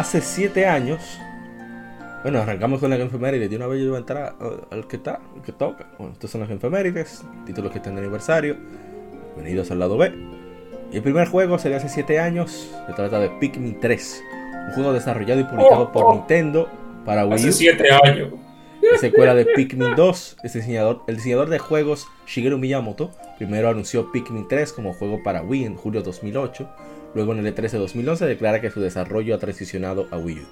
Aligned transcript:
Hace 0.00 0.22
7 0.22 0.64
años, 0.64 1.18
bueno, 2.22 2.40
arrancamos 2.40 2.80
con 2.80 2.88
las 2.88 2.98
efemérides. 2.98 3.50
De 3.50 3.56
una 3.56 3.66
vez 3.66 3.82
yo 3.82 3.88
voy 3.88 3.96
a 3.96 3.98
entrar 3.98 4.34
al 4.70 4.88
que 4.88 4.96
está, 4.96 5.20
al 5.36 5.42
que 5.42 5.52
toca. 5.52 5.88
Bueno, 5.98 6.14
estas 6.14 6.30
son 6.30 6.40
las 6.40 6.48
efemérides, 6.48 7.22
títulos 7.44 7.70
que 7.70 7.76
están 7.76 7.96
de 7.96 8.00
aniversario. 8.00 8.56
Bienvenidos 9.34 9.70
al 9.70 9.78
lado 9.78 9.98
B. 9.98 10.10
Y 10.90 10.96
el 10.96 11.02
primer 11.02 11.28
juego 11.28 11.58
sería 11.58 11.76
hace 11.76 11.90
7 11.90 12.18
años. 12.18 12.70
Se 12.86 12.94
trata 12.94 13.20
de 13.20 13.28
Pikmin 13.28 13.78
3, 13.78 14.22
un 14.68 14.72
juego 14.72 14.94
desarrollado 14.94 15.38
y 15.42 15.44
publicado 15.44 15.82
Oh, 15.82 15.92
por 15.92 16.04
oh. 16.06 16.14
Nintendo 16.14 16.70
para 17.04 17.26
Wii 17.26 17.34
Hace 17.34 17.48
U. 17.50 17.52
siete 17.52 17.84
años. 17.92 18.30
La 18.80 18.96
secuela 18.96 19.34
de 19.34 19.44
Pikmin 19.44 19.96
2. 19.96 20.36
El 20.42 20.50
diseñador, 20.50 21.02
el 21.08 21.16
diseñador 21.16 21.50
de 21.50 21.58
juegos 21.58 22.08
Shigeru 22.26 22.56
Miyamoto 22.56 23.10
primero 23.36 23.68
anunció 23.68 24.10
Pikmin 24.12 24.48
3 24.48 24.72
como 24.72 24.94
juego 24.94 25.22
para 25.22 25.42
Wii 25.42 25.66
en 25.66 25.76
julio 25.76 26.00
de 26.00 26.06
2008. 26.06 26.70
Luego 27.14 27.32
en 27.32 27.44
el 27.44 27.54
E3 27.54 27.70
de 27.70 27.78
2011 27.78 28.26
declara 28.26 28.60
que 28.60 28.70
su 28.70 28.80
desarrollo 28.80 29.34
ha 29.34 29.38
transicionado 29.38 30.06
a 30.10 30.18
Wii 30.18 30.38
U. 30.40 30.46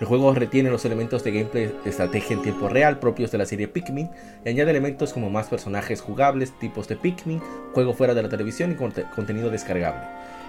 El 0.00 0.06
juego 0.08 0.34
retiene 0.34 0.70
los 0.70 0.84
elementos 0.84 1.22
de 1.22 1.30
gameplay 1.30 1.66
de 1.84 1.90
estrategia 1.90 2.34
en 2.36 2.42
tiempo 2.42 2.68
real 2.68 2.98
propios 2.98 3.30
de 3.30 3.38
la 3.38 3.46
serie 3.46 3.68
Pikmin 3.68 4.10
y 4.44 4.48
añade 4.48 4.70
elementos 4.72 5.12
como 5.12 5.30
más 5.30 5.46
personajes 5.48 6.00
jugables, 6.00 6.52
tipos 6.58 6.88
de 6.88 6.96
Pikmin, 6.96 7.40
juego 7.72 7.94
fuera 7.94 8.12
de 8.14 8.22
la 8.22 8.28
televisión 8.28 8.72
y 8.72 8.74
conte- 8.74 9.04
contenido 9.14 9.50
descargable. 9.50 10.02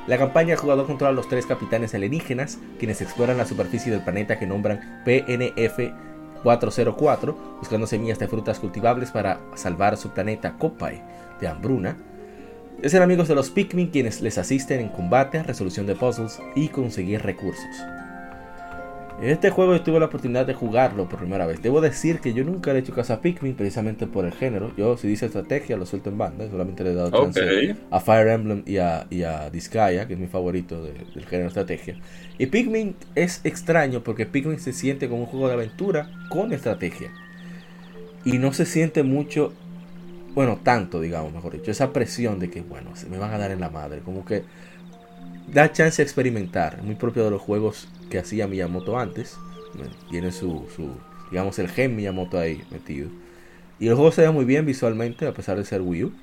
La 0.08 0.18
campaña 0.18 0.54
el 0.54 0.60
jugador 0.60 0.88
controla 0.88 1.12
a 1.12 1.16
los 1.16 1.28
tres 1.30 1.46
capitanes 1.46 1.94
alienígenas, 1.94 2.58
quienes 2.80 3.02
exploran 3.02 3.38
la 3.38 3.46
superficie 3.46 3.92
del 3.92 4.04
planeta 4.04 4.38
que 4.40 4.48
nombran 4.48 5.02
PNF 5.06 5.92
404, 6.44 7.58
buscando 7.60 7.88
semillas 7.88 8.20
de 8.20 8.28
frutas 8.28 8.60
cultivables 8.60 9.12
para 9.12 9.40
salvar 9.56 9.98
su 9.98 10.10
planeta 10.10 10.54
Kopai 10.58 11.02
de 11.40 11.48
hambruna. 11.48 11.98
Es 12.82 12.92
ser 12.92 13.02
amigos 13.02 13.28
de 13.28 13.36
los 13.36 13.50
Pikmin 13.50 13.88
quienes 13.88 14.22
les 14.22 14.38
asisten 14.38 14.80
en 14.80 14.90
combate, 14.90 15.42
resolución 15.44 15.86
de 15.88 15.96
puzzles 15.96 16.40
y 16.56 16.68
conseguir 16.70 17.22
recursos. 17.22 17.64
Este 19.22 19.50
juego 19.50 19.74
yo 19.74 19.82
tuve 19.82 20.00
la 20.02 20.08
oportunidad 20.08 20.46
de 20.46 20.54
jugarlo 20.54 21.08
por 21.08 21.20
primera 21.20 21.46
vez. 21.48 21.62
Debo 21.62 21.80
decir 21.80 22.20
que 22.20 22.34
yo 22.34 22.44
nunca 22.44 22.74
le 22.74 22.80
he 22.80 22.82
hecho 22.82 22.94
caso 22.94 23.14
a 23.14 23.22
Pikmin 23.22 23.56
precisamente 23.56 24.08
por 24.08 24.26
el 24.26 24.34
género. 24.34 24.74
Yo 24.76 24.98
si 24.98 25.08
dice 25.08 25.26
estrategia 25.28 25.78
lo 25.78 25.86
suelto 25.86 26.10
en 26.10 26.18
banda, 26.18 26.50
solamente 26.50 26.84
le 26.84 26.92
he 26.92 26.96
dado 26.96 27.12
chance 27.24 27.40
a 27.92 28.00
Fire 28.02 28.28
Emblem 28.28 28.64
y 28.66 28.78
a, 28.78 29.08
y 29.10 29.24
a 29.24 29.50
Disgaea, 29.50 30.06
que 30.06 30.16
es 30.16 30.20
mi 30.20 30.28
favorito 30.28 30.84
de- 30.84 30.94
del 31.16 31.26
género 31.26 31.48
estrategia. 31.48 31.96
Y 32.38 32.48
Pikmin 32.48 32.98
es 33.16 33.40
extraño 33.46 34.04
porque 34.04 34.26
Pikmin 34.26 34.60
se 34.60 34.74
siente 34.74 35.08
como 35.08 35.22
un 35.22 35.28
juego 35.28 35.48
de 35.48 35.54
aventura 35.54 36.12
con 36.30 36.52
estrategia. 36.52 37.10
Y 38.26 38.38
no 38.38 38.52
se 38.52 38.66
siente 38.66 39.02
mucho, 39.04 39.54
bueno, 40.36 40.60
tanto, 40.62 41.00
digamos, 41.00 41.34
mejor 41.34 41.54
dicho, 41.54 41.72
esa 41.72 41.94
presión 41.94 42.40
de 42.40 42.50
que, 42.50 42.62
bueno, 42.62 42.96
se 42.96 43.08
me 43.08 43.18
van 43.18 43.34
a 43.34 43.38
dar 43.38 43.52
en 43.52 43.62
la 43.62 43.70
madre. 43.70 44.02
Como 44.02 44.26
que 44.26 44.44
da 45.52 45.72
chance 45.72 46.02
a 46.02 46.06
experimentar, 46.06 46.84
muy 46.84 46.96
propio 46.96 47.24
de 47.24 47.32
los 47.32 47.42
juegos 47.42 47.88
que 48.10 48.20
hacía 48.20 48.46
Miyamoto 48.46 49.00
antes. 49.00 49.38
Tiene 50.12 50.32
su, 50.32 50.68
su, 50.76 50.90
digamos, 51.32 51.58
el 51.60 51.70
gen 51.70 51.96
Miyamoto 51.96 52.38
ahí 52.38 52.62
metido. 52.70 53.10
Y 53.80 53.88
el 53.88 53.96
juego 53.96 54.12
se 54.12 54.22
ve 54.22 54.32
muy 54.32 54.46
bien 54.46 54.66
visualmente, 54.66 55.26
a 55.26 55.34
pesar 55.34 55.58
de 55.58 55.66
ser 55.66 55.82
Wii 55.82 56.04
U. 56.04 56.14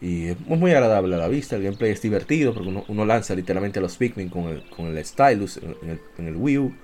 Y 0.00 0.26
es 0.26 0.40
muy 0.40 0.72
agradable 0.72 1.14
a 1.14 1.18
la 1.18 1.28
vista, 1.28 1.56
el 1.56 1.62
gameplay 1.62 1.92
es 1.92 2.02
divertido 2.02 2.52
porque 2.52 2.68
uno, 2.68 2.84
uno 2.88 3.06
lanza 3.06 3.34
literalmente 3.34 3.78
a 3.78 3.82
los 3.82 3.96
Pikmin 3.96 4.28
con 4.28 4.44
el, 4.48 4.68
con 4.68 4.86
el 4.86 5.04
stylus 5.04 5.58
en 5.58 5.90
el, 5.90 6.00
en 6.18 6.28
el 6.28 6.36
Wii 6.36 6.58
U. 6.58 6.74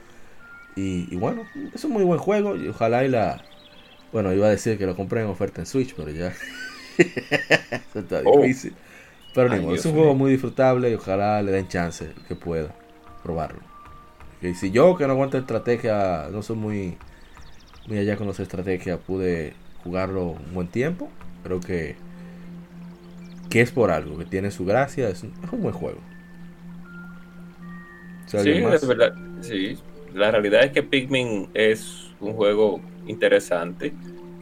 Y, 0.77 1.13
y 1.13 1.17
bueno, 1.17 1.43
es 1.75 1.85
un 1.85 1.93
muy 1.93 2.05
buen 2.05 2.21
juego 2.21 2.57
y 2.57 2.69
ojalá 2.69 3.05
y 3.05 3.09
la... 3.09 3.45
Bueno, 4.13 4.33
iba 4.33 4.47
a 4.47 4.51
decir 4.51 4.79
que 4.79 4.87
lo 4.87 4.97
compré 4.97 5.23
en 5.23 5.29
oferta 5.29 5.61
en 5.61 5.67
Switch, 5.67 5.95
pero 5.95 6.11
ya... 6.11 6.35
Eso 7.91 8.01
está 8.01 8.23
Oh. 8.25 8.33
difícil. 8.43 8.77
Pero 9.33 9.49
Ay, 9.49 9.61
modo, 9.61 9.75
es 9.75 9.85
un 9.87 9.95
juego 9.95 10.15
muy 10.15 10.33
disfrutable 10.33 10.91
y 10.91 10.95
ojalá 10.95 11.43
le 11.43 11.53
den 11.53 11.69
chance 11.69 12.15
que 12.29 12.37
pueda 12.37 12.75
probarlo. 13.23 13.61
Y 14.43 14.55
si 14.55 14.71
yo 14.73 14.97
que 14.97 15.07
no 15.07 15.13
aguanto 15.15 15.39
estrategia, 15.39 16.29
no 16.33 16.43
soy 16.43 16.57
muy, 16.57 16.99
muy 17.87 17.99
allá 17.99 18.17
con 18.17 18.27
las 18.29 18.41
estrategias, 18.41 19.01
pude 19.01 19.55
jugarlo 19.85 20.27
un 20.33 20.55
buen 20.55 20.69
tiempo, 20.69 21.11
creo 21.43 21.61
que, 21.61 21.97
que 23.51 23.61
es 23.61 23.73
por 23.73 23.91
algo, 23.91 24.17
que 24.19 24.25
tiene 24.25 24.51
su 24.51 24.65
gracia, 24.65 25.09
es 25.09 25.23
un, 25.23 25.35
es 25.43 25.53
un 25.53 25.63
buen 25.63 25.75
juego. 25.75 26.01
¿Se 28.27 28.39
Sí, 28.39 28.51
de 28.51 28.87
verdad. 28.87 29.15
Sí. 29.41 29.79
La 30.13 30.31
realidad 30.31 30.65
es 30.65 30.73
que 30.73 30.83
Pikmin 30.83 31.51
es 31.55 32.17
un 32.21 32.35
juego 32.35 32.90
interesante. 33.07 33.93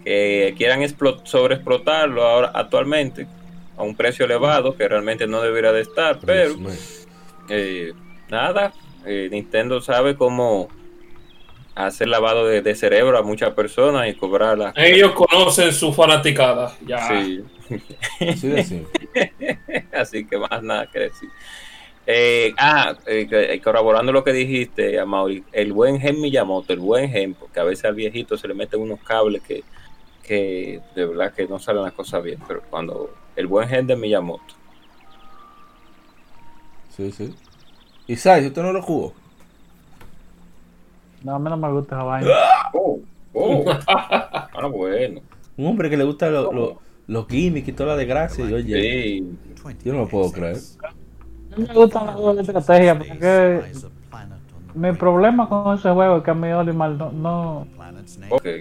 Que 0.04 0.54
quieran 0.56 0.80
explo- 0.80 1.20
sobreexplotarlo 1.24 2.22
ahora 2.22 2.50
actualmente 2.54 3.26
a 3.76 3.82
un 3.82 3.94
precio 3.96 4.24
elevado 4.24 4.76
que 4.76 4.88
realmente 4.88 5.26
no 5.26 5.40
debería 5.42 5.72
de 5.72 5.82
estar, 5.82 6.18
pero 6.24 6.56
eh, 7.48 7.92
nada, 8.30 8.72
eh, 9.04 9.28
Nintendo 9.30 9.80
sabe 9.80 10.16
cómo 10.16 10.68
hacer 11.74 12.08
lavado 12.08 12.46
de, 12.46 12.60
de 12.60 12.74
cerebro 12.74 13.16
a 13.18 13.22
muchas 13.22 13.52
personas 13.54 14.08
y 14.08 14.14
cobrarlas. 14.14 14.74
Ah. 14.76 14.84
Ellos 14.86 15.12
conocen 15.12 15.72
su 15.72 15.92
fanaticada. 15.92 16.74
Ya. 16.84 17.06
Sí. 17.06 17.44
Así. 18.20 18.86
Así 19.92 20.26
que 20.26 20.38
más 20.38 20.62
nada 20.62 20.88
que 20.90 20.98
decir. 21.00 21.28
Eh, 22.10 22.54
ah, 22.56 22.96
eh, 23.06 23.28
eh, 23.30 23.60
corroborando 23.60 24.12
lo 24.12 24.24
que 24.24 24.32
dijiste, 24.32 24.98
Amaury, 24.98 25.44
el 25.52 25.74
buen 25.74 26.00
gen 26.00 26.18
Miyamoto, 26.22 26.72
el 26.72 26.78
buen 26.78 27.10
gen, 27.10 27.34
porque 27.34 27.60
a 27.60 27.64
veces 27.64 27.84
al 27.84 27.94
viejito 27.94 28.38
se 28.38 28.48
le 28.48 28.54
meten 28.54 28.80
unos 28.80 28.98
cables 29.00 29.42
que, 29.42 29.62
que 30.22 30.80
de 30.94 31.04
verdad 31.04 31.34
que 31.34 31.46
no 31.46 31.58
salen 31.58 31.82
las 31.82 31.92
cosas 31.92 32.22
bien, 32.22 32.38
pero 32.48 32.62
cuando 32.70 33.10
el 33.36 33.46
buen 33.46 33.68
gen 33.68 33.86
de 33.86 33.94
Miyamoto. 33.94 34.54
Sí, 36.96 37.12
sí. 37.12 37.34
Y 38.06 38.16
Sai, 38.16 38.46
usted 38.46 38.62
no 38.62 38.72
lo 38.72 38.80
jugó. 38.82 39.12
No, 41.22 41.34
a 41.34 41.38
mí 41.38 41.50
no 41.50 41.56
me 41.58 41.70
gusta 41.72 41.94
esa 41.96 42.04
vaina. 42.04 42.30
Oh, 42.72 43.00
oh. 43.34 43.64
ah, 43.86 44.66
bueno. 44.72 45.20
Un 45.58 45.66
hombre 45.66 45.90
que 45.90 45.96
le 45.98 46.04
gusta 46.04 46.30
lo- 46.30 46.52
lo- 46.52 46.80
los 47.06 47.26
gimmicks 47.28 47.68
y 47.68 47.72
toda 47.72 47.90
la 47.90 47.96
desgracia. 47.96 48.48
Y 48.48 48.52
oye, 48.54 48.80
Sí. 48.80 49.36
yo 49.84 49.92
no 49.92 49.98
lo 50.00 50.08
puedo 50.08 50.32
creer. 50.32 50.56
A 51.52 51.56
mí 51.58 51.66
me 51.68 51.74
gustan 51.74 52.06
los 52.06 52.14
juegos 52.16 52.36
de 52.36 52.42
estrategia 52.42 52.98
porque 52.98 53.62
mi 54.74 54.92
problema 54.92 55.48
con 55.48 55.74
ese 55.76 55.90
juego 55.90 56.18
es 56.18 56.22
que 56.22 56.30
a 56.30 56.34
mí 56.34 56.52
Olimar 56.52 56.90
no, 56.90 57.10
no, 57.10 57.66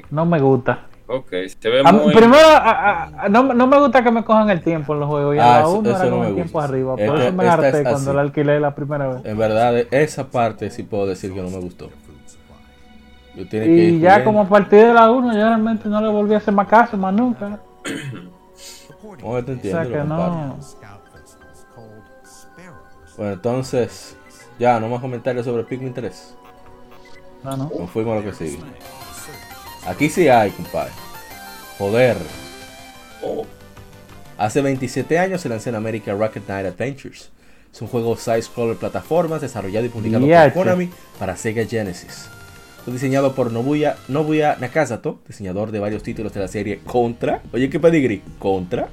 no 0.09 0.25
me 0.25 0.39
gusta. 0.39 0.79
ok. 1.07 1.29
Se 1.59 1.69
ve 1.69 1.81
A 1.85 1.91
muy. 1.91 2.13
primero, 2.13 2.47
a- 2.47 3.03
a- 3.23 3.29
no, 3.29 3.43
no 3.53 3.67
me 3.67 3.77
gusta 3.79 4.03
que 4.03 4.09
me 4.11 4.23
cojan 4.23 4.49
el 4.49 4.61
tiempo 4.61 4.93
en 4.93 5.01
los 5.01 5.09
juegos. 5.09 5.35
Y 5.35 5.39
a 5.39 5.43
Ah, 5.43 5.51
la 5.51 5.59
eso- 5.67 5.73
uno 5.79 5.89
eso 5.89 5.97
era 5.99 6.05
no 6.05 6.11
con 6.11 6.19
me 6.21 6.27
el 6.29 6.35
tiempo 6.35 6.61
arriba. 6.61 6.91
Por 6.95 6.99
Esta- 7.01 7.23
eso 7.27 7.33
me 7.33 7.47
harté 7.47 7.81
es 7.81 7.87
cuando 7.87 8.13
la 8.13 8.21
alquilé 8.21 8.59
la 8.59 8.73
primera 8.73 9.07
vez. 9.07 9.25
En 9.25 9.37
verdad, 9.37 9.77
esa 9.91 10.27
parte 10.27 10.69
sí 10.71 10.83
puedo 10.83 11.05
decir 11.05 11.33
que 11.33 11.41
no 11.41 11.49
me 11.49 11.59
gustó. 11.59 11.89
Yo 13.35 13.47
tiene 13.47 13.65
que 13.67 13.71
Y 13.71 13.99
ya 13.99 14.23
como 14.23 14.41
a 14.41 14.45
partir 14.49 14.79
de 14.87 14.93
la 14.95 15.11
1 15.11 15.31
yo 15.33 15.39
realmente 15.39 15.87
no 15.87 16.01
le 16.01 16.07
volví 16.07 16.33
a 16.33 16.37
hacer 16.37 16.53
más 16.53 16.67
caso, 16.67 16.97
más 16.97 17.13
nunca. 17.13 17.59
Bueno, 19.21 19.45
te 19.45 19.51
O 19.51 19.53
entiendo, 19.53 19.61
sea 19.61 19.83
lo 19.83 19.89
que 19.89 20.03
no. 20.09 20.57
Bueno, 23.17 23.33
entonces, 23.33 24.15
ya, 24.59 24.79
no 24.79 24.87
más 24.89 25.01
comentarios 25.01 25.45
sobre 25.45 25.63
Pikmin 25.63 25.93
3. 25.93 26.35
No, 27.43 27.57
no. 27.57 27.71
Nos 27.77 27.89
fuimos 27.89 28.13
a 28.13 28.19
lo 28.23 28.31
que 28.31 28.35
sigue. 28.35 28.59
Aquí 29.85 30.09
sí 30.09 30.27
hay, 30.27 30.51
compadre. 30.51 30.91
Joder. 31.77 32.17
Oh, 33.23 33.45
Hace 34.37 34.61
27 34.61 35.17
años 35.17 35.41
se 35.41 35.49
lanzó 35.49 35.69
en 35.69 35.75
América 35.75 36.13
Rocket 36.13 36.45
Knight 36.45 36.67
Adventures. 36.67 37.31
Es 37.73 37.81
un 37.81 37.87
juego 37.87 38.15
side-scroller 38.15 38.77
plataformas 38.77 39.41
desarrollado 39.41 39.85
y 39.85 39.89
publicado 39.89 40.25
Yache. 40.27 40.51
por 40.51 40.65
Konami 40.65 40.89
para 41.17 41.35
Sega 41.35 41.65
Genesis. 41.65 42.27
Fue 42.83 42.93
diseñado 42.93 43.33
por 43.33 43.51
Nobuya, 43.51 43.97
Nobuya 44.07 44.55
Nakazato, 44.59 45.19
diseñador 45.27 45.71
de 45.71 45.79
varios 45.79 46.03
títulos 46.03 46.33
de 46.33 46.39
la 46.39 46.47
serie 46.47 46.79
Contra. 46.85 47.41
Oye, 47.51 47.69
qué 47.69 47.79
pedigrí. 47.79 48.21
Contra, 48.39 48.89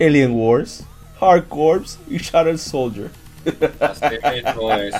Alien 0.00 0.32
Wars, 0.32 0.84
Hard 1.20 1.48
Corps 1.48 1.98
y 2.08 2.16
Shadow 2.18 2.56
Soldier. 2.56 3.10
Así 3.80 4.04
mismo 4.34 4.72
es. 4.72 4.94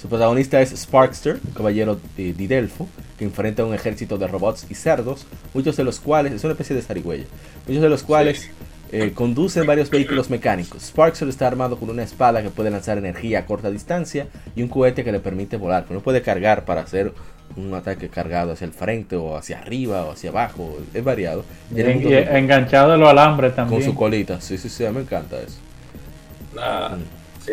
Su 0.00 0.08
protagonista 0.08 0.60
es 0.60 0.70
Sparkster, 0.70 1.40
un 1.44 1.52
caballero 1.54 1.98
de 2.16 2.32
Didelfo, 2.32 2.88
que 3.18 3.24
enfrenta 3.24 3.62
a 3.62 3.66
un 3.66 3.74
ejército 3.74 4.16
de 4.16 4.28
robots 4.28 4.66
y 4.70 4.74
cerdos, 4.74 5.26
muchos 5.54 5.76
de 5.76 5.82
los 5.82 5.98
cuales, 5.98 6.32
es 6.32 6.44
una 6.44 6.52
especie 6.52 6.76
de 6.76 6.82
zarigüeya, 6.82 7.24
muchos 7.66 7.82
de 7.82 7.88
los 7.88 8.04
cuales 8.04 8.48
eh, 8.92 9.10
conducen 9.12 9.66
varios 9.66 9.90
vehículos 9.90 10.30
mecánicos. 10.30 10.82
Sparkster 10.84 11.28
está 11.28 11.48
armado 11.48 11.78
con 11.78 11.90
una 11.90 12.04
espada 12.04 12.42
que 12.42 12.50
puede 12.50 12.70
lanzar 12.70 12.96
energía 12.96 13.40
a 13.40 13.46
corta 13.46 13.70
distancia 13.72 14.28
y 14.54 14.62
un 14.62 14.68
cohete 14.68 15.02
que 15.02 15.10
le 15.10 15.18
permite 15.18 15.56
volar, 15.56 15.82
pero 15.82 15.98
no 15.98 16.04
puede 16.04 16.22
cargar 16.22 16.64
para 16.64 16.82
hacer 16.82 17.12
un 17.56 17.74
ataque 17.74 18.08
cargado 18.08 18.52
hacia 18.52 18.66
el 18.66 18.72
frente 18.72 19.16
o 19.16 19.36
hacia 19.36 19.58
arriba 19.58 20.04
o 20.04 20.12
hacia 20.12 20.30
abajo, 20.30 20.78
es 20.94 21.02
variado. 21.02 21.44
Y- 21.74 21.80
enganchado 21.80 22.92
a 22.92 22.96
los 22.96 23.08
alambres 23.08 23.50
con 23.52 23.56
también. 23.68 23.82
su 23.82 23.94
colita, 23.96 24.40
sí, 24.40 24.56
sí, 24.56 24.68
sí, 24.68 24.84
me 24.92 25.00
encanta 25.00 25.38
eso. 25.40 25.58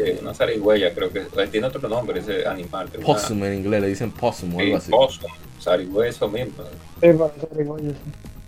Sí, 0.03 0.17
una 0.21 0.33
zarigüeya, 0.33 0.93
creo 0.93 1.11
que 1.11 1.21
tiene 1.51 1.67
otro 1.67 1.87
nombre 1.89 2.19
ese 2.19 2.45
animal. 2.47 2.89
una- 2.95 3.05
Possum 3.05 3.43
en 3.45 3.53
inglés, 3.55 3.81
le 3.81 3.87
dicen 3.87 4.11
possum 4.11 4.53
o 4.55 4.59
Sí, 4.59 4.65
algo 4.65 4.77
así. 4.77 4.91
possum, 4.91 5.31
zarigüeya, 5.61 6.09
eso 6.09 6.27
mismo. 6.29 6.63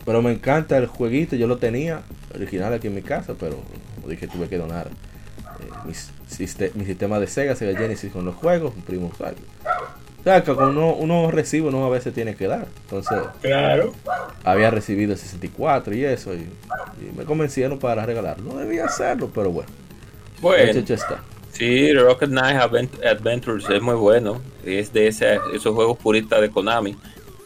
Pero 0.05 0.21
me 0.21 0.31
encanta 0.31 0.77
el 0.77 0.87
jueguito, 0.87 1.35
yo 1.35 1.47
lo 1.47 1.57
tenía 1.57 2.01
original 2.33 2.73
aquí 2.73 2.87
en 2.87 2.95
mi 2.95 3.01
casa, 3.01 3.33
pero 3.39 3.57
como 3.95 4.07
dije 4.07 4.27
tuve 4.27 4.47
que 4.47 4.57
donar 4.57 4.87
eh, 4.87 5.69
mis 5.85 6.11
mi 6.75 6.85
sistema 6.85 7.19
de 7.19 7.27
Sega, 7.27 7.55
Sega 7.55 7.77
Genesis 7.77 8.11
con 8.11 8.23
los 8.25 8.35
juegos, 8.35 8.73
un 8.75 8.81
primo 8.83 9.07
usuario. 9.07 9.39
O 10.19 10.23
sea, 10.23 10.43
que 10.43 10.53
con 10.53 10.69
uno, 10.77 10.93
uno 10.93 11.31
recibe, 11.31 11.69
uno 11.69 11.85
a 11.85 11.89
veces 11.89 12.13
tiene 12.13 12.35
que 12.35 12.47
dar. 12.47 12.67
Entonces, 12.83 13.17
Claro. 13.41 13.93
había 14.43 14.69
recibido 14.69 15.13
el 15.13 15.17
64 15.17 15.93
y 15.95 16.03
eso, 16.03 16.33
y, 16.33 16.39
y 16.39 17.11
me 17.17 17.23
convencieron 17.23 17.79
para 17.79 18.05
regalarlo. 18.05 18.53
No 18.53 18.59
debía 18.59 18.85
hacerlo, 18.85 19.31
pero 19.33 19.51
bueno, 19.51 19.69
Bueno, 20.41 20.63
hecho, 20.63 20.79
hecho 20.79 20.93
está. 20.95 21.21
Sí, 21.57 21.93
Rocket 21.93 22.29
Knight 22.29 22.57
Advent- 22.57 23.05
Adventures 23.05 23.69
es 23.69 23.81
muy 23.81 23.95
bueno. 23.95 24.41
Es 24.65 24.93
de 24.93 25.07
ese- 25.07 25.39
esos 25.53 25.73
juegos 25.75 25.97
puristas 25.97 26.41
de 26.41 26.49
Konami. 26.49 26.95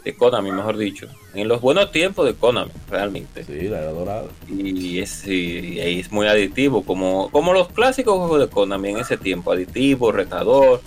De 0.04 0.16
Konami, 0.16 0.52
mejor 0.52 0.78
dicho. 0.78 1.08
En 1.34 1.48
los 1.48 1.62
buenos 1.62 1.92
tiempos 1.92 2.26
de 2.26 2.34
Konami, 2.34 2.72
realmente. 2.90 3.44
Sí, 3.44 3.68
la 3.70 3.80
era 3.80 3.92
dorada. 3.92 4.26
Y 4.50 5.00
es, 5.00 5.26
y 5.28 5.80
es 5.80 6.12
muy 6.12 6.28
aditivo, 6.28 6.84
como, 6.84 7.30
como 7.32 7.54
los 7.54 7.70
clásicos 7.70 8.18
juegos 8.18 8.40
de 8.40 8.48
Konami 8.48 8.90
en 8.90 8.98
ese 8.98 9.18
tiempo. 9.18 9.52
Aditivo, 9.52 10.12
retador. 10.12 10.82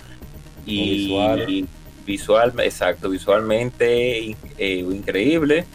Y, 0.65 1.65
visual, 2.05 2.53
exacto, 2.59 3.09
visualmente 3.09 4.35
eh, 4.57 4.77
increíble. 4.77 5.65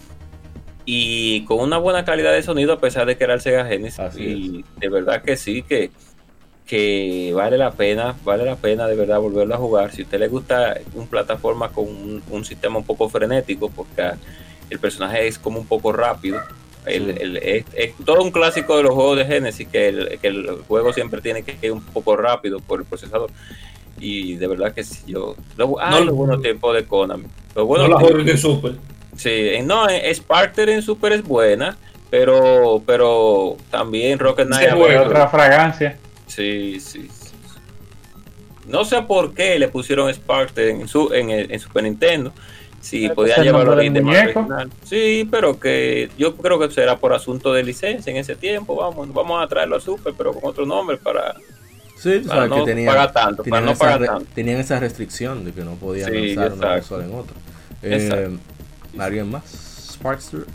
Y 0.84 1.44
con 1.44 1.60
una 1.60 1.78
buena 1.78 2.04
calidad 2.04 2.32
de 2.32 2.42
sonido, 2.42 2.72
a 2.72 2.80
pesar 2.80 3.06
de 3.06 3.16
que 3.16 3.24
era 3.24 3.34
el 3.34 3.40
Sega 3.40 3.64
Genesis. 3.66 4.00
Así 4.00 4.22
y 4.22 4.64
de 4.80 4.88
verdad 4.88 5.22
que 5.22 5.36
sí, 5.36 5.62
que, 5.62 5.90
que 6.66 7.32
vale 7.34 7.58
la 7.58 7.72
pena, 7.72 8.14
vale 8.24 8.44
la 8.44 8.56
pena 8.56 8.86
de 8.86 8.94
verdad 8.94 9.18
volverlo 9.20 9.54
a 9.54 9.58
jugar. 9.58 9.92
Si 9.92 10.02
a 10.02 10.04
usted 10.04 10.18
le 10.20 10.28
gusta 10.28 10.76
un 10.94 11.06
plataforma 11.08 11.68
con 11.70 11.84
un, 11.88 12.22
un 12.30 12.44
sistema 12.44 12.78
un 12.78 12.84
poco 12.84 13.08
frenético, 13.08 13.68
porque 13.70 14.10
el 14.70 14.78
personaje 14.78 15.26
es 15.26 15.38
como 15.38 15.58
un 15.58 15.66
poco 15.66 15.92
rápido. 15.92 16.40
El- 16.86 17.12
Sí. 17.14 17.18
el- 17.20 17.36
es, 17.38 17.64
es 17.74 17.92
todo 18.04 18.22
un 18.22 18.30
clásico 18.30 18.76
de 18.76 18.84
los 18.84 18.94
juegos 18.94 19.18
de 19.18 19.24
Genesis, 19.26 19.68
que 19.68 19.88
el, 19.88 20.18
que 20.20 20.28
el 20.28 20.48
juego 20.68 20.92
siempre 20.92 21.20
tiene 21.20 21.42
que 21.42 21.56
ir 21.60 21.72
un 21.72 21.82
poco 21.82 22.16
rápido 22.16 22.60
por 22.60 22.80
el 22.80 22.86
procesador. 22.86 23.30
Y 23.98 24.36
de 24.36 24.46
verdad 24.46 24.72
que 24.72 24.82
sí, 24.84 24.98
yo... 25.06 25.34
Lo, 25.58 25.78
ah, 25.80 25.90
No- 25.90 26.04
los 26.04 26.14
buenos 26.14 26.40
tiempos 26.40 26.74
de 26.74 26.84
Konami. 26.86 27.24
Los 27.54 27.56
No 27.56 27.66
buenos 27.66 27.86
tiempos- 27.88 28.08
jueguen 28.10 28.28
en 28.28 28.38
Super. 28.38 28.72
Sí, 29.16 29.28
eh, 29.30 29.62
no, 29.62 29.88
eh, 29.90 30.14
Sparter 30.14 30.70
en 30.70 30.80
Super 30.82 31.12
es 31.12 31.22
buena, 31.22 31.76
pero 32.08 32.80
pero 32.86 33.56
también 33.70 34.18
Rocket 34.18 34.46
Knight 34.46 34.70
juega. 34.72 35.02
Otra 35.02 35.28
fragancia. 35.28 35.98
Sí, 36.30 36.78
sí, 36.80 37.08
sí. 37.12 37.30
No 38.68 38.84
sé 38.84 39.02
por 39.02 39.34
qué 39.34 39.58
le 39.58 39.68
pusieron 39.68 40.12
Sparter 40.12 40.68
en 40.68 40.86
su 40.88 41.12
en, 41.12 41.30
el- 41.30 41.50
en 41.52 41.58
Super 41.60 41.82
Nintendo. 41.84 42.32
Si 42.80 43.04
es 43.04 43.12
el 43.36 43.44
llevarlo 43.44 43.76
ahí 43.78 43.90
de 43.90 44.00
original. 44.00 44.70
Sí, 44.84 45.28
pero 45.30 45.58
que 45.60 46.08
yo 46.16 46.34
creo 46.36 46.58
que 46.58 46.70
será 46.70 46.96
por 46.96 47.12
asunto 47.12 47.52
de 47.52 47.62
licencia 47.62 48.10
en 48.10 48.16
ese 48.16 48.36
tiempo. 48.36 48.74
Vamos, 48.76 49.12
vamos 49.12 49.42
a 49.44 49.46
traerlo 49.48 49.76
a 49.76 49.80
Super, 49.80 50.14
pero 50.16 50.32
con 50.32 50.48
otro 50.50 50.64
nombre 50.64 50.96
para. 50.96 51.34
Sí, 51.96 52.20
tú 52.22 52.28
Para 52.28 52.40
sabes 52.42 52.50
no 52.50 52.56
que 52.64 52.70
tenían, 52.70 52.86
pagar 52.94 53.12
tanto, 53.12 53.42
tenían, 53.42 53.50
para 53.62 53.66
no 53.66 53.72
esa 53.72 53.78
pagar 53.84 54.00
re- 54.00 54.06
tanto. 54.06 54.26
tenían 54.34 54.60
esa 54.60 54.80
restricción 54.80 55.44
de 55.44 55.52
que 55.52 55.62
no 55.62 55.74
podían 55.74 56.10
Sí, 56.10 56.34
lanzar 56.34 56.52
una 56.56 56.72
consola 56.76 57.04
en 57.04 57.14
otra. 57.14 57.36
Eh, 57.82 58.30
¿Alguien 58.98 59.30
más? 59.30 59.44
Sparkster. 59.92 60.46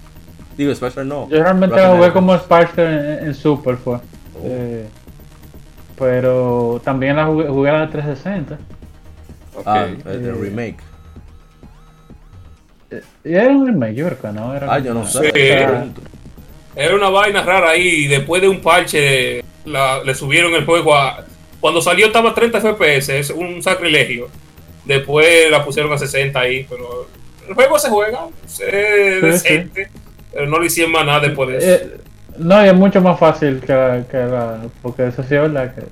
Digo, 0.57 0.74
Sparkster 0.74 1.06
no. 1.06 1.30
Yo 1.30 1.44
realmente 1.44 1.75
Rocket 1.75 1.98
jugué 1.98 2.12
como 2.13 2.36
Sparkster 2.39 3.19
en, 3.22 3.27
en 3.27 3.33
Super, 3.36 3.77
fue. 3.77 3.95
Oh. 3.98 4.00
Eh, 4.45 4.88
pero 5.98 6.82
también 6.84 7.16
la 7.16 7.26
jugué, 7.26 7.48
jugué 7.48 7.70
a 7.70 7.74
la 7.80 7.90
360. 7.90 8.58
Ok. 9.56 9.64
Ah, 9.66 9.86
el, 9.86 10.12
el 10.12 10.26
Eh, 10.26 10.32
remake. 10.34 10.78
Y 13.24 13.34
era 13.34 13.50
un 13.50 13.66
remake, 13.66 13.96
yo 13.96 14.06
creo 14.08 14.22
que 14.22 14.28
no. 14.30 14.56
Era 14.56 14.74
Ah, 14.74 14.80
yo 14.80 14.94
no 14.94 15.06
sé. 15.06 15.32
Sí. 15.34 15.42
Era 16.78 16.96
una 16.96 17.10
vaina 17.10 17.42
rara 17.44 17.70
ahí. 17.72 18.06
Y 18.06 18.08
después 18.08 18.42
de 18.42 18.48
un 18.50 18.62
parche, 18.62 19.44
la- 19.66 20.04
le 20.04 20.14
subieron 20.16 20.54
el 20.54 20.66
juego 20.66 20.96
a. 20.96 21.24
Cuando 21.60 21.82
salió 21.82 22.08
estaba 22.08 22.30
a 22.32 22.34
30 22.36 22.60
FPS, 22.62 23.10
es 23.20 23.30
un 23.32 23.62
sacrilegio. 23.64 24.28
Después 24.86 25.50
la 25.50 25.66
pusieron 25.66 25.92
a 25.94 25.98
60 25.98 26.40
ahí, 26.40 26.66
pero 26.70 27.08
el 27.48 27.56
juego 27.56 27.80
se 27.80 27.90
juega, 27.90 28.28
es 28.46 29.22
decente, 29.22 29.90
pero 30.32 30.46
no 30.46 30.60
le 30.60 30.68
hicieron 30.68 30.92
más 30.92 31.06
nada 31.08 31.22
después 31.22 31.50
de 31.50 31.58
eso. 31.58 31.86
No, 32.38 32.64
y 32.66 32.68
es 32.70 32.74
mucho 32.76 33.02
más 33.02 33.18
fácil 33.20 33.62
que 33.62 33.74
la, 33.74 34.04
que 34.10 34.18
la- 34.18 34.60
Porque 34.82 35.08
eso 35.08 35.24
sí 35.24 35.36
es 35.36 35.42
verdad 35.42 35.74
que. 35.76 35.84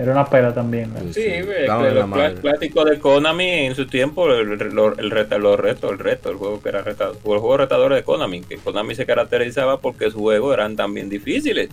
Era 0.00 0.12
una 0.12 0.26
pela 0.26 0.52
también. 0.52 0.92
¿no? 0.92 1.00
Sí, 1.00 1.12
Sí, 1.14 1.40
la 1.66 2.06
los 2.06 2.40
clásicos 2.40 2.84
de 2.90 2.98
Konami 2.98 3.48
en 3.48 3.74
su 3.74 3.86
tiempo, 3.86 4.30
el, 4.30 4.52
el, 4.52 4.78
el 4.98 5.10
reto, 5.10 5.38
los 5.38 5.58
retos, 5.58 5.90
el 5.90 5.98
reto, 5.98 6.28
el 6.30 6.36
juego 6.36 6.62
que 6.62 6.68
era 6.68 6.82
retador, 6.82 7.14
el 7.16 7.22
juego 7.22 7.56
retador 7.56 7.94
de 7.94 8.02
Konami, 8.04 8.42
que 8.42 8.56
Konami 8.58 8.94
se 8.94 9.06
caracterizaba 9.06 9.78
porque 9.80 10.10
sus 10.10 10.20
juegos 10.20 10.52
eran 10.52 10.76
también 10.76 11.08
difíciles, 11.08 11.70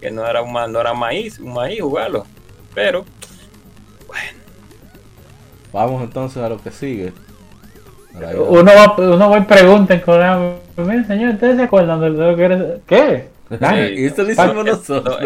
que 0.00 0.12
no 0.12 0.24
era 0.24 0.40
un, 0.40 0.52
ma- 0.52 0.68
no 0.68 0.80
era 0.80 0.94
maíz, 0.94 1.40
un 1.40 1.52
maíz 1.54 1.80
jugarlo, 1.80 2.26
pero 2.74 3.04
Vamos 5.72 6.02
entonces 6.02 6.42
a 6.42 6.48
lo 6.48 6.62
que 6.62 6.70
sigue. 6.70 7.12
Uno 8.48 8.70
va, 8.74 8.94
uno 8.96 9.30
va 9.30 9.38
y 9.38 9.42
pregunta 9.42 9.94
en 9.94 10.00
Konami. 10.00 10.52
Mire, 10.78 11.04
señor, 11.04 11.34
¿ustedes 11.34 11.56
se 11.56 11.62
acuerdan 11.64 12.00
de 12.00 12.10
lo 12.10 12.36
que 12.36 12.44
era? 12.44 12.64
¿Qué? 12.86 13.28
Y 13.98 14.04
esto 14.06 14.22
lo 14.22 14.30
hicimos 14.30 14.64
nosotros. 14.64 15.18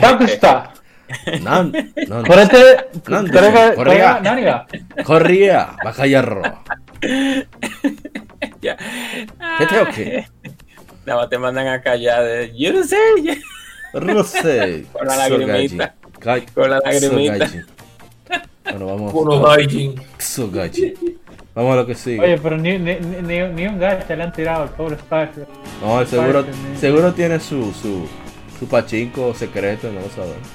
¿Dónde 0.00 0.24
está? 0.26 0.72
No, 1.42 1.64
no, 1.64 1.72
no. 2.08 2.22
Por 2.22 2.38
este. 2.38 2.76
Nandi, 3.08 3.30
creo 3.30 3.52
que- 3.52 3.74
corría. 5.04 5.70
Bacallarro. 5.84 6.42
ya. 8.62 8.76
¿Qué 9.58 9.66
tengo 9.66 9.86
que? 9.94 10.26
Nada 11.04 11.20
más 11.20 11.28
te 11.28 11.38
mandan 11.38 11.66
a 11.66 11.82
callar 11.82 12.22
de, 12.24 12.52
yo 12.56 12.72
no 12.72 12.84
sé, 12.84 12.96
ya". 13.22 13.34
Rosé. 13.92 14.86
Con 14.92 15.06
la 15.08 15.16
lagrimita. 15.16 15.94
Con 16.54 16.70
la 16.70 16.78
lagrimita. 16.80 17.50
Bueno, 18.64 18.86
vamos. 18.86 19.12
Uno 19.12 19.42
Gaijin. 19.42 19.94
Sogaji. 20.18 20.94
Vamos 21.54 21.72
a 21.74 21.76
lo 21.76 21.86
que 21.86 21.94
sigue. 21.94 22.20
Oye, 22.20 22.38
pero 22.38 22.56
ni, 22.56 22.78
ni, 22.78 22.94
ni, 22.94 23.22
ni- 23.22 23.48
ni 23.52 23.66
un 23.66 23.78
gacha 23.78 24.16
le 24.16 24.22
han 24.22 24.32
tirado 24.32 24.62
al 24.62 24.70
pobre 24.70 24.96
Sparkster. 24.96 25.46
No, 25.82 26.04
seguro, 26.06 26.44
seguro 26.80 27.12
tiene 27.12 27.38
su, 27.40 27.72
su, 27.74 28.06
su 28.58 28.66
pachinko 28.66 29.34
secreto, 29.34 29.88
no 29.92 30.00
lo 30.00 30.08
sabemos. 30.08 30.48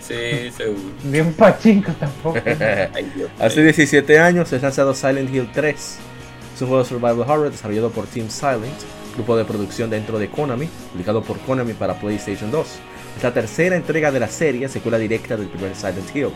Sí, 0.00 0.50
seguro. 0.56 0.80
Ni 1.04 1.18
un 1.20 1.32
pachinko 1.32 1.90
tampoco. 1.92 2.38
Hace 3.40 3.62
17 3.64 4.18
años 4.20 4.52
es 4.52 4.62
lanzado 4.62 4.94
Silent 4.94 5.34
Hill 5.34 5.48
3. 5.52 5.74
Es 6.54 6.62
un 6.62 6.68
juego 6.68 6.82
de 6.84 6.88
survival 6.88 7.20
horror 7.20 7.50
desarrollado 7.50 7.90
por 7.90 8.06
Team 8.06 8.28
Silent, 8.28 8.78
grupo 9.16 9.36
de 9.36 9.44
producción 9.44 9.90
dentro 9.90 10.18
de 10.20 10.28
Konami, 10.28 10.68
publicado 10.92 11.22
por 11.22 11.38
Konami 11.40 11.72
para 11.72 11.94
PlayStation 11.94 12.50
2. 12.52 12.66
Es 13.16 13.22
la 13.24 13.32
tercera 13.34 13.74
entrega 13.74 14.12
de 14.12 14.20
la 14.20 14.28
serie, 14.28 14.68
secuela 14.68 14.98
directa 14.98 15.36
del 15.36 15.48
primer 15.48 15.74
Silent 15.74 16.14
Hill. 16.14 16.28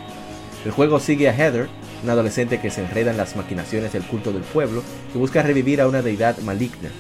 El 0.65 0.71
juego 0.73 1.01
sigue 1.01 1.29
a 1.29 1.33
Heather, 1.35 1.69
una 2.03 2.13
adolescente 2.13 2.61
que 2.61 2.71
se 2.71 2.83
enreda 2.83 3.11
en 3.11 3.17
las 3.17 3.37
maquinaciones 3.37 3.93
del 3.93 4.03
culto 4.05 4.33
del 4.33 4.43
pueblo 4.43 4.83
y 5.15 5.19
busca 5.19 5.43
revivir 5.43 5.81
a 5.81 5.89
una 5.89 6.03
deidad 6.03 6.39
maligna. 6.39 6.91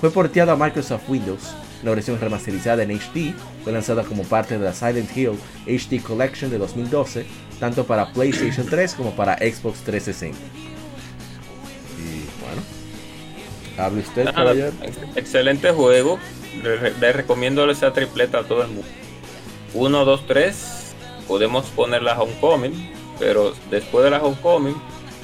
Fue 0.00 0.10
porteado 0.10 0.52
a 0.52 0.56
Microsoft 0.56 1.08
Windows. 1.08 1.54
La 1.82 1.90
versión 1.92 2.20
remasterizada 2.20 2.82
en 2.82 2.90
HD 2.90 3.34
fue 3.64 3.72
lanzada 3.72 4.02
como 4.04 4.22
parte 4.24 4.58
de 4.58 4.64
la 4.64 4.74
Silent 4.74 5.16
Hill 5.16 5.32
HD 5.66 6.02
Collection 6.02 6.50
de 6.50 6.58
2012, 6.58 7.24
tanto 7.58 7.84
para 7.86 8.12
PlayStation 8.12 8.66
3 8.66 8.94
como 8.94 9.12
para 9.16 9.36
Xbox 9.38 9.80
360. 9.80 10.38
Y 11.98 12.24
bueno, 12.42 12.62
hable 13.78 14.00
usted, 14.02 14.26
caballero. 14.34 14.72
ex- 14.82 14.98
excelente 15.16 15.70
juego. 15.70 16.18
Le, 16.62 16.92
le 16.98 17.12
recomiendo 17.12 17.68
esa 17.70 17.92
tripleta 17.92 18.40
a 18.40 18.42
todo 18.44 18.62
el 18.62 18.68
mundo. 18.68 18.86
1, 19.74 20.04
2, 20.04 20.26
3. 20.26 20.56
Podemos 21.30 21.66
poner 21.66 22.02
la 22.02 22.20
Homecoming, 22.20 22.74
pero 23.20 23.54
después 23.70 24.02
de 24.04 24.10
la 24.10 24.18
Homecoming, 24.20 24.74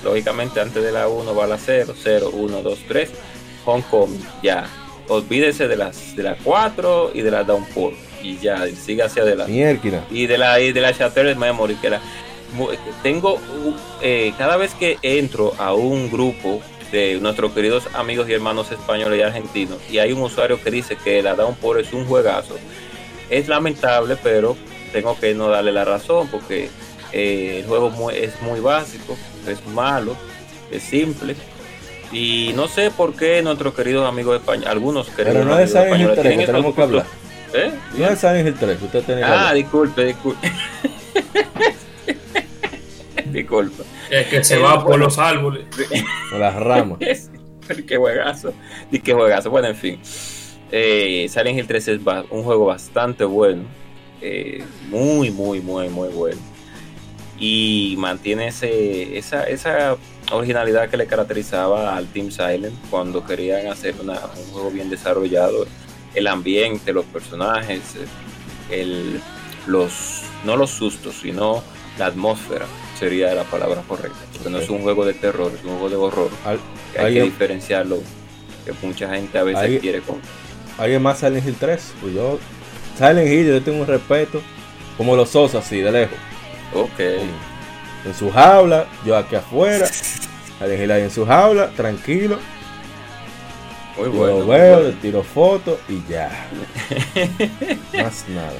lógicamente 0.05 0.61
antes 0.61 0.81
de 0.85 0.93
la 0.93 1.09
1 1.09 1.35
va 1.35 1.49
la 1.49 1.59
0, 1.59 1.95
0, 2.01 2.31
1, 2.33 2.63
2, 2.63 2.79
3. 2.87 3.11
Homecoming, 3.65 4.25
ya. 4.41 4.69
Olvídese 5.09 5.67
de 5.67 5.77
las 5.77 6.15
de 6.15 6.23
la 6.23 6.37
4 6.45 7.11
y 7.13 7.23
de 7.23 7.31
la 7.33 7.43
Downpour. 7.43 7.93
y 8.23 8.39
ya, 8.39 8.69
y 8.69 8.77
sigue 8.77 9.03
hacia 9.03 9.23
adelante. 9.23 9.51
Mierda. 9.53 10.05
Y 10.09 10.27
de 10.29 10.39
la, 10.39 10.61
y 10.61 10.71
de 10.73 10.81
la 10.81 10.93
Shattered 10.93 11.37
Memory, 11.37 11.75
que 11.75 11.91
mu- 12.55 12.69
Tengo. 13.03 13.35
uh, 13.35 13.75
eh, 14.01 14.33
cada 14.39 14.57
vez 14.57 14.75
que 14.75 14.99
entro 15.03 15.55
a 15.59 15.75
un 15.75 16.09
grupo 16.09 16.61
de 16.93 17.19
nuestros 17.21 17.51
queridos 17.51 17.89
amigos 17.95 18.29
y 18.29 18.33
hermanos 18.33 18.71
españoles 18.71 19.19
y 19.19 19.23
argentinos, 19.23 19.79
y 19.91 19.99
hay 19.99 20.13
un 20.13 20.23
usuario 20.23 20.63
que 20.63 20.71
dice 20.71 20.97
que 20.97 21.21
la 21.21 21.35
Downpour 21.35 21.81
es 21.81 21.93
un 21.93 22.05
juegazo, 22.07 22.57
es 23.29 23.49
lamentable, 23.49 24.17
pero 24.23 24.57
tengo 24.93 25.19
que 25.19 25.35
no 25.35 25.49
darle 25.49 25.73
la 25.73 25.85
razón, 25.85 26.29
porque 26.29 26.69
eh, 27.13 27.61
el 27.61 27.67
juego 27.67 27.91
mu- 27.91 28.11
es 28.11 28.41
muy 28.43 28.61
básico, 28.61 29.17
es 29.49 29.65
malo, 29.69 30.17
es 30.71 30.83
simple. 30.83 31.35
Y 32.13 32.53
no 32.55 32.69
sé 32.69 32.91
por 32.91 33.15
qué 33.15 33.43
nuestros 33.43 33.75
queridos 33.75 34.09
amigos 34.09 34.37
españoles, 34.39 34.69
algunos 34.71 35.09
queridos 35.09 35.35
Pero 35.39 35.45
no 35.45 35.59
es 35.59 35.75
amigos 35.75 35.99
Hill 35.99 36.11
españoles 36.11 36.15
3 36.15 36.25
que 36.25 36.29
tienen 36.29 36.47
tenemos 36.47 36.75
que 36.75 36.83
hablar. 36.83 37.07
¿Eh? 37.55 37.73
No 37.97 38.07
es 38.07 38.19
Silent 38.19 38.49
Hill 38.49 38.55
3, 38.59 38.83
usted 38.83 39.03
tiene 39.05 39.21
que 39.23 39.27
Ah, 39.27 39.39
hablar. 39.41 39.55
disculpe, 39.55 40.05
disculpe. 40.05 40.53
disculpa. 43.27 43.85
Es 44.11 44.27
que 44.29 44.45
se 44.45 44.59
va 44.59 44.85
por 44.85 44.99
los 44.99 45.19
árboles. 45.19 45.65
Con 46.31 46.41
las 46.41 46.55
ramas. 46.55 46.99
Qué 47.87 47.97
juegazo. 47.97 48.53
Y 48.91 49.01
qué 49.01 49.13
juegazo. 49.13 49.51
Bueno, 49.51 49.69
en 49.69 49.77
fin. 49.77 50.01
Eh, 50.71 51.27
Silent 51.29 51.59
Hill 51.59 51.67
3 51.67 51.89
es 51.89 52.01
un 52.31 52.43
juego 52.45 52.67
bastante 52.67 53.25
bueno. 53.25 53.63
Eh, 54.21 54.65
muy, 54.89 55.31
muy, 55.31 55.61
muy, 55.61 55.89
muy 55.89 56.09
bueno. 56.09 56.41
Y 57.39 57.95
mantiene 57.99 58.49
ese, 58.49 59.19
esa, 59.19 59.45
esa 59.45 59.97
originalidad 60.33 60.89
que 60.89 60.97
le 60.97 61.07
caracterizaba 61.07 61.97
al 61.97 62.07
Team 62.07 62.31
Silent 62.31 62.75
cuando 62.91 63.25
querían 63.27 63.67
hacer 63.67 63.95
una- 64.01 64.21
un 64.37 64.53
juego 64.53 64.71
bien 64.71 64.89
desarrollado. 64.89 65.67
El 66.15 66.27
ambiente, 66.29 66.93
los 66.95 67.05
personajes, 67.05 67.81
el, 68.71 69.21
los, 69.67 70.23
no 70.45 70.57
los 70.57 70.71
sustos, 70.71 71.17
sino 71.21 71.63
la 71.99 72.07
atmósfera 72.07 72.65
sería 72.99 73.35
la 73.35 73.45
palabra 73.45 73.83
correcta. 73.87 74.19
Porque 74.33 74.49
no 74.49 74.59
es 74.59 74.71
un 74.71 74.81
juego 74.83 75.05
de 75.05 75.13
terror, 75.13 75.53
es 75.55 75.63
un 75.63 75.73
juego 75.79 75.91
de 75.91 75.97
horror. 75.97 76.31
Al- 76.47 76.57
que 76.57 76.63
hay 76.63 76.95
que 76.95 77.01
¿Alguien, 77.21 77.25
diferenciarlo. 77.27 77.99
Que 78.65 78.73
mucha 78.87 79.15
gente 79.15 79.37
a 79.39 79.43
veces 79.43 79.81
quiere 79.81 80.01
con. 80.01 80.17
¿Alguien 80.79 81.03
más 81.03 81.19
Silent 81.19 81.47
Hill 81.47 81.57
3? 81.61 81.93
Pues 82.01 82.15
yo. 82.15 82.39
Silent 82.97 83.29
Hill, 83.29 83.47
yo 83.47 83.63
tengo 83.63 83.81
un 83.81 83.87
respeto. 83.87 84.41
Como 84.97 85.15
los 85.15 85.29
Sosa, 85.31 85.59
así, 85.59 85.81
de 85.81 85.93
lejos. 85.93 86.19
Ok. 86.75 86.99
En 88.07 88.15
su 88.19 88.31
jaula, 88.31 88.87
yo 89.05 89.17
aquí 89.17 89.35
afuera. 89.37 89.87
Silent 90.59 90.83
Hill 90.83 90.91
ahí 90.91 91.03
en 91.03 91.11
su 91.11 91.27
jaula, 91.27 91.69
tranquilo. 91.77 92.39
Muy 93.99 94.07
Yo 94.07 94.13
bueno. 94.13 94.39
lo 94.41 94.47
muy 94.47 94.57
veo, 94.57 94.75
bueno. 94.77 94.89
le 94.89 94.95
tiro 94.97 95.23
fotos 95.23 95.79
y 95.89 96.03
ya. 96.11 96.31
más 98.03 98.25
nada. 98.29 98.53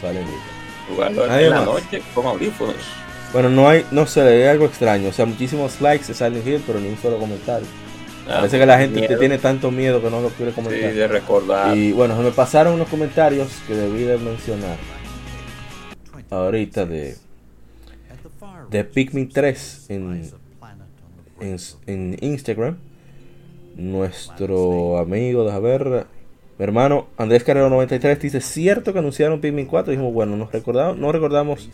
Silent 0.00 0.28
Hill. 0.28 0.94
Jugarlo 0.94 1.24
en 1.38 1.50
la 1.50 1.56
más. 1.56 1.64
noche 1.66 2.02
con 2.14 2.26
audífonos. 2.26 2.76
Bueno, 3.32 3.48
no 3.50 3.68
hay, 3.68 3.84
no 3.90 4.06
sé, 4.06 4.20
hay 4.22 4.44
algo 4.44 4.66
extraño. 4.66 5.08
O 5.08 5.12
sea, 5.12 5.26
muchísimos 5.26 5.80
likes 5.80 6.06
de 6.06 6.14
Silent 6.14 6.46
Hill, 6.46 6.62
pero 6.66 6.78
ni 6.80 6.88
un 6.88 6.98
solo 6.98 7.18
comentario. 7.18 7.66
Ah, 8.28 8.38
Parece 8.38 8.58
que 8.58 8.66
la 8.66 8.78
gente 8.78 9.00
miedo, 9.00 9.14
te 9.14 9.16
tiene 9.18 9.38
tanto 9.38 9.70
miedo 9.70 10.02
que 10.02 10.10
no 10.10 10.20
lo 10.20 10.30
quiere 10.30 10.50
sí, 10.50 10.56
comentar. 10.56 10.92
de 10.92 11.08
recordar. 11.08 11.76
Y 11.76 11.92
bueno, 11.92 12.16
se 12.16 12.22
me 12.24 12.32
pasaron 12.32 12.74
unos 12.74 12.88
comentarios 12.88 13.48
que 13.68 13.74
debí 13.74 14.02
de 14.02 14.18
mencionar 14.18 14.76
ahorita 16.30 16.86
de, 16.86 17.16
de 18.70 18.84
Pikmin 18.84 19.28
3 19.28 19.86
en, 19.90 20.32
en, 21.40 21.56
en 21.86 22.16
Instagram. 22.20 22.78
Nuestro 23.76 24.98
amigo, 24.98 25.44
déjame 25.44 25.68
ver, 25.68 26.06
mi 26.58 26.64
hermano 26.64 27.08
Andrés 27.18 27.44
Carrero 27.44 27.68
93 27.68 28.18
dice, 28.18 28.40
¿cierto 28.40 28.92
que 28.92 28.98
anunciaron 28.98 29.40
Pikmin 29.40 29.66
4? 29.66 29.90
Dijimos, 29.92 30.12
bueno, 30.14 30.36
nos 30.36 30.50
recordamos, 30.50 30.96
no 30.96 31.12
recordamos 31.12 31.68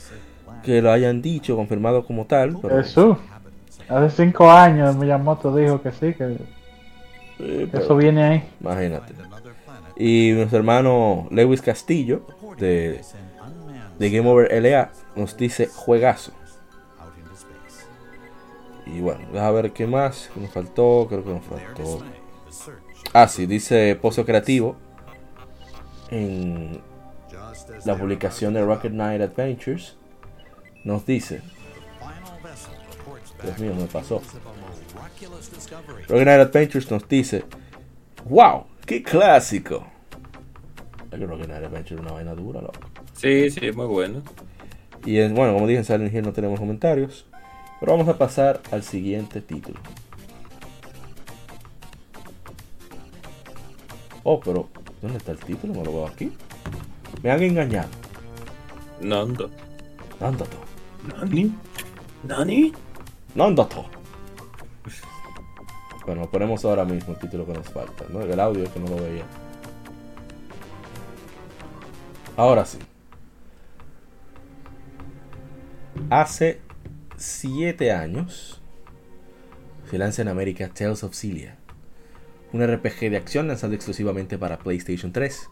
que 0.65 0.83
lo 0.83 0.91
hayan 0.91 1.23
dicho, 1.23 1.57
confirmado 1.57 2.05
como 2.05 2.27
tal. 2.27 2.59
Pero, 2.61 2.83
Jesús. 2.83 3.17
Hace 3.93 4.25
cinco 4.25 4.51
años 4.51 4.97
Miyamoto 4.97 5.55
dijo 5.55 5.83
que 5.83 5.93
sí, 5.93 6.15
que 6.15 6.39
Sí, 7.39 7.69
eso 7.73 7.97
viene 7.97 8.23
ahí. 8.23 8.49
Imagínate. 8.61 9.15
Y 9.97 10.33
nuestro 10.33 10.59
hermano 10.59 11.27
Lewis 11.31 11.61
Castillo, 11.61 12.27
de, 12.57 13.01
de 13.99 14.11
Game 14.11 14.29
Over 14.29 14.63
LA, 14.63 14.91
nos 15.17 15.37
dice 15.37 15.67
juegazo. 15.67 16.33
Y 18.87 19.01
bueno, 19.01 19.39
a 19.41 19.51
ver 19.51 19.73
qué 19.73 19.87
más. 19.87 20.31
¿Qué 20.33 20.41
nos 20.41 20.51
faltó? 20.51 21.07
Creo 21.09 21.25
que 21.25 21.31
nos 21.31 21.45
faltó. 21.45 22.05
Ah, 23.13 23.29
sí, 23.29 23.47
dice 23.47 23.99
Pozo 24.01 24.25
Creativo. 24.25 24.77
En 26.11 26.81
la 27.85 27.97
publicación 27.97 28.55
de 28.55 28.65
Rocket 28.65 28.93
Knight 28.93 29.23
Adventures. 29.23 29.97
Nos 30.85 31.07
dice. 31.07 31.41
Dios 33.43 33.59
mío, 33.59 33.75
me 33.75 33.87
pasó. 33.87 34.23
Rocket 36.09 36.23
Knight 36.25 36.41
Adventures 36.41 36.91
nos 36.91 37.09
dice. 37.09 37.45
¡Wow! 38.25 38.65
¡Qué 38.87 39.03
clásico! 39.03 39.85
Es 41.11 41.19
que 41.19 41.27
Rocket 41.27 41.47
Knight 41.47 41.65
Adventures 41.65 41.93
es 41.93 42.01
una 42.01 42.13
vaina 42.13 42.35
dura, 42.35 42.61
loco. 42.61 42.79
Sí, 43.15 43.51
sí, 43.51 43.73
muy 43.73 43.87
bueno. 43.87 44.23
Y 45.05 45.19
en- 45.19 45.35
bueno, 45.35 45.55
como 45.55 45.67
dije 45.67 45.79
en 45.81 45.85
Silent 45.85 46.15
Hill 46.15 46.23
no 46.23 46.33
tenemos 46.33 46.59
comentarios. 46.61 47.27
Pero 47.81 47.93
vamos 47.93 48.09
a 48.09 48.17
pasar 48.17 48.61
al 48.71 48.85
siguiente 48.85 49.41
título. 49.41 49.81
Oh, 54.23 54.39
pero 54.41 54.69
¿dónde 55.01 55.19
está 55.19 55.33
el 55.33 55.39
título? 55.39 55.75
No 55.75 55.85
lo 55.85 55.93
veo 55.93 56.07
aquí. 56.07 56.33
Me 57.23 57.31
han 57.31 57.43
engañado. 57.43 57.89
Nando. 59.01 59.51
Nandato. 60.21 60.57
Nani. 61.09 61.53
Nani. 62.23 62.73
Nandato. 63.35 63.87
Bueno, 66.07 66.29
ponemos 66.31 66.65
ahora 66.65 66.85
mismo 66.85 67.15
el 67.15 67.19
título 67.19 67.47
que 67.47 67.53
nos 67.53 67.69
falta. 67.69 68.05
¿no? 68.11 68.23
El 68.23 68.39
audio 68.41 68.73
que 68.73 68.81
no 68.81 68.89
lo 68.89 68.97
veía. 68.97 69.25
Ahora 72.37 72.65
sí. 72.65 72.79
Hace 76.11 76.61
7 77.17 77.93
años 77.93 78.61
se 79.91 79.99
lanza 79.99 80.23
en 80.23 80.29
América 80.29 80.69
Tales 80.69 81.05
of 81.05 81.15
Cilia, 81.15 81.57
un 82.53 82.67
RPG 82.67 83.11
de 83.11 83.17
acción 83.17 83.49
lanzado 83.49 83.75
exclusivamente 83.75 84.39
para 84.39 84.59
PlayStation 84.59 85.13
3. 85.13 85.51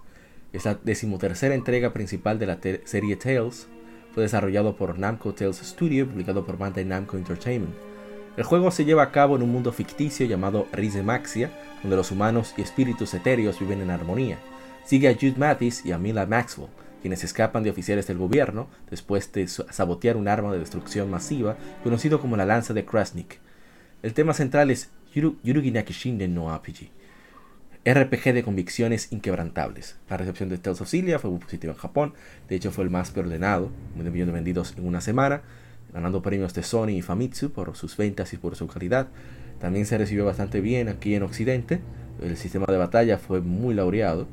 Es 0.52 0.64
la 0.64 0.74
decimotercera 0.82 1.54
entrega 1.54 1.92
principal 1.92 2.38
de 2.38 2.46
la 2.46 2.58
serie 2.84 3.16
Tales. 3.16 3.68
Fue 4.14 4.24
desarrollado 4.24 4.76
por 4.76 4.98
Namco 4.98 5.32
Tales 5.34 5.58
Studio 5.58 6.02
y 6.02 6.06
publicado 6.06 6.44
por 6.44 6.58
Bandai 6.58 6.84
Namco 6.84 7.16
Entertainment. 7.16 7.74
El 8.36 8.44
juego 8.44 8.70
se 8.70 8.84
lleva 8.84 9.02
a 9.02 9.12
cabo 9.12 9.36
en 9.36 9.42
un 9.42 9.50
mundo 9.52 9.72
ficticio 9.72 10.26
llamado 10.26 10.66
Rizemaxia, 10.72 11.50
donde 11.82 11.96
los 11.96 12.10
humanos 12.10 12.54
y 12.56 12.62
espíritus 12.62 13.12
etéreos 13.14 13.58
viven 13.60 13.80
en 13.80 13.90
armonía. 13.90 14.38
Sigue 14.84 15.08
a 15.08 15.14
Jude 15.14 15.34
Mathis 15.36 15.84
y 15.84 15.92
a 15.92 15.98
Mila 15.98 16.26
Maxwell, 16.26 16.68
quienes 17.02 17.22
escapan 17.24 17.62
de 17.62 17.70
oficiales 17.70 18.06
del 18.06 18.18
gobierno 18.18 18.68
después 18.90 19.30
de 19.32 19.46
sabotear 19.48 20.16
un 20.16 20.28
arma 20.28 20.52
de 20.52 20.58
destrucción 20.58 21.10
masiva 21.10 21.56
conocido 21.82 22.20
como 22.20 22.36
la 22.36 22.46
lanza 22.46 22.74
de 22.74 22.84
Krasnik. 22.84 23.38
El 24.02 24.14
tema 24.14 24.32
central 24.32 24.70
es 24.70 24.90
Yuru- 25.14 25.36
Yurugi 25.42 25.70
Nakishinden 25.70 26.34
no 26.34 26.54
RPG, 26.54 26.90
RPG 27.84 28.34
de 28.34 28.42
convicciones 28.42 29.10
inquebrantables. 29.10 29.96
La 30.10 30.18
recepción 30.18 30.50
de 30.50 30.58
Tales 30.58 30.82
of 30.82 30.88
Cilia 30.88 31.18
fue 31.18 31.30
muy 31.30 31.38
positiva 31.38 31.72
en 31.72 31.78
Japón, 31.78 32.12
de 32.48 32.56
hecho 32.56 32.72
fue 32.72 32.84
el 32.84 32.90
más 32.90 33.10
preordenado, 33.10 33.70
con 33.96 34.06
un 34.06 34.12
millón 34.12 34.28
de 34.28 34.34
vendidos 34.34 34.74
en 34.76 34.86
una 34.86 35.00
semana, 35.00 35.40
ganando 35.92 36.20
premios 36.20 36.52
de 36.52 36.62
Sony 36.62 36.90
y 36.90 37.02
Famitsu 37.02 37.52
por 37.52 37.74
sus 37.76 37.96
ventas 37.96 38.34
y 38.34 38.36
por 38.36 38.54
su 38.54 38.66
calidad. 38.66 39.08
También 39.60 39.86
se 39.86 39.96
recibió 39.96 40.26
bastante 40.26 40.60
bien 40.60 40.88
aquí 40.88 41.14
en 41.14 41.22
Occidente, 41.22 41.80
el 42.22 42.36
sistema 42.36 42.66
de 42.66 42.76
batalla 42.76 43.16
fue 43.16 43.40
muy 43.40 43.74
laureado 43.74 44.26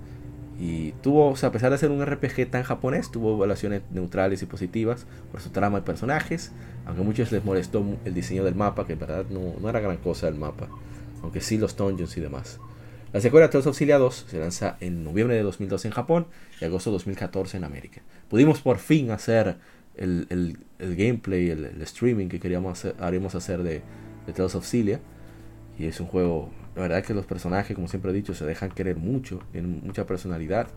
y 0.59 0.91
tuvo, 1.01 1.29
o 1.29 1.35
sea, 1.37 1.49
a 1.49 1.51
pesar 1.53 1.71
de 1.71 1.77
ser 1.77 1.89
un 1.89 2.05
RPG 2.05 2.49
tan 2.49 2.63
japonés, 2.63 3.11
tuvo 3.11 3.35
evaluaciones 3.35 3.81
neutrales 3.91 4.41
y 4.41 4.45
positivas 4.45 5.05
por 5.31 5.39
su 5.39 5.51
trama 5.51 5.77
y 5.77 5.81
personajes, 5.81 6.51
aunque 6.85 7.01
a 7.01 7.05
muchos 7.05 7.31
les 7.31 7.45
molestó 7.45 7.85
el 8.03 8.13
diseño 8.13 8.43
del 8.43 8.55
mapa, 8.55 8.85
que 8.85 8.93
en 8.93 8.99
verdad 8.99 9.25
no, 9.29 9.53
no 9.61 9.69
era 9.69 9.79
gran 9.79 9.97
cosa 9.97 10.27
el 10.27 10.35
mapa, 10.35 10.67
aunque 11.21 11.39
sí 11.39 11.57
los 11.57 11.77
dungeons 11.77 12.17
y 12.17 12.21
demás. 12.21 12.59
La 13.13 13.21
secuela 13.21 13.49
Tales 13.49 13.67
of 13.67 13.77
Cilia 13.77 13.97
2 13.97 14.25
se 14.29 14.39
lanza 14.39 14.77
en 14.79 15.03
noviembre 15.03 15.35
de 15.35 15.43
2012 15.43 15.87
en 15.87 15.93
Japón 15.93 16.27
y 16.59 16.65
agosto 16.65 16.89
de 16.91 16.95
2014 16.95 17.57
en 17.57 17.63
América. 17.63 18.01
Pudimos 18.29 18.61
por 18.61 18.77
fin 18.79 19.11
hacer 19.11 19.55
el, 19.95 20.27
el- 20.29 20.59
el 20.79 20.95
gameplay, 20.95 21.49
el, 21.49 21.81
streaming 21.81 22.27
que 22.27 22.39
queríamos 22.39 22.73
hacer, 22.79 22.95
haríamos 22.99 23.33
hacer 23.35 23.63
de, 23.63 23.81
de 24.25 24.33
Tales 24.33 24.55
of. 24.55 24.73
Y 24.73 25.85
es 25.85 25.99
un 25.99 26.07
juego, 26.07 26.49
la 26.75 26.81
verdad 26.83 27.03
que 27.03 27.13
los 27.13 27.25
personajes, 27.25 27.75
como 27.75 27.87
siempre 27.87 28.11
he 28.11 28.13
dicho, 28.13 28.33
se 28.33 28.45
dejan 28.45 28.71
querer 28.71 28.97
mucho, 28.97 29.39
tienen 29.51 29.81
mucha 29.83 30.05
personalidad. 30.05 30.67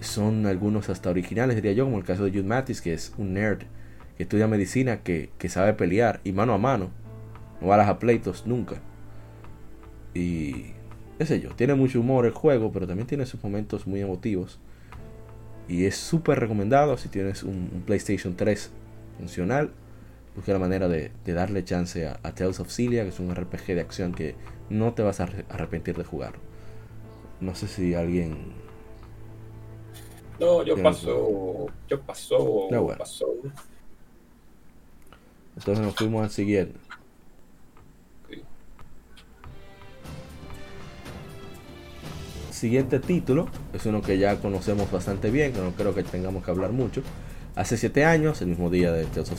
Son 0.00 0.46
algunos 0.46 0.88
hasta 0.90 1.08
originales, 1.10 1.56
diría 1.56 1.72
yo, 1.72 1.84
como 1.84 1.98
el 1.98 2.04
caso 2.04 2.24
de 2.24 2.30
Jude 2.30 2.42
Mathis, 2.42 2.80
que 2.82 2.92
es 2.92 3.14
un 3.16 3.34
nerd 3.34 3.60
que 4.16 4.24
estudia 4.24 4.46
medicina, 4.48 5.02
que, 5.02 5.30
que 5.38 5.48
sabe 5.48 5.72
pelear 5.74 6.20
y 6.24 6.32
mano 6.32 6.52
a 6.52 6.58
mano. 6.58 6.90
No 7.60 7.68
balas 7.68 7.88
a 7.88 7.98
pleitos 7.98 8.46
nunca. 8.46 8.76
Y 10.14 10.66
qué 11.18 11.26
sé 11.26 11.40
yo, 11.40 11.50
tiene 11.54 11.74
mucho 11.74 12.00
humor 12.00 12.26
el 12.26 12.32
juego, 12.32 12.72
pero 12.72 12.86
también 12.86 13.06
tiene 13.06 13.26
sus 13.26 13.42
momentos 13.42 13.86
muy 13.86 14.00
emotivos. 14.00 14.58
Y 15.68 15.86
es 15.86 15.96
súper 15.96 16.40
recomendado 16.40 16.96
si 16.98 17.08
tienes 17.08 17.42
un, 17.42 17.70
un 17.72 17.82
PlayStation 17.86 18.36
3 18.36 18.70
funcional. 19.18 19.70
Busca 20.36 20.52
la 20.52 20.58
manera 20.58 20.88
de, 20.88 21.12
de 21.24 21.32
darle 21.32 21.64
chance 21.64 22.06
a, 22.06 22.18
a 22.22 22.34
Tales 22.34 22.60
of 22.60 22.70
Cilia, 22.70 23.02
que 23.04 23.10
es 23.10 23.20
un 23.20 23.30
RPG 23.30 23.74
de 23.74 23.80
acción 23.80 24.12
que 24.12 24.34
no 24.68 24.92
te 24.94 25.02
vas 25.02 25.20
a 25.20 25.26
arre- 25.26 25.44
arrepentir 25.48 25.96
de 25.96 26.04
jugar. 26.04 26.34
No 27.40 27.54
sé 27.54 27.68
si 27.68 27.94
alguien 27.94 28.36
No, 30.38 30.64
yo 30.64 30.80
pasó, 30.82 31.74
yo 31.86 32.04
pasó, 32.04 32.36
Ah, 32.70 32.78
bueno. 32.80 32.98
pasó. 32.98 33.26
Entonces 35.56 35.84
nos 35.84 35.96
fuimos 35.96 36.22
al 36.22 36.30
siguiente. 36.30 36.78
Siguiente 42.64 42.98
título 42.98 43.46
es 43.74 43.84
uno 43.84 44.00
que 44.00 44.16
ya 44.16 44.36
conocemos 44.36 44.90
bastante 44.90 45.30
bien, 45.30 45.52
que 45.52 45.60
no 45.60 45.72
creo 45.72 45.94
que 45.94 46.02
tengamos 46.02 46.42
que 46.42 46.50
hablar 46.50 46.72
mucho. 46.72 47.02
Hace 47.56 47.76
7 47.76 48.06
años, 48.06 48.40
el 48.40 48.48
mismo 48.48 48.70
día 48.70 48.90
de 48.90 49.04
Tales 49.04 49.30
of 49.32 49.38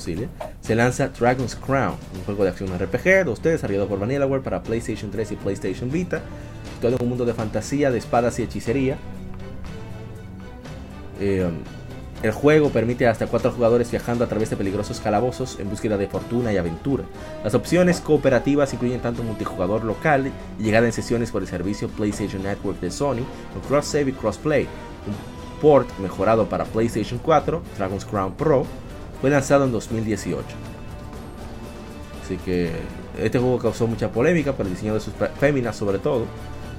se 0.62 0.76
lanza 0.76 1.08
Dragon's 1.08 1.56
Crown, 1.56 1.96
un 2.16 2.24
juego 2.24 2.44
de 2.44 2.52
acción 2.52 2.70
RPG 2.70 3.26
2D 3.26 3.42
desarrollado 3.42 3.88
por 3.88 3.98
Vanillaware 3.98 4.44
para 4.44 4.62
PlayStation 4.62 5.10
3 5.10 5.32
y 5.32 5.36
PlayStation 5.38 5.90
Vita, 5.90 6.22
en 6.84 6.94
un 7.02 7.10
mundo 7.10 7.26
de 7.26 7.34
fantasía, 7.34 7.90
de 7.90 7.98
espadas 7.98 8.38
y 8.38 8.44
hechicería. 8.44 8.98
Eh, 11.20 11.50
el 12.24 12.32
juego 12.32 12.70
permite 12.70 13.08
hasta 13.08 13.28
cuatro 13.28 13.52
jugadores 13.52 13.92
viajando 13.92 14.24
a 14.24 14.28
través 14.28 14.50
de 14.50 14.56
peligrosos 14.56 15.00
calabozos 15.00 15.60
en 15.60 15.70
búsqueda 15.70 15.98
de 15.98 16.08
fortuna 16.08 16.52
y 16.52 16.58
aventura. 16.58 17.04
Las 17.44 17.54
opciones 17.54 18.02
cooperativas 18.02 18.74
incluyen 18.74 19.02
tanto 19.02 19.22
multijugador 19.22 19.84
local 19.84 20.32
y 20.60 20.64
llegada 20.64 20.88
en 20.88 20.94
sesiones 20.94 21.32
por 21.32 21.42
el 21.42 21.48
servicio 21.48 21.88
PlayStation 21.90 22.42
Network 22.42 22.80
de 22.80 22.90
Sony 22.90 23.24
con 23.54 23.62
cross 23.68 23.86
save 23.86 24.10
y 24.10 24.14
crossplay. 24.14 24.64
Un 24.64 25.62
port 25.62 25.88
mejorado 26.00 26.48
para 26.48 26.66
PlayStation 26.66 27.20
4, 27.24 27.62
Dragon's 27.78 28.06
Crown 28.06 28.34
Pro, 28.34 28.66
fue 29.22 29.30
lanzado 29.30 29.66
en 29.66 29.72
2018. 29.72 30.44
Así 32.24 32.38
que 32.38 32.72
este 33.20 33.38
juego 33.38 33.60
causó 33.60 33.88
mucha 33.88 34.10
polémica 34.10 34.54
por 34.54 34.66
el 34.66 34.74
diseño 34.74 34.96
de 34.96 35.00
sus 35.00 35.14
féminas 35.40 35.76
sobre 35.76 36.00
todo, 36.00 36.26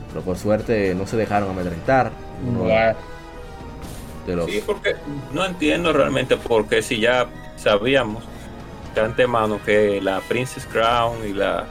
pero 0.09 0.23
por 0.23 0.37
suerte 0.37 0.95
no 0.95 1.07
se 1.07 1.16
dejaron 1.16 1.50
amedrentar. 1.50 2.11
De 4.26 4.37
los 4.37 4.47
Sí, 4.50 4.62
porque 4.64 4.97
no 5.33 5.45
entiendo 5.45 5.92
realmente 5.92 6.37
por 6.37 6.68
qué 6.68 6.83
si 6.83 7.00
ya 7.00 7.28
sabíamos 7.56 8.25
de 8.95 9.00
antemano 9.00 9.61
que 9.64 10.00
la 10.00 10.21
Princess 10.21 10.66
Crown 10.66 11.18
y 11.28 11.33
la... 11.33 11.64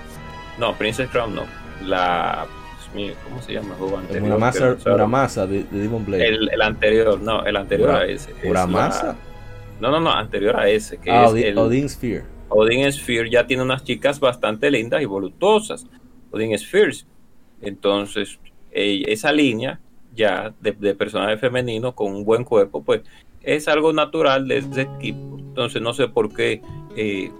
No, 0.57 0.73
Princess 0.77 1.09
Crown 1.09 1.35
no. 1.35 1.43
La... 1.83 2.45
Dios 2.79 2.93
mío, 2.95 3.13
¿cómo 3.23 3.41
se 3.41 3.53
llama 3.53 3.75
anterior? 3.97 4.21
Muramasa? 4.21 4.77
Muramasa 4.85 5.47
de, 5.47 5.63
de 5.63 5.79
Demon 5.79 6.05
Blade. 6.05 6.25
El, 6.27 6.49
el 6.51 6.61
anterior, 6.61 7.19
no, 7.19 7.43
el 7.45 7.55
anterior 7.57 7.91
a 7.91 8.05
ese. 8.05 8.33
Muramasa. 8.43 9.15
No, 9.81 9.91
no, 9.91 9.99
no, 9.99 10.11
anterior 10.11 10.55
a 10.57 10.69
ese. 10.69 10.97
Que 10.97 11.11
Ah, 11.11 11.25
es 11.25 11.31
Odi- 11.31 11.43
el, 11.45 11.57
Odin 11.57 11.89
Sphere. 11.89 12.23
Odin 12.47 12.89
Sphere 12.93 13.29
ya 13.29 13.45
tiene 13.45 13.63
unas 13.63 13.83
chicas 13.83 14.19
bastante 14.19 14.71
lindas 14.71 15.01
y 15.01 15.05
voluptuosas. 15.05 15.85
Odin 16.31 16.57
Spheres. 16.57 17.05
Entonces, 17.61 18.39
esa 18.71 19.31
línea 19.31 19.79
ya 20.15 20.53
de, 20.61 20.71
de 20.71 20.95
personaje 20.95 21.37
femenino 21.37 21.93
con 21.93 22.13
un 22.15 22.23
buen 22.25 22.43
cuerpo, 22.43 22.83
pues 22.83 23.01
es 23.43 23.67
algo 23.67 23.93
natural 23.93 24.47
de 24.47 24.57
ese 24.57 24.81
equipo. 24.81 25.37
Entonces, 25.37 25.81
no 25.81 25.93
sé 25.93 26.07
por 26.07 26.33
qué 26.33 26.61
eh, 26.95 27.31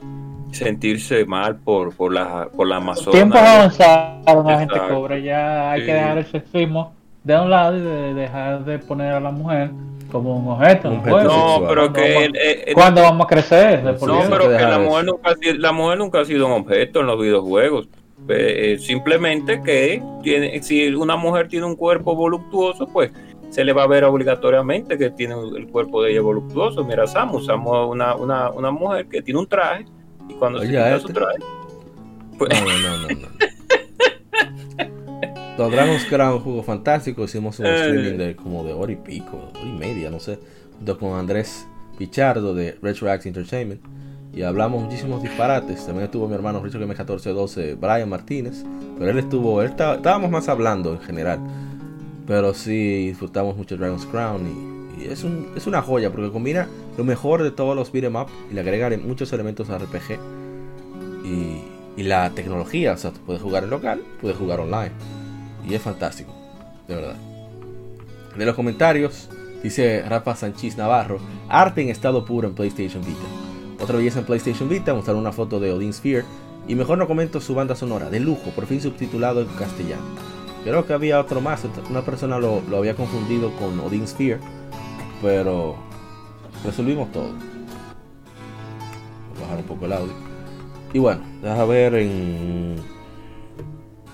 sentirse 0.51 1.25
mal 1.25 1.57
por, 1.57 1.93
por 1.95 2.13
la 2.13 2.47
por 2.55 2.67
la 2.67 2.75
Los 2.75 2.83
Amazona. 2.83 3.11
tiempos 3.11 3.41
avanzaron, 3.41 4.47
la 4.47 4.59
gente 4.59 4.75
cobra. 4.89 5.17
Ya 5.19 5.71
hay 5.71 5.81
Sí. 5.81 5.85
que 5.87 5.93
dejar 5.93 6.17
el 6.19 6.25
sexismo 6.25 6.93
de 7.23 7.39
un 7.39 7.49
lado 7.49 7.77
y 7.77 7.81
de 7.81 8.13
dejar 8.13 8.63
de 8.65 8.79
poner 8.79 9.13
a 9.13 9.19
la 9.19 9.31
mujer 9.31 9.71
como 10.11 10.37
un 10.37 10.47
objeto. 10.47 10.89
Un 10.89 10.97
No, 11.23 11.63
pero 11.67 11.91
que 11.91 12.13
¿Cuándo 12.13 12.19
el- 12.19 12.35
el- 12.37 12.63
el- 12.67 12.73
¿Cuándo 12.73 13.01
vamos 13.01 13.25
a 13.25 13.27
crecer? 13.27 13.83
De 13.83 13.91
No, 13.93 14.21
pero 14.29 14.49
que 14.55 14.63
la 14.63 14.79
mujer, 14.79 15.05
nunca 15.05 15.31
ha 15.31 15.35
sido, 15.35 15.53
la 15.57 15.71
mujer 15.71 15.97
nunca 15.97 16.19
ha 16.21 16.25
sido 16.25 16.45
un 16.45 16.51
objeto 16.53 16.99
en 17.01 17.07
los 17.07 17.19
videojuegos. 17.19 17.89
Eh, 18.27 18.77
simplemente 18.79 19.61
que 19.61 20.01
tiene, 20.23 20.61
si 20.63 20.87
una 20.95 21.15
mujer 21.15 21.47
tiene 21.47 21.65
un 21.65 21.75
cuerpo 21.75 22.15
voluptuoso, 22.15 22.87
pues 22.87 23.11
se 23.51 23.63
le 23.63 23.71
va 23.71 23.83
a 23.83 23.87
ver 23.87 24.03
obligatoriamente 24.03 24.97
que 24.97 25.11
tiene 25.11 25.35
el 25.55 25.67
cuerpo 25.67 26.01
de 26.01 26.11
ella 26.11 26.21
voluptuoso. 26.21 26.83
Mira, 26.83 27.05
Samus 27.07 27.43
es 27.43 27.49
una, 27.55 28.15
una, 28.15 28.49
una 28.49 28.71
mujer 28.71 29.07
que 29.07 29.21
tiene 29.21 29.39
un 29.39 29.47
traje 29.47 29.85
y 30.27 30.33
cuando 30.33 30.59
Oye, 30.59 30.67
se 30.69 30.73
quita 30.73 30.95
este. 30.95 31.07
su 31.07 31.13
traje, 31.13 31.37
pues, 32.37 32.49
No, 32.61 32.65
no, 32.65 32.97
no, 32.97 33.07
no. 33.21 33.27
Los 35.57 35.71
Dragon's 35.71 36.03
Crown, 36.05 36.33
un 36.33 36.39
juego 36.41 36.63
fantástico. 36.63 37.23
Hicimos 37.23 37.59
un 37.59 37.67
Eh. 37.67 37.75
streaming 37.75 38.17
de 38.17 38.35
como 38.35 38.63
de 38.65 38.73
hora 38.73 38.91
y 38.91 38.97
pico, 38.97 39.51
hora 39.55 39.61
y 39.69 39.71
media, 39.71 40.09
no 40.09 40.19
sé. 40.19 40.37
Junto 40.77 40.97
con 40.97 41.17
Andrés 41.17 41.65
Pichardo 41.97 42.53
de 42.53 42.77
Retroact 42.81 43.25
Entertainment. 43.27 43.81
Y 44.35 44.41
hablamos 44.43 44.83
muchísimos 44.83 45.23
disparates. 45.23 45.85
También 45.85 46.05
estuvo 46.05 46.27
mi 46.27 46.35
hermano 46.35 46.59
Richard 46.61 46.81
M1412, 46.81 47.77
Brian 47.79 48.09
Martínez. 48.09 48.63
Pero 48.99 49.11
él 49.11 49.17
estuvo, 49.19 49.61
él 49.61 49.69
estaba- 49.69 49.95
estábamos 49.95 50.29
más 50.29 50.49
hablando 50.49 50.91
en 50.91 50.99
general. 50.99 51.39
Pero 52.27 52.53
sí 52.53 53.07
disfrutamos 53.07 53.55
mucho 53.55 53.77
Dragon's 53.77 54.05
Crown. 54.05 54.41
Y, 54.99 55.05
es, 55.05 55.23
un- 55.23 55.47
es 55.55 55.67
una 55.67 55.81
joya 55.81 56.11
porque 56.11 56.31
combina 56.31 56.67
lo 56.97 57.03
mejor 57.05 57.43
de 57.43 57.51
todos 57.51 57.75
los 57.75 57.91
beat'em 57.91 58.15
up 58.15 58.27
y 58.49 58.53
le 58.53 58.61
agrega 58.61 58.89
muchos 58.97 59.31
elementos 59.33 59.69
RPG 59.69 60.17
y, 61.23 61.61
y 61.97 62.03
la 62.03 62.29
tecnología. 62.31 62.93
O 62.93 62.97
sea, 62.97 63.11
puedes 63.25 63.41
jugar 63.41 63.63
en 63.63 63.69
local, 63.69 64.01
puedes 64.21 64.37
jugar 64.37 64.59
online. 64.59 64.91
Y 65.67 65.73
es 65.75 65.81
fantástico, 65.81 66.33
de 66.87 66.95
verdad. 66.95 67.15
De 68.37 68.45
los 68.45 68.55
comentarios, 68.55 69.29
dice 69.63 70.03
Rafa 70.07 70.35
Sánchez 70.35 70.77
Navarro: 70.77 71.19
Arte 71.47 71.81
en 71.81 71.89
estado 71.89 72.25
puro 72.25 72.47
en 72.49 72.53
PlayStation 72.55 73.01
Vita. 73.03 73.19
Otra 73.79 73.97
belleza 73.97 74.19
en 74.19 74.25
PlayStation 74.25 74.69
Vita, 74.69 74.93
mostrar 74.93 75.15
una 75.15 75.31
foto 75.31 75.59
de 75.59 75.71
Odin 75.71 75.93
Sphere. 75.93 76.25
Y 76.67 76.75
mejor 76.75 76.97
no 76.97 77.07
comento 77.07 77.39
su 77.41 77.53
banda 77.53 77.75
sonora, 77.75 78.09
de 78.09 78.19
lujo, 78.19 78.49
por 78.51 78.65
fin 78.65 78.81
subtitulado 78.81 79.41
en 79.41 79.47
castellano. 79.49 80.01
Creo 80.63 80.85
que 80.87 80.93
había 80.93 81.19
otro 81.19 81.41
más, 81.41 81.63
una 81.91 82.01
persona 82.01 82.39
lo, 82.39 82.63
había 82.75 82.95
confundido 82.95 83.51
con 83.57 83.79
Odin 83.79 84.07
Sphere, 84.07 84.39
pero 85.21 85.75
resolvimos 86.63 87.11
todo. 87.11 87.29
Voy 89.33 89.37
a 89.37 89.41
bajar 89.41 89.57
un 89.59 89.65
poco 89.65 89.85
el 89.85 89.93
audio. 89.93 90.13
Y 90.91 90.97
bueno, 90.97 91.21
deja 91.43 91.65
ver 91.65 91.93
en, 91.93 92.77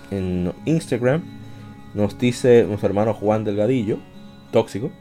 en 0.10 0.54
Instagram. 0.66 1.24
Nos 1.94 2.18
dice 2.18 2.66
nuestro 2.66 2.90
hermano 2.90 3.14
Juan 3.14 3.46
Delgadillo, 3.46 4.00
tóxico, 4.52 4.92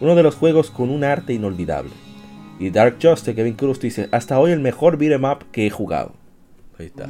uno 0.00 0.14
de 0.14 0.22
los 0.22 0.34
juegos 0.34 0.70
con 0.70 0.90
un 0.90 1.02
arte 1.02 1.32
inolvidable. 1.32 1.90
Y 2.58 2.70
Dark 2.70 2.98
Justice, 3.02 3.34
Kevin 3.34 3.54
Cruz 3.54 3.80
dice, 3.80 4.08
hasta 4.12 4.38
hoy 4.38 4.52
el 4.52 4.60
mejor 4.60 4.96
beat'em 4.96 5.24
up 5.24 5.44
que 5.50 5.66
he 5.66 5.70
jugado. 5.70 6.12
Ahí 6.78 6.86
está. 6.86 7.08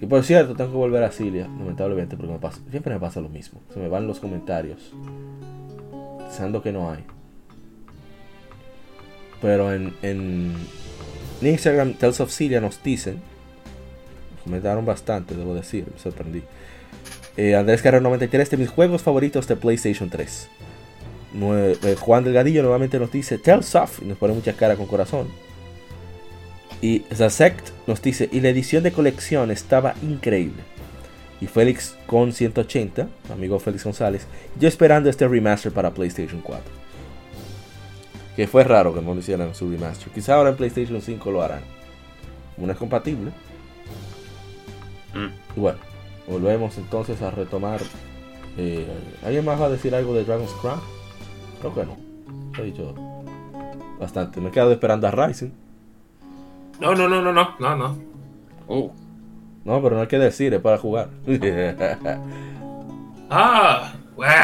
Y 0.00 0.06
por 0.06 0.22
cierto, 0.22 0.54
tengo 0.54 0.70
que 0.70 0.76
volver 0.76 1.02
a 1.02 1.10
Cilia, 1.10 1.44
lamentablemente, 1.44 2.16
porque 2.16 2.32
me 2.32 2.38
pasa, 2.38 2.60
siempre 2.70 2.92
me 2.92 3.00
pasa 3.00 3.20
lo 3.20 3.28
mismo. 3.28 3.60
Se 3.72 3.80
me 3.80 3.88
van 3.88 4.06
los 4.06 4.20
comentarios. 4.20 4.92
Pensando 6.18 6.62
que 6.62 6.72
no 6.72 6.90
hay. 6.90 7.04
Pero 9.40 9.72
en, 9.72 9.94
en, 10.02 10.54
Instagram, 11.42 11.94
Tales 11.94 12.20
of 12.20 12.30
Cilia 12.30 12.60
nos 12.60 12.82
dicen. 12.82 13.20
Comentaron 14.42 14.84
bastante, 14.84 15.34
debo 15.34 15.54
decir, 15.54 15.86
me 15.92 15.98
sorprendí. 15.98 16.42
Eh, 17.36 17.56
Andrés 17.56 17.82
Carrero 17.82 18.02
93 18.02 18.50
de 18.50 18.56
mis 18.58 18.68
juegos 18.68 19.02
favoritos 19.02 19.48
de 19.48 19.56
PlayStation 19.56 20.10
3. 20.10 20.48
Eh, 21.34 21.96
Juan 21.98 22.24
Delgadillo 22.24 22.62
nuevamente 22.62 22.98
nos 22.98 23.10
dice 23.10 23.38
Tales 23.38 23.74
of 23.74 24.00
y 24.02 24.06
nos 24.06 24.18
pone 24.18 24.34
mucha 24.34 24.52
cara 24.54 24.76
con 24.76 24.86
corazón. 24.86 25.28
Y 26.80 27.00
Zasect 27.14 27.70
nos 27.86 28.02
dice, 28.02 28.28
y 28.30 28.40
la 28.40 28.50
edición 28.50 28.82
de 28.82 28.92
colección 28.92 29.50
estaba 29.50 29.94
increíble. 30.02 30.62
Y 31.40 31.46
Félix 31.46 31.96
con 32.06 32.32
180, 32.32 33.08
amigo 33.32 33.58
Félix 33.58 33.84
González, 33.84 34.26
yo 34.58 34.68
esperando 34.68 35.10
este 35.10 35.26
remaster 35.26 35.72
para 35.72 35.92
PlayStation 35.92 36.40
4. 36.40 36.62
Que 38.36 38.46
fue 38.46 38.64
raro 38.64 38.94
que 38.94 39.00
no 39.00 39.14
lo 39.14 39.20
hicieran 39.20 39.54
su 39.54 39.70
remaster. 39.70 40.12
Quizá 40.12 40.34
ahora 40.36 40.50
en 40.50 40.56
PlayStation 40.56 41.00
5 41.00 41.30
lo 41.30 41.42
harán. 41.42 41.62
Como 42.54 42.66
no 42.66 42.72
es 42.72 42.78
compatible. 42.78 43.32
mm. 45.14 45.56
Y 45.56 45.60
bueno, 45.60 45.78
volvemos 46.28 46.76
entonces 46.78 47.20
a 47.22 47.30
retomar. 47.30 47.80
eh, 48.56 48.86
¿Alguien 49.24 49.44
más 49.44 49.60
va 49.60 49.66
a 49.66 49.70
decir 49.70 49.94
algo 49.94 50.14
de 50.14 50.24
Dragon's 50.24 50.52
Crown? 50.60 50.80
Creo 51.64 51.74
que 51.74 51.86
no. 51.86 51.96
He 52.58 52.66
dicho 52.66 52.94
bastante. 53.98 54.38
Me 54.38 54.48
he 54.48 54.52
quedado 54.52 54.72
esperando 54.72 55.06
a 55.08 55.10
Rising. 55.10 55.50
No, 56.78 56.94
no, 56.94 57.08
no, 57.08 57.22
no, 57.22 57.32
no, 57.32 57.54
no, 57.58 57.76
no. 57.76 57.96
Uh, 58.68 58.90
No, 59.64 59.82
pero 59.82 59.94
no 59.96 60.02
hay 60.02 60.08
que 60.08 60.18
decir, 60.18 60.52
es 60.52 60.60
para 60.60 60.76
jugar. 60.78 61.08
Ah, 63.30 63.94
bueno. 64.14 64.34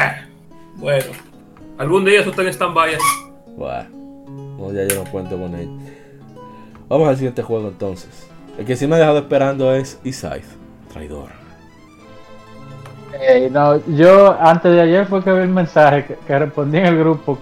Bueno. 0.77 1.05
Algún 1.77 2.03
día 2.03 2.21
eso 2.21 2.31
está 2.31 2.41
en 2.41 2.47
stand-by. 2.47 2.97
No, 3.55 4.73
ya 4.73 4.87
yo 4.87 5.03
no 5.03 5.09
cuento 5.11 5.37
con 5.37 5.53
él. 5.53 5.69
Vamos 6.89 7.07
al 7.07 7.15
siguiente 7.15 7.43
juego 7.43 7.67
entonces. 7.67 8.27
El 8.57 8.65
que 8.65 8.75
sí 8.75 8.87
me 8.87 8.95
ha 8.95 8.99
dejado 8.99 9.19
esperando 9.19 9.73
es 9.73 9.99
Isaiah, 10.03 10.41
traidor. 10.91 11.40
Eh, 13.19 13.49
no, 13.51 13.85
yo 13.87 14.37
antes 14.39 14.71
de 14.71 14.81
ayer 14.81 15.05
fue 15.05 15.23
que 15.23 15.31
vi 15.31 15.39
el 15.39 15.49
mensaje 15.49 16.05
que, 16.05 16.15
que 16.15 16.39
respondí 16.39 16.77
en 16.77 16.85
el 16.85 16.97
grupo 16.97 17.37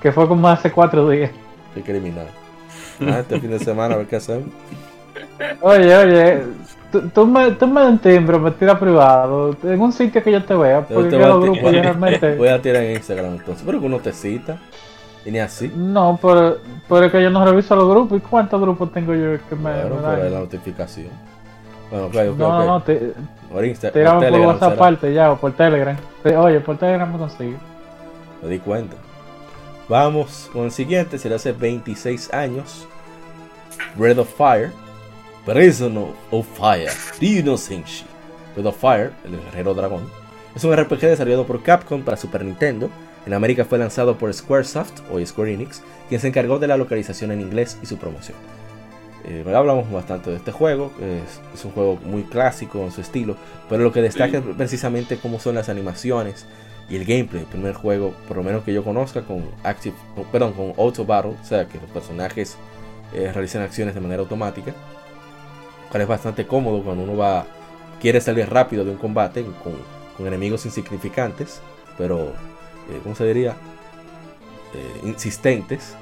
que 0.00 0.10
fue 0.10 0.26
como 0.26 0.48
hace 0.48 0.70
cuatro 0.70 1.08
días. 1.08 1.30
Qué 1.74 1.82
criminal. 1.82 2.26
Ah, 3.00 3.20
este 3.20 3.40
fin 3.40 3.50
de 3.50 3.58
semana 3.58 3.94
a 3.94 3.98
ver 3.98 4.06
qué 4.06 4.16
hacemos. 4.16 4.48
Oye, 5.60 5.96
oye, 5.96 6.42
tú, 6.90 7.08
tú 7.08 7.26
me, 7.26 7.52
tú 7.52 7.66
me 7.66 7.98
timbre, 7.98 8.38
me 8.38 8.50
tira 8.50 8.78
privado, 8.78 9.56
en 9.62 9.80
un 9.80 9.92
sitio 9.92 10.22
que 10.22 10.32
yo 10.32 10.44
te 10.44 10.54
vea, 10.54 10.82
porque 10.82 11.10
te 11.10 11.10
yo 11.12 11.18
voy 11.18 11.24
a 11.24 11.28
los 11.28 11.40
grupos 11.40 11.70
generalmente... 11.70 12.36
Voy 12.36 12.48
a 12.48 12.60
tirar 12.60 12.82
en 12.82 12.96
Instagram 12.96 13.32
entonces. 13.34 13.62
Pero 13.64 13.80
que 13.80 13.86
uno 13.86 13.98
te 13.98 14.12
cita. 14.12 14.58
Y 15.24 15.30
ni 15.30 15.38
así. 15.38 15.72
No, 15.74 16.18
pero, 16.20 16.58
pero 16.88 17.06
es 17.06 17.12
que 17.12 17.22
yo 17.22 17.30
no 17.30 17.44
reviso 17.44 17.76
los 17.76 17.88
grupos. 17.88 18.18
¿Y 18.18 18.20
cuántos 18.20 18.60
grupos 18.60 18.92
tengo 18.92 19.14
yo 19.14 19.38
que 19.48 19.54
me, 19.54 19.72
por 19.82 20.02
dan? 20.02 20.32
la 20.32 20.40
notificación. 20.40 21.10
Bueno, 21.90 22.06
ok, 22.06 22.14
No, 22.36 22.48
no, 22.58 22.66
no, 22.66 22.82
te, 22.82 23.12
Por 23.52 23.64
Insta, 23.64 23.88
por 23.88 23.92
tírame 23.92 24.14
por 24.18 24.24
Telegram 24.24 24.48
WhatsApp 24.48 24.72
aparte 24.72 25.12
ya, 25.14 25.32
o 25.32 25.36
por 25.38 25.52
Telegram. 25.52 25.96
Te- 26.22 26.36
Oye, 26.36 26.60
por 26.60 26.78
Telegram 26.78 27.12
me 27.12 27.18
consigue. 27.18 27.56
Me 28.42 28.48
di 28.48 28.58
cuenta. 28.58 28.96
Vamos 29.88 30.48
con 30.52 30.64
el 30.64 30.70
siguiente. 30.70 31.18
Será 31.18 31.36
hace 31.36 31.52
26 31.52 32.32
años. 32.32 32.86
Breath 33.96 34.18
of 34.18 34.28
Fire. 34.34 34.70
Prisoner 35.44 36.06
of 36.30 36.46
Fire. 36.56 36.90
The 37.18 37.26
Innocence. 37.40 38.04
Breath 38.54 38.66
of 38.66 38.76
Fire, 38.76 39.12
el 39.24 39.38
guerrero 39.40 39.74
dragón. 39.74 40.08
Es 40.54 40.64
un 40.64 40.74
RPG 40.76 41.00
desarrollado 41.00 41.46
por 41.46 41.62
Capcom 41.62 42.02
para 42.02 42.16
Super 42.16 42.44
Nintendo. 42.44 42.90
En 43.26 43.34
América 43.34 43.64
fue 43.64 43.78
lanzado 43.78 44.16
por 44.18 44.32
Squaresoft 44.32 45.00
o 45.12 45.24
Square 45.24 45.54
Enix, 45.54 45.82
quien 46.08 46.20
se 46.20 46.28
encargó 46.28 46.58
de 46.58 46.66
la 46.66 46.76
localización 46.76 47.30
en 47.32 47.40
inglés 47.40 47.78
y 47.82 47.86
su 47.86 47.96
promoción. 47.96 48.36
Eh, 49.24 49.44
hablamos 49.54 49.90
bastante 49.90 50.30
de 50.30 50.36
este 50.36 50.50
juego, 50.50 50.90
es, 51.00 51.40
es 51.54 51.64
un 51.64 51.70
juego 51.72 51.98
muy 52.04 52.24
clásico 52.24 52.80
en 52.80 52.90
su 52.90 53.00
estilo, 53.00 53.36
pero 53.68 53.84
lo 53.84 53.92
que 53.92 54.02
destaca 54.02 54.38
es 54.38 54.44
precisamente 54.56 55.16
cómo 55.16 55.38
son 55.38 55.54
las 55.54 55.68
animaciones 55.68 56.44
y 56.88 56.96
el 56.96 57.04
gameplay. 57.04 57.42
El 57.42 57.48
primer 57.48 57.74
juego, 57.74 58.14
por 58.26 58.36
lo 58.36 58.42
menos 58.42 58.64
que 58.64 58.72
yo 58.72 58.82
conozca, 58.82 59.22
con 59.22 59.44
Active, 59.62 59.94
perdón, 60.32 60.52
con 60.54 60.72
Auto 60.76 61.04
Battle, 61.04 61.36
o 61.40 61.44
sea 61.44 61.66
que 61.66 61.78
los 61.78 61.90
personajes 61.90 62.56
eh, 63.14 63.30
realizan 63.32 63.62
acciones 63.62 63.94
de 63.94 64.00
manera 64.00 64.22
automática, 64.22 64.72
cual 65.90 66.02
es 66.02 66.08
bastante 66.08 66.46
cómodo 66.46 66.82
cuando 66.82 67.04
uno 67.04 67.16
va 67.16 67.46
quiere 68.00 68.20
salir 68.20 68.50
rápido 68.50 68.84
de 68.84 68.90
un 68.90 68.96
combate 68.96 69.44
con, 69.62 69.74
con 70.16 70.26
enemigos 70.26 70.66
insignificantes, 70.66 71.60
pero 71.96 72.32
eh, 72.90 72.98
¿cómo 73.02 73.14
se 73.14 73.24
diría? 73.26 73.54
Eh, 74.74 75.06
insistentes. 75.06 75.94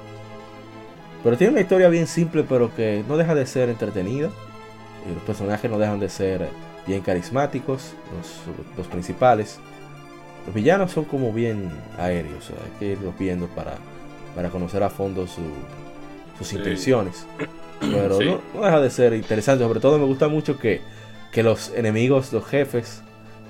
Pero 1.23 1.37
tiene 1.37 1.51
una 1.53 1.61
historia 1.61 1.87
bien 1.89 2.07
simple, 2.07 2.43
pero 2.47 2.73
que 2.75 3.03
no 3.07 3.17
deja 3.17 3.35
de 3.35 3.45
ser 3.45 3.69
entretenida. 3.69 4.29
Y 5.09 5.13
los 5.13 5.23
personajes 5.23 5.69
no 5.69 5.77
dejan 5.79 5.99
de 5.99 6.09
ser 6.09 6.47
bien 6.87 7.01
carismáticos, 7.01 7.93
los, 8.15 8.77
los 8.77 8.87
principales. 8.87 9.59
Los 10.45 10.55
villanos 10.55 10.91
son 10.91 11.05
como 11.05 11.31
bien 11.31 11.69
aéreos, 11.99 12.45
o 12.45 12.47
sea, 12.47 12.55
hay 12.63 12.79
que 12.79 12.85
irlos 12.93 13.13
viendo 13.19 13.47
para, 13.47 13.75
para 14.35 14.49
conocer 14.49 14.81
a 14.83 14.89
fondo 14.89 15.27
su- 15.27 15.41
sus 16.37 16.47
Sí. 16.47 16.57
intenciones. 16.57 17.27
Pero 17.79 18.17
Sí. 18.17 18.25
no, 18.25 18.41
no 18.53 18.65
deja 18.65 18.79
de 18.79 18.89
ser 18.89 19.13
interesante, 19.13 19.63
sobre 19.63 19.79
todo 19.79 19.97
me 19.99 20.05
gusta 20.05 20.27
mucho 20.27 20.57
que, 20.57 20.81
que 21.31 21.43
los 21.43 21.71
enemigos, 21.75 22.31
los 22.33 22.45
jefes, 22.45 23.01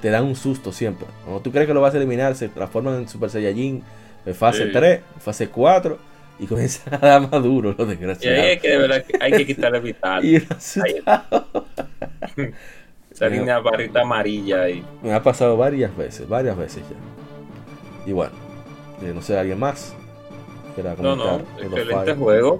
te 0.01 0.09
dan 0.09 0.25
un 0.25 0.35
susto 0.35 0.71
siempre. 0.73 1.07
Cuando 1.23 1.41
tú 1.41 1.51
crees 1.51 1.67
que 1.67 1.73
lo 1.73 1.81
vas 1.81 1.93
a 1.93 1.97
eliminar, 1.97 2.35
se 2.35 2.49
transforman 2.49 2.95
en 2.95 3.07
Super 3.07 3.29
Saiyajin 3.29 3.83
en 4.25 4.35
fase 4.35 4.65
Sí. 4.65 4.71
3, 4.73 5.01
fase 5.19 5.47
4, 5.49 5.97
y 6.41 6.47
comienzan 6.47 6.95
a 6.95 6.97
dar 6.97 7.21
más 7.21 7.43
duro 7.43 7.69
los 7.77 7.77
Y 7.79 7.81
ahí 7.83 7.87
desgraciados. 7.97 8.45
es 8.45 8.61
que 8.61 8.69
de 8.69 8.77
verdad 8.77 9.05
hay 9.21 9.31
que 9.31 9.45
quitarle 9.45 9.79
vital. 9.79 10.25
Y. 10.25 10.35
Esa 13.11 13.27
línea 13.27 13.59
barrita 13.59 14.01
amarilla 14.01 14.63
ahí. 14.63 14.83
Me 15.03 15.13
ha 15.13 15.21
pasado 15.21 15.55
varias 15.57 15.95
veces, 15.95 16.27
varias 16.27 16.57
veces 16.57 16.81
ya. 16.89 18.09
Y 18.09 18.13
bueno, 18.13 18.33
no 19.01 19.21
sé, 19.21 19.37
alguien 19.37 19.59
más. 19.59 19.93
No, 21.01 21.15
no, 21.15 21.41
excelente 21.61 22.15
juego. 22.15 22.57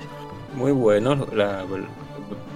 Muy 0.56 0.72
bueno. 0.72 1.28
La- 1.34 1.65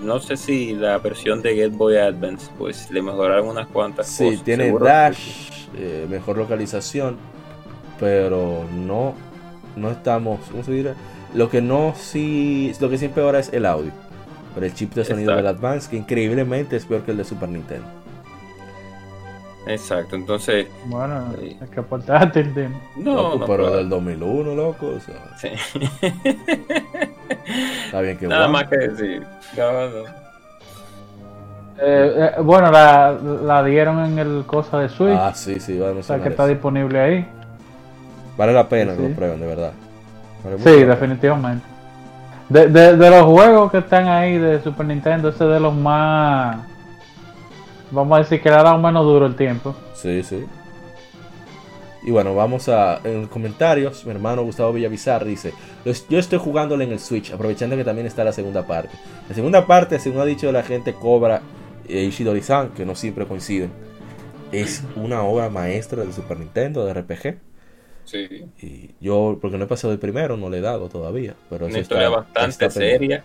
no 0.04 0.20
sé 0.20 0.38
si 0.38 0.74
la 0.76 0.98
versión 1.00 1.42
de 1.42 1.56
Game 1.56 1.76
Boy 1.78 1.96
Advance, 1.98 2.52
pues 2.58 2.92
le 2.92 3.02
mejoraron 3.02 3.48
unas 3.48 3.68
cuantas 3.68 4.08
Sí, 4.08 4.26
cosas. 4.26 4.44
tiene 4.44 4.66
seguro. 4.66 4.86
dash, 4.86 5.68
eh, 5.76 6.06
mejor 6.10 6.38
localización, 6.38 7.18
pero 8.00 8.66
no, 8.72 9.16
no 9.76 9.90
estamos, 9.92 10.42
¿cómo 10.52 10.64
se 10.64 10.74
dirá? 10.74 10.94
Lo 11.36 11.50
que 11.50 11.62
no 11.62 11.94
sí, 11.96 12.74
lo 12.80 12.90
que 12.90 12.98
sí 12.98 13.06
empeora 13.06 13.40
es 13.40 13.52
el 13.54 13.66
audio. 13.66 13.92
Pero 14.54 14.66
el 14.66 14.74
chip 14.74 14.94
de 14.94 15.04
sonido 15.04 15.32
Exacto. 15.34 15.48
del 15.48 15.58
Advance, 15.58 15.90
que 15.90 15.98
increíblemente 15.98 16.78
es 16.78 16.86
peor 16.86 17.02
que 17.02 17.12
el 17.12 17.18
de 17.18 17.26
Super 17.26 17.50
Nintendo. 17.50 17.86
Exacto, 19.68 20.16
entonces, 20.16 20.68
Bueno, 20.86 21.34
Sí. 21.42 21.58
es 21.62 21.70
que 21.72 21.82
portátil, 21.82 22.54
tío. 22.54 22.70
no, 22.98 23.16
Loco, 23.16 23.38
no, 23.40 23.46
pero 23.48 23.76
del 23.76 23.90
2001, 23.90 24.54
loco. 24.56 24.88
o 24.96 25.00
sea, 25.00 25.16
sí. 25.38 25.50
está 27.86 28.02
bien 28.02 28.18
que 28.18 28.28
Nada 28.28 28.48
bueno. 28.48 28.54
más 28.54 28.68
que 28.70 28.78
decir. 28.78 29.24
Eh, 31.82 32.14
eh, 32.38 32.42
bueno, 32.42 32.72
la, 32.72 33.12
la 33.44 33.64
dieron 33.64 34.00
en 34.06 34.20
el 34.20 34.44
cosa 34.46 34.80
de 34.80 34.88
Switch. 34.90 35.18
Ah, 35.20 35.34
sí, 35.34 35.60
sí, 35.60 35.78
va 35.78 35.90
a 35.90 35.92
o 35.92 36.04
sea 36.04 36.22
que 36.22 36.30
está 36.30 36.48
disponible 36.48 37.00
ahí. 37.00 37.28
Vale 38.38 38.54
la 38.54 38.70
pena 38.70 38.94
Sí, 38.96 39.02
que 39.02 39.10
lo 39.10 39.16
prueben, 39.16 39.40
de 39.40 39.48
verdad. 39.48 39.72
Vale 40.46 40.58
Sí, 40.60 40.84
definitivamente. 40.84 41.66
De, 42.50 42.68
de, 42.68 42.96
de 42.96 43.10
los 43.10 43.24
juegos 43.26 43.72
que 43.72 43.80
están 43.80 44.08
ahí 44.08 44.38
de 44.38 44.62
Super 44.62 44.86
Nintendo, 44.86 45.30
ese 45.30 45.44
es 45.46 45.50
de 45.50 45.60
los 45.60 45.74
más. 45.74 46.58
Vamos 47.92 48.16
a 48.16 48.20
decir 48.22 48.42
que 48.42 48.50
le 48.50 48.56
ha 48.56 48.64
dado 48.64 48.78
menos 48.78 49.04
duro 49.04 49.26
el 49.26 49.36
tiempo. 49.36 49.76
Sí, 49.96 50.22
sí. 50.24 50.46
Y 52.04 52.12
bueno, 52.12 52.36
vamos 52.36 52.70
a. 52.70 53.00
En 53.04 53.22
los 53.22 53.30
comentarios, 53.30 54.06
mi 54.06 54.12
hermano 54.12 54.44
Gustavo 54.44 54.72
Villavizar 54.74 55.26
dice: 55.26 55.54
"Los- 55.86 56.08
Yo 56.08 56.20
estoy 56.20 56.38
jugándole 56.38 56.84
en 56.84 56.92
el 56.92 57.00
Switch, 57.00 57.32
aprovechando 57.34 57.76
que 57.76 57.84
también 57.84 58.06
está 58.06 58.24
la 58.24 58.32
segunda 58.32 58.68
parte. 58.68 58.90
La 59.28 59.34
segunda 59.34 59.66
parte, 59.66 59.98
según 59.98 60.22
ha 60.22 60.26
dicho 60.26 60.52
la 60.52 60.62
gente, 60.62 60.94
Cobra 60.94 61.42
e 61.88 62.04
Ishidori-san, 62.04 62.70
que 62.70 62.86
no 62.86 62.94
siempre 62.94 63.26
coinciden, 63.26 63.72
es 64.52 64.84
una 64.96 65.24
obra 65.24 65.50
maestra 65.50 66.04
de 66.04 66.14
Super 66.14 66.38
Nintendo, 66.38 66.86
de 66.86 66.94
RPG. 66.94 67.38
Sí. 68.06 68.46
Y 68.62 68.92
yo, 69.02 69.38
porque 69.42 69.58
no 69.58 69.66
he 69.66 69.68
pasado 69.68 69.92
el 69.94 70.00
primero, 70.00 70.38
no 70.38 70.50
le 70.50 70.60
he 70.60 70.62
dado 70.62 70.88
todavía. 70.90 71.34
Pero 71.50 71.66
Una 71.66 71.80
historia 71.80 72.06
está- 72.08 72.18
bastante 72.20 72.50
está 72.66 72.70
seria. 72.70 73.24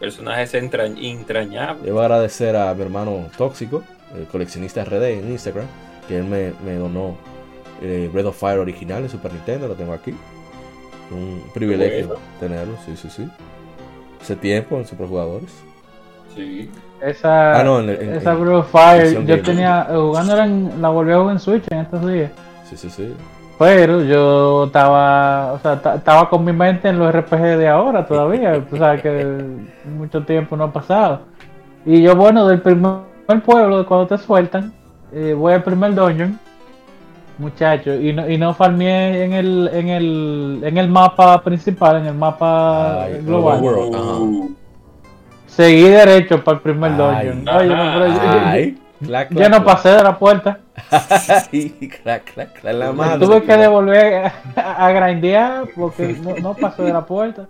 Personajes 0.00 0.52
entra- 0.54 0.86
entrañables. 0.86 1.84
Debo 1.84 2.00
agradecer 2.00 2.54
a 2.56 2.74
mi 2.74 2.82
hermano 2.82 3.26
Tóxico, 3.38 3.82
el 4.14 4.24
coleccionista 4.26 4.84
RD 4.84 5.18
en 5.20 5.30
Instagram, 5.30 5.66
que 6.06 6.18
él 6.18 6.24
me, 6.24 6.52
me 6.64 6.74
donó 6.74 7.16
eh, 7.82 8.10
Breath 8.12 8.26
of 8.26 8.38
Fire 8.38 8.58
original 8.58 9.02
de 9.02 9.08
Super 9.08 9.32
Nintendo, 9.32 9.68
lo 9.68 9.74
tengo 9.74 9.92
aquí. 9.92 10.14
Un 11.10 11.42
privilegio 11.54 12.08
bueno. 12.08 12.22
tenerlo, 12.40 12.76
sí, 12.84 12.96
sí, 12.96 13.08
sí. 13.08 13.28
Hace 14.20 14.34
tiempo 14.36 14.76
en 14.76 14.86
Superjugadores. 14.86 15.50
Sí. 16.34 16.68
Esa, 17.00 17.60
Ah, 17.60 17.62
no, 17.64 17.80
en- 17.80 17.90
en- 17.90 18.14
esa 18.14 18.32
en 18.32 18.40
Breath 18.40 18.56
of 18.56 18.70
Fire, 18.70 19.24
yo 19.24 19.42
tenía. 19.42 19.86
Jugándola 19.90 20.44
en. 20.46 20.82
La 20.82 20.88
volví 20.88 21.12
a 21.12 21.18
jugar 21.18 21.32
en 21.34 21.40
Switch 21.40 21.64
en 21.70 21.78
estos 21.78 22.06
días. 22.10 22.30
Sí, 22.68 22.76
sí, 22.76 22.90
sí. 22.90 23.14
Pero 23.58 24.02
yo 24.02 24.64
estaba, 24.66 25.52
o 25.54 25.58
sea, 25.60 25.80
ta- 25.80 25.94
estaba 25.94 26.28
con 26.28 26.44
mi 26.44 26.52
mente 26.52 26.88
en 26.88 26.98
los 26.98 27.10
RPG 27.10 27.56
de 27.56 27.68
ahora 27.68 28.04
todavía, 28.06 28.60
tú 28.68 28.76
sabes 28.76 29.00
que 29.02 29.24
mucho 29.96 30.22
tiempo 30.24 30.56
no 30.56 30.64
ha 30.64 30.72
pasado. 30.72 31.20
Y 31.86 32.02
yo, 32.02 32.14
bueno, 32.16 32.46
del 32.46 32.60
primer 32.60 33.00
pueblo, 33.44 33.78
de 33.78 33.84
cuando 33.84 34.08
te 34.08 34.18
sueltan, 34.18 34.72
eh, 35.12 35.34
voy 35.36 35.54
al 35.54 35.62
primer 35.62 35.94
dungeon, 35.94 36.38
muchacho, 37.38 37.94
y 37.94 38.12
no, 38.12 38.28
y 38.28 38.36
no 38.36 38.52
farmeé 38.54 39.24
en 39.24 39.32
el, 39.32 39.70
en 39.72 39.88
el, 39.88 40.60
en 40.64 40.76
el 40.78 40.88
mapa 40.88 41.40
principal, 41.42 41.96
en 41.98 42.06
el 42.06 42.14
mapa 42.14 43.04
Ay, 43.04 43.22
global. 43.24 43.60
World, 43.62 44.50
Seguí 45.46 45.84
derecho 45.84 46.42
para 46.44 46.56
el 46.56 46.62
primer 46.62 46.92
Ay. 46.92 47.28
dungeon. 47.28 47.56
Oye, 47.56 47.68
no, 47.68 47.92
pero 47.94 48.06
yo- 48.08 48.14
yo- 48.14 48.85
Clac, 49.04 49.28
yo, 49.30 49.36
clac, 49.36 49.50
no 49.50 49.64
pasé 49.64 49.90
de 49.90 50.02
la 50.02 50.18
puerta. 50.18 50.58
Ay, 50.90 51.70
clac, 52.02 52.24
clac, 52.32 52.52
clac, 52.60 52.74
la 52.74 52.86
Me 52.92 52.92
madre. 52.92 53.26
tuve 53.26 53.42
que 53.42 53.56
devolver 53.56 54.32
a, 54.56 54.86
a 54.86 54.90
grindear 54.92 55.64
porque 55.76 56.14
no, 56.22 56.34
no 56.36 56.54
pasé 56.54 56.82
de 56.84 56.92
la 56.92 57.04
puerta. 57.04 57.46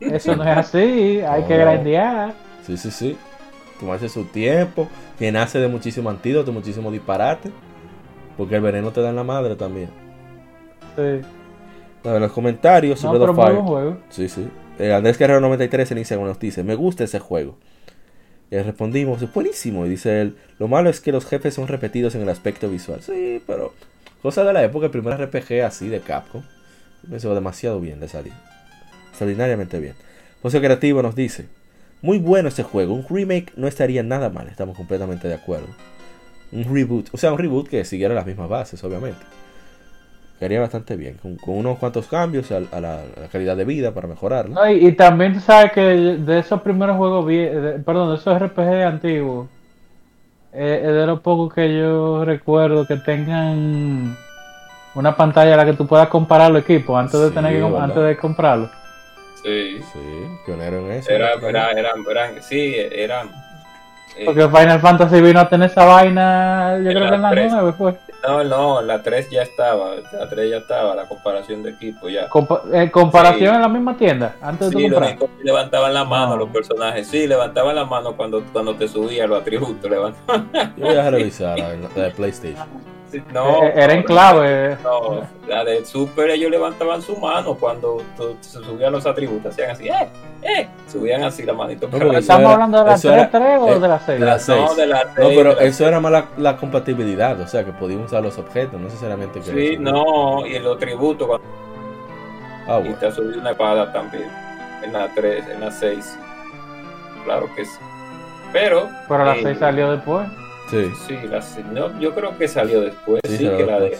Eso 0.00 0.36
no 0.36 0.42
es 0.44 0.56
así, 0.56 1.20
hay 1.20 1.44
que 1.44 1.56
No. 1.58 1.64
grindear. 1.70 2.32
Sí, 2.66 2.76
sí, 2.76 2.90
sí. 2.90 3.16
Tomarse 3.78 4.08
su 4.08 4.24
tiempo, 4.24 4.88
que 5.18 5.30
nace 5.32 5.58
de 5.58 5.68
muchísimo 5.68 6.10
antídoto, 6.10 6.52
muchísimo 6.52 6.90
disparate. 6.90 7.50
Porque 8.36 8.56
el 8.56 8.62
veneno 8.62 8.90
te 8.90 9.00
da 9.02 9.10
en 9.10 9.16
la 9.16 9.24
madre 9.24 9.54
también. 9.56 9.88
Sí. 10.96 11.20
A 12.08 12.12
ver, 12.12 12.20
los 12.20 12.32
comentarios 12.32 13.02
No, 13.02 13.08
sobre 13.10 13.20
pero 13.20 13.32
The 13.32 13.36
muy 13.36 13.44
Fire. 13.46 13.54
buen 13.56 13.66
juego. 13.66 13.96
Sí, 14.08 14.28
sí. 14.28 14.48
Eh, 14.78 14.92
Andrés 14.94 15.18
Guerrero 15.18 15.40
93 15.40 15.92
en 15.92 15.98
Instagram 15.98 16.28
nos 16.28 16.38
dice, 16.38 16.64
me 16.64 16.74
gusta 16.74 17.04
ese 17.04 17.18
juego. 17.18 17.56
Le 18.50 18.62
respondimos, 18.62 19.22
es 19.22 19.32
buenísimo. 19.32 19.86
Y 19.86 19.90
dice 19.90 20.20
él, 20.20 20.36
lo 20.58 20.68
malo 20.68 20.90
es 20.90 21.00
que 21.00 21.12
los 21.12 21.24
jefes 21.24 21.54
son 21.54 21.68
repetidos 21.68 22.14
en 22.14 22.22
el 22.22 22.28
aspecto 22.28 22.68
visual. 22.68 23.00
Sí, 23.02 23.42
pero 23.46 23.72
cosa 24.22 24.44
de 24.44 24.52
la 24.52 24.64
época, 24.64 24.86
el 24.86 24.92
primer 24.92 25.20
RPG 25.20 25.62
así 25.64 25.88
de 25.88 26.00
Capcom. 26.00 26.42
Me 27.08 27.16
hizo 27.16 27.34
demasiado 27.34 27.80
bien 27.80 28.00
de 28.00 28.08
salir. 28.08 28.32
Extraordinariamente 29.10 29.78
bien. 29.78 29.94
José 30.42 30.60
Creativo 30.60 31.02
nos 31.02 31.14
dice, 31.14 31.46
muy 32.02 32.18
bueno 32.18 32.48
este 32.48 32.62
juego. 32.62 32.94
Un 32.94 33.06
remake 33.08 33.52
no 33.56 33.68
estaría 33.68 34.02
nada 34.02 34.30
mal. 34.30 34.48
Estamos 34.48 34.76
completamente 34.76 35.28
de 35.28 35.34
acuerdo. 35.34 35.68
Un 36.52 36.64
reboot, 36.64 37.08
o 37.12 37.16
sea, 37.16 37.32
un 37.32 37.38
reboot 37.38 37.68
que 37.68 37.84
siguiera 37.84 38.14
las 38.14 38.26
mismas 38.26 38.48
bases, 38.48 38.82
obviamente. 38.82 39.20
Quedaría 40.40 40.60
bastante 40.60 40.96
bien, 40.96 41.18
con, 41.22 41.36
con 41.36 41.56
unos 41.56 41.78
cuantos 41.78 42.08
cambios 42.08 42.50
a, 42.50 42.56
a 42.72 42.80
la, 42.80 42.94
a 42.94 43.20
la 43.20 43.28
calidad 43.30 43.56
de 43.56 43.64
vida 43.64 43.92
para 43.92 44.08
mejorarla. 44.08 44.54
No, 44.54 44.68
y, 44.70 44.86
y 44.88 44.92
también 44.92 45.34
tú 45.34 45.40
sabes 45.40 45.70
que 45.70 45.80
de 45.82 46.38
esos 46.40 46.62
primeros 46.62 46.96
juegos, 46.96 47.26
vie- 47.26 47.50
de- 47.52 47.78
perdón, 47.78 48.10
de 48.10 48.16
esos 48.16 48.40
RPG 48.40 48.82
antiguos, 48.84 49.48
eh, 50.52 50.80
es 50.82 50.92
de 50.92 51.06
los 51.06 51.20
pocos 51.20 51.54
que 51.54 51.78
yo 51.78 52.24
recuerdo 52.24 52.86
que 52.86 52.96
tengan 52.96 54.16
una 54.94 55.16
pantalla 55.16 55.54
a 55.54 55.56
la 55.58 55.64
que 55.64 55.74
tú 55.74 55.86
puedas 55.86 56.08
comparar 56.08 56.50
los 56.50 56.62
equipos 56.62 56.98
antes 56.98 57.20
de 57.20 57.28
Sí, 57.28 57.34
tener 57.34 57.52
que 57.54 57.76
antes 57.78 58.02
de 58.02 58.16
comprarlo. 58.16 58.68
Sí. 59.42 59.80
Sí, 59.92 59.98
pionero 60.44 60.78
en 60.80 60.92
eso. 60.92 61.10
Era, 61.12 61.34
era, 61.34 61.70
eran, 61.72 62.04
eran, 62.10 62.42
sí, 62.42 62.74
eran. 62.76 63.28
eh, 64.18 64.24
Porque 64.26 64.48
Final 64.48 64.80
Fantasy 64.80 65.20
vino 65.20 65.40
a 65.40 65.48
tener 65.48 65.70
esa 65.70 65.84
vaina, 65.84 66.78
yo 66.78 66.90
creo 66.90 67.08
que 67.08 67.14
en 67.14 67.22
la 67.22 67.30
tres. 67.30 67.52
9 67.52 67.72
fue. 67.72 67.94
No, 68.26 68.44
no, 68.44 68.82
la 68.82 69.02
3 69.02 69.30
ya 69.30 69.42
estaba, 69.42 69.94
la 70.12 70.28
3 70.28 70.50
ya 70.50 70.56
estaba, 70.58 70.94
la 70.94 71.06
comparación 71.06 71.62
de 71.62 71.70
equipo 71.70 72.08
ya. 72.08 72.28
Compa- 72.28 72.62
eh, 72.72 72.90
comparación 72.90 73.50
Sí. 73.50 73.54
en 73.56 73.60
la 73.62 73.68
misma 73.68 73.96
tienda, 73.96 74.36
antes 74.42 74.70
de 74.70 74.76
Sí, 74.76 74.88
lo 74.88 74.94
comprar. 74.96 75.10
único 75.16 75.30
que 75.38 75.44
levantaban 75.44 75.94
la 75.94 76.04
mano 76.04 76.30
No. 76.30 76.36
los 76.36 76.48
personajes. 76.50 77.06
Sí, 77.08 77.26
levantaban 77.26 77.74
la 77.74 77.84
mano 77.84 78.16
cuando, 78.16 78.42
cuando 78.52 78.74
te 78.74 78.86
subía 78.88 79.26
los 79.26 79.40
atributos. 79.40 79.90
Levantaban. 79.90 80.50
Yo 80.76 80.86
voy 80.86 80.96
a 80.96 81.10
revisar 81.10 81.58
la, 81.58 81.74
la 81.74 82.02
de 82.04 82.10
PlayStation. 82.10 82.66
Sí, 83.10 83.22
No, 83.32 83.64
Eh, 83.64 83.72
era 83.74 83.92
en 83.92 84.00
no, 84.00 84.04
clave. 84.06 84.76
No, 84.84 85.22
la 85.48 85.64
de 85.64 85.84
Super 85.84 86.30
ellos 86.30 86.50
levantaban 86.50 87.02
su 87.02 87.16
mano 87.16 87.54
cuando 87.54 88.02
tu- 88.16 88.36
se 88.40 88.60
subían 88.62 88.92
los 88.92 89.04
atributos, 89.04 89.52
hacían 89.52 89.70
así, 89.70 89.88
eh, 89.88 90.08
eh, 90.42 90.68
subían 90.86 91.24
así 91.24 91.42
la 91.42 91.52
manito. 91.52 91.88
No, 91.88 91.96
arriba. 91.96 92.18
¿Estamos 92.18 92.42
era- 92.42 92.52
hablando 92.52 92.78
de 92.78 92.84
la 92.84 92.94
eso 92.94 93.12
era- 93.12 93.30
3 93.30 93.58
o 93.60 93.68
eh, 93.68 93.80
de 93.80 93.88
la 93.88 93.98
6? 93.98 94.20
de 94.20 94.26
la 94.26 94.38
seis. 94.38 94.60
No, 94.64 94.74
de 94.76 94.86
la 94.86 95.04
No, 95.04 95.10
seis, 95.16 95.34
pero 95.36 95.54
la 95.54 95.62
eso 95.62 95.88
era 95.88 95.98
más 96.00 96.12
la, 96.12 96.24
la 96.36 96.56
compatibilidad, 96.56 97.40
o 97.40 97.46
sea, 97.48 97.64
que 97.64 97.72
podían 97.72 98.02
usar 98.02 98.22
los 98.22 98.38
objetos, 98.38 98.74
no 98.74 98.84
necesariamente 98.86 99.40
que 99.40 99.46
Sí, 99.50 99.76
no, 99.78 100.46
y 100.46 100.58
los 100.60 100.78
tributos 100.78 101.26
cuando 101.26 101.46
Ah, 102.68 102.78
y 102.78 102.82
bueno. 102.82 102.96
te 102.98 103.10
subió 103.10 103.40
una 103.40 103.50
espada 103.50 103.92
también. 103.92 104.30
En 104.84 104.92
la 104.92 105.08
3, 105.14 105.44
en 105.48 105.60
la 105.60 105.70
6. 105.72 106.16
Claro 107.24 107.48
que 107.56 107.64
sí. 107.64 107.78
Pero. 108.52 108.88
Pero 109.08 109.24
la 109.24 109.36
eh, 109.36 109.40
6 109.42 109.58
salió 109.58 109.90
después. 109.90 110.28
Sí, 110.70 110.92
Sí, 111.06 111.18
la 111.28 111.42
no, 111.72 112.00
yo 112.00 112.14
creo 112.14 112.36
que 112.38 112.46
salió 112.46 112.80
después. 112.82 113.20
sí, 113.24 113.38
que 113.38 113.66
la 113.66 113.80
de. 113.80 113.98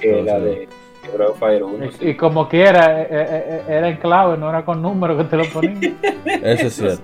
Que 0.00 0.12
No, 0.12 0.22
la 0.22 0.38
de. 0.38 0.68
que 1.02 1.08
Breath 1.16 1.30
of 1.30 1.38
Fire 1.38 1.64
1. 1.64 1.86
Y, 2.00 2.08
y 2.10 2.16
como 2.16 2.48
quiera, 2.48 3.02
eh, 3.02 3.08
eh, 3.10 3.26
eh, 3.30 3.62
era 3.68 3.88
en 3.88 3.96
clave, 3.96 4.36
no 4.38 4.48
era 4.48 4.64
con 4.64 4.80
números 4.80 5.18
que 5.18 5.24
te 5.24 5.36
lo 5.36 5.44
ponían. 5.46 5.98
Eso 6.24 6.66
es 6.66 6.74
cierto. 6.74 7.02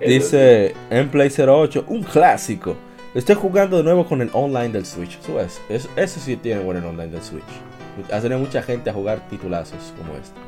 Dice 0.00 0.74
Play 1.10 1.30
08, 1.36 1.84
un 1.86 2.02
clásico. 2.02 2.76
Estoy 3.14 3.34
jugando 3.34 3.78
de 3.78 3.82
nuevo 3.82 4.04
con 4.04 4.20
el 4.20 4.28
online 4.32 4.68
del 4.68 4.84
Switch. 4.84 5.18
Eso, 5.20 5.40
es, 5.40 5.62
eso, 5.70 5.88
eso 5.96 6.20
sí 6.20 6.36
tiene 6.36 6.60
bueno 6.62 6.80
el 6.80 6.86
online 6.86 7.12
del 7.12 7.22
Switch. 7.22 7.44
Hace 8.12 8.28
mucha 8.36 8.60
gente 8.60 8.90
a 8.90 8.92
jugar 8.92 9.20
titulazos 9.30 9.94
como 9.96 10.14
este. 10.18 10.38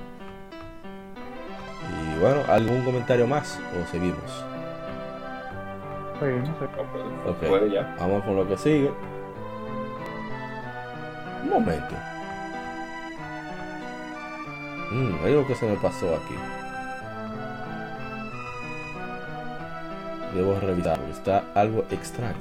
Y 1.88 2.21
bueno, 2.21 2.43
¿algún 2.49 2.83
comentario 2.83 3.27
más 3.27 3.59
o 3.73 3.91
seguimos? 3.91 4.48
Puede- 7.48 7.70
ya. 7.70 7.96
Vamos 7.98 8.24
con 8.24 8.37
lo 8.37 8.48
que 8.48 8.57
sigue. 8.57 8.90
Un 11.44 11.50
momento. 11.50 11.94
Mm, 14.90 15.24
hay 15.24 15.33
algo 15.33 15.46
que 15.46 15.54
se 15.54 15.66
me 15.66 15.76
pasó 15.76 16.14
aquí. 16.16 16.35
Debo 20.35 20.59
revisarlo. 20.61 21.07
Está 21.09 21.44
algo 21.54 21.85
extraño. 21.90 22.37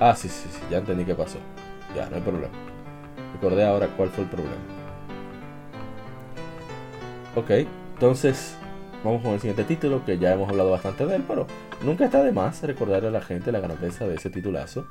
Ah, 0.00 0.14
sí, 0.16 0.28
sí, 0.28 0.48
sí. 0.50 0.60
Ya 0.70 0.78
entendí 0.78 1.04
qué 1.04 1.14
pasó. 1.14 1.38
Ya, 1.94 2.08
no 2.10 2.16
hay 2.16 2.22
problema. 2.22 2.48
Recordé 3.34 3.64
ahora 3.64 3.86
cuál 3.96 4.08
fue 4.10 4.24
el 4.24 4.30
problema. 4.30 4.54
Ok, 7.36 7.50
entonces 7.94 8.56
vamos 9.02 9.22
con 9.22 9.32
el 9.32 9.40
siguiente 9.40 9.64
título 9.64 10.04
que 10.04 10.18
ya 10.18 10.32
hemos 10.34 10.48
hablado 10.48 10.70
bastante 10.70 11.04
de 11.06 11.16
él, 11.16 11.24
pero 11.26 11.46
nunca 11.82 12.04
está 12.06 12.22
de 12.22 12.32
más 12.32 12.62
recordarle 12.62 13.08
a 13.08 13.12
la 13.12 13.20
gente 13.20 13.52
la 13.52 13.60
grandeza 13.60 14.06
de 14.06 14.16
ese 14.16 14.30
titulazo. 14.30 14.86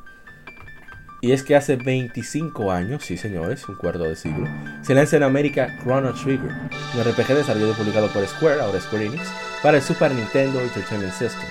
Y 1.23 1.31
es 1.31 1.41
que 1.43 1.55
hace 1.55 1.77
25 1.77 2.69
años, 2.69 3.05
sí 3.05 3.15
señores, 3.15 3.67
un 3.69 3.75
cuarto 3.75 4.03
de 4.03 4.17
siglo, 4.17 4.45
se 4.81 4.93
lanza 4.93 5.15
en 5.15 5.23
América 5.23 5.79
Chrono 5.81 6.13
Trigger, 6.13 6.51
un 6.51 7.01
RPG 7.01 7.27
desarrollado 7.35 7.75
publicado 7.75 8.07
por 8.09 8.27
Square, 8.27 8.59
ahora 8.59 8.81
Square 8.81 9.05
Enix, 9.05 9.31
para 9.61 9.77
el 9.77 9.83
Super 9.83 10.11
Nintendo 10.11 10.59
Entertainment 10.59 11.13
System. 11.13 11.47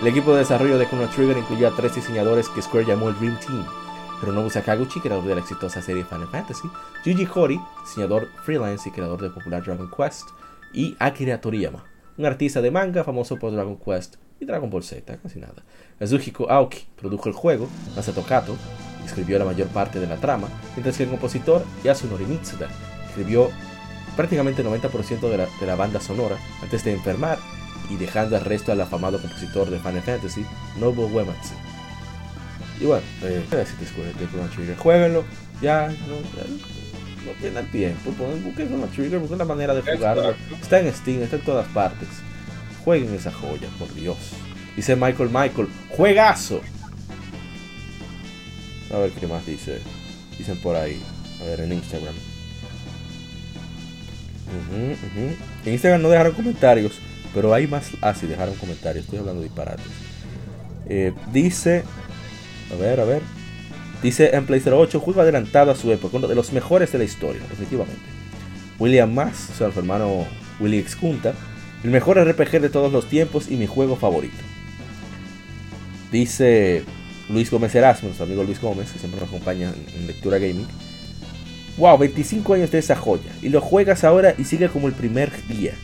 El 0.00 0.08
equipo 0.08 0.32
de 0.32 0.40
desarrollo 0.40 0.76
de 0.76 0.88
Chrono 0.88 1.08
Trigger 1.08 1.36
incluyó 1.36 1.68
a 1.68 1.76
tres 1.76 1.94
diseñadores 1.94 2.48
que 2.48 2.62
Square 2.62 2.84
llamó 2.84 3.10
el 3.10 3.18
Dream 3.20 3.38
Team. 3.38 3.64
Hironobu 4.20 4.50
Sakaguchi, 4.50 4.98
creador 4.98 5.24
de 5.24 5.36
la 5.36 5.40
exitosa 5.40 5.80
serie 5.80 6.04
Final 6.04 6.26
Fantasy, 6.26 6.68
Yuji 7.04 7.28
Horii, 7.32 7.60
diseñador 7.84 8.28
freelance 8.44 8.88
y 8.88 8.92
creador 8.92 9.20
del 9.20 9.30
popular 9.30 9.62
Dragon 9.62 9.88
Quest, 9.96 10.30
y 10.72 10.96
Akira 10.98 11.40
Toriyama, 11.40 11.84
un 12.18 12.26
artista 12.26 12.60
de 12.60 12.70
manga 12.70 13.04
famoso 13.04 13.38
por 13.38 13.52
Dragon 13.52 13.76
Quest 13.76 14.16
y 14.40 14.44
Dragon 14.44 14.70
Ball 14.70 14.82
Z, 14.82 15.18
casi 15.18 15.38
nada. 15.38 15.62
Kazuhiko 15.98 16.50
Aoki 16.50 16.86
produjo 16.96 17.28
el 17.28 17.34
juego, 17.34 17.68
Masato 17.96 18.22
Kato 18.22 18.56
escribió 19.04 19.38
la 19.38 19.44
mayor 19.44 19.68
parte 19.68 20.00
de 20.00 20.06
la 20.06 20.16
trama, 20.16 20.48
mientras 20.74 20.96
que 20.96 21.04
el 21.04 21.10
compositor 21.10 21.64
Yasunori 21.84 22.24
Mitsuda 22.24 22.68
escribió 23.08 23.50
prácticamente 24.16 24.62
el 24.62 24.68
90% 24.68 25.20
de 25.28 25.66
la, 25.66 25.76
banda 25.76 26.00
sonora 26.00 26.36
antes 26.62 26.84
de 26.84 26.92
enfermar 26.92 27.38
y 27.90 27.96
dejando 27.96 28.36
al 28.36 28.44
resto 28.44 28.72
al 28.72 28.80
afamado 28.80 29.20
compositor 29.20 29.70
de 29.70 29.78
Final 29.78 30.02
Fantasy, 30.02 30.44
Nobuo 30.78 31.06
Uematsu. 31.06 31.54
Y 32.80 32.86
bueno, 32.86 33.02
eh, 33.22 33.44
¿qué 33.48 33.56
decir 33.56 33.78
de 33.78 34.04
de 34.14 34.30
Chrono 34.30 34.48
Trigger? 34.48 34.76
Jueguenlo, 34.76 35.24
ya, 35.60 35.88
no, 35.88 36.71
no 37.26 37.32
pierdan 37.40 37.66
tiempo, 37.70 38.10
pongan- 38.12 38.42
busquen 38.42 38.68
Chrono 38.68 38.86
Trigger, 38.86 39.18
busquen 39.18 39.38
la 39.38 39.44
manera 39.44 39.74
de 39.74 39.82
jugarlo. 39.82 40.34
Está 40.60 40.80
en 40.80 40.92
Steam, 40.92 41.22
está 41.22 41.36
en 41.36 41.42
todas 41.42 41.66
partes. 41.68 42.08
Jueguen 42.84 43.14
esa 43.14 43.30
joya, 43.32 43.68
por 43.78 43.92
Dios. 43.94 44.16
Dice 44.76 44.96
Michael 44.96 45.28
Michael, 45.30 45.68
juegazo. 45.90 46.60
A 48.92 48.98
ver 48.98 49.10
qué 49.12 49.26
más 49.26 49.46
dice. 49.46 49.78
Dicen 50.36 50.60
por 50.60 50.76
ahí. 50.76 51.00
A 51.40 51.44
ver, 51.44 51.60
en 51.60 51.72
Instagram. 51.72 52.14
En 55.64 55.72
Instagram 55.72 56.02
no 56.02 56.08
dejaron 56.10 56.32
comentarios, 56.34 56.98
pero 57.34 57.54
hay 57.54 57.66
más. 57.66 57.90
Ah, 58.00 58.14
sí, 58.14 58.26
dejaron 58.26 58.54
comentarios. 58.56 59.04
Estoy 59.04 59.20
hablando 59.20 59.42
disparates. 59.42 59.86
Eh, 60.86 61.12
dice. 61.32 61.84
A 62.72 62.76
ver, 62.76 63.00
a 63.00 63.04
ver. 63.04 63.22
Dice 64.02 64.34
en 64.34 64.46
Play 64.46 64.62
08, 64.64 64.98
juego 65.00 65.20
adelantado 65.20 65.70
a 65.70 65.76
su 65.76 65.92
época, 65.92 66.16
uno 66.16 66.26
de 66.28 66.34
los 66.34 66.52
mejores 66.52 66.90
de 66.90 66.98
la 66.98 67.04
historia, 67.04 67.40
definitivamente. 67.48 68.02
William 68.78 69.12
Mass, 69.12 69.50
o 69.52 69.54
sea, 69.54 69.72
su 69.72 69.78
hermano 69.78 70.26
Willy 70.58 70.78
Excunta, 70.78 71.34
el 71.84 71.90
mejor 71.90 72.18
RPG 72.18 72.60
de 72.60 72.68
todos 72.68 72.92
los 72.92 73.06
tiempos 73.08 73.50
y 73.50 73.56
mi 73.56 73.66
juego 73.66 73.96
favorito. 73.96 74.36
Dice 76.10 76.84
Luis 77.28 77.50
Gómez 77.50 77.74
Erasmus, 77.74 78.04
nuestro 78.04 78.26
amigo 78.26 78.44
Luis 78.44 78.60
Gómez, 78.60 78.90
que 78.92 78.98
siempre 78.98 79.20
nos 79.20 79.28
acompaña 79.28 79.72
en, 79.96 80.06
Lectura 80.06 80.38
Gaming. 80.38 80.66
Wow, 81.78 81.96
25 81.98 82.54
años 82.54 82.70
de 82.70 82.78
esa 82.78 82.96
joya. 82.96 83.30
Y 83.40 83.48
lo 83.48 83.60
juegas 83.60 84.04
ahora 84.04 84.34
y 84.36 84.44
sigue 84.44 84.68
como 84.68 84.88
el 84.88 84.94
primer 84.94 85.30
día. 85.46 85.74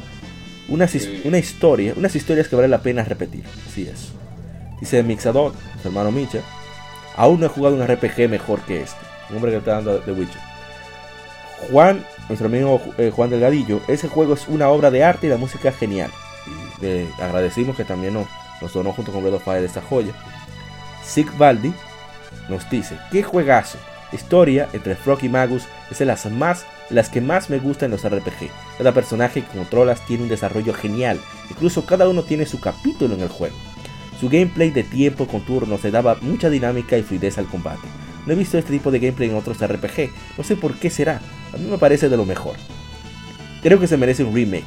Unas 0.69 0.91
Sí. 0.91 1.23
una 1.25 1.39
historia, 1.39 1.95
unas 1.97 2.15
historias 2.15 2.49
que 2.49 2.57
vale 2.57 2.69
la 2.69 2.83
pena 2.83 3.03
repetir. 3.05 3.45
Así 3.67 3.83
es. 3.83 4.09
Dice 4.81 5.03
Mixador, 5.03 5.55
su 5.81 5.89
hermano 5.89 6.13
Micha. 6.13 6.43
Aún 7.19 7.41
no 7.41 7.47
he 7.47 7.49
jugado 7.49 7.75
un 7.75 7.87
RPG 7.87 8.29
mejor 8.31 8.61
que 8.61 8.83
este. 8.83 9.05
Un 9.29 9.37
hombre 9.37 9.51
que 9.51 9.59
está 9.59 9.73
dando 9.73 9.99
The 9.99 10.13
Witcher. 10.13 10.41
Juan, 11.71 12.07
nuestro 12.29 12.47
amigo 12.47 12.81
eh, 12.97 13.11
Juan 13.15 13.29
Delgadillo, 13.29 13.81
ese 13.89 14.09
juego 14.09 14.35
es 14.35 14.47
una 14.47 14.69
obra 14.69 14.93
de 14.93 15.03
arte 15.03 15.27
y 15.27 15.31
la 15.31 15.37
música 15.37 15.73
genial. 15.73 16.13
Y 16.81 16.83
le 16.83 17.09
agradecimos 17.21 17.77
que 17.77 17.85
también 17.85 18.15
nos, 18.15 18.29
nos 18.63 18.73
donó 18.73 18.93
junto 18.93 19.11
con 19.11 19.23
Breath 19.23 19.35
of 19.35 19.45
Fire 19.45 19.65
esta 19.65 19.83
joya. 19.83 20.13
Sig 21.05 21.29
Baldi 21.37 21.75
nos 22.49 22.71
dice, 22.71 22.97
qué 23.11 23.25
juegazo. 23.25 23.79
Historia 24.13 24.69
entre 24.73 24.95
Frog 24.95 25.19
y 25.23 25.29
Magus 25.29 25.65
es 25.91 25.99
de 25.99 26.05
las 26.05 26.25
más 26.31 26.65
las 26.89 27.11
que 27.11 27.21
más 27.21 27.51
me 27.51 27.59
gustan 27.59 27.87
en 27.87 28.01
los 28.01 28.09
RPG. 28.09 28.49
Cada 28.79 28.93
personaje 28.93 29.43
que 29.43 29.59
controlas 29.59 30.07
tiene 30.07 30.23
un 30.23 30.29
desarrollo 30.29 30.73
genial, 30.73 31.21
incluso 31.51 31.85
cada 31.85 32.09
uno 32.09 32.23
tiene 32.23 32.47
su 32.47 32.61
capítulo 32.61 33.15
en 33.15 33.23
el 33.23 33.29
juego. 33.29 33.57
Su 34.21 34.29
gameplay 34.29 34.71
de 34.71 34.83
tiempo 34.83 35.27
con 35.27 35.43
turnos 35.43 35.83
le 35.85 35.91
daba 35.91 36.17
mucha 36.21 36.51
dinámica 36.51 36.97
y 36.99 37.03
fluidez 37.03 37.39
al 37.39 37.47
combate. 37.47 37.87
No 38.27 38.33
he 38.33 38.37
visto 38.37 38.59
este 38.59 38.73
tipo 38.73 38.91
de 38.91 38.99
gameplay 38.99 39.31
en 39.31 39.37
otros 39.37 39.59
RPG, 39.67 40.11
no 40.37 40.45
sé 40.45 40.57
por 40.57 40.75
qué 40.75 40.91
será, 40.91 41.21
a 41.55 41.57
mí 41.57 41.67
me 41.71 41.79
parece 41.79 42.09
de 42.09 42.17
lo 42.17 42.25
mejor. 42.25 42.57
Creo 43.63 43.79
que 43.81 43.87
se 43.87 43.97
merece 43.97 44.25
un 44.25 44.35
remake, 44.35 44.65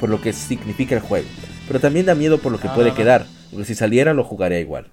por 0.00 0.08
lo 0.08 0.20
que 0.20 0.32
significa 0.32 0.94
el 0.94 1.00
juego, 1.00 1.28
pero 1.68 1.78
también 1.78 2.06
da 2.06 2.14
miedo 2.14 2.38
por 2.38 2.52
lo 2.52 2.58
que 2.58 2.68
No, 2.68 2.74
puede 2.74 2.88
no, 2.88 2.94
no. 2.94 2.96
quedar, 2.96 3.26
porque 3.50 3.64
si 3.66 3.74
saliera 3.74 4.12
lo 4.14 4.24
jugaría 4.24 4.60
igual. 4.60 4.88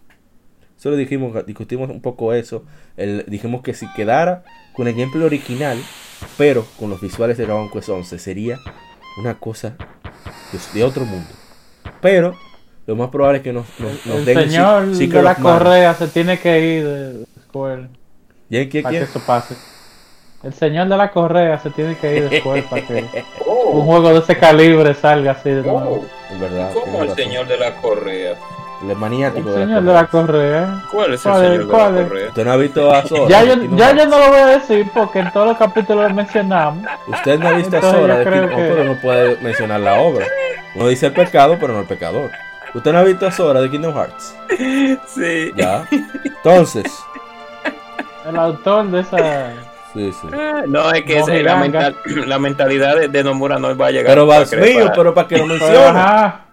Solo 0.77 0.95
dijimos, 0.95 1.43
discutimos 1.45 1.89
un 1.89 2.01
poco 2.01 2.33
eso, 2.33 2.65
el- 2.97 3.25
dijimos 3.27 3.61
que 3.63 3.73
si 3.73 3.87
quedara 3.95 4.43
con 4.73 4.87
el 4.87 4.93
gameplay 4.93 5.23
original, 5.23 5.81
pero 6.37 6.67
con 6.77 6.89
los 6.89 7.01
visuales 7.01 7.37
de 7.37 7.45
Dragon 7.45 7.71
Quest 7.71 7.89
11, 7.89 8.19
sería 8.19 8.59
una 9.19 9.39
cosa 9.39 9.75
de, 10.51 10.79
de 10.79 10.83
otro 10.83 11.03
mundo. 11.05 11.29
Pero 11.99 12.35
lo 12.87 12.95
más 12.95 13.09
probable 13.09 13.37
es 13.37 13.43
que 13.43 13.53
nos, 13.53 13.65
nos, 13.79 14.05
nos 14.05 14.15
El 14.17 14.25
den 14.25 14.49
señor 14.49 14.95
Secret 14.95 15.11
de 15.17 15.21
la 15.23 15.35
correa 15.35 15.93
se 15.93 16.07
tiene 16.07 16.39
que 16.39 16.59
ir 16.59 16.85
de 16.87 17.25
Square 17.47 17.87
¿Y 18.49 18.55
quién, 18.55 18.69
quién, 18.69 18.83
para 18.83 18.97
que 18.97 19.03
eso 19.03 19.21
pase. 19.27 19.55
El 20.43 20.53
señor 20.53 20.87
de 20.87 20.95
la 20.97 21.11
correa 21.11 21.57
se 21.59 21.69
tiene 21.71 21.95
que 21.97 22.15
ir 22.17 22.29
después 22.29 22.63
para 22.65 22.81
que 22.85 22.93
un 23.45 23.81
Oh, 23.81 23.81
juego 23.81 24.09
de 24.13 24.19
ese 24.19 24.37
calibre 24.37 24.93
salga 24.93 25.31
así 25.33 25.49
de 25.49 25.61
nuevo. 25.63 26.05
oh, 26.05 26.33
Es 26.33 26.39
verdad. 26.39 26.71
¿Cómo 26.73 27.01
el 27.03 27.09
razón. 27.09 27.15
señor 27.17 27.47
de 27.47 27.57
la 27.57 27.75
correa? 27.75 28.35
El 28.87 28.95
maniático 28.95 29.49
El 29.49 29.53
de 29.55 29.59
la 29.59 29.65
señor 29.65 29.83
de 29.83 29.93
la 29.93 30.05
correa. 30.07 30.83
¿Cuál 30.91 31.13
es 31.15 31.25
el 31.25 31.33
señor 31.33 31.57
de 31.57 31.65
¿Cuál 31.65 31.95
la 31.95 32.03
correa? 32.03 32.27
Usted 32.29 32.45
no 32.45 32.51
ha 32.51 32.55
visto 32.57 32.93
a 32.93 33.05
Sora. 33.07 33.27
Ya 33.27 33.41
de 33.43 33.47
yo, 33.67 33.75
ya 33.75 33.95
yo 33.95 34.05
no 34.05 34.19
lo 34.19 34.27
voy 34.29 34.39
a 34.39 34.45
decir 34.45 34.87
porque 34.93 35.19
en 35.19 35.31
todos 35.33 35.47
los 35.47 35.57
capítulos 35.57 36.07
lo 36.07 36.15
mencionamos. 36.15 36.85
Usted 37.07 37.39
no 37.39 37.47
ha 37.49 37.51
visto 37.53 37.75
a 37.75 37.79
Entonces, 37.79 37.99
Sora 38.01 38.23
yo 38.23 38.31
de 38.31 38.75
que- 38.77 38.83
no 38.85 39.01
puede 39.01 39.37
mencionar 39.41 39.79
la 39.81 39.99
obra. 39.99 40.25
Uno 40.75 40.87
dice 40.87 41.07
el 41.07 41.13
pecado, 41.13 41.57
pero 41.59 41.73
no 41.73 41.79
el 41.79 41.87
pecador. 41.87 42.29
Usted 42.77 42.91
no 42.93 42.99
ha 42.99 43.03
visto 43.03 43.25
a 43.27 43.31
Sora 43.31 43.59
de 43.61 43.69
Kingdom 43.69 43.93
Hearts. 43.93 44.35
Sí. 45.07 45.51
Ya. 45.55 45.87
Entonces. 46.23 46.85
El 48.27 48.37
autor 48.37 48.89
de 48.91 48.99
esa. 49.01 49.53
Sí, 49.93 50.11
sí. 50.11 50.27
Ah, 50.33 50.61
No, 50.67 50.91
es 50.91 51.03
que 51.03 51.15
No, 51.15 51.21
es- 51.21 51.27
la, 51.27 51.35
Hiranga. 51.39 51.59
mental- 51.61 51.95
la 52.27 52.39
mentalidad 52.39 52.95
de, 52.97 53.07
de 53.07 53.23
Nomura 53.23 53.57
no 53.57 53.75
va 53.75 53.87
a 53.87 53.91
llegar. 53.91 54.07
Pero 54.11 54.25
vas 54.27 54.49
creer 54.49 54.75
mío, 54.75 54.83
para- 54.85 54.95
pero 54.95 55.13
para 55.13 55.27
que 55.27 55.37
lo 55.37 55.45
mencione. 55.47 55.75
ajá, 55.75 56.45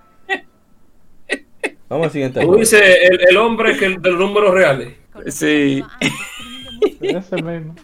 Vamos 1.88 2.06
al 2.06 2.12
siguiente. 2.12 2.40
Tú 2.40 2.56
dices 2.56 2.80
el, 3.10 3.20
el 3.28 3.36
hombre 3.36 3.76
que 3.76 3.88
de 3.90 4.10
los 4.10 4.18
números 4.18 4.52
reales. 4.54 4.94
Sí. 5.28 5.84
ese 7.00 7.36
mismo. 7.42 7.74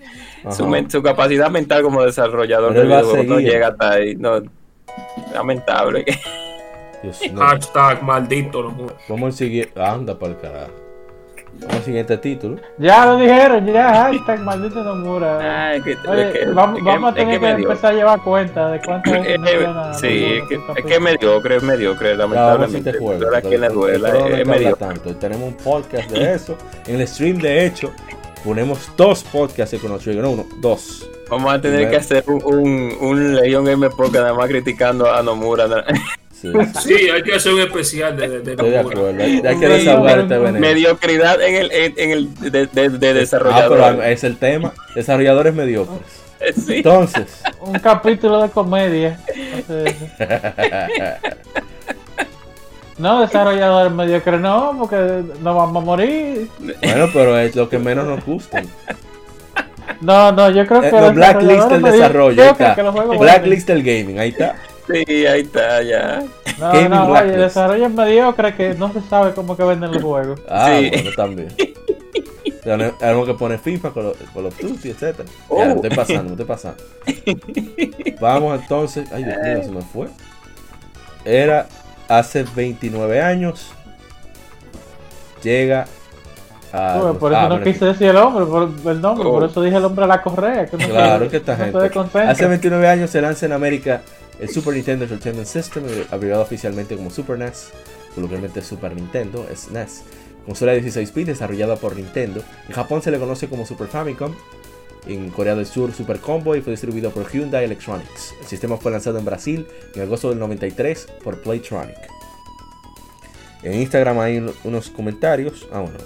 Su, 0.50 0.62
Ajá. 0.62 0.66
men- 0.70 0.90
su 0.90 1.02
capacidad 1.02 1.50
mental 1.50 1.82
como 1.82 2.02
desarrollador 2.02 2.72
de 2.72 3.24
no 3.24 3.38
llega 3.38 3.68
hasta 3.68 3.90
ahí. 3.92 4.16
No, 4.16 4.40
lamentable. 5.34 6.04
Dios 7.02 7.20
mío. 7.32 7.32
Hashtag 7.36 8.02
maldito 8.02 8.62
números. 8.62 8.94
Vamos 9.08 9.26
al 9.26 9.32
siguiente. 9.32 9.80
Anda 9.82 10.18
para 10.18 10.32
el 10.32 10.38
carajo. 10.38 10.70
Vamos 11.52 11.74
al 11.76 11.82
siguiente 11.82 12.16
título. 12.16 12.56
Ya 12.78 13.04
lo 13.06 13.16
dijeron, 13.18 13.66
ya, 13.66 13.92
hashtag 13.92 14.40
maldito 14.40 14.84
Nomura. 14.84 15.70
Ay, 15.70 15.82
que- 15.82 15.96
Oye, 16.08 16.28
es 16.28 16.32
que- 16.32 16.44
vamos, 16.46 16.78
es 16.78 16.84
que- 16.84 16.90
vamos 16.90 17.08
a 17.14 17.18
es 17.18 17.24
que 17.26 17.32
tener 17.38 17.56
que, 17.56 17.62
empezar 17.62 17.92
a 17.92 17.96
llevar 17.96 18.20
cuenta 18.22 18.70
de 18.70 18.80
cuántas 18.80 19.12
veces 19.14 19.28
Eh, 19.34 19.38
menciona 19.38 19.94
sí, 19.94 20.06
Nomura 20.06 20.36
es 20.42 20.48
que, 20.48 20.54
es 20.80 20.86
que 20.86 20.94
es 20.94 21.00
mediocre, 21.00 21.56
es 21.56 21.62
mediocre, 21.62 22.16
lamentablemente. 22.16 22.78
siguiente 22.78 22.98
juego. 23.04 23.20
Duela 23.20 23.38
a 23.38 23.42
quien 23.42 23.60
le 23.60 23.66
Pero- 23.66 23.80
duela, 23.80 24.12
no 24.12 24.26
es, 24.28 24.38
es 24.40 24.46
mediocre. 24.46 24.86
tanto. 24.86 25.16
Tenemos 25.16 25.48
un 25.48 25.54
podcast 25.54 26.10
de 26.10 26.34
eso. 26.34 26.56
En 26.86 27.00
el 27.00 27.08
stream, 27.08 27.38
de 27.38 27.66
hecho, 27.66 27.90
ponemos 28.44 28.90
dos 28.96 29.24
podcasts 29.24 29.76
con 29.80 29.90
los 29.90 30.02
Trigger. 30.02 30.22
No, 30.22 30.30
uno, 30.30 30.46
dos. 30.60 31.10
Vamos 31.28 31.52
a 31.52 31.60
tener 31.60 31.78
Primero. 31.78 31.90
que 31.90 31.96
hacer 31.96 32.24
un, 32.28 32.42
un, 32.44 32.96
un 33.00 33.34
Legion 33.36 33.68
M 33.68 33.88
Podcast 33.90 34.14
nada 34.14 34.34
más 34.34 34.48
criticando 34.48 35.12
a 35.12 35.20
Nomura. 35.22 35.66
Sí, 36.40 36.50
Sí, 36.80 36.94
hay 37.10 37.22
que 37.22 37.34
hacer 37.34 37.52
un 37.54 37.60
especial 37.60 38.16
de, 38.16 38.28
de, 38.28 38.40
de 38.40 38.50
estoy 38.52 38.70
de 38.70 38.78
acuerdo. 38.78 39.08
Hay, 39.22 39.42
hay 39.46 39.58
que 39.60 39.68
desahogar 39.68 40.20
este 40.20 40.38
veneno. 40.38 40.58
Mediocridad 40.60 41.40
en 41.42 41.54
el, 41.56 41.72
en, 41.72 41.94
en 41.96 42.10
el 42.10 42.34
de, 42.50 42.66
de, 42.66 42.88
de 42.88 43.08
Ah, 43.10 43.12
desarrollador. 43.14 43.78
pero 43.78 44.02
es 44.04 44.24
el 44.24 44.36
tema. 44.38 44.72
Desarrolladores 44.94 45.54
mediocres. 45.54 45.98
Sí. 46.56 46.76
Entonces, 46.76 47.42
Un 47.60 47.78
capítulo 47.80 48.40
de 48.42 48.48
comedia. 48.48 49.20
No, 52.98 53.20
desarrolladores 53.20 53.92
mediocres 53.92 54.40
no, 54.40 54.74
porque 54.78 54.96
no 55.42 55.54
vamos 55.54 55.82
a 55.82 55.84
morir. 55.84 56.48
bueno, 56.82 57.06
pero 57.12 57.38
es 57.38 57.56
lo 57.56 57.68
que 57.68 57.78
menos 57.78 58.06
nos 58.06 58.24
gusta. 58.24 58.62
No, 60.00 60.32
no, 60.32 60.50
yo 60.50 60.66
creo 60.66 60.82
Eh, 60.82 60.90
que 60.90 61.00
no, 61.00 61.12
Blacklist 61.12 61.68
del 61.68 61.82
desarrolladores 61.82 61.92
desarrollo. 61.92 62.42
Ahí 62.42 62.48
está. 62.50 63.18
Blacklist 63.18 63.68
del 63.68 63.82
gaming. 63.82 64.18
Ahí 64.18 64.30
está. 64.30 64.56
Sí, 64.92 65.26
ahí 65.26 65.40
está, 65.42 65.82
ya. 65.82 66.22
No, 66.58 66.68
Gaming 66.72 66.90
no, 66.90 67.02
oye, 67.04 67.10
Blacklist. 67.12 67.38
desarrollo 67.38 67.88
mediocre 67.90 68.54
que 68.54 68.74
no 68.74 68.92
se 68.92 69.00
sabe 69.02 69.32
cómo 69.32 69.56
que 69.56 69.64
venden 69.64 69.92
los 69.92 70.02
juegos. 70.02 70.40
Ah, 70.48 70.76
Sí. 70.78 70.90
bueno, 70.90 71.10
también. 71.16 71.48
Tenemos 72.62 73.26
que 73.26 73.34
poner 73.34 73.58
FIFA 73.58 73.90
con 73.90 74.04
los, 74.04 74.16
con 74.34 74.44
los 74.44 74.56
Duty, 74.58 74.90
etc. 74.90 75.02
Ya, 75.18 75.24
Oh. 75.48 75.64
me 75.64 75.72
estoy 75.74 75.90
pasando, 75.90 76.24
me 76.24 76.30
estoy 76.30 76.44
pasando. 76.46 76.82
Vamos 78.20 78.60
entonces. 78.60 79.10
Ay, 79.12 79.24
Dios 79.24 79.36
mío, 79.42 79.62
se 79.64 79.70
me 79.70 79.80
fue. 79.82 80.08
Era 81.24 81.66
hace 82.08 82.44
29 82.54 83.20
años. 83.22 83.72
Llega 85.42 85.86
a. 86.72 87.00
Uy, 87.02 87.16
por 87.16 87.32
eso 87.32 87.40
ah, 87.40 87.48
no 87.48 87.62
quise 87.62 87.84
decir 87.86 88.08
el 88.08 88.16
hombre, 88.16 88.44
por 88.44 88.62
el 88.92 89.00
nombre, 89.00 89.26
Oh. 89.26 89.32
por 89.32 89.44
eso 89.44 89.62
dije 89.62 89.76
el 89.76 89.84
hombre 89.84 90.04
a 90.04 90.08
la 90.08 90.20
correa. 90.22 90.66
Que 90.66 90.76
no 90.76 90.84
se- 90.84 90.90
Claro, 90.90 91.28
que 91.30 91.36
esta 91.38 91.56
no 91.56 91.80
gente. 91.80 92.18
Hace 92.20 92.46
29 92.46 92.86
años 92.88 93.10
se 93.10 93.22
lanza 93.22 93.46
en 93.46 93.52
América 93.52 94.02
el 94.40 94.48
Super 94.48 94.74
Nintendo 94.74 95.04
Entertainment 95.04 95.46
System, 95.46 95.84
abreviado 96.10 96.42
oficialmente 96.42 96.96
como 96.96 97.10
Super 97.10 97.38
NES, 97.38 97.70
coloquialmente 98.14 98.62
Super 98.62 98.94
Nintendo, 98.94 99.46
es 99.52 99.70
NES. 99.70 100.02
Consola 100.46 100.72
de 100.72 100.80
16 100.80 101.12
bits 101.14 101.28
desarrollada 101.28 101.76
por 101.76 101.94
Nintendo. 101.96 102.42
En 102.68 102.74
Japón 102.74 103.02
se 103.02 103.10
le 103.10 103.18
conoce 103.18 103.48
como 103.48 103.66
Super 103.66 103.86
Famicom. 103.88 104.34
En 105.06 105.30
Corea 105.30 105.54
del 105.54 105.64
Sur, 105.66 105.92
Super 105.94 106.18
Combo 106.20 106.54
y 106.56 106.60
fue 106.60 106.72
distribuido 106.72 107.10
por 107.10 107.30
Hyundai 107.30 107.64
Electronics. 107.64 108.34
El 108.40 108.46
sistema 108.46 108.76
fue 108.76 108.90
lanzado 108.92 109.18
en 109.18 109.24
Brasil 109.24 109.66
en 109.94 110.02
agosto 110.02 110.28
del 110.28 110.38
93 110.38 111.06
por 111.24 111.40
Playtronic. 111.40 111.96
En 113.62 113.74
Instagram 113.74 114.18
hay 114.20 114.38
un- 114.38 114.52
unos 114.64 114.88
comentarios. 114.90 115.66
Ah, 115.72 115.80
bueno. 115.80 115.98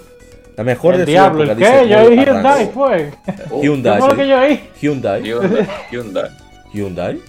La 0.57 0.63
mejor 0.63 0.93
El 0.93 0.99
de 1.01 1.05
su 1.05 1.11
diablo, 1.11 1.43
época, 1.43 1.51
¿el 1.51 1.57
dice 1.57 1.71
qué? 1.83 1.89
Yo 1.89 1.97
Arranz. 1.97 2.25
Hyundai, 2.25 2.71
fue. 2.73 3.11
Hyundai, 3.61 3.93
¿Qué 3.95 3.99
fue 3.99 4.07
lo 4.09 4.15
sí. 4.15 4.21
que 4.21 4.27
yo 4.27 4.39
oí? 4.41 4.59
Hyundai. 4.81 5.23
Hyundai, 5.91 6.29
Hyundai. 6.73 7.21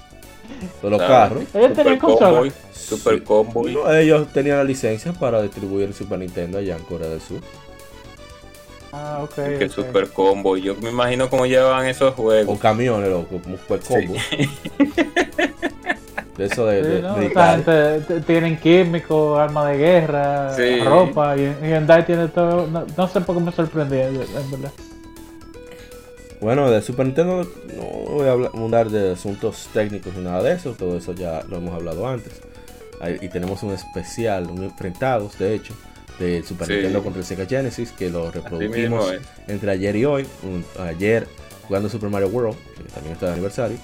De 0.82 0.90
los 0.90 0.98
Claro. 0.98 1.34
carros. 1.36 1.44
Ellos 1.54 1.72
tenían 1.72 1.76
Super 1.94 1.98
consola. 1.98 2.30
Convoy. 2.30 2.52
Super 2.72 3.14
Sí. 3.14 3.20
Convoy. 3.20 3.72
No, 3.74 3.92
ellos 3.94 4.28
tenían 4.32 4.56
la 4.58 4.64
licencia 4.64 5.12
para 5.12 5.42
distribuir 5.42 5.88
el 5.88 5.94
Super 5.94 6.18
Nintendo 6.18 6.58
allá 6.58 6.76
en 6.76 6.82
Corea 6.84 7.08
del 7.08 7.20
Sur. 7.20 7.40
Ah, 8.92 9.20
ok. 9.24 9.34
Que. 9.58 9.68
Super 9.68 10.08
Combo. 10.08 10.56
Yo 10.56 10.74
me 10.76 10.90
imagino 10.90 11.28
cómo 11.28 11.44
llevan 11.46 11.86
esos 11.86 12.12
O 12.12 12.22
juegos. 12.22 12.58
camiones, 12.58 13.10
loco, 13.10 13.40
super 13.66 13.80
combo. 13.80 14.14
De 16.36 16.44
eso 16.44 16.66
de, 16.66 16.82
Sí, 16.82 16.88
de 16.90 17.00
no, 17.02 17.08
esta 17.08 17.56
militares. 17.56 18.06
gente 18.06 18.20
tienen 18.26 18.56
químicos, 18.58 19.38
armas 19.38 19.68
de 19.68 19.78
guerra, 19.78 20.54
Sí. 20.54 20.80
ropa, 20.80 21.34
y 21.36 21.42
y 21.42 21.68
Hyundai 21.68 22.04
tiene 22.04 22.28
todo. 22.28 22.66
No, 22.66 22.84
no 22.94 23.08
sé 23.08 23.22
por 23.22 23.36
qué 23.36 23.42
me 23.42 23.52
sorprendí, 23.52 23.96
en 23.98 24.18
verdad. 24.50 24.70
Bueno, 26.46 26.70
de 26.70 26.80
Super 26.80 27.06
Nintendo 27.06 27.42
no 27.76 27.82
voy 27.82 28.28
a 28.28 28.30
hablar, 28.32 28.88
de 28.88 29.10
asuntos 29.14 29.68
técnicos 29.74 30.14
ni 30.14 30.22
nada 30.22 30.44
de 30.44 30.52
eso. 30.52 30.74
Todo 30.78 30.96
eso 30.96 31.12
ya 31.12 31.42
lo 31.48 31.56
hemos 31.56 31.74
hablado 31.74 32.06
antes. 32.06 32.34
Y 33.20 33.28
tenemos 33.30 33.64
un 33.64 33.72
especial, 33.72 34.46
un 34.48 34.62
enfrentados, 34.62 35.36
de 35.40 35.56
hecho, 35.56 35.74
del 36.20 36.44
Super 36.44 36.68
Sí. 36.68 36.74
Nintendo 36.74 37.02
contra 37.02 37.18
el 37.22 37.26
Sega 37.26 37.46
Genesis, 37.46 37.90
que 37.90 38.10
lo 38.10 38.28
Así 38.28 38.38
mismo 38.38 38.48
reproducimos 38.60 39.12
es. 39.12 39.20
entre 39.48 39.72
ayer 39.72 39.96
y 39.96 40.04
hoy. 40.04 40.24
Un- 40.44 40.64
ayer 40.86 41.26
jugando 41.66 41.88
Super 41.88 42.10
Mario 42.10 42.28
World, 42.28 42.56
que 42.76 42.84
también 42.92 43.14
está 43.14 43.26
de 43.26 43.32
aniversario. 43.32 43.78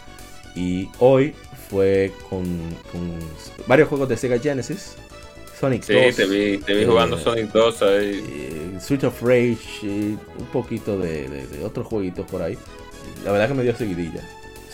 Y 0.55 0.88
hoy 1.01 1.35
fue 1.68 2.12
con, 2.31 2.44
con 2.92 3.18
varios 3.66 3.88
juegos 3.88 4.09
de 4.09 4.16
Sega 4.16 4.38
Genesis. 4.38 4.94
Sonic 5.59 5.83
Sí, 5.83 5.94
2, 5.94 6.14
te 6.14 6.27
vi, 6.27 6.59
te 6.59 6.75
vi 6.75 6.83
eh, 6.83 6.87
jugando 6.87 7.18
Sonic 7.18 7.51
2 7.53 7.83
ahí. 7.83 8.41
Street 8.83 9.05
of 9.05 9.23
Rage, 9.23 9.87
y 9.87 10.18
un 10.38 10.47
poquito 10.53 10.99
de, 10.99 11.47
otros 11.64 11.87
jueguitos 11.87 12.27
por 12.27 12.42
ahí. 12.42 12.59
La 13.25 13.31
verdad 13.31 13.49
que 13.49 13.55
me 13.55 13.62
dio 13.62 13.77
seguidilla. 13.77 14.21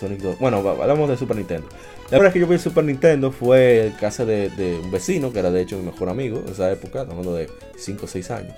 Sonic 0.00 0.20
2. 0.20 0.38
Bueno, 0.38 0.56
hablamos 0.58 1.10
de 1.10 1.16
Super 1.16 1.36
Nintendo. 1.36 1.68
La 2.10 2.16
verdad 2.16 2.32
que 2.32 2.40
yo 2.40 2.46
vi 2.46 2.58
Super 2.58 2.84
Nintendo 2.84 3.30
fue 3.30 3.88
en 3.88 3.92
casa 3.92 4.24
de, 4.24 4.80
un 4.82 4.90
vecino, 4.90 5.30
que 5.30 5.40
era 5.40 5.50
de 5.50 5.60
hecho 5.60 5.76
mi 5.76 5.84
mejor 5.84 6.08
amigo 6.08 6.38
en 6.38 6.52
esa 6.52 6.70
época, 6.72 7.02
hablando 7.02 7.34
de 7.34 7.50
5 7.76 8.06
o 8.06 8.08
6 8.08 8.30
años. 8.30 8.56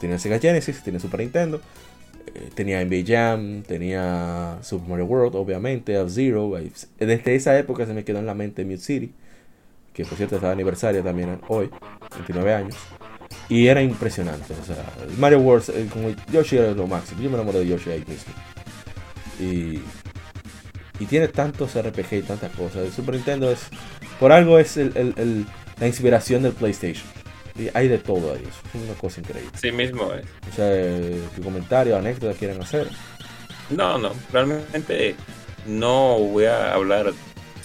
Tenía 0.00 0.18
Sega 0.18 0.40
Genesis, 0.40 0.82
tenía 0.82 0.98
Super 0.98 1.20
Nintendo, 1.20 1.60
eh, 2.34 2.50
tenía 2.52 2.84
NBA 2.84 3.04
Jam, 3.06 3.62
tenía 3.62 4.58
Super 4.62 4.88
Mario 4.88 5.04
World, 5.04 5.36
obviamente, 5.36 5.94
F-Zero. 5.94 6.54
Desde 6.98 7.34
esa 7.36 7.56
época 7.56 7.86
se 7.86 7.94
me 7.94 8.02
quedó 8.02 8.18
en 8.18 8.26
la 8.26 8.34
mente 8.34 8.64
Mute 8.64 8.78
City, 8.78 9.12
que 9.92 10.04
por 10.04 10.16
cierto 10.16 10.34
está 10.34 10.48
de 10.48 10.54
aniversario 10.54 11.04
también 11.04 11.38
hoy, 11.46 11.70
29 12.16 12.52
años. 12.52 12.76
Y 13.48 13.66
era 13.66 13.82
impresionante. 13.82 14.54
O 14.60 14.64
sea, 14.64 14.84
el 15.08 15.16
Mario 15.18 15.40
World, 15.40 15.70
eh, 15.70 15.88
como 15.92 16.10
Yoshi 16.32 16.56
era 16.56 16.72
lo 16.72 16.86
máximo. 16.86 17.20
Yo 17.22 17.28
me 17.30 17.36
enamoré 17.36 17.60
de 17.60 17.68
Yoshi 17.68 17.90
ahí 17.90 18.04
mismo. 18.06 18.32
Y, 19.40 19.80
y 21.02 21.06
tiene 21.06 21.28
tantos 21.28 21.74
RPG 21.76 22.12
y 22.18 22.22
tantas 22.22 22.50
cosas. 22.52 22.84
El 22.84 22.92
Super 22.92 23.14
Nintendo 23.16 23.50
es, 23.50 23.60
por 24.20 24.32
algo 24.32 24.58
es 24.58 24.76
el- 24.76 24.92
el- 24.96 25.14
el- 25.16 25.46
la 25.80 25.86
inspiración 25.86 26.42
del 26.42 26.52
PlayStation. 26.52 27.06
Y 27.58 27.68
hay 27.74 27.88
de 27.88 27.98
todo 27.98 28.32
ahí. 28.32 28.42
Es 28.74 28.80
una 28.82 28.94
cosa 28.94 29.20
increíble. 29.20 29.50
Sí 29.60 29.72
mismo 29.72 30.12
es. 30.14 30.24
O 30.50 30.56
sea, 30.56 30.68
eh, 30.70 31.20
qué 31.36 31.42
comentario, 31.42 31.96
anécdota 31.96 32.38
quieren 32.38 32.62
hacer. 32.62 32.88
No, 33.70 33.98
no, 33.98 34.12
realmente 34.32 35.14
no 35.66 36.18
voy 36.18 36.46
a 36.46 36.72
hablar, 36.74 37.12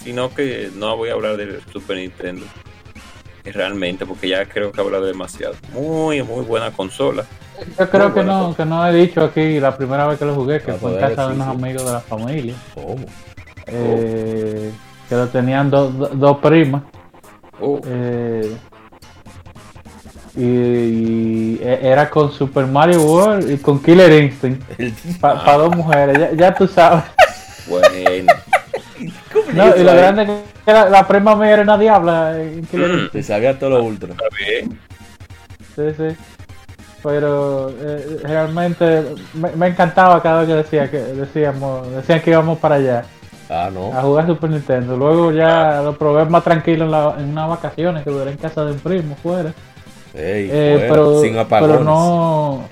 sino 0.03 0.33
que 0.33 0.69
no 0.75 0.97
voy 0.97 1.09
a 1.09 1.13
hablar 1.13 1.37
del 1.37 1.61
Super 1.71 1.97
Nintendo. 1.97 2.45
Realmente, 3.53 4.05
porque 4.05 4.29
ya 4.29 4.45
creo 4.45 4.71
que 4.71 4.81
he 4.81 4.83
hablado 4.83 5.05
demasiado. 5.05 5.55
Muy, 5.73 6.21
muy 6.23 6.43
buena 6.45 6.71
consola. 6.71 7.23
Yo 7.79 7.89
creo 7.89 8.13
que 8.13 8.23
no, 8.23 8.55
que 8.55 8.65
no 8.65 8.85
he 8.87 8.93
dicho 8.93 9.21
aquí 9.23 9.59
la 9.59 9.75
primera 9.75 10.05
vez 10.07 10.19
que 10.19 10.25
lo 10.25 10.35
jugué, 10.35 10.61
que 10.61 10.71
Ah, 10.71 10.77
fue 10.79 10.93
en 10.93 10.99
casa 10.99 11.27
de 11.27 11.33
unos 11.33 11.47
amigos 11.47 11.85
de 11.85 11.91
la 11.91 11.99
familia, 12.01 12.53
¿Cómo? 12.75 13.05
eh, 13.65 14.71
que 15.09 15.15
lo 15.15 15.27
tenían 15.27 15.69
dos 15.71 16.19
do- 16.19 16.39
primas. 16.39 16.83
Uh, 17.59 17.79
eh, 17.87 18.55
y, 20.35 20.41
y 20.45 21.59
e- 21.63 21.79
era 21.81 22.07
con 22.09 22.31
Super 22.31 22.67
Mario 22.67 23.01
World 23.01 23.49
y 23.51 23.57
con 23.57 23.81
Killer 23.81 24.11
Instinct. 24.23 24.61
Para 25.19 25.53
dos 25.57 25.75
mujeres, 25.75 26.19
ya, 26.19 26.31
ya 26.33 26.53
tú 26.53 26.67
sabes. 26.67 27.03
Bueno. 27.67 27.87
No, 29.57 29.75
y 29.75 29.83
lo 29.83 29.93
grande 29.95 30.23
es 30.23 30.29
que 30.65 30.71
la, 30.73 30.89
la 30.89 31.07
prima 31.07 31.35
mía 31.35 31.51
era 31.51 31.61
una 31.63 31.77
diabla. 31.77 32.33
eh, 32.37 32.61
Mm, 32.71 33.11
Se 33.11 33.23
sabía 33.23 33.57
todo 33.57 33.71
lo 33.71 33.83
ultra. 33.83 34.13
Sí, 35.75 35.83
sí. 35.95 36.15
Pero 37.03 37.69
eh, 37.79 38.19
realmente 38.23 39.03
me, 39.35 39.51
me 39.51 39.67
encantaba 39.67 40.21
cada 40.21 40.39
vez 40.39 40.47
que 40.49 40.55
decía 40.55 40.91
que 40.91 40.97
decíamos, 40.97 41.89
decían 41.91 42.21
que 42.21 42.31
íbamos 42.31 42.57
para 42.57 42.75
allá 42.75 43.05
Ah, 43.49 43.67
a 43.67 43.69
no. 43.69 43.91
jugar 44.01 44.25
Super 44.27 44.49
Nintendo. 44.49 44.97
Luego 44.97 45.31
ya 45.31 45.81
lo 45.83 45.97
probé 45.97 46.25
más 46.25 46.43
tranquilo 46.43 46.85
en, 46.85 46.91
la- 46.91 47.15
en 47.17 47.29
unas 47.29 47.49
vacaciones 47.49 48.03
que 48.03 48.09
duré 48.09 48.31
en 48.31 48.37
casa 48.37 48.65
de 48.65 48.71
un 48.73 48.79
primo 48.79 49.15
fuera. 49.21 49.53
Ey, 50.13 50.49
Eh, 50.51 50.73
fuera, 50.79 50.93
pero, 50.93 51.21
sin 51.21 51.37
apagones. 51.37 51.75
pero 51.77 51.83
no, 51.85 52.63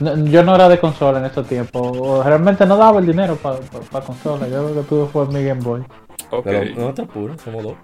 no- 0.00 0.24
Yo 0.26 0.42
no 0.42 0.54
era 0.54 0.68
de 0.68 0.78
consola 0.80 1.18
en 1.18 1.26
esos 1.26 1.46
tiempos. 1.46 2.24
realmente 2.24 2.66
no 2.66 2.76
daba 2.76 3.00
el 3.00 3.06
dinero 3.06 3.36
para 3.36 3.58
consola. 4.04 4.48
Yo 4.48 4.68
lo 4.68 4.74
que 4.74 4.88
tuve 4.88 5.06
fue 5.08 5.26
mi 5.26 5.44
Game 5.44 5.60
Boy. 5.62 5.82
Ok. 6.30 6.44
Pero 6.44 6.74
no 6.80 6.94
te 6.94 7.02
apures, 7.02 7.40
somos 7.42 7.62
dos. 7.62 7.74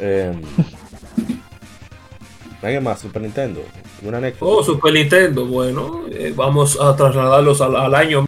Eh, 0.00 0.32
¿Alguien 2.62 2.82
más? 2.82 2.98
Super 3.00 3.22
Nintendo. 3.22 3.60
¿Una 4.02 4.18
anécdota? 4.18 4.44
Oh, 4.44 4.62
Super 4.62 4.92
Nintendo, 4.92 5.46
bueno, 5.46 6.02
eh, 6.10 6.32
vamos 6.34 6.78
a 6.80 6.94
trasladarlos 6.96 7.60
al, 7.60 7.76
al 7.76 7.94
año 7.94 8.24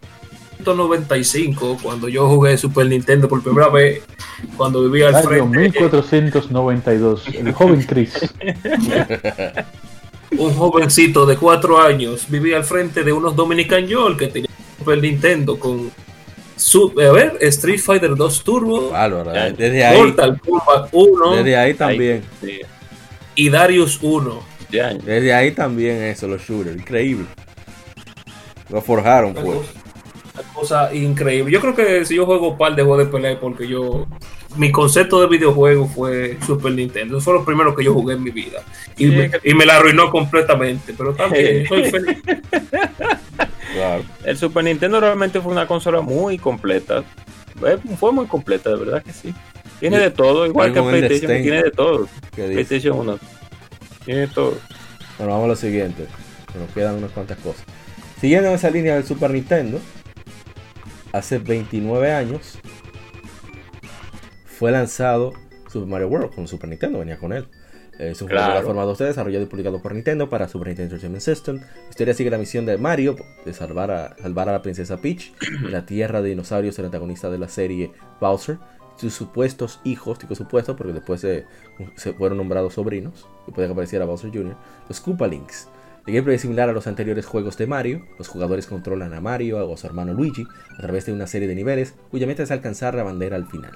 1995, 0.58 1.78
cuando 1.82 2.08
yo 2.08 2.28
jugué 2.28 2.56
Super 2.58 2.86
Nintendo 2.86 3.28
por 3.28 3.42
primera 3.42 3.68
vez, 3.68 4.02
cuando 4.56 4.82
vivía 4.84 5.08
al 5.08 5.16
Año 5.16 5.28
frente, 5.28 5.58
1492. 5.80 7.26
El 7.28 7.52
joven 7.52 7.82
Chris. 7.88 8.34
un 10.40 10.54
jovencito 10.54 11.26
de 11.26 11.36
cuatro 11.36 11.78
años, 11.80 12.26
vivía 12.28 12.56
al 12.56 12.64
frente 12.64 13.04
de 13.04 13.12
unos 13.12 13.36
Dominican 13.36 13.86
York 13.86 14.18
que 14.18 14.26
tenían 14.28 14.52
Super 14.78 14.98
Nintendo 15.00 15.58
con, 15.58 15.90
su, 16.56 16.92
a 17.00 17.12
ver, 17.12 17.36
Street 17.40 17.78
Fighter 17.80 18.14
2 18.16 18.44
Turbo, 18.44 18.94
Desde 19.56 19.84
ahí, 19.84 19.98
Mortal 19.98 20.40
Kombat 20.40 20.88
1 20.92 21.36
desde 21.36 21.56
ahí 21.56 21.74
también. 21.74 22.22
Y 23.34 23.48
Darius 23.48 23.98
1. 24.02 24.42
ya. 24.70 24.92
Desde 24.94 25.32
ahí 25.32 25.52
también 25.52 26.02
eso, 26.02 26.26
los 26.28 26.42
shooters. 26.42 26.76
Increíble. 26.76 27.26
Lo 28.68 28.80
forjaron, 28.82 29.34
pues. 29.34 29.44
cosa- 29.46 29.72
una 30.34 30.52
cosa 30.54 30.94
increíble. 30.94 31.50
Yo 31.52 31.60
creo 31.60 31.74
que 31.74 32.04
si 32.04 32.14
yo 32.16 32.24
juego 32.26 32.50
un 32.52 32.58
par 32.58 32.74
de 32.76 32.82
juegos 32.82 33.04
de 33.06 33.10
pelea, 33.12 33.38
porque 33.40 33.66
yo. 33.66 34.06
Mi 34.56 34.72
concepto 34.72 35.20
de 35.20 35.28
videojuego 35.28 35.86
fue 35.86 36.36
Super 36.46 36.72
Nintendo. 36.72 37.18
Eso 37.18 37.24
fue 37.26 37.34
lo 37.34 37.44
primero 37.44 37.74
que 37.74 37.84
yo 37.84 37.94
jugué 37.94 38.14
en 38.14 38.22
mi 38.22 38.30
vida. 38.30 38.62
Y, 38.96 39.04
Sí, 39.06 39.10
me, 39.16 39.30
que- 39.30 39.40
y 39.48 39.54
me 39.54 39.64
la 39.64 39.76
arruinó 39.76 40.10
completamente. 40.10 40.92
Pero 40.96 41.14
también 41.14 41.66
soy 41.68 41.84
feliz. 41.90 42.18
Claro. 43.72 44.02
El 44.24 44.36
Super 44.36 44.64
Nintendo 44.64 44.98
realmente 45.00 45.40
fue 45.40 45.52
una 45.52 45.64
consola 45.66 46.00
muy 46.00 46.38
completa. 46.38 47.04
Eh, 47.64 47.78
Fue 47.98 48.10
muy 48.10 48.26
completa, 48.26 48.68
de 48.70 48.76
verdad 48.76 49.02
que 49.02 49.12
sí. 49.12 49.32
Tiene 49.78 49.96
Y- 49.98 50.00
de 50.00 50.10
todo, 50.10 50.44
igual 50.44 50.72
que 50.74 50.82
PlayStation, 50.82 51.40
tiene 51.42 51.62
de 51.62 51.70
todo. 51.70 52.08
PlayStation 52.34 52.98
1. 52.98 53.18
Tiene 54.04 54.20
de 54.22 54.26
todo. 54.26 54.58
Bueno, 55.18 55.32
vamos 55.32 55.44
a 55.44 55.48
lo 55.48 55.56
siguiente. 55.56 56.06
que 56.52 56.58
Nos 56.58 56.68
quedan 56.70 56.96
unas 56.96 57.12
cuantas 57.12 57.38
cosas. 57.38 57.62
Siguiendo 58.20 58.48
en 58.48 58.56
esa 58.56 58.70
línea 58.70 58.94
del 58.96 59.04
Super 59.04 59.30
Nintendo, 59.30 59.78
hace 61.12 61.38
29 61.38 62.12
años 62.12 62.58
fue 64.60 64.72
lanzado 64.72 65.32
Super 65.72 65.88
Mario 65.88 66.08
World 66.08 66.34
con 66.34 66.46
Super 66.46 66.68
Nintendo, 66.68 66.98
venía 66.98 67.16
con 67.16 67.32
él. 67.32 67.46
Es 67.98 68.20
un 68.20 68.28
juego 68.28 68.44
de 68.44 68.54
la 68.56 68.60
forma 68.60 68.84
2D 68.84 69.06
desarrollado 69.06 69.44
y 69.44 69.46
publicado 69.46 69.80
por 69.80 69.94
Nintendo 69.94 70.28
para 70.28 70.48
Super 70.48 70.68
Nintendo 70.68 70.96
Entertainment 70.96 71.22
System. 71.22 71.56
La 71.56 71.88
historia 71.88 72.12
sigue 72.12 72.28
la 72.28 72.36
misión 72.36 72.66
de 72.66 72.76
Mario 72.76 73.16
de 73.46 73.54
salvar 73.54 73.90
a, 73.90 74.16
salvar 74.18 74.50
a 74.50 74.52
la 74.52 74.60
princesa 74.60 74.98
Peach 74.98 75.32
en 75.64 75.72
la 75.72 75.86
tierra 75.86 76.20
de 76.20 76.28
dinosaurios, 76.28 76.78
el 76.78 76.84
antagonista 76.84 77.30
de 77.30 77.38
la 77.38 77.48
serie 77.48 77.90
Bowser. 78.20 78.58
Sus 78.96 79.14
supuestos 79.14 79.80
hijos, 79.82 80.18
digo 80.18 80.34
supuestos 80.34 80.76
porque 80.76 80.92
después 80.92 81.22
se, 81.22 81.46
se 81.96 82.12
fueron 82.12 82.36
nombrados 82.36 82.74
sobrinos, 82.74 83.26
y 83.48 83.52
puede 83.52 83.66
que 83.66 83.72
apareciera 83.72 84.04
Bowser 84.04 84.30
Jr., 84.30 84.56
los 84.90 85.02
Koopa-Links. 85.02 85.68
El 86.06 86.12
gameplay 86.12 86.36
es 86.36 86.42
similar 86.42 86.68
a 86.68 86.72
los 86.74 86.86
anteriores 86.86 87.24
juegos 87.24 87.56
de 87.56 87.66
Mario. 87.66 88.04
Los 88.18 88.28
jugadores 88.28 88.66
controlan 88.66 89.14
a 89.14 89.22
Mario 89.22 89.66
o 89.66 89.72
a 89.72 89.76
su 89.78 89.86
hermano 89.86 90.12
Luigi 90.12 90.46
a 90.76 90.82
través 90.82 91.06
de 91.06 91.14
una 91.14 91.26
serie 91.26 91.48
de 91.48 91.54
niveles 91.54 91.94
cuya 92.10 92.26
meta 92.26 92.42
es 92.42 92.50
alcanzar 92.50 92.94
la 92.94 93.04
bandera 93.04 93.36
al 93.36 93.46
final. 93.46 93.72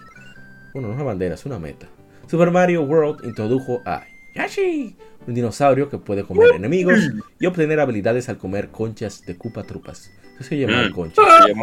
Bueno, 0.74 0.88
no 0.88 0.94
es 0.94 1.00
una 1.00 1.04
bandera, 1.06 1.34
es 1.36 1.46
una 1.46 1.58
meta. 1.58 1.86
Super 2.28 2.50
Mario 2.50 2.82
World 2.82 3.24
introdujo 3.24 3.80
a 3.86 4.02
Yoshi, 4.34 4.96
un 5.26 5.34
dinosaurio 5.34 5.88
que 5.88 5.98
puede 5.98 6.24
comer 6.24 6.50
enemigos 6.54 6.98
y 7.38 7.46
obtener 7.46 7.78
habilidades 7.80 8.28
al 8.28 8.38
comer 8.38 8.68
conchas 8.70 9.24
de 9.24 9.38
Koopa 9.38 9.62
Trupas. 9.62 10.10
Eso 10.34 10.48
se 10.48 10.58
llama 10.58 10.88
Mm. 10.88 10.92
concha. 10.92 11.22
Sí, 11.44 11.50
es 11.50 11.56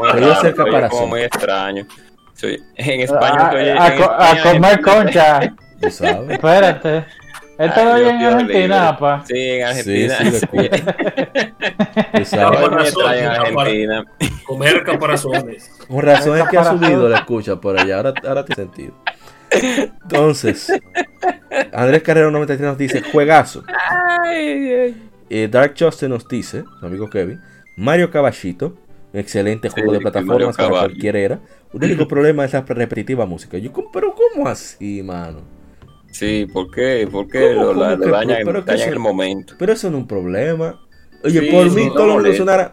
muy 1.09 1.22
extraño. 1.22 1.86
Sí, 2.34 2.57
en 2.78 3.01
España, 3.01 3.47
a, 3.47 3.49
a 3.49 3.62
en 3.62 3.78
a 3.78 3.88
España- 4.34 4.43
comer 4.53 4.82
concha. 4.82 5.55
¿Tú 5.82 5.91
sabes? 5.91 6.30
Espérate. 6.32 7.05
Oye 7.64 8.18
Dios, 8.18 8.34
en 8.34 8.39
Argentina, 8.39 8.97
pa. 8.97 9.24
Sí, 9.26 9.34
en 9.38 9.64
Argentina. 9.64 10.16
sí, 10.18 10.32
sí, 12.26 12.38
Argentina. 12.38 14.05
Comer 14.45 14.84
caparazones. 14.84 15.70
Con 15.88 16.01
razón 16.01 16.38
es 16.39 16.47
que 16.49 16.57
ha 16.57 16.64
subido 16.66 17.07
la 17.09 17.18
escucha 17.20 17.55
por 17.59 17.80
allá. 17.80 17.97
Ahora, 17.97 18.14
ahora 18.28 18.45
tiene 18.45 18.64
sentido. 18.64 18.93
Entonces, 20.03 20.72
Andrés 21.74 22.03
Carrero 22.03 22.32
93 22.32 22.68
nos 22.70 22.78
dice: 22.78 23.01
Juegazo. 23.01 23.64
Ay, 24.24 24.74
ay. 24.74 25.09
Eh, 25.30 25.47
Dark 25.49 25.76
Justice 25.78 26.09
nos 26.09 26.28
dice, 26.28 26.64
su 26.80 26.86
amigo 26.86 27.09
Kevin, 27.09 27.39
Mario 27.78 28.12
Caballito, 28.12 28.76
un 29.14 29.20
excelente 29.20 29.70
juego 29.70 29.91
Sí, 29.91 29.97
de 29.97 30.01
plataformas 30.01 30.57
para 30.57 30.70
cualquier 30.70 31.16
era. 31.16 31.39
Un 31.72 31.84
único 31.86 32.05
problema 32.07 32.43
es 32.43 32.51
la 32.53 32.62
repetitiva 32.62 33.26
música. 33.26 33.57
Yo, 33.57 33.72
¿cómo- 33.72 33.91
pero 33.93 34.14
¿cómo 34.14 34.47
así, 34.49 35.01
mano? 35.03 35.39
Sí, 36.12 36.45
¿por 36.51 36.70
qué? 36.72 37.07
¿Por 37.12 37.28
qué 37.28 37.53
¿Cómo, 37.55 37.62
lo, 37.62 37.68
cómo 37.74 37.82
la- 37.82 37.95
lo 37.95 38.03
que- 38.05 38.12
dañan, 38.12 38.38
pero 38.45 38.64
que 38.66 38.72
dañan 38.72 38.88
eso- 38.88 38.93
el 38.93 38.99
momento? 38.99 39.53
Pero 39.57 39.74
eso 39.74 39.89
no 39.89 39.97
es 39.97 40.01
un 40.03 40.07
problema. 40.07 40.80
Oye, 41.24 41.39
Sí, 41.41 41.47
por 41.51 41.70
mí 41.72 41.86
no 41.86 41.93
todo 41.93 42.20
lo 42.20 42.34
sonara. 42.34 42.72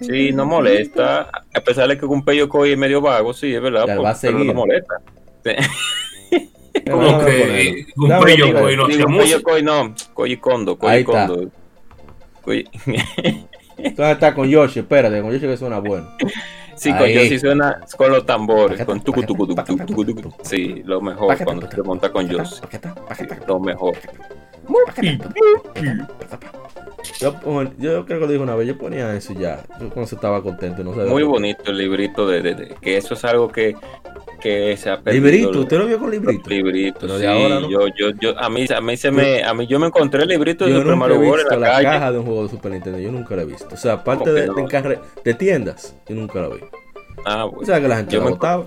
Sí, 0.00 0.32
no 0.32 0.44
molesta. 0.46 1.30
A 1.54 1.60
pesar 1.60 1.88
de 1.88 1.96
que 1.98 2.04
un 2.06 2.24
pello 2.24 2.48
coy 2.48 2.72
es 2.72 2.78
medio 2.78 3.00
vago, 3.00 3.32
sí, 3.32 3.54
es 3.54 3.60
verdad. 3.62 3.84
Ya, 3.86 3.96
por- 3.96 4.04
va 4.04 4.10
a 4.10 4.18
pero 4.20 4.32
seguir. 4.38 4.46
no 4.46 4.54
molesta. 4.54 4.94
Sí. 5.44 5.52
Pero 6.84 6.96
Como 6.96 7.24
que 7.24 7.86
un 7.96 8.08
pello 8.20 8.52
coy 8.54 8.76
no 8.76 8.84
hacía 8.86 8.96
Digo, 8.98 9.18
pello 9.18 9.42
coy 9.42 9.62
no. 9.62 9.94
Coy 10.14 10.36
condo, 10.36 10.78
Ahí 10.82 11.02
coy 11.04 11.14
está. 11.16 11.26
condo. 11.26 11.50
Coy- 12.42 12.68
Entonces 13.76 14.12
está 14.14 14.34
con 14.34 14.48
Yoshi, 14.48 14.80
espérate, 14.80 15.20
con 15.20 15.32
Yoshi 15.32 15.46
que 15.46 15.56
suena 15.56 15.78
bueno. 15.80 16.08
Sí, 16.78 16.92
con. 16.92 17.08
Yoshi 17.08 17.38
suena 17.38 17.80
con 17.96 18.12
los 18.12 18.24
tambores, 18.24 18.84
con 18.84 19.00
tucu 19.00 19.22
tucu 19.22 19.46
tucu 19.46 20.04
tucu. 20.04 20.32
Sí, 20.42 20.82
lo 20.84 21.00
mejor 21.00 21.36
cuando 21.44 21.70
se 21.70 21.82
monta 21.82 22.10
con 22.12 22.28
paqueta, 22.60 22.94
Lo 23.46 23.58
mejor. 23.58 23.96
Yo, 27.20 27.34
pon- 27.40 27.74
yo 27.78 28.04
creo 28.04 28.18
que 28.20 28.26
lo 28.26 28.30
dije 28.32 28.42
una 28.42 28.54
vez, 28.54 28.68
yo 28.68 28.78
ponía 28.78 29.14
eso 29.14 29.32
y 29.32 29.36
ya. 29.36 29.62
Yo 29.80 29.88
cuando 29.90 30.06
se 30.06 30.14
estaba 30.14 30.42
contento, 30.42 30.82
no 30.84 30.94
sabía 30.94 31.10
Muy 31.10 31.22
bonito 31.22 31.70
el 31.70 31.78
librito 31.78 32.26
de, 32.28 32.42
de- 32.42 32.54
de- 32.54 32.74
que 32.80 32.96
eso 32.96 33.14
es 33.14 33.24
algo 33.24 33.48
que, 33.48 33.74
que 34.40 34.76
se 34.76 34.90
ha 34.90 35.00
perdido. 35.00 35.26
Librito, 35.26 35.60
¿usted 35.60 35.78
lo 35.78 35.86
vio 35.86 35.98
con 35.98 36.10
librito? 36.10 36.48
Librito, 36.50 37.18
sí, 37.18 37.24
ahora, 37.26 37.60
¿no? 37.60 37.68
yo, 37.70 37.80
yo, 37.96 38.10
yo, 38.20 38.38
a 38.38 38.48
mí, 38.48 38.66
a 38.74 38.80
mí 38.80 38.96
se 38.96 39.10
me, 39.10 39.42
a 39.42 39.52
mí 39.54 39.66
yo 39.66 39.78
me 39.78 39.86
encontré 39.88 40.22
el 40.22 40.28
librito 40.28 40.64
de 40.64 40.72
Yo 40.72 40.80
Super 40.80 40.96
Mario 40.96 41.22
en 41.22 41.60
la, 41.60 41.68
la, 41.72 41.82
caja 41.82 42.12
de 42.12 42.18
un 42.18 42.24
juego 42.26 42.42
de 42.44 42.48
Super 42.50 42.72
Nintendo, 42.72 42.98
yo 42.98 43.10
nunca 43.10 43.34
la 43.36 43.42
he 43.42 43.46
visto. 43.46 43.68
O 43.72 43.76
sea, 43.76 43.94
aparte 43.94 44.24
¿Cómo 44.24 44.66
que 44.68 44.76
de, 44.80 44.96
no? 44.96 45.00
de, 45.24 45.34
tiendas, 45.34 45.96
yo 46.08 46.14
nunca 46.14 46.40
la 46.40 46.48
vi. 46.48 46.60
Ah, 47.24 47.46
O 47.46 47.64
sea, 47.64 47.80
que 47.80 47.88
la 47.88 47.96
gente 47.96 48.12
Yo 48.14 48.20
la 48.20 48.24
me- 48.26 48.30
botaba. 48.32 48.64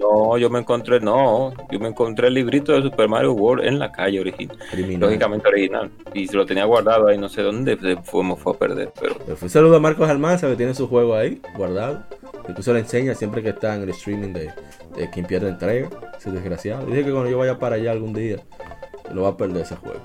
No, 0.00 0.38
yo 0.38 0.48
me 0.50 0.58
encontré, 0.60 0.98
no, 0.98 1.52
yo 1.70 1.78
me 1.78 1.88
encontré 1.88 2.28
el 2.28 2.34
librito 2.34 2.72
de 2.72 2.82
Super 2.82 3.08
Mario 3.08 3.34
World 3.34 3.66
en 3.66 3.78
la 3.78 3.92
calle 3.92 4.18
original, 4.18 4.56
criminal. 4.70 5.00
lógicamente 5.00 5.48
original, 5.48 5.90
y 6.14 6.26
se 6.26 6.36
lo 6.36 6.46
tenía 6.46 6.64
guardado 6.64 7.08
ahí, 7.08 7.18
no 7.18 7.28
sé 7.28 7.42
dónde 7.42 7.78
se 7.78 7.96
fue, 8.02 8.24
me 8.24 8.34
fue 8.34 8.54
a 8.54 8.56
perder, 8.56 8.92
pero 8.98 9.16
un 9.40 9.50
saludo 9.50 9.76
a 9.76 9.80
Marcos 9.80 10.08
Almanza 10.08 10.48
que 10.48 10.56
tiene 10.56 10.74
su 10.74 10.88
juego 10.88 11.14
ahí, 11.14 11.40
guardado. 11.56 12.02
Incluso 12.48 12.72
le 12.72 12.80
enseña 12.80 13.14
siempre 13.14 13.42
que 13.42 13.50
está 13.50 13.76
en 13.76 13.82
el 13.82 13.90
streaming 13.90 14.32
de, 14.32 14.50
de 14.96 15.10
quien 15.10 15.26
pierde 15.26 15.50
entrega. 15.50 15.88
Ese 16.18 16.30
desgraciado. 16.30 16.84
Dice 16.86 17.04
que 17.04 17.12
cuando 17.12 17.30
yo 17.30 17.38
vaya 17.38 17.58
para 17.58 17.76
allá 17.76 17.92
algún 17.92 18.12
día, 18.12 18.38
lo 19.12 19.22
va 19.22 19.28
a 19.30 19.36
perder 19.36 19.62
ese 19.62 19.76
juego. 19.76 20.00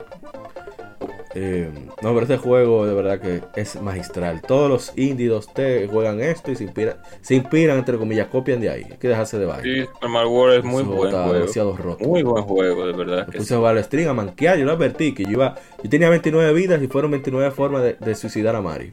Eh, 1.37 1.69
no, 2.01 2.13
pero 2.13 2.21
este 2.21 2.37
juego 2.37 2.85
de 2.87 2.93
verdad 2.93 3.19
que 3.19 3.41
es 3.59 3.79
magistral. 3.81 4.41
Todos 4.41 4.69
los 4.69 4.93
indies 4.97 5.29
2T 5.31 5.89
juegan 5.89 6.21
esto 6.21 6.49
y 6.51 6.55
se 6.55 6.63
inspiran, 6.63 6.95
se 7.21 7.35
inspiran 7.35 7.77
entre 7.77 7.97
comillas, 7.97 8.27
copian 8.29 8.61
de 8.61 8.69
ahí. 8.69 8.85
Hay 8.89 8.97
que 8.97 9.09
dejarse 9.09 9.37
de 9.37 9.45
vaina. 9.45 9.63
sí, 9.63 10.07
Mario 10.07 10.29
World 10.31 10.57
es 10.59 10.63
muy 10.63 10.83
juego 10.83 10.95
buen 10.97 11.09
está 11.09 11.23
juego, 11.23 11.39
demasiado 11.39 11.75
roto. 11.77 12.05
muy 12.05 12.23
buen 12.23 12.43
juego, 12.45 12.87
de 12.87 12.93
verdad 12.93 13.27
Me 13.27 13.37
puse 13.39 13.53
a 13.53 13.57
jugar 13.57 13.77
al 13.77 13.83
string, 13.83 14.07
a 14.07 14.13
manquear. 14.13 14.57
Yo 14.57 14.63
lo 14.65 14.71
advertí 14.71 15.13
que 15.13 15.23
yo 15.25 15.31
iba. 15.31 15.55
Yo 15.83 15.89
tenía 15.89 16.09
29 16.09 16.53
vidas 16.53 16.81
y 16.81 16.87
fueron 16.87 17.11
29 17.11 17.51
formas 17.51 17.83
de, 17.83 17.93
de 17.99 18.15
suicidar 18.15 18.55
a 18.55 18.61
Mario. 18.61 18.91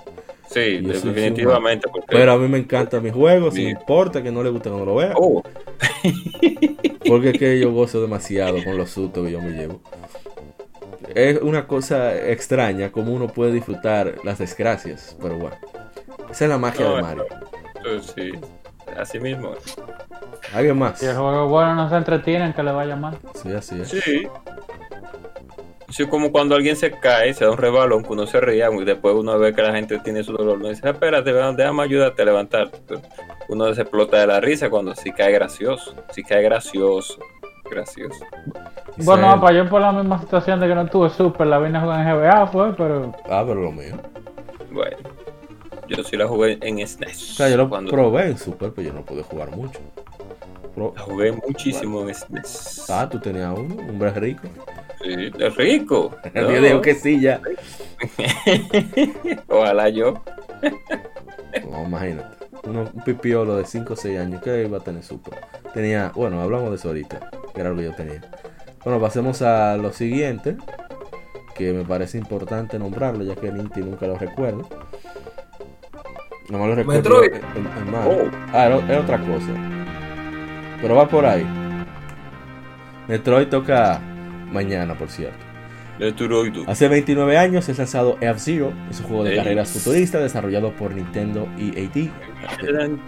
Sí, 0.51 0.79
definitivamente, 0.81 1.89
porque 1.91 2.07
Pero 2.11 2.33
a 2.33 2.37
mí 2.39 2.47
me 2.49 2.59
encanta 2.59 3.01
mi 3.01 3.11
juego, 3.11 3.51
sin 3.51 3.65
Sí. 3.65 3.71
importa 3.71 4.23
que 4.23 4.31
no 4.33 4.43
le 4.43 4.51
guste 4.51 4.69
cuando 4.69 4.85
lo 4.85 4.97
vea. 4.97 5.15
Oh, 5.17 5.43
Porque 7.09 7.31
es 7.31 7.39
que 7.39 7.59
yo 7.61 7.73
gozo 7.73 8.03
demasiado 8.03 8.63
con 8.65 8.77
los 8.77 8.91
sustos 8.91 9.25
que 9.25 9.33
yo 9.33 9.41
me 9.41 9.53
llevo. 9.53 9.81
Es 11.15 11.41
una 11.41 11.67
cosa 11.67 12.15
extraña 12.17 12.91
como 12.93 13.13
uno 13.13 13.29
puede 13.29 13.53
disfrutar 13.53 14.15
las 14.25 14.39
desgracias, 14.39 15.17
pero 15.21 15.37
bueno. 15.37 15.57
Esa 16.31 16.45
es 16.45 16.51
la 16.51 16.59
magia 16.59 16.87
No, 16.87 16.97
de 16.97 17.03
Mario. 17.03 17.27
sí, 18.15 18.33
así 18.97 19.21
mismo. 19.21 19.53
¿Alguien 20.55 20.79
más? 20.79 20.99
Si 20.99 21.07
el 21.07 21.15
juego 21.17 21.49
bueno 21.49 21.75
no 21.75 21.89
se 21.89 21.97
entretienen, 21.97 22.53
que 22.53 22.63
le 22.63 22.73
vaya 22.73 22.97
mal. 22.97 23.19
Sí, 23.35 23.53
así 23.53 23.81
es. 23.81 23.89
Sí. 23.89 24.27
Sí, 25.89 26.07
como 26.07 26.33
cuando 26.33 26.55
alguien 26.55 26.75
se 26.75 26.91
cae, 26.91 27.35
se 27.35 27.45
da 27.45 27.51
un 27.51 27.59
rebalón, 27.59 28.03
que 28.03 28.13
uno 28.13 28.27
se 28.27 28.41
ría 28.41 28.71
y 28.73 28.85
después 28.85 29.15
uno 29.15 29.39
ve 29.39 29.55
que 29.55 29.61
la 29.61 29.75
gente 29.75 29.99
tiene 29.99 30.25
su 30.25 30.33
dolor. 30.33 30.57
Uno 30.57 30.71
dice, 30.71 30.89
espérate, 30.89 31.33
déjame 31.33 31.83
ayudarte 31.83 32.23
a 32.23 32.25
levantarte. 32.25 32.79
Pero 32.87 33.03
Uno 33.49 33.75
se 33.75 33.83
explota 33.83 34.19
de 34.19 34.27
la 34.27 34.41
risa 34.41 34.71
cuando 34.71 34.95
sí 34.95 35.13
cae 35.13 35.33
gracioso. 35.33 35.95
Sí 36.13 36.23
cae 36.23 36.43
gracioso. 36.43 37.19
Gracioso. 37.75 38.25
Bueno, 38.99 39.41
para 39.41 39.57
yo 39.57 39.69
por 39.69 39.81
la 39.81 39.93
misma 39.93 40.21
situación 40.21 40.61
de 40.61 40.69
que 40.69 40.75
no 40.75 40.87
tuve 40.87 41.09
Super, 41.11 41.47
la 41.47 41.59
vine 41.59 41.79
a 41.79 41.81
jugar 41.81 42.07
en 42.07 42.15
GBA, 42.17 42.47
fue, 42.49 42.75
pero 42.77 43.13
Ah, 43.31 43.43
pero 43.47 43.61
lo 43.63 43.73
mío. 43.73 43.97
Bueno. 44.71 44.97
Yo 45.89 46.03
sí 46.05 46.17
la 46.17 46.27
jugué 46.29 46.59
en 46.61 46.87
SNES. 46.87 47.33
O 47.33 47.35
sea, 47.35 47.49
yo 47.49 47.57
lo 47.57 47.69
cuando 47.69 47.91
probé 47.91 48.27
en 48.27 48.39
Super, 48.39 48.73
pero 48.73 48.89
yo 48.89 48.95
no 48.95 49.03
pude 49.03 49.23
jugar 49.23 49.51
mucho. 49.51 49.81
Pro- 50.75 50.93
la 50.97 51.03
jugué 51.03 51.33
muchísimo 51.33 52.03
en 52.09 52.15
SNES. 52.15 52.87
Ah, 52.91 53.09
tú 53.11 53.19
tenías 53.19 53.53
uno, 53.59 53.75
un 53.75 53.91
hombre 53.91 54.11
rico. 54.13 54.43
Sí, 55.03 55.31
es 55.39 55.57
rico. 55.57 56.15
Yo 56.35 56.43
No. 56.43 56.49
digo 56.61 56.81
que 56.81 56.95
sí, 56.95 57.21
ya. 57.21 57.41
Ojalá 59.49 59.89
yo. 59.89 60.15
No, 61.71 61.85
imagínate. 61.85 62.42
Un 62.65 63.03
pipiolo 63.05 63.57
de 63.57 63.65
5 63.65 63.93
o 63.95 63.97
6 63.97 64.19
años 64.21 64.43
que 64.43 64.63
iba 64.63 64.79
a 64.79 64.81
tener 64.81 65.03
Super. 65.03 65.35
Tenía, 65.75 66.13
bueno, 66.15 66.41
hablamos 66.41 66.71
de 66.71 66.77
eso 66.77 66.89
ahorita, 66.89 67.31
que 67.55 67.61
era 67.61 67.71
lo 67.71 67.77
que 67.77 67.85
yo 67.85 67.95
tenía. 67.95 68.21
Bueno, 68.85 69.01
pasemos 69.01 69.43
a 69.43 69.77
lo 69.77 69.93
siguiente, 69.93 70.57
que 71.57 71.73
me 71.73 71.85
parece 71.85 72.19
importante 72.19 72.79
nombrarlo, 72.79 73.25
ya 73.25 73.35
que 73.37 73.51
Ninti 73.51 73.81
nunca 73.81 74.07
lo 74.07 74.17
recuerdo. 74.17 74.69
No 76.51 76.59
me 76.59 76.67
lo 76.69 76.75
recuerdo. 76.75 77.03
Metroid. 77.03 77.33
en- 77.35 77.67
en- 77.67 77.79
en 77.87 77.91
mano. 77.91 78.09
Oh. 78.11 78.31
Ah, 78.53 78.67
era, 78.67 78.77
era 78.89 79.01
otra 79.01 79.19
cosa. 79.19 79.53
Pero 80.81 80.97
va 80.97 81.09
por 81.09 81.25
ahí. 81.25 81.47
Metroid 83.09 83.49
toca 83.49 84.01
mañana, 84.53 84.95
por 84.97 85.09
cierto. 85.09 85.45
Hace 86.67 86.89
29 86.89 87.37
años 87.39 87.69
es 87.69 87.79
lanzado 87.79 88.17
F-Zero, 88.21 88.73
es 88.91 89.01
un 89.01 89.07
juego 89.07 89.25
de 89.25 89.31
carreras 89.37 89.71
futurista 89.71 90.19
desarrollado 90.19 90.73
por 90.75 90.95
Nintendo 90.95 91.49
EAD. 91.59 92.09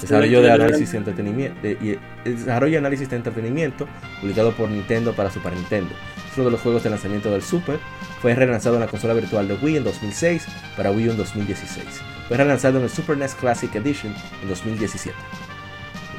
Desarrollo 0.00 0.42
de 0.42 0.48
análisis 0.52 0.94
y 0.94 0.96
entretenimiento, 0.96 1.60
de- 1.62 1.98
desarrollo 2.24 2.72
y 2.72 2.76
análisis 2.76 3.10
de 3.10 3.16
entretenimiento 3.16 3.88
publicado 4.20 4.52
por 4.52 4.68
Nintendo 4.70 5.12
para 5.12 5.30
Super 5.30 5.52
Nintendo. 5.54 5.90
Es 6.30 6.36
uno 6.36 6.46
de 6.46 6.50
los 6.52 6.60
juegos 6.60 6.82
de 6.84 6.90
lanzamiento 6.90 7.30
del 7.30 7.42
Super. 7.42 7.78
Fue 8.20 8.34
relanzado 8.34 8.76
en 8.76 8.80
la 8.80 8.86
consola 8.88 9.14
virtual 9.14 9.46
de 9.48 9.54
Wii 9.54 9.76
en 9.78 9.84
2006 9.84 10.46
para 10.76 10.90
Wii 10.90 11.08
U 11.08 11.10
en 11.12 11.16
2016. 11.16 11.84
Fue 12.28 12.36
relanzado 12.36 12.78
en 12.78 12.84
el 12.84 12.90
Super 12.90 13.16
NES 13.18 13.34
Classic 13.34 13.74
Edition 13.74 14.14
en 14.42 14.48
2017. 14.48 15.16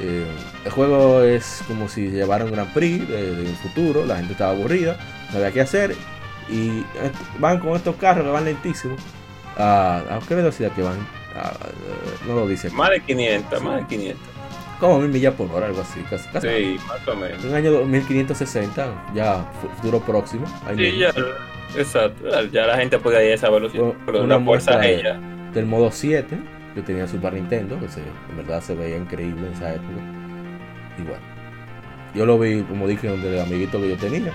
Eh, 0.00 0.24
el 0.64 0.70
juego 0.70 1.22
es 1.22 1.62
como 1.66 1.88
si 1.88 2.08
llevara 2.10 2.44
un 2.44 2.52
Grand 2.52 2.72
Prix 2.72 3.08
de, 3.08 3.34
de 3.34 3.42
un 3.48 3.56
futuro. 3.56 4.04
La 4.06 4.16
gente 4.16 4.32
estaba 4.32 4.52
aburrida, 4.52 4.96
no 5.28 5.32
sabía 5.32 5.52
qué 5.52 5.60
hacer. 5.62 5.94
Y 6.48 6.80
eh, 6.80 7.12
van 7.38 7.58
con 7.58 7.74
estos 7.76 7.96
carros 7.96 8.24
que 8.24 8.30
van 8.30 8.44
lentísimos. 8.44 9.00
¿A 9.56 10.02
a 10.10 10.20
qué 10.28 10.34
velocidad 10.34 10.70
que 10.72 10.82
van? 10.82 10.96
Eh, 10.98 12.26
no 12.26 12.34
lo 12.34 12.46
dice. 12.46 12.70
Más 12.70 12.90
de 12.90 13.00
500, 13.00 13.62
más 13.62 13.76
de 13.76 13.86
500. 13.86 14.22
Como 14.80 14.98
mil 15.00 15.08
millas 15.10 15.32
por 15.34 15.50
hora, 15.52 15.66
algo 15.66 15.80
así. 15.80 16.00
Casi, 16.10 16.28
casi. 16.28 16.48
Sí, 16.48 16.76
más 16.86 17.08
o 17.08 17.16
menos. 17.16 17.42
En 17.42 17.50
el 17.50 17.54
año 17.56 17.72
2560, 17.72 19.04
ya 19.14 19.44
fu- 19.60 19.68
futuro 19.76 20.00
próximo. 20.00 20.44
ahí 20.66 20.76
Sí, 20.76 20.82
mismo. 20.98 21.00
ya, 21.74 21.80
exacto. 21.80 22.42
Ya 22.52 22.66
la 22.66 22.76
gente 22.76 22.98
puede 22.98 23.24
ir 23.24 23.32
a 23.32 23.34
esa 23.34 23.48
velocidad. 23.50 23.84
Una 23.84 23.96
Pero 24.06 24.44
fuerza 24.44 24.76
de- 24.78 24.94
ella. 25.00 25.20
Del 25.54 25.64
modo 25.66 25.90
7, 25.90 26.38
que 26.74 26.82
tenía 26.82 27.08
Super 27.08 27.32
Nintendo, 27.32 27.80
que 27.80 27.88
se, 27.88 28.00
en 28.00 28.36
verdad 28.36 28.60
se 28.60 28.74
veía 28.74 28.98
increíble 28.98 29.46
en 29.46 29.52
esa 29.54 29.70
época. 29.74 30.00
Y 30.98 31.02
bueno, 31.02 31.22
yo 32.14 32.26
lo 32.26 32.38
vi, 32.38 32.62
como 32.62 32.86
dije, 32.86 33.08
donde 33.08 33.34
el 33.34 33.40
amiguito 33.40 33.80
que 33.80 33.88
yo 33.90 33.96
tenía, 33.96 34.32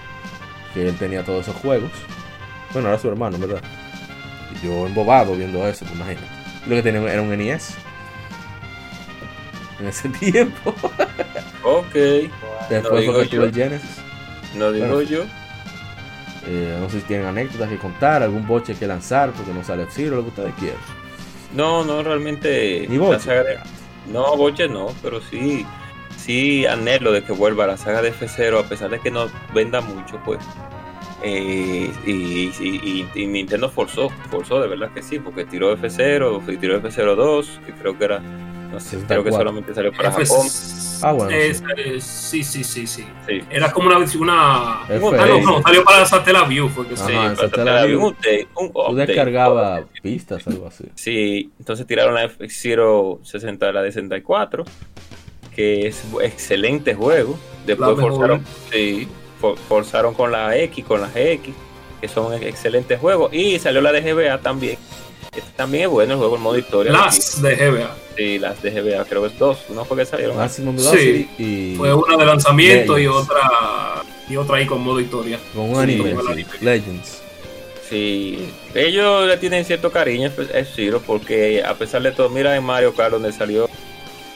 que 0.73 0.87
él 0.87 0.95
tenía 0.97 1.23
todos 1.23 1.47
esos 1.47 1.55
juegos. 1.61 1.91
Bueno, 2.73 2.89
era 2.89 2.97
su 2.99 3.07
hermano, 3.09 3.37
¿verdad? 3.37 3.61
Y 4.61 4.65
yo 4.65 4.87
embobado 4.87 5.35
viendo 5.35 5.67
eso, 5.67 5.85
pues 5.85 5.95
imagínate. 5.95 6.27
Lo 6.67 6.75
que 6.75 6.83
tenía 6.83 7.11
era 7.11 7.21
un 7.21 7.29
NES. 7.37 7.75
En 9.79 9.87
ese 9.87 10.09
tiempo. 10.19 10.73
Ok. 11.63 11.93
Después 12.69 13.01
digo 13.01 13.13
fue 13.13 13.27
que 13.27 13.35
el 13.37 13.53
Genesis. 13.53 13.97
No 14.55 14.71
digo 14.71 14.87
Bueno. 14.87 15.01
yo. 15.01 15.23
Eh, 16.47 16.77
no 16.79 16.89
sé 16.89 17.01
si 17.01 17.05
tienen 17.05 17.27
anécdotas 17.27 17.69
que 17.69 17.77
contar, 17.77 18.23
algún 18.23 18.47
boche 18.47 18.75
que 18.75 18.87
lanzar, 18.87 19.31
porque 19.31 19.53
no 19.53 19.63
sale 19.63 19.83
F-Zero, 19.83 20.17
lo 20.17 20.21
que 20.23 20.29
ustedes 20.29 20.53
quieran. 20.55 20.79
No, 21.53 21.83
no, 21.83 22.01
realmente. 22.01 22.85
Ni 22.89 22.97
boche. 22.97 23.19
saga 23.19 23.43
de- 23.43 23.59
No, 24.11 24.35
Boche 24.37 24.67
no, 24.67 24.87
pero 25.03 25.21
sí. 25.21 25.65
Sí, 26.31 26.65
anhelo 26.65 27.11
de 27.11 27.23
que 27.23 27.33
vuelva 27.33 27.67
la 27.67 27.75
saga 27.75 28.01
de 28.01 28.13
F0, 28.13 28.57
a 28.57 28.63
pesar 28.63 28.89
de 28.89 28.99
que 29.01 29.11
no 29.11 29.25
venda 29.53 29.81
mucho, 29.81 30.17
pues. 30.23 30.39
Eh, 31.23 31.91
y, 32.05 32.11
y- 32.11 32.51
y- 32.57 33.07
y 33.21 33.27
Nintendo 33.27 33.69
forzó, 33.69 34.09
forzó 34.29 34.61
de 34.61 34.69
verdad 34.69 34.91
que 34.93 35.03
sí, 35.03 35.19
porque 35.19 35.43
tiró 35.43 35.75
F0, 35.77 36.41
y 36.47 36.55
tiró 36.55 36.81
F02, 36.81 37.59
que 37.65 37.73
creo 37.73 37.97
que 37.97 38.05
era. 38.05 38.19
No 38.19 38.79
sé, 38.79 38.91
creo 39.05 39.25
que 39.25 39.31
64. 39.31 39.37
solamente 39.39 39.73
salió 39.73 39.91
para 39.91 40.07
F- 40.09 40.25
Japón. 40.25 40.47
Ah, 41.03 41.11
bueno, 41.11 41.31
es- 41.31 41.61
es- 41.85 42.03
sí, 42.05 42.45
sí, 42.45 42.63
sí, 42.63 42.87
sí. 42.87 43.05
Sí. 43.27 43.41
Era 43.49 43.69
como 43.73 43.87
una. 43.87 43.97
una 43.97 44.33
ah, 44.83 44.87
no, 44.89 45.41
no, 45.41 45.61
salió 45.61 45.83
para 45.83 46.05
Satellaview, 46.05 46.69
fue 46.69 46.87
que 46.87 46.93
Ajá, 46.93 47.05
sí. 47.07 47.13
Pero 47.13 47.35
Satellaview. 47.35 47.99
un 47.99 48.05
update, 48.13 48.47
un 48.55 48.71
Tú 48.71 48.79
update. 48.79 49.07
descargabas 49.11 49.83
pistas, 50.01 50.47
algo 50.47 50.67
así. 50.67 50.85
Sí, 50.95 51.51
entonces 51.59 51.85
tiraron 51.85 52.13
la 52.15 52.23
F-Zero 52.23 53.19
60, 53.23 53.69
la 53.73 53.81
de 53.81 53.91
64, 53.91 54.63
que 55.55 55.87
es 55.87 56.03
excelente 56.21 56.93
juego. 56.95 57.37
Después 57.65 57.99
forzaron, 57.99 58.45
sí, 58.71 59.07
for- 59.39 59.57
forzaron 59.57 60.13
con 60.13 60.31
la 60.31 60.55
X, 60.57 60.83
con 60.85 61.01
la 61.01 61.07
GX, 61.07 61.49
que 62.01 62.07
son 62.07 62.33
ex- 62.33 62.45
excelentes 62.45 62.99
juegos. 62.99 63.33
Y 63.33 63.59
salió 63.59 63.81
la 63.81 63.91
de 63.91 64.01
GBA 64.01 64.39
también. 64.41 64.77
Este 65.35 65.51
también 65.55 65.83
es 65.85 65.89
bueno 65.89 66.13
el 66.13 66.19
juego, 66.19 66.35
el 66.35 66.41
modo 66.41 66.57
historia. 66.57 66.91
Las 66.91 67.41
de 67.41 67.55
GBA. 67.55 67.95
Sí, 68.17 68.39
las 68.39 68.61
de 68.61 68.71
GBA, 68.71 69.05
creo 69.05 69.21
que 69.21 69.27
es 69.29 69.39
dos. 69.39 69.59
No 69.69 69.85
fue 69.85 69.97
que 69.97 70.05
salieron. 70.05 70.35
Maximum 70.35 70.75
Velocity 70.75 71.29
y 71.37 71.75
Fue 71.77 71.93
una 71.93 72.17
de 72.17 72.25
lanzamiento 72.25 72.97
y 72.99 73.07
otra 73.07 74.03
y 74.29 74.35
otra 74.35 74.57
ahí 74.57 74.65
con 74.65 74.81
modo 74.81 74.99
historia. 74.99 75.39
con 75.53 75.69
un 75.69 75.75
Sí, 75.75 75.81
anime, 75.81 76.15
sí. 76.35 76.45
Legends. 76.65 77.21
Sí, 77.89 78.49
ellos 78.73 79.27
le 79.27 79.37
tienen 79.37 79.65
cierto 79.65 79.91
cariño 79.91 80.29
a 80.29 80.59
F-Zero 80.59 81.01
porque 81.05 81.61
a 81.63 81.73
pesar 81.75 82.01
de 82.01 82.11
todo, 82.13 82.29
mira 82.29 82.55
en 82.55 82.63
Mario 82.63 82.93
Kart 82.93 83.11
donde 83.11 83.31
salió 83.33 83.69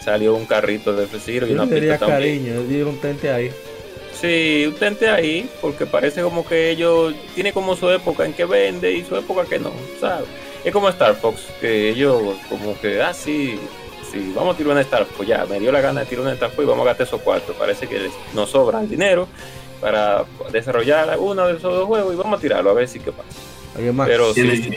salió 0.05 0.35
un 0.35 0.45
carrito 0.45 0.93
de 0.93 1.03
F-Zero 1.05 1.47
y 1.47 1.49
Yo 1.49 1.55
una 1.55 1.65
le 1.65 1.75
diría 1.75 1.91
pista 1.97 2.05
también. 2.07 2.37
cariño, 2.45 2.53
yo 2.61 2.67
diría 2.67 2.85
un 2.85 2.97
tente 2.99 3.29
ahí. 3.31 3.51
Sí, 4.13 4.63
un 4.67 4.75
tente 4.75 5.09
ahí, 5.09 5.49
porque 5.61 5.85
parece 5.85 6.21
como 6.21 6.47
que 6.47 6.69
ellos 6.69 7.13
tiene 7.33 7.51
como 7.51 7.75
su 7.75 7.89
época 7.89 8.25
en 8.25 8.33
que 8.33 8.45
vende 8.45 8.91
y 8.93 9.03
su 9.03 9.15
época 9.17 9.43
que 9.45 9.59
no, 9.59 9.71
¿sabes? 9.99 10.25
Es 10.63 10.71
como 10.71 10.87
Star 10.89 11.15
Fox, 11.15 11.41
que 11.59 11.89
ellos 11.89 12.21
como 12.47 12.79
que, 12.79 13.01
ah, 13.01 13.13
sí, 13.13 13.59
sí, 14.11 14.31
vamos 14.33 14.55
a 14.55 14.57
tirar 14.57 14.71
una 14.71 14.81
Star 14.81 15.05
Fox, 15.05 15.27
ya, 15.27 15.45
me 15.45 15.59
dio 15.59 15.71
la 15.71 15.81
gana 15.81 15.99
de 16.01 16.05
tirar 16.05 16.23
una 16.23 16.33
Star 16.33 16.49
Fox 16.51 16.63
y 16.63 16.65
vamos 16.67 16.83
a 16.83 16.89
gastar 16.89 17.07
esos 17.07 17.21
cuartos. 17.21 17.55
Parece 17.57 17.87
que 17.87 17.99
les- 17.99 18.13
nos 18.33 18.49
sobra 18.51 18.79
el 18.79 18.89
dinero 18.89 19.27
para 19.81 20.23
desarrollar 20.51 21.17
uno 21.19 21.47
de 21.47 21.57
esos 21.57 21.73
dos 21.73 21.85
juegos 21.85 22.13
y 22.13 22.17
vamos 22.17 22.39
a 22.39 22.41
tirarlo 22.41 22.69
a 22.69 22.73
ver 22.73 22.87
si 22.87 22.99
qué 22.99 23.11
pasa. 23.11 23.27
¿Alguien 23.75 23.95
más? 23.95 24.07
Pero 24.07 24.33
sí, 24.33 24.71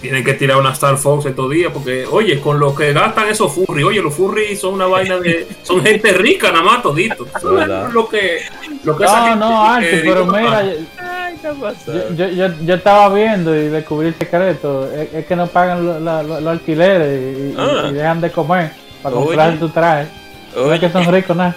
Tienen, 0.00 0.24
que 0.24 0.32
tirar 0.34 0.56
una 0.58 0.72
Star 0.72 0.96
Fox 0.96 1.26
estos 1.26 1.50
días 1.50 1.70
porque, 1.72 2.06
oye, 2.10 2.40
con 2.40 2.58
lo 2.58 2.74
que 2.74 2.92
gastan 2.94 3.28
esos 3.28 3.52
furry, 3.52 3.82
oye, 3.82 4.00
los 4.00 4.14
furry 4.14 4.56
son 4.56 4.74
una 4.74 4.86
vaina 4.86 5.18
de. 5.18 5.46
son 5.62 5.82
gente 5.84 6.10
rica, 6.12 6.50
nada 6.50 6.64
más 6.64 6.82
todito. 6.82 7.26
Eso 7.36 7.52
¿Verdad? 7.52 7.88
es 7.88 7.92
lo 7.92 8.08
que. 8.08 8.38
Lo 8.84 8.96
que 8.96 9.04
No, 9.04 9.10
gente 9.24 9.36
no, 9.38 9.64
antes, 9.72 10.02
digo, 10.02 10.14
pero 10.14 10.26
mira, 10.26 10.64
ah, 10.98 11.26
Ay, 11.26 11.36
¿qué 11.42 11.48
pasa? 11.60 11.92
yo, 11.92 12.14
yo, 12.14 12.28
yo, 12.30 12.54
yo 12.64 12.74
estaba 12.76 13.14
viendo 13.14 13.54
y 13.54 13.68
descubrí 13.68 14.08
el 14.08 14.14
secreto. 14.14 14.90
Es, 14.90 15.12
es 15.12 15.26
que 15.26 15.36
no 15.36 15.46
pagan 15.48 15.84
lo- 15.84 16.00
la- 16.00 16.22
lo- 16.22 16.40
los 16.40 16.50
alquileres 16.50 17.52
y, 17.52 17.54
Ah. 17.58 17.88
y 17.90 17.92
dejan 17.92 18.20
de 18.22 18.30
comer 18.30 18.72
para 19.02 19.16
Oye. 19.16 19.26
comprar 19.26 19.58
tu 19.58 19.68
traje. 19.68 20.08
No 20.56 20.72
es 20.72 20.80
que 20.80 20.88
son 20.90 21.12
ricos, 21.12 21.36
nada. 21.36 21.56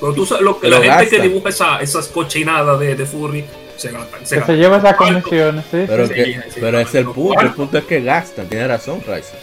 Pero 0.00 0.12
tú 0.14 0.24
sabes, 0.26 0.44
lo 0.44 0.60
que 0.60 0.68
la 0.68 0.80
gente 0.80 1.16
que 1.16 1.22
dibuja 1.22 1.48
esa, 1.48 1.80
esas 1.80 2.06
cochinadas 2.08 2.78
de, 2.78 2.94
de 2.94 3.06
furry 3.06 3.44
se 3.76 3.90
Que 4.38 4.42
se 4.44 4.56
lleva 4.56 4.78
esas 4.78 4.96
¿Cuánto? 4.96 5.20
comisiones, 5.22 5.64
sí. 5.70 5.84
Pero, 5.86 6.06
sí. 6.06 6.14
que, 6.14 6.24
sí, 6.24 6.34
sí, 6.50 6.60
pero 6.60 6.80
es 6.80 6.94
el 6.94 7.04
punto, 7.06 7.40
el 7.40 7.52
punto 7.52 7.78
es 7.78 7.84
que 7.84 8.00
gastan, 8.02 8.46
tiene 8.48 8.66
razón, 8.66 9.00
Ryzen. 9.00 9.38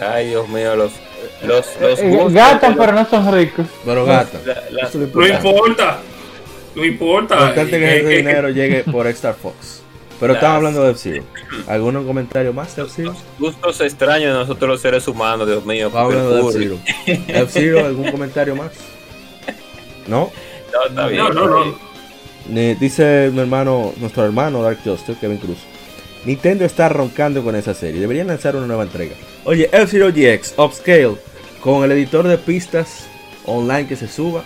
Ay, 0.00 0.28
Dios 0.28 0.48
mío, 0.48 0.74
los, 0.76 0.92
los, 1.42 1.66
los 1.80 1.98
Eh, 2.00 2.26
gastan, 2.30 2.76
pero 2.76 2.92
no 2.92 3.06
son 3.06 3.32
ricos. 3.32 3.66
Pero 3.84 4.04
gastan. 4.04 4.40
No 5.14 5.26
importa. 5.26 5.98
No 6.74 6.84
importa. 6.84 7.36
Lo 7.36 7.42
importante 7.46 7.78
que 7.78 7.84
Eh, 7.86 8.00
ese 8.00 8.12
eh, 8.14 8.16
dinero 8.18 8.48
llegue 8.50 8.82
por 8.84 9.06
Star 9.06 9.34
Fox. 9.34 9.82
Pero 10.20 10.32
Las- 10.32 10.42
estamos 10.42 10.56
hablando 10.58 10.82
de 10.84 10.90
F-Zero. 10.92 11.24
¿Algún 11.68 12.04
comentario 12.06 12.52
más 12.52 12.74
de 12.76 12.82
F-Zero? 12.82 13.14
gustos 13.38 13.80
extraños 13.80 14.32
de 14.32 14.38
nosotros 14.40 14.68
los 14.68 14.80
seres 14.80 15.06
humanos, 15.08 15.46
Dios 15.46 15.64
mío. 15.64 15.86
Estamos 15.88 16.12
hablando 16.14 16.34
de. 16.52 16.64
F-Zero. 16.66 16.78
F-Zero, 17.28 17.86
¿algún 17.86 18.10
comentario 18.10 18.56
más? 18.56 18.70
¿No? 20.06 20.30
No, 20.72 20.86
está 20.88 21.06
bien. 21.06 21.22
No, 21.22 21.30
no, 21.32 21.46
no. 21.46 21.78
Dice 22.48 23.30
mi 23.32 23.40
hermano, 23.40 23.92
nuestro 23.96 24.24
hermano 24.24 24.62
Dark 24.62 24.78
Justice, 24.84 25.18
Kevin 25.20 25.38
Cruz. 25.38 25.58
Nintendo 26.24 26.64
está 26.64 26.88
roncando 26.88 27.42
con 27.42 27.54
esa 27.56 27.74
serie. 27.74 28.00
Deberían 28.00 28.26
lanzar 28.26 28.56
una 28.56 28.66
nueva 28.66 28.82
entrega. 28.84 29.14
Oye, 29.44 29.68
F-Zero 29.72 30.08
GX, 30.10 30.54
Upscale, 30.58 31.16
Con 31.60 31.84
el 31.84 31.92
editor 31.92 32.26
de 32.28 32.38
pistas 32.38 33.06
online 33.46 33.86
que 33.86 33.96
se 33.96 34.08
suba 34.08 34.42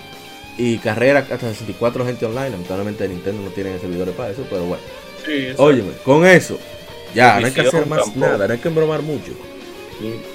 y 0.56 0.78
carrera 0.78 1.20
hasta 1.20 1.38
64 1.50 2.04
gente 2.04 2.26
online. 2.26 2.50
Lamentablemente 2.50 3.08
Nintendo 3.08 3.42
no 3.44 3.50
tiene 3.50 3.78
servidores 3.78 4.14
para 4.14 4.30
eso, 4.30 4.44
pero 4.50 4.62
bueno. 4.64 4.82
Sí. 5.24 5.48
Óyeme, 5.56 5.92
con 6.04 6.24
eso, 6.26 6.58
ya, 7.14 7.38
no 7.40 7.46
hay 7.46 7.52
que 7.52 7.60
hacer 7.62 7.86
más 7.86 8.04
tampoco. 8.04 8.20
nada, 8.26 8.46
no 8.46 8.52
hay 8.54 8.58
que 8.60 8.68
embromar 8.68 9.02
mucho. 9.02 9.32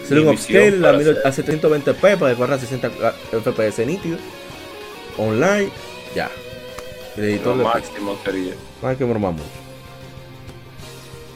Hacer 0.04 0.20
un 0.20 0.28
upscale 0.30 0.78
a, 0.78 0.82
para 0.82 0.98
1000 0.98 1.08
hacer- 1.10 1.22
a 1.26 1.32
720p 1.32 2.18
para 2.18 2.32
que 2.32 2.38
corra 2.38 2.56
a 2.56 2.60
60 2.60 2.90
FPS 3.32 3.86
nítido. 3.86 4.18
Online, 5.18 5.70
ya. 6.16 6.30
El 7.18 7.26
editor 7.26 7.56
Lo 7.56 7.64
de 7.64 7.64
máximo 7.64 8.18
sería. 8.24 8.54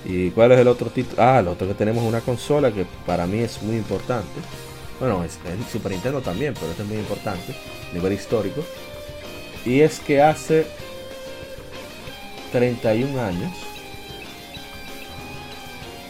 ¿Y 0.05 0.31
cuál 0.31 0.53
es 0.53 0.59
el 0.59 0.67
otro 0.67 0.89
título? 0.89 1.21
Ah, 1.21 1.39
el 1.39 1.47
otro 1.47 1.67
que 1.67 1.73
tenemos 1.73 2.03
es 2.03 2.09
una 2.09 2.21
consola 2.21 2.71
que 2.71 2.85
para 3.05 3.27
mí 3.27 3.39
es 3.39 3.61
muy 3.61 3.75
importante. 3.75 4.39
Bueno, 4.99 5.23
es, 5.23 5.37
es 5.45 5.71
Super 5.71 5.91
Nintendo 5.91 6.21
también, 6.21 6.53
pero 6.53 6.71
este 6.71 6.83
es 6.83 6.87
muy 6.87 6.97
importante 6.97 7.53
a 7.91 7.93
nivel 7.93 8.13
histórico. 8.13 8.63
Y 9.65 9.81
es 9.81 9.99
que 9.99 10.21
hace 10.21 10.65
31 12.51 13.21
años 13.21 13.51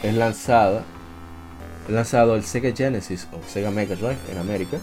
es 0.03 0.13
lanzada 0.13 0.83
lanzado 1.89 2.35
el 2.35 2.43
Sega 2.43 2.71
Genesis 2.75 3.27
o 3.31 3.39
Sega 3.47 3.71
Mega 3.71 3.95
Drive 3.95 4.17
en 4.31 4.37
América. 4.37 4.77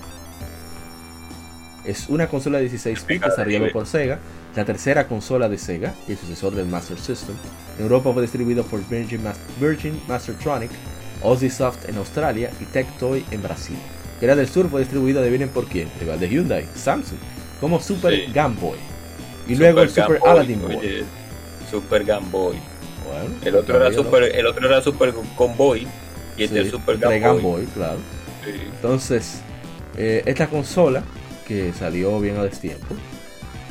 Es 1.85 2.09
una 2.09 2.28
consola 2.28 2.59
de 2.59 2.64
16 2.64 3.07
bits 3.07 3.26
desarrollada 3.26 3.68
por 3.72 3.87
Sega, 3.87 4.18
la 4.57 4.64
tercera 4.64 5.07
consola 5.09 5.48
de 5.48 5.59
Sega 5.59 5.94
y 6.09 6.12
el 6.12 6.18
sucesor 6.18 6.55
del 6.55 6.66
Master 6.66 6.98
System. 6.98 7.34
En 7.78 7.82
Europa 7.84 8.12
fue 8.12 8.22
distribuido 8.22 8.62
por 8.64 8.86
Virgin, 8.88 9.22
Mas- 9.24 9.38
Virgin 9.61 10.00
Mastertronic, 10.09 10.70
Soft 11.50 11.88
en 11.88 11.96
Australia 11.96 12.50
y 12.61 12.64
Tectoy 12.66 13.24
en 13.30 13.42
Brasil. 13.42 13.76
Corea 14.20 14.36
del 14.36 14.48
Sur 14.48 14.68
fue 14.70 14.80
distribuido, 14.80 15.20
adivinen 15.20 15.48
por 15.48 15.66
quién, 15.66 15.88
rival 16.00 16.20
de 16.20 16.28
Hyundai, 16.28 16.66
Samsung, 16.74 17.18
como 17.61 17.80
Super 17.80 18.14
Sí. 18.14 18.32
Game 18.32 18.57
Boy. 18.61 18.78
Y 19.48 19.57
luego 19.57 19.80
el 19.82 19.88
Super 19.90 20.18
Boy, 20.20 20.30
Aladdin 20.30 20.62
Boy. 20.62 20.76
oye, 20.76 21.05
Super 21.70 22.05
Game 22.05 22.26
Boy. 22.30 22.57
Bueno, 23.07 23.34
El 23.44 23.57
otro 23.57 23.76
era. 23.76 23.92
Super, 23.92 24.22
el 24.22 24.46
otro 24.46 24.66
era 24.66 24.80
Super 24.80 25.12
Convoy 25.36 25.86
y 26.38 26.44
este 26.44 26.61
Sí, 26.61 26.66
es 26.66 26.70
Super 26.70 26.96
Game, 26.98 27.20
Boy. 27.20 27.42
Boy, 27.42 27.64
claro. 27.74 27.98
Sí. 28.44 28.50
Entonces, 28.76 29.40
eh, 29.96 30.22
esta 30.26 30.46
consola 30.46 31.02
que 31.46 31.72
salió 31.72 32.18
bien 32.20 32.36
a 32.38 32.44
destiempo, 32.44 32.94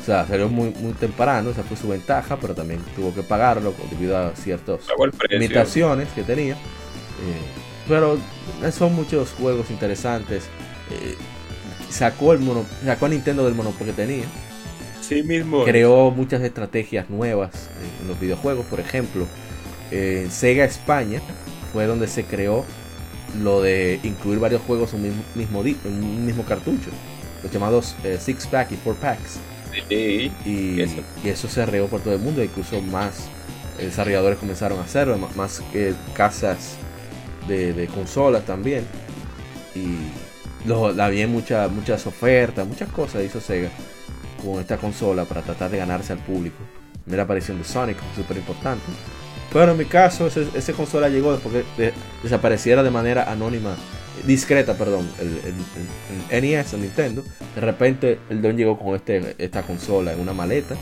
o 0.03 0.05
sea, 0.05 0.27
salió 0.27 0.49
muy, 0.49 0.71
muy 0.81 0.91
temprano, 0.91 1.49
esa 1.51 1.63
fue 1.63 1.77
su 1.77 1.87
ventaja, 1.87 2.37
pero 2.37 2.53
también 2.53 2.81
tuvo 2.93 3.13
que 3.13 3.23
pagarlo 3.23 3.73
debido 3.89 4.17
a 4.17 4.35
ciertas 4.35 4.81
limitaciones 5.29 6.09
que 6.09 6.23
tenía. 6.23 6.55
eh, 6.55 7.55
pero 7.87 8.17
son 8.73 8.93
muchos 8.95 9.31
juegos 9.31 9.71
interesantes. 9.71 10.43
eh, 10.89 11.15
sacó, 11.89 12.33
el 12.33 12.39
mono, 12.39 12.65
sacó 12.83 13.05
a 13.05 13.09
Nintendo 13.09 13.45
del 13.45 13.55
monopolio 13.55 13.95
que 13.95 14.01
tenía. 14.01 14.25
Sí 14.99 15.23
mismo. 15.23 15.63
Creó 15.63 16.11
muchas 16.11 16.41
estrategias 16.41 17.09
nuevas 17.09 17.69
en 18.01 18.07
los 18.09 18.19
videojuegos. 18.19 18.65
Por 18.65 18.81
ejemplo, 18.81 19.25
en 19.89 20.29
Sega 20.31 20.65
España 20.65 21.21
fue 21.71 21.85
donde 21.85 22.07
se 22.09 22.25
creó 22.25 22.65
lo 23.33 23.61
de 23.61 23.99
incluir 24.03 24.39
varios 24.39 24.61
juegos 24.63 24.93
en 24.93 25.05
un 25.05 25.25
mismo, 25.35 25.63
en 25.63 26.03
un 26.03 26.25
mismo 26.25 26.43
cartucho. 26.45 26.89
Los 27.41 27.51
llamados 27.51 27.95
eh, 28.03 28.17
Six 28.19 28.47
Pack 28.47 28.73
y 28.73 28.75
Four 28.75 28.95
Packs. 28.95 29.39
Sí. 29.89 30.31
Y 30.45 30.81
Eso. 30.81 30.95
y 31.23 31.29
eso 31.29 31.47
se 31.47 31.65
regó 31.65 31.87
por 31.87 32.01
todo 32.01 32.13
el 32.13 32.19
mundo. 32.19 32.43
Incluso 32.43 32.81
más 32.81 33.27
eh, 33.79 33.85
desarrolladores 33.85 34.37
comenzaron 34.39 34.79
a 34.79 34.83
hacerlo. 34.83 35.17
Más 35.35 35.61
eh, 35.73 35.93
casas 36.13 36.75
de, 37.47 37.73
de 37.73 37.87
consolas 37.87 38.45
también. 38.45 38.85
Y 39.75 39.97
había 40.99 41.27
mucha, 41.27 41.67
muchas 41.67 42.05
ofertas, 42.07 42.67
muchas 42.67 42.89
cosas 42.89 43.23
hizo 43.23 43.41
Sega 43.41 43.69
con 44.43 44.59
esta 44.59 44.77
consola 44.77 45.25
para 45.25 45.41
tratar 45.41 45.71
de 45.71 45.77
ganarse 45.77 46.13
al 46.13 46.19
público. 46.19 46.57
Primera 47.03 47.23
aparición 47.23 47.57
de 47.57 47.63
Sonic, 47.65 47.97
súper 48.15 48.37
importante. 48.37 48.83
Pero 49.51 49.71
en 49.71 49.77
mi 49.77 49.85
caso, 49.85 50.27
esa 50.27 50.73
consola 50.73 51.09
llegó 51.09 51.33
después 51.33 51.63
que 51.75 51.81
de- 51.81 51.93
desapareciera 52.23 52.81
de 52.81 52.89
manera 52.91 53.31
anónima, 53.31 53.75
discreta, 54.25 54.73
perdón, 54.75 55.09
el, 55.19 55.39
el- 56.31 56.41
NES, 56.41 56.73
el 56.73 56.81
Nintendo. 56.81 57.23
De 57.55 57.61
repente 57.61 58.19
el 58.29 58.41
don 58.41 58.57
llegó 58.57 58.77
con 58.79 58.95
este, 58.95 59.35
esta 59.37 59.63
consola 59.63 60.13
en 60.13 60.19
una 60.19 60.33
maleta. 60.33 60.75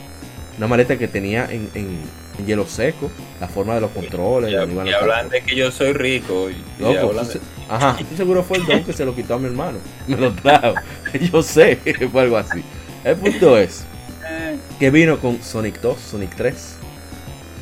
Una 0.57 0.67
maleta 0.67 0.97
que 0.97 1.07
tenía 1.07 1.45
en, 1.45 1.69
en- 1.73 1.99
en 2.39 2.45
hielo 2.45 2.65
seco, 2.67 3.09
la 3.39 3.47
forma 3.47 3.75
de 3.75 3.81
los 3.81 3.91
controles. 3.91 4.51
Y, 4.51 4.53
y 4.53 4.93
hablan 4.93 5.29
de 5.29 5.41
que 5.41 5.55
yo 5.55 5.71
soy 5.71 5.93
rico. 5.93 6.49
Y, 6.49 6.81
Loco, 6.81 7.09
hablan 7.09 7.27
de- 7.27 7.33
se- 7.33 7.39
Ajá, 7.69 7.97
seguro 8.17 8.43
fue 8.43 8.57
el 8.57 8.65
don 8.65 8.83
que 8.83 8.93
se 8.93 9.05
lo 9.05 9.15
quitó 9.15 9.35
a 9.35 9.39
mi 9.39 9.45
hermano. 9.45 9.77
Me 10.07 10.17
lo 10.17 10.33
trajo. 10.33 10.75
Yo 11.31 11.41
sé 11.41 11.77
que 11.77 12.07
fue 12.09 12.21
algo 12.23 12.37
así. 12.37 12.63
El 13.03 13.15
punto 13.15 13.57
es 13.57 13.85
que 14.79 14.91
vino 14.91 15.17
con 15.19 15.41
Sonic 15.41 15.79
2, 15.81 15.97
Sonic 15.99 16.35
3, 16.35 16.75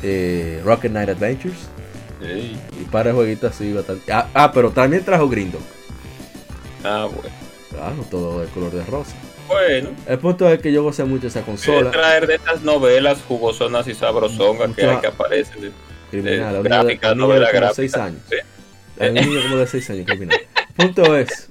eh, 0.02 0.60
Rocket 0.64 0.90
Knight 0.90 1.08
Adventures 1.10 1.56
Y 2.22 2.84
para 2.90 3.10
de 3.10 3.12
jueguitos 3.16 3.52
así 3.54 3.72
bastante. 3.72 4.12
Ah, 4.12 4.28
ah, 4.34 4.52
pero 4.52 4.70
también 4.70 5.04
trajo 5.04 5.28
Green 5.28 5.50
Dog. 5.52 5.62
Ah, 6.84 7.08
bueno. 7.12 7.30
Claro, 7.70 8.04
todo 8.10 8.40
de 8.40 8.46
color 8.48 8.72
de 8.72 8.84
rosa. 8.84 9.14
Bueno, 9.48 9.90
El 10.06 10.18
punto 10.18 10.48
es 10.48 10.60
que 10.60 10.72
yo 10.72 10.82
gocé 10.82 11.04
mucho 11.04 11.26
esa 11.26 11.42
consola. 11.42 11.90
traer 11.90 12.26
de 12.26 12.36
estas 12.36 12.62
novelas 12.62 13.18
jugosonas 13.26 13.86
y 13.88 13.94
sabrosongas 13.94 14.74
que 14.76 14.84
hay 14.84 14.98
que 15.00 15.06
aparecen. 15.08 15.60
de- 15.62 15.72
Criminal, 16.10 16.56
eh, 16.56 16.62
gráfica, 16.62 17.12
un 17.12 17.18
niño 17.18 17.28
novela 17.28 17.50
gráfica. 17.52 17.74
6 17.74 17.94
años. 17.96 18.20
Sí. 18.28 18.36
Un 19.00 19.14
niño 19.14 19.42
como 19.42 19.56
de 19.58 19.66
6 19.66 19.90
años, 19.90 20.06
criminal. 20.06 20.40
El 20.40 20.74
punto 20.86 21.16
es 21.16 21.50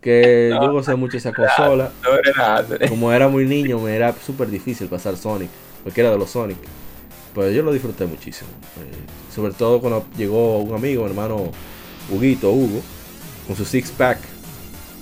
que 0.00 0.50
yo 0.62 0.72
gocé 0.72 0.94
mucho 0.96 1.18
esa 1.18 1.32
consola. 1.32 1.92
No 2.02 2.10
era 2.14 2.88
como 2.88 3.12
era 3.12 3.28
muy 3.28 3.44
niño, 3.46 3.78
me 3.78 3.94
era 3.94 4.14
súper 4.24 4.48
difícil 4.48 4.88
pasar 4.88 5.16
Sonic, 5.16 5.50
cualquiera 5.82 6.10
de 6.10 6.18
los 6.18 6.30
Sonic. 6.30 6.56
Pero 7.34 7.50
yo 7.50 7.62
lo 7.62 7.72
disfruté 7.72 8.06
muchísimo. 8.06 8.48
Eh, 8.80 9.32
sobre 9.34 9.52
todo 9.52 9.80
cuando 9.80 10.04
llegó 10.16 10.58
un 10.58 10.74
amigo, 10.74 11.04
mi 11.04 11.10
hermano 11.10 11.50
Huguito, 12.10 12.50
Hugo, 12.50 12.80
con 13.46 13.56
su 13.56 13.64
six 13.64 13.90
pack. 13.90 14.18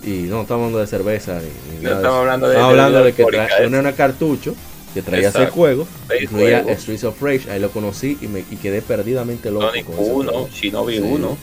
Y 0.05 0.27
no 0.29 0.43
estamos 0.43 0.65
hablando 0.67 0.79
de 0.79 0.87
cerveza 0.87 1.41
ni, 1.41 1.79
ni 1.79 1.83
No 1.83 1.91
nada 1.91 1.97
estamos 1.97 2.19
hablando 2.21 2.49
de- 2.49 2.55
Estamos 2.55 2.75
de 2.75 2.81
hablando 2.81 3.05
de 3.05 3.13
que 3.15 3.25
traía 3.25 3.81
una 3.81 3.93
cartucho 3.93 4.55
que 4.95 5.03
traía 5.03 5.29
Exacto. 5.29 5.53
juegos, 5.55 5.89
Seis 6.09 6.23
incluía. 6.25 6.65
Streets 6.79 7.05
of 7.05 7.21
Rage, 7.23 7.51
ahí 7.51 7.59
lo 7.61 7.71
conocí 7.71 8.17
y 8.21 8.27
me 8.29 8.41
y 8.41 8.57
quedé 8.57 8.81
perdidamente 8.81 9.51
loco. 9.51 9.67
Sonic 9.69 9.87
con 9.87 9.95
ese 9.99 10.13
1, 10.13 10.31
juego. 10.33 10.49
Shinobi 10.53 10.95
Sí. 10.97 11.01
1. 11.03 11.37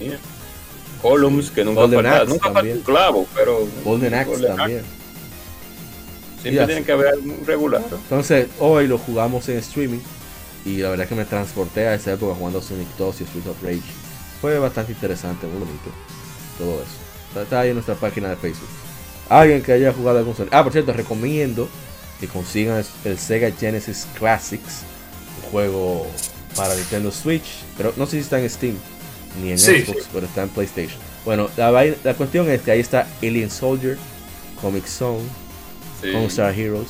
Mira. 0.00 0.18
Columns, 1.02 1.50
que 1.50 1.64
nunca 1.64 1.80
Golden 1.82 2.06
Axe 2.06 2.26
nunca 2.26 2.48
un 2.60 2.80
clavo, 2.80 3.26
pero. 3.34 3.66
Golden 3.84 4.14
Axe 4.14 4.30
Golden 4.30 4.50
Axe. 4.52 4.56
también. 4.58 4.82
Siempre 6.42 6.50
Y 6.62 6.66
tiene 6.66 6.74
así. 6.74 6.84
que 6.84 6.92
haber 6.92 7.08
algún 7.08 7.40
regular. 7.46 7.82
Entonces, 7.90 8.46
hoy 8.60 8.86
lo 8.86 8.98
jugamos 8.98 9.48
en 9.48 9.58
streaming 9.58 9.98
y 10.66 10.78
la 10.78 10.90
verdad 10.90 11.08
que 11.08 11.14
me 11.14 11.24
transporté 11.24 11.86
a 11.86 11.94
esa 11.94 12.12
época 12.12 12.34
jugando 12.34 12.60
Sonic 12.60 12.88
2 12.98 13.20
y 13.20 13.24
Street 13.24 13.46
of 13.46 13.62
Rage. 13.62 13.80
Fue 14.40 14.58
bastante 14.58 14.92
interesante, 14.92 15.46
muy 15.46 15.60
bonito. 15.60 15.90
Todo 16.58 16.82
eso. 16.82 17.40
Está, 17.42 17.60
ahí 17.60 17.68
en 17.68 17.74
nuestra 17.74 17.94
página 17.94 18.28
de 18.30 18.36
Facebook. 18.36 18.68
Alguien 19.28 19.62
que 19.62 19.72
haya 19.72 19.92
jugado 19.92 20.18
algún 20.18 20.34
Sonic. 20.36 20.52
Ah, 20.52 20.62
por 20.64 20.72
cierto, 20.72 20.92
recomiendo 20.92 21.68
que 22.20 22.26
consigan 22.26 22.84
el, 23.04 23.18
Sega 23.18 23.50
Genesis 23.52 24.06
Classics, 24.18 24.82
un 25.44 25.50
juego 25.50 26.06
para 26.56 26.74
Nintendo 26.74 27.10
Switch, 27.12 27.62
pero 27.76 27.92
no 27.96 28.06
sé 28.06 28.12
si 28.12 28.18
está 28.18 28.40
en 28.40 28.50
Steam 28.50 28.74
ni 29.42 29.52
en 29.52 29.58
Sí, 29.58 29.82
Xbox, 29.82 30.02
sí. 30.02 30.08
pero 30.12 30.26
está 30.26 30.42
en 30.42 30.48
PlayStation. 30.48 30.98
Bueno, 31.24 31.48
la, 31.56 31.70
la 31.70 32.14
cuestión 32.14 32.50
es 32.50 32.62
que 32.62 32.70
ahí 32.72 32.80
está 32.80 33.06
Alien 33.22 33.50
Soldier, 33.50 33.98
Comic 34.60 34.86
Zone, 34.86 35.22
Sí. 36.02 36.14
Star 36.26 36.58
Heroes, 36.58 36.88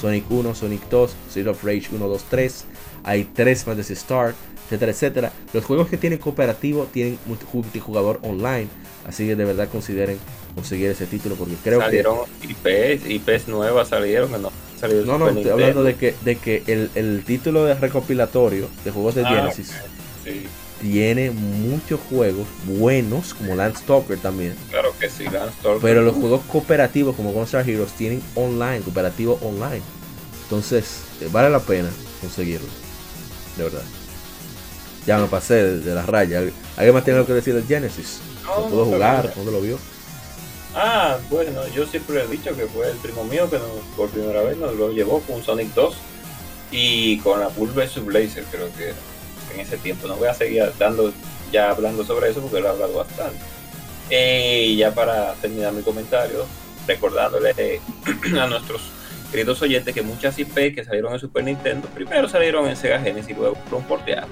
Sonic 0.00 0.30
1, 0.30 0.54
Sonic 0.54 0.88
2, 0.88 1.10
Street 1.28 1.46
of 1.48 1.62
Rage 1.64 1.88
1, 1.92 2.06
2, 2.08 2.24
3. 2.28 2.64
Hay 3.04 3.24
3 3.24 3.64
Fantasy 3.64 3.92
Star, 3.94 4.34
etcétera, 4.66 4.92
etcétera. 4.92 5.32
Los 5.52 5.64
juegos 5.64 5.88
que 5.88 5.96
tienen 5.96 6.18
cooperativo 6.18 6.84
tienen 6.92 7.18
multi- 7.26 7.46
multijugador 7.52 8.18
online. 8.22 8.68
Así 9.06 9.26
que 9.26 9.36
de 9.36 9.44
verdad 9.44 9.68
consideren 9.70 10.18
conseguir 10.54 10.90
ese 10.90 11.06
título 11.06 11.34
porque 11.36 11.54
creo 11.62 11.80
salieron 11.80 12.18
IPs, 12.42 13.08
IPs 13.08 13.48
nuevas 13.48 13.88
salieron, 13.88 14.30
que 14.30 14.38
no 14.38 14.50
salieron 14.78 15.04
que... 15.04 15.10
No, 15.10 15.18
no, 15.18 15.28
estoy 15.28 15.50
hablando 15.50 15.82
de 15.84 15.94
que, 15.94 16.14
de 16.24 16.36
que 16.36 16.62
el, 16.66 16.90
el 16.94 17.22
título 17.24 17.64
de 17.64 17.74
recopilatorio 17.74 18.68
de 18.84 18.90
juegos 18.90 19.14
de 19.14 19.22
Ah, 19.24 19.28
Genesis 19.30 19.72
Sí, 20.24 20.46
tiene 20.82 21.30
muchos 21.30 22.00
juegos 22.10 22.46
buenos, 22.66 23.32
como 23.34 23.54
Landstalker 23.54 24.18
también. 24.18 24.54
claro 24.70 24.92
que 25.00 25.08
sí, 25.08 25.24
Landstorm. 25.24 25.80
Pero 25.80 26.02
los 26.02 26.14
juegos 26.14 26.42
cooperativos 26.50 27.16
como 27.16 27.32
Gunstar 27.32 27.66
Heroes 27.68 27.92
tienen 27.92 28.20
online, 28.34 28.80
cooperativo 28.80 29.38
online. 29.42 29.82
Entonces, 30.44 31.02
eh, 31.20 31.28
vale 31.32 31.50
la 31.50 31.60
pena 31.60 31.88
conseguirlo. 32.20 32.68
De 33.58 33.64
verdad. 33.64 33.84
Ya 35.06 35.18
me 35.18 35.26
pasé 35.28 35.54
de, 35.54 35.80
de 35.80 35.94
la 35.94 36.06
raya. 36.06 36.40
¿Alguien 36.76 36.94
más 36.94 37.04
tiene 37.04 37.18
algo 37.18 37.26
que 37.26 37.34
decir 37.34 37.54
del 37.54 37.66
Genesis? 37.66 38.24
No, 38.44 38.60
¿Lo 38.60 38.68
pudo 38.68 38.86
no, 38.86 38.92
jugar? 38.92 39.32
¿Cuándo 39.34 39.52
lo 39.52 39.60
vio? 39.60 39.82
Ah, 40.74 41.18
bueno, 41.30 41.66
yo 41.68 41.86
siempre 41.86 42.22
he 42.22 42.28
dicho 42.28 42.54
que 42.56 42.66
fue 42.68 42.90
el 42.90 42.98
primo 42.98 43.24
mío 43.24 43.48
que 43.50 43.58
nos, 43.58 43.70
por 43.96 44.10
primera 44.10 44.42
vez 44.42 44.58
nos 44.58 44.74
lo 44.76 44.92
llevó 44.92 45.20
con 45.22 45.42
Sonic 45.42 45.74
2 45.74 46.06
y 46.70 47.20
con 47.20 47.40
la 47.40 47.48
Bull 47.48 47.72
vs 47.72 48.04
Blazer, 48.04 48.48
creo 48.50 48.72
que 48.74 49.00
en 49.54 49.60
ese 49.60 49.78
tiempo. 49.78 50.06
No 50.08 50.16
voy 50.16 50.28
a 50.28 50.34
seguir 50.34 50.74
dando 50.78 51.14
ya 51.50 51.70
hablando 51.70 52.04
sobre 52.04 52.30
eso 52.30 52.42
porque 52.42 52.60
lo 52.60 52.68
he 52.68 52.70
hablado 52.70 52.94
bastante. 52.94 53.46
Eh, 54.10 54.66
Y 54.68 54.76
ya 54.76 54.94
para 54.94 55.34
terminar 55.36 55.72
mi 55.72 55.82
comentario, 55.82 56.50
recordándole 56.86 57.82
a 58.40 58.46
nuestros 58.46 58.97
queridos 59.30 59.60
oyentes 59.62 59.94
que 59.94 60.02
muchas 60.02 60.38
IP 60.38 60.74
que 60.74 60.84
salieron 60.84 61.12
en 61.12 61.18
Super 61.20 61.44
Nintendo, 61.44 61.88
primero 61.88 62.28
salieron 62.28 62.68
en 62.68 62.76
Sega 62.76 62.98
Genesis 63.00 63.30
y 63.30 63.34
luego 63.34 63.56
fueron 63.68 63.86
porteadas. 63.86 64.28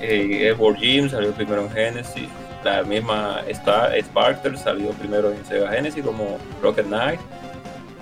Eh, 0.00 0.48
Edward 0.48 0.76
Jim 0.76 1.08
salió 1.08 1.32
primero 1.32 1.62
en 1.62 1.70
Genesis, 1.70 2.28
la 2.64 2.82
misma 2.82 3.42
Star 3.48 3.92
Sparkler 4.02 4.58
salió 4.58 4.90
primero 4.90 5.32
en 5.32 5.44
Sega 5.44 5.70
Genesis 5.70 6.04
como 6.04 6.38
Rocket 6.62 6.86
Knight. 6.86 7.20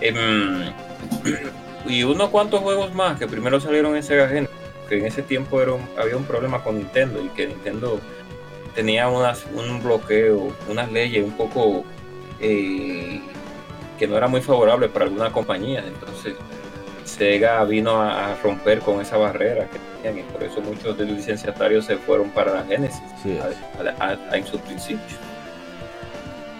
Em, 0.00 0.72
y 1.86 2.02
unos 2.04 2.30
cuantos 2.30 2.61
juegos 2.61 2.92
más 2.94 3.18
que 3.18 3.26
primero 3.26 3.61
salieron 3.61 3.96
en 3.96 4.02
Sega 4.02 4.28
Genesis, 4.28 4.54
que 4.88 4.98
en 4.98 5.06
ese 5.06 5.22
tiempo 5.22 5.61
era 5.61 5.72
un- 5.72 5.88
había 5.98 6.16
un 6.16 6.24
problema 6.24 6.62
con 6.62 6.78
Nintendo 6.78 7.22
y 7.24 7.28
que 7.28 7.46
Nintendo 7.46 8.00
tenía 8.74 9.08
unas, 9.08 9.44
un 9.54 9.82
bloqueo, 9.82 10.54
unas 10.68 10.90
leyes 10.92 11.24
un 11.24 11.32
poco 11.32 11.84
eh, 12.40 13.20
que 14.01 14.09
no 14.09 14.16
era 14.16 14.26
muy 14.26 14.40
favorable 14.40 14.88
para 14.88 15.05
algunas 15.05 15.30
compañías. 15.30 15.84
Entonces 15.86 16.34
Sega 17.05 17.62
vino 17.64 18.01
a, 18.03 18.32
a 18.32 18.36
romper 18.42 18.80
con 18.80 19.01
esa 19.01 19.16
barrera 19.16 19.66
que 19.68 19.78
tenían 20.03 20.26
y 20.26 20.32
por 20.32 20.42
eso 20.42 20.61
muchos 20.61 20.96
de 20.98 21.05
los 21.05 21.16
licenciatarios 21.18 21.84
se 21.84 21.96
fueron 21.96 22.30
para 22.30 22.55
la 22.55 22.62
Genesis 22.64 23.01
Sí, 23.22 23.38
a- 23.38 24.03
a- 24.05 24.18
a- 24.30 24.36
en 24.36 24.46
su 24.46 24.59
principio. 24.59 25.16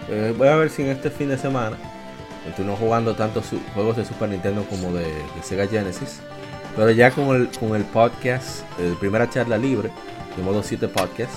Eh, 0.09 0.33
voy 0.37 0.47
a 0.47 0.55
ver 0.55 0.69
si 0.69 0.81
en 0.83 0.89
este 0.89 1.09
fin 1.09 1.29
de 1.29 1.37
semana 1.37 1.77
continúo 2.43 2.75
jugando 2.75 3.15
tanto 3.15 3.41
su- 3.43 3.59
juegos 3.73 3.97
de 3.97 4.05
Super 4.05 4.29
Nintendo 4.29 4.63
como 4.69 4.91
de, 4.93 5.05
de 5.05 5.43
Sega 5.43 5.67
Genesis. 5.67 6.19
Pero 6.75 6.89
ya 6.91 7.11
con 7.11 7.35
el, 7.35 7.49
con 7.59 7.75
el 7.75 7.83
podcast, 7.83 8.61
el 8.79 8.93
primera 8.95 9.29
charla 9.29 9.57
libre, 9.57 9.89
de 10.37 10.43
modo 10.43 10.63
7 10.63 10.87
podcast, 10.87 11.33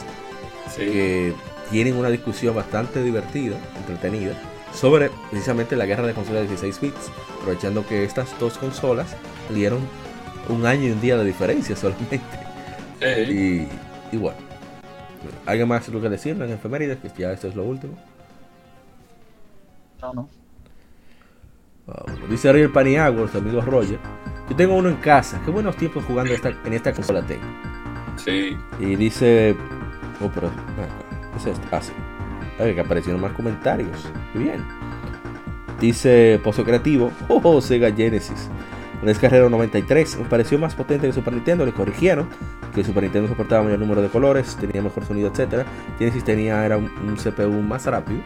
Sí. 0.71 0.81
que 0.87 1.35
tienen 1.71 1.97
una 1.97 2.09
discusión 2.09 2.55
bastante 2.55 3.03
divertida, 3.03 3.57
entretenida, 3.77 4.33
sobre 4.75 5.11
precisamente 5.31 5.77
la 5.77 5.87
guerra 5.87 6.07
de 6.07 6.15
consolas 6.15 6.43
de 6.43 6.49
16 6.49 6.81
bits, 6.81 7.11
aprovechando 7.41 7.87
que 7.87 8.05
estas 8.05 8.39
dos 8.39 8.59
consolas 8.59 9.17
dieron 9.49 9.81
un 10.49 10.67
año 10.67 10.89
y 10.89 10.91
un 10.91 11.01
día 11.01 11.17
de 11.17 11.25
diferencia 11.25 11.77
solamente. 11.77 12.21
Sí. 13.01 13.69
Y, 14.13 14.17
y 14.17 14.19
bueno, 14.19 14.39
¿alguien 15.47 15.69
más 15.69 15.89
lo 15.89 16.01
que 16.01 16.09
decir 16.09 16.41
en 16.41 16.51
efemérides? 16.51 16.99
Que 16.99 17.11
ya 17.17 17.33
esto 17.33 17.49
es 17.49 17.55
lo 17.55 17.65
último. 17.65 17.95
No, 20.03 20.13
no. 20.13 20.29
Ah, 21.87 22.05
dice 22.29 22.49
Ariel 22.49 22.73
Paniagua, 22.73 23.29
su 23.29 23.39
amigo 23.39 23.61
Roger. 23.61 23.99
Yo 24.49 24.57
tengo 24.57 24.75
uno 24.77 24.89
en 24.89 24.97
casa. 24.97 25.41
Qué 25.45 25.51
buenos 25.51 25.77
tiempos 25.77 26.05
jugando 26.05 26.35
esta, 26.35 26.51
en 26.65 26.73
esta 26.73 26.93
consola 26.93 27.23
tengo. 27.27 27.45
Sí. 28.17 28.57
Y 28.79 28.97
dice. 28.97 29.57
Oh, 30.21 30.31
pero. 30.35 30.49
ah, 30.49 30.89
¿Qué 31.33 31.39
es 31.39 31.47
esto? 31.47 31.67
Ah, 31.71 31.81
sí. 31.81 31.93
Que 32.59 32.81
aparecieron 32.81 33.21
más 33.21 33.33
comentarios. 33.33 34.09
Qué 34.33 34.39
bien. 34.39 34.65
Dice 35.81 36.41
Pozo 36.43 36.65
Creativo. 36.65 37.11
Oh, 37.29 37.41
oh, 37.43 37.61
Sega 37.61 37.93
Genesis. 37.93 38.49
Un 39.01 39.07
descarrero 39.07 39.51
93. 39.51 40.19
Me 40.19 40.25
pareció 40.25 40.59
más 40.59 40.75
potente 40.75 41.07
que 41.07 41.13
Super 41.13 41.35
Nintendo. 41.35 41.67
Le 41.67 41.73
corrigieron. 41.73 42.29
Que 42.75 42.85
Super 42.85 43.03
Nintendo 43.03 43.29
soportaba 43.29 43.65
mayor 43.65 43.81
número 43.81 44.03
de 44.03 44.09
colores. 44.09 44.57
Tenía 44.57 44.83
mejor 44.83 45.05
sonido, 45.05 45.29
etc. 45.29 45.67
Genesis 45.99 46.25
tenía 46.25 46.65
era 46.65 46.77
un, 46.77 47.17
CPU 47.17 47.61
más 47.61 47.87
rápido. 47.87 48.21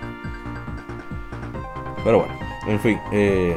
Pero 2.05 2.21
bueno, 2.21 2.35
en 2.67 2.81
fin. 2.81 3.01
eh, 3.13 3.57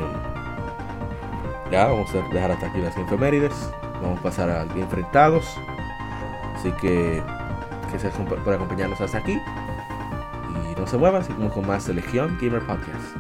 ya 1.72 1.86
vamos 1.88 2.14
a 2.14 2.34
dejar 2.34 2.52
hasta 2.52 2.68
aquí 2.68 2.80
las 2.82 2.98
efemérides. 2.98 3.54
Vamos 4.02 4.20
a 4.20 4.24
pasar 4.24 4.50
a 4.50 4.64
enfrentados. 4.64 5.46
Así 6.56 6.72
que 6.82 7.22
gracias 7.90 8.14
por 8.16 8.54
acompañarnos 8.54 9.00
hasta 9.00 9.20
aquí. 9.20 9.40
Y 10.72 10.80
no 10.80 10.88
se 10.88 10.98
muevan, 10.98 11.24
seguimos 11.24 11.54
con 11.54 11.68
más 11.68 11.88
de 11.88 11.94
Legión 11.94 12.38
Gamer 12.42 12.62
Podcast. 12.66 13.16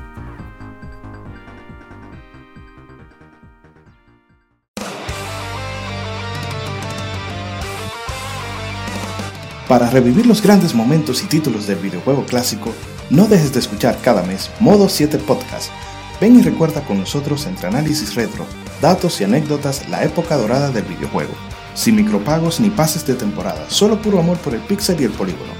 Para 9.71 9.89
revivir 9.89 10.25
los 10.25 10.41
grandes 10.41 10.75
momentos 10.75 11.23
y 11.23 11.27
títulos 11.27 11.65
del 11.65 11.77
videojuego 11.77 12.25
clásico, 12.25 12.73
no 13.09 13.25
dejes 13.27 13.53
de 13.53 13.59
escuchar 13.59 13.97
cada 14.01 14.21
mes 14.21 14.51
Modo 14.59 14.89
7 14.89 15.17
Podcast. 15.19 15.71
Ven 16.19 16.37
y 16.37 16.41
recuerda 16.41 16.81
con 16.81 16.99
nosotros 16.99 17.45
entre 17.45 17.67
análisis 17.67 18.15
retro, 18.15 18.45
datos 18.81 19.21
y 19.21 19.23
anécdotas 19.23 19.87
la 19.87 20.03
época 20.03 20.35
dorada 20.35 20.71
del 20.71 20.83
videojuego. 20.83 21.31
Sin 21.73 21.95
micropagos 21.95 22.59
ni 22.59 22.69
pases 22.69 23.07
de 23.07 23.15
temporada, 23.15 23.69
solo 23.69 24.01
puro 24.01 24.19
amor 24.19 24.37
por 24.39 24.53
el 24.53 24.59
pixel 24.59 24.99
y 24.99 25.05
el 25.05 25.11
polígono. 25.11 25.53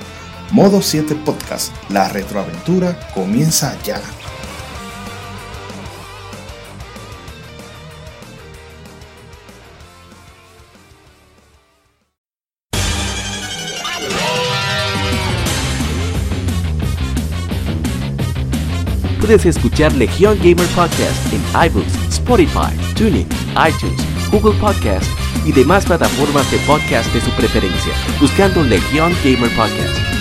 Modo 0.51 0.81
7 0.81 1.15
Podcast, 1.15 1.71
la 1.89 2.09
retroaventura 2.09 2.99
comienza 3.13 3.77
ya. 3.83 4.01
Puedes 19.21 19.45
escuchar 19.45 19.93
Legión 19.93 20.37
Gamer 20.39 20.67
Podcast 20.75 21.33
en 21.33 21.41
iBooks, 21.69 21.93
Spotify, 22.09 22.75
TuneIn, 22.97 23.25
iTunes, 23.55 24.01
Google 24.29 24.59
Podcast 24.59 25.09
y 25.45 25.53
demás 25.53 25.85
plataformas 25.85 26.51
de 26.51 26.57
podcast 26.67 27.13
de 27.13 27.21
su 27.21 27.31
preferencia, 27.31 27.93
buscando 28.19 28.61
Legión 28.63 29.13
Gamer 29.23 29.49
Podcast. 29.55 30.20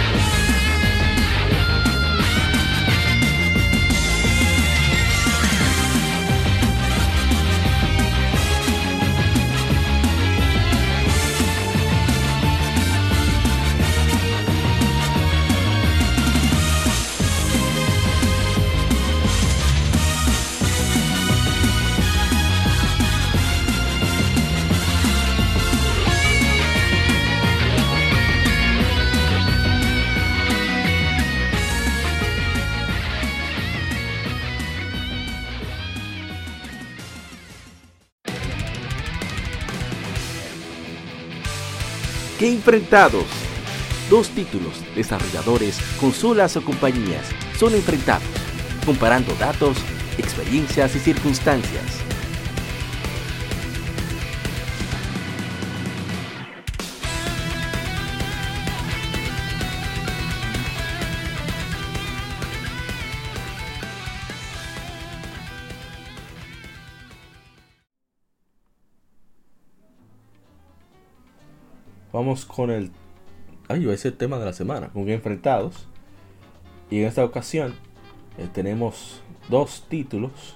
Enfrentados. 42.51 43.25
Dos 44.09 44.29
títulos, 44.29 44.83
desarrolladores, 44.95 45.79
consolas 45.99 46.57
o 46.57 46.61
compañías 46.61 47.29
son 47.57 47.73
enfrentados, 47.73 48.27
comparando 48.85 49.33
datos, 49.35 49.77
experiencias 50.17 50.95
y 50.95 50.99
circunstancias. 50.99 52.10
Vamos 72.21 72.45
con 72.45 72.69
el. 72.69 72.91
Ay, 73.67 73.89
es 73.89 74.05
el 74.05 74.15
tema 74.15 74.37
de 74.37 74.45
la 74.45 74.53
semana, 74.53 74.89
con 74.89 75.09
enfrentados. 75.09 75.87
Y 76.91 76.99
en 76.99 77.07
esta 77.07 77.25
ocasión 77.25 77.73
eh, 78.37 78.47
tenemos 78.53 79.23
dos 79.49 79.85
títulos 79.89 80.55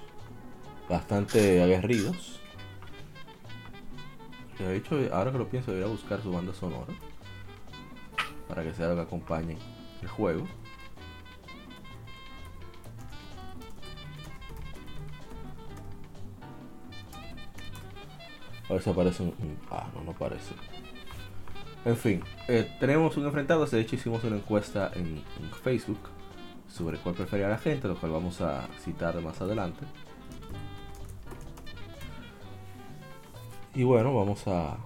bastante 0.88 1.64
aguerridos. 1.64 2.40
De 4.60 4.76
hecho, 4.78 4.96
ahora 5.12 5.32
que 5.32 5.40
lo 5.40 5.50
pienso, 5.50 5.72
debería 5.72 5.92
buscar 5.92 6.22
su 6.22 6.32
banda 6.32 6.54
sonora 6.54 6.94
para 8.48 8.62
que 8.62 8.72
sea 8.76 8.90
lo 8.90 8.94
que 8.96 9.02
acompañe 9.02 9.58
el 10.04 10.08
juego. 10.08 10.46
A 18.70 18.74
ver 18.74 18.82
si 18.82 18.90
aparece 18.90 19.24
un- 19.24 19.58
Ah, 19.70 19.88
no, 19.94 20.04
no 20.04 20.12
aparece. 20.12 20.54
En 21.86 21.96
fin, 21.96 22.24
eh, 22.48 22.68
tenemos 22.80 23.16
un 23.16 23.26
enfrentado. 23.26 23.64
De 23.68 23.80
hecho, 23.80 23.96
hicimos 23.96 24.24
una 24.24 24.38
encuesta 24.38 24.92
en, 24.96 25.24
Facebook 25.64 26.00
sobre 26.68 26.98
cuál 26.98 27.16
prefería 27.16 27.48
la 27.48 27.60
gente, 27.60 27.88
lo 27.88 27.96
cual 27.96 28.12
vamos 28.12 28.42
a 28.42 28.68
citar 28.84 29.22
más 29.22 29.40
adelante. 29.40 29.86
Y 33.76 33.84
bueno, 33.84 34.16
vamos 34.16 34.48
a, 34.48 34.78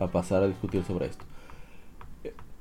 a 0.00 0.06
pasar 0.08 0.42
a 0.42 0.48
discutir 0.48 0.84
sobre 0.84 1.06
esto. 1.06 1.24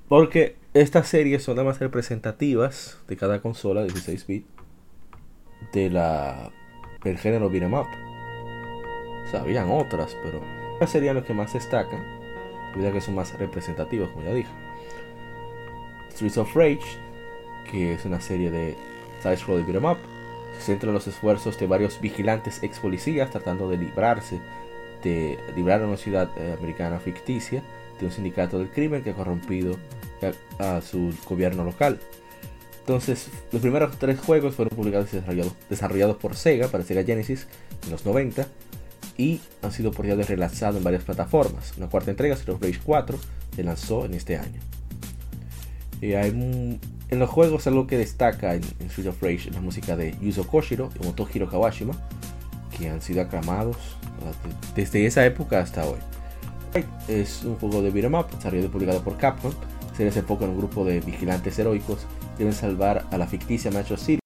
Porque 0.07 0.55
estas 0.75 1.07
series 1.07 1.43
son 1.43 1.55
las 1.55 1.65
más 1.65 1.79
representativas 1.79 2.99
de 3.07 3.17
cada 3.17 3.41
consola 3.41 3.84
16 3.84 4.27
bit 4.27 4.45
de 5.73 5.89
la 5.89 6.51
del 7.03 7.17
género 7.17 7.49
beat'em 7.49 7.73
up. 7.73 7.88
Otras, 9.71 10.15
pero 10.23 10.62
serían 10.88 11.15
las 11.15 11.25
que 11.25 11.34
más 11.34 11.53
destacan, 11.53 12.03
debido 12.71 12.89
a 12.89 12.93
que 12.93 13.01
son 13.01 13.15
más 13.15 13.38
representativas, 13.38 14.09
como 14.09 14.25
ya 14.25 14.34
dije. 14.34 14.51
Streets 16.11 16.38
of 16.38 16.55
Rage, 16.55 16.81
que 17.71 17.93
es 17.93 18.05
una 18.05 18.21
serie 18.21 18.51
de 18.51 18.75
side-scrolling 19.21 19.65
beat'em 19.65 19.86
up, 19.86 19.97
se 20.57 20.65
centra 20.65 20.89
en 20.89 20.93
los 20.93 21.07
esfuerzos 21.07 21.57
de 21.57 21.67
varios 21.67 21.99
vigilantes 21.99 22.61
ex 22.61 22.79
policías 22.79 23.31
tratando 23.31 23.69
de 23.69 23.77
librarse 23.77 24.39
de 25.03 25.38
librar 25.55 25.81
a 25.81 25.88
una 25.88 25.97
ciudad 25.97 26.29
eh, 26.38 26.55
americana 26.57 26.99
ficticia 26.99 27.61
de 27.99 28.05
un 28.05 28.11
sindicato 28.11 28.57
del 28.57 28.69
crimen 28.69 29.03
que 29.03 29.11
ha 29.11 29.13
corrompido 29.13 29.77
a, 30.59 30.81
su 30.81 31.13
gobierno 31.27 31.65
local. 31.65 31.99
Entonces, 32.79 33.29
los 33.51 33.61
primeros 33.61 33.97
tres 33.97 34.19
juegos 34.19 34.55
fueron 34.55 34.75
publicados 34.75 35.13
y 35.13 35.21
desarrollados 35.69 36.17
por 36.17 36.36
Sega 36.36 36.69
para 36.69 36.84
Sega 36.84 37.03
Genesis 37.03 37.47
en 37.84 37.91
los 37.91 38.05
90 38.05 38.47
y 39.18 39.39
han 39.61 39.72
sido 39.72 39.91
portados 39.91 40.26
y 40.26 40.30
relanzados 40.30 40.78
en 40.78 40.84
varias 40.84 41.03
plataformas. 41.03 41.74
Una 41.78 41.88
cuarta 41.88 42.11
entrega, 42.11 42.36
of 42.36 42.61
Rage 42.61 42.80
4, 42.84 43.18
se 43.55 43.64
lanzó 43.64 44.05
en 44.05 44.14
este 44.14 44.38
año. 44.38 44.59
Y 46.01 46.14
hay 46.14 46.32
un- 46.32 46.80
en 47.09 47.20
los 47.20 47.30
juegos 47.30 47.68
algo 47.68 47.86
que 47.88 47.97
destaca 47.97 48.55
en, 48.55 48.64
en 48.80 48.88
Street 48.88 49.07
of 49.09 49.22
Rage 49.22 49.49
es 49.49 49.53
la 49.55 49.61
música 49.61 49.95
de 49.95 50.16
Yuzo 50.20 50.47
Koshiro 50.47 50.89
y 50.99 51.05
Motohiro 51.05 51.49
Kawashima, 51.49 51.93
que 52.78 52.89
han 52.89 53.01
sido 53.01 53.22
aclamados 53.22 53.78
desde 54.76 55.05
esa 55.05 55.26
época 55.26 55.59
hasta 55.59 55.86
hoy. 55.86 55.99
Es 57.07 57.43
un 57.43 57.55
juego 57.57 57.82
de 57.84 57.91
beat'em 57.91 58.16
up, 58.16 58.32
desarrollado 58.32 58.68
y 58.68 58.72
publicado 58.72 59.03
por 59.03 59.18
Capcom. 59.18 59.53
Se 59.95 60.03
les 60.03 60.18
enfoca 60.18 60.45
en 60.45 60.51
un 60.51 60.57
grupo 60.57 60.84
de 60.84 61.01
vigilantes 61.01 61.59
heroicos 61.59 61.99
que 62.36 62.39
deben 62.39 62.53
salvar 62.55 63.05
a 63.11 63.18
la 63.20 63.28
ficticia 63.28 63.70
Metro 63.70 63.95
City 63.95 64.20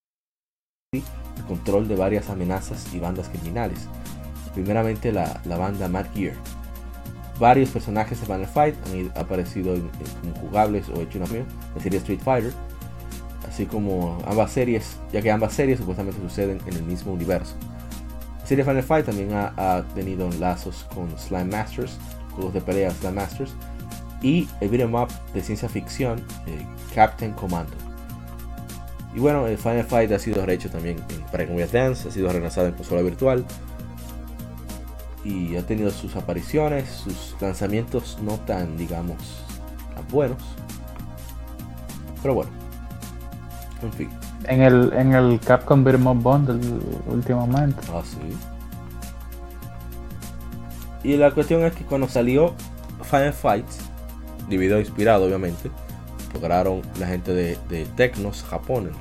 el 0.93 1.43
control 1.45 1.89
de 1.89 1.95
varias 1.97 2.29
amenazas 2.29 2.87
y 2.93 2.99
bandas 2.99 3.27
criminales. 3.27 3.79
Primeramente 4.53 5.11
la, 5.11 5.39
la 5.45 5.57
banda 5.57 5.87
Mad 5.87 6.05
Gear. 6.13 6.33
Varios 7.39 7.69
personajes 7.69 8.19
de 8.19 8.25
Final 8.25 8.47
Fight 8.47 8.75
han 8.87 9.11
aparecido 9.21 9.75
en- 9.75 9.89
en- 10.23 10.33
jugables 10.35 10.89
o 10.89 11.01
hecho 11.01 11.19
una 11.19 11.27
la 11.75 11.81
serie 11.81 11.99
Street 11.99 12.19
Fighter. 12.23 12.53
Así 13.47 13.65
como 13.65 14.17
ambas 14.27 14.51
series, 14.51 14.97
ya 15.13 15.21
que 15.21 15.31
ambas 15.31 15.53
series 15.53 15.79
supuestamente 15.79 16.19
suceden 16.19 16.59
en 16.65 16.73
el 16.73 16.83
mismo 16.83 17.13
universo. 17.13 17.55
La 18.41 18.45
serie 18.45 18.63
Final 18.63 18.83
Fight 18.83 19.05
también 19.05 19.29
ha, 19.33 19.83
tenido 19.95 20.29
lazos 20.39 20.85
con 20.93 21.09
Slime 21.17 21.45
Masters, 21.45 21.97
juegos 22.33 22.53
de 22.53 22.61
pelea 22.61 22.91
Slime 22.91 23.13
Masters, 23.13 23.53
y 24.21 24.47
el 24.61 24.69
beat'em 24.69 24.93
up 24.95 25.09
de 25.33 25.41
ciencia 25.43 25.69
ficción 25.69 26.19
eh, 26.47 26.65
Captain 26.93 27.33
Commando. 27.33 27.73
Y 29.13 29.19
bueno, 29.19 29.47
el 29.47 29.57
Final 29.57 29.83
Fight 29.85 30.11
ha 30.11 30.19
sido 30.19 30.45
rehecho 30.45 30.69
también 30.69 30.97
en 31.09 31.53
Boy 31.53 31.63
Advance, 31.63 32.07
ha 32.07 32.11
sido 32.11 32.31
relanzado 32.31 32.67
en 32.67 32.73
consola 32.73 33.01
virtual 33.01 33.45
y 35.27 35.57
ha 35.57 35.65
tenido 35.65 35.91
sus 35.91 36.15
apariciones, 36.15 36.89
sus 36.89 37.35
lanzamientos 37.41 38.17
no 38.21 38.35
tan, 38.39 38.77
digamos, 38.77 39.17
tan 39.93 40.07
buenos. 40.07 40.37
Pero 42.21 42.33
bueno, 42.33 42.51
en 43.81 43.93
fin, 43.93 44.09
En 44.45 44.61
el, 44.61 44.93
en 44.93 45.13
el 45.13 45.39
Capcom 45.41 45.83
Beat'em 45.83 46.07
Up 46.07 46.21
Bundle 46.23 46.79
últimamente. 47.07 47.81
así. 47.93 48.17
Y 51.03 51.17
la 51.17 51.31
cuestión 51.31 51.63
es 51.63 51.73
que 51.73 51.83
cuando 51.83 52.07
salió 52.07 52.53
Final 53.03 53.33
Fight, 53.33 53.67
video 54.47 54.79
inspirado 54.79 55.25
obviamente, 55.25 55.69
lograron 56.33 56.81
la 56.99 57.07
gente 57.07 57.33
de, 57.33 57.57
de 57.67 57.85
Tecnos, 57.97 58.43
Japón, 58.43 58.91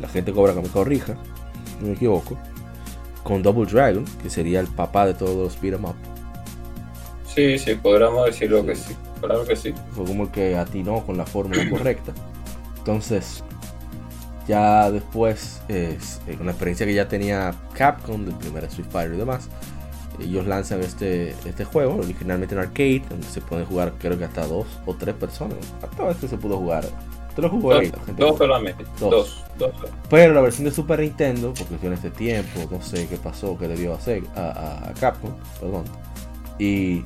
la 0.00 0.08
gente 0.08 0.32
cobra 0.32 0.54
que 0.54 0.62
me 0.62 0.68
corrija, 0.68 1.14
no 1.80 1.88
me 1.88 1.92
equivoco, 1.94 2.38
con 3.28 3.42
Double 3.42 3.70
Dragon, 3.70 4.06
que 4.22 4.30
sería 4.30 4.58
el 4.58 4.68
papá 4.68 5.04
de 5.04 5.12
todos 5.12 5.36
los 5.36 5.60
beat'em 5.60 5.84
up. 5.84 5.94
Sí, 7.26 7.58
sí, 7.58 7.74
podríamos 7.74 8.24
decirlo 8.24 8.64
que 8.64 8.74
sí. 8.74 8.96
Claro 9.20 9.44
que 9.44 9.54
sí. 9.54 9.74
fue 9.92 10.06
como 10.06 10.24
el 10.24 10.30
que 10.30 10.56
atinó 10.56 11.04
con 11.04 11.18
la 11.18 11.26
fórmula 11.26 11.62
correcta. 11.70 12.14
Entonces, 12.78 13.44
ya 14.46 14.90
después, 14.90 15.60
es, 15.68 16.22
eh, 16.26 16.36
con 16.36 16.46
la 16.46 16.52
experiencia 16.52 16.86
que 16.86 16.94
ya 16.94 17.06
tenía 17.06 17.54
Capcom 17.74 18.24
del 18.24 18.34
primer 18.34 18.64
Street 18.64 18.88
Fighter 18.90 19.14
y 19.14 19.18
demás, 19.18 19.50
ellos 20.18 20.46
lanzan 20.46 20.80
este, 20.80 21.34
este 21.44 21.66
juego, 21.66 21.96
originalmente 21.96 22.54
en 22.54 22.62
arcade, 22.62 23.02
donde 23.10 23.26
se 23.26 23.42
pueden 23.42 23.66
jugar 23.66 23.92
creo 23.98 24.16
que 24.18 24.24
hasta 24.24 24.46
dos 24.46 24.66
o 24.86 24.94
tres 24.94 25.14
personas. 25.14 25.58
Hasta 25.82 26.10
este 26.10 26.28
se 26.28 26.38
pudo 26.38 26.56
jugar. 26.56 26.86
Te 27.38 27.42
lo 27.42 27.50
jugó 27.50 27.72
Dos, 27.74 27.82
gente 28.04 28.36
solamente. 28.36 28.84
Dos. 28.98 29.44
Dos. 29.56 29.70
Dos. 29.70 29.90
Pero 30.10 30.34
la 30.34 30.40
versión 30.40 30.64
de 30.64 30.72
Super 30.72 30.98
Nintendo, 30.98 31.54
por 31.54 31.68
cuestiones 31.68 32.02
de 32.02 32.10
tiempo, 32.10 32.68
no 32.68 32.82
sé 32.82 33.06
qué 33.06 33.16
pasó, 33.16 33.56
que 33.56 33.68
le 33.68 33.76
dio 33.76 33.94
a, 33.94 34.92
Capcom, 34.98 35.30
perdón, 35.60 35.84
y 36.58 37.04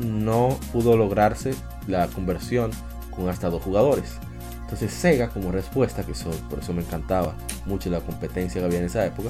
no 0.00 0.58
pudo 0.72 0.96
lograrse 0.96 1.54
la 1.86 2.08
conversión 2.08 2.72
con 3.12 3.28
hasta 3.28 3.50
dos 3.50 3.62
jugadores. 3.62 4.18
Entonces 4.62 4.92
Sega, 4.92 5.28
como 5.28 5.52
respuesta, 5.52 6.04
que 6.04 6.10
eso, 6.10 6.30
por 6.50 6.58
eso 6.58 6.72
me 6.72 6.82
encantaba 6.82 7.36
mucho 7.66 7.90
la 7.90 8.00
competencia 8.00 8.60
que 8.60 8.66
había 8.66 8.80
en 8.80 8.86
esa 8.86 9.06
época, 9.06 9.28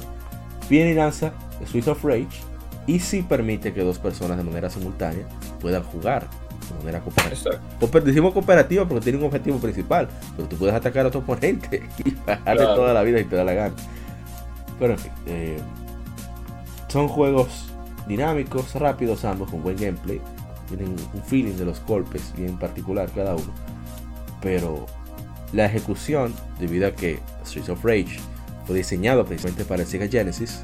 viene 0.67 0.93
y 0.93 0.95
lanza 0.95 1.31
Street 1.61 1.87
of 1.89 2.03
Rage 2.03 2.41
y 2.87 2.97
sí 2.97 3.21
permite 3.21 3.71
que 3.71 3.83
dos 3.83 3.99
personas 3.99 4.37
de 4.37 4.45
manera 4.45 4.67
simultánea 4.67 5.27
puedan 5.61 5.83
jugar 5.83 6.27
de 6.69 6.75
manera 6.79 6.99
cooperativa. 7.01 7.59
Cooper- 7.79 8.03
decimos 8.03 8.33
cooperativa 8.33 8.87
porque 8.87 9.03
tiene 9.03 9.19
un 9.19 9.25
objetivo 9.25 9.57
principal, 9.59 10.07
pero 10.35 10.47
tú 10.47 10.55
puedes 10.57 10.75
atacar 10.75 11.05
a 11.05 11.11
tu 11.11 11.19
oponente 11.19 11.87
y 12.05 12.11
bajarle 12.11 12.61
Claro. 12.63 12.75
toda 12.75 12.93
la 12.93 13.03
vida 13.03 13.19
si 13.19 13.25
te 13.25 13.35
da 13.35 13.43
la 13.43 13.53
gana. 13.53 13.75
Pero 14.79 14.93
en 14.93 14.99
fin, 14.99 15.11
eh, 15.27 15.57
son 16.87 17.07
juegos 17.07 17.65
dinámicos, 18.07 18.73
rápidos 18.75 19.25
ambos, 19.25 19.49
con 19.49 19.63
buen 19.63 19.77
gameplay. 19.77 20.21
Tienen 20.67 20.95
un 21.13 21.21
feeling 21.23 21.53
de 21.55 21.65
los 21.65 21.81
golpes 21.85 22.33
bien 22.35 22.57
particular 22.57 23.09
cada 23.15 23.35
uno. 23.35 23.53
Pero 24.41 24.85
la 25.53 25.65
ejecución, 25.65 26.33
debido 26.59 26.87
a 26.87 26.91
que 26.91 27.19
Streets 27.45 27.69
of 27.69 27.83
Rage 27.85 28.19
fue 28.65 28.75
diseñado 28.77 29.25
precisamente 29.25 29.63
para 29.65 29.83
el 29.83 29.87
Sega 29.87 30.07
Genesis 30.07 30.63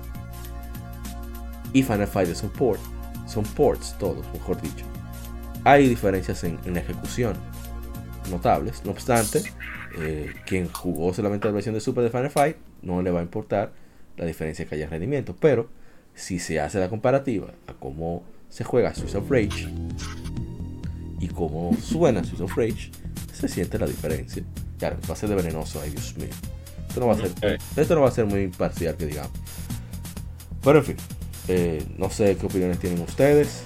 y 1.74 1.84
Final 1.84 2.08
Fight 2.08 2.34
son 2.36 2.50
port, 2.50 2.80
son 3.28 3.44
ports 3.44 3.96
todos, 4.00 4.26
mejor 4.34 4.60
dicho 4.62 4.86
hay 5.64 5.88
diferencias 5.88 6.44
en, 6.44 6.60
en 6.66 6.78
ejecución 6.78 7.36
notables. 8.30 8.84
No 8.86 8.92
obstante, 8.92 9.44
eh, 9.98 10.34
quien 10.46 10.70
jugó 10.72 11.14
solamente 11.14 11.48
la 11.48 11.54
versión 11.54 11.76
de 11.76 11.82
Super 11.82 12.04
de 12.04 12.10
Final 12.10 12.30
Fight 12.30 12.58
no 12.82 13.02
le 13.02 13.12
va 13.12 13.20
a 13.20 13.24
importar 13.24 13.74
la 14.18 14.26
diferencia 14.26 14.66
que 14.66 14.76
haya 14.76 14.86
en 14.86 14.92
rendimiento. 14.92 15.36
Pero 15.40 15.70
si 16.14 16.40
se 16.40 16.60
hace 16.60 16.80
la 16.80 16.90
comparativa 16.90 17.48
a 17.68 17.74
cómo 17.74 18.24
se 18.50 18.64
juega 18.64 18.94
Streets 18.94 19.16
of 19.16 19.30
Rage 19.30 19.68
y 21.20 21.28
cómo 21.28 21.76
suena 21.82 22.24
Streets 22.24 22.42
of 22.42 22.58
Rage, 22.58 22.92
se 23.34 23.48
siente 23.48 23.78
la 23.80 23.88
diferencia. 23.88 24.44
Claro, 24.78 24.98
va 25.10 25.14
a 25.14 25.18
ser 25.18 25.30
de 25.30 25.36
venenoso, 25.36 25.80
ay 25.82 25.92
Dios 25.92 26.16
mío. 26.18 26.28
Esto 26.88 27.00
no 27.00 27.08
va 27.08 27.14
a 27.14 27.18
ser, 27.18 27.60
esto 27.78 27.96
no 27.96 28.02
va 28.02 28.10
a 28.10 28.12
ser 28.12 28.26
muy 28.26 28.42
imparcial, 28.42 28.98
que 28.98 29.06
digamos. 29.06 29.32
Pero 30.64 30.80
en 30.80 30.86
fin, 30.86 30.96
eh, 31.48 31.86
no 31.98 32.10
sé 32.10 32.36
qué 32.36 32.46
opiniones 32.46 32.80
tienen 32.80 33.02
ustedes 33.02 33.64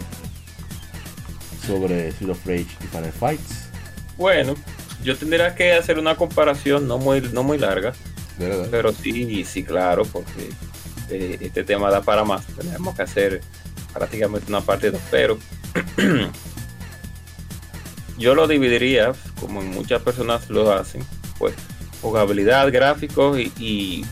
sobre 1.66 2.10
Street 2.10 2.32
of 2.32 2.46
Rage 2.46 2.68
y 2.84 2.88
Final 2.88 3.12
Fights. 3.12 3.70
Bueno, 4.18 4.56
yo 5.04 5.16
tendría 5.16 5.56
que 5.56 5.74
hacer 5.74 6.00
una 6.00 6.16
comparación 6.16 6.88
no 6.88 6.98
muy, 6.98 7.22
no 7.22 7.44
muy 7.44 7.58
larga, 7.58 7.94
¿verdad? 8.38 8.68
pero 8.72 8.92
sí, 8.92 9.44
sí, 9.46 9.64
claro, 9.64 10.04
porque 10.06 10.50
eh, 11.10 11.38
este 11.42 11.64
tema 11.64 11.92
da 11.92 12.02
para 12.02 12.24
más. 12.24 12.46
Tenemos 12.48 12.96
que 12.96 13.04
hacer 13.04 13.42
prácticamente 13.94 14.48
una 14.50 14.62
parte 14.62 14.92
2, 14.92 15.02
pero 15.12 15.38
yo 18.18 18.36
lo 18.36 18.48
dividiría, 18.48 19.14
como 19.40 19.62
muchas 19.62 20.02
personas 20.02 20.50
lo 20.50 20.72
hacen, 20.72 21.04
pues 21.38 21.54
jugabilidad, 22.02 22.72
gráficos 22.72 23.40
y, 23.40 23.52
y 23.60 24.06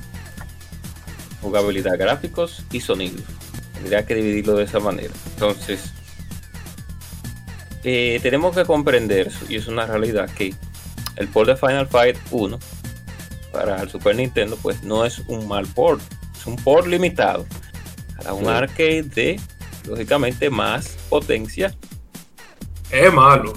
jugabilidad, 1.41 1.97
gráficos 1.97 2.64
y 2.72 2.82
sonido. 2.82 3.22
Tendría 3.74 4.06
que 4.06 4.16
dividirlo 4.16 4.56
de 4.56 4.64
esa 4.64 4.80
manera. 4.80 5.14
Entonces, 5.34 5.91
eh, 7.84 8.20
tenemos 8.22 8.56
que 8.56 8.66
comprender, 8.66 9.32
y 9.50 9.56
es 9.56 9.68
una 9.68 9.86
realidad, 9.86 10.30
que 10.30 10.54
el 11.18 11.28
port 11.28 11.50
de 11.50 11.56
Final 11.56 11.88
Fight 11.88 12.18
1 12.32 12.58
para 13.52 13.82
el 13.82 13.90
Super 13.90 14.16
Nintendo, 14.16 14.58
pues 14.62 14.84
no 14.84 15.06
es 15.06 15.20
un 15.28 15.48
mal 15.48 15.68
port, 15.68 16.02
es 16.36 16.46
un 16.48 16.56
port 16.56 16.88
limitado 16.88 17.46
para 18.18 18.34
un 18.34 18.46
Sí. 18.46 18.50
arcade 18.50 19.04
de, 19.04 19.40
lógicamente, 19.88 20.50
más 20.50 20.98
potencia. 21.10 21.76
Es 22.90 23.12
malo. 23.14 23.54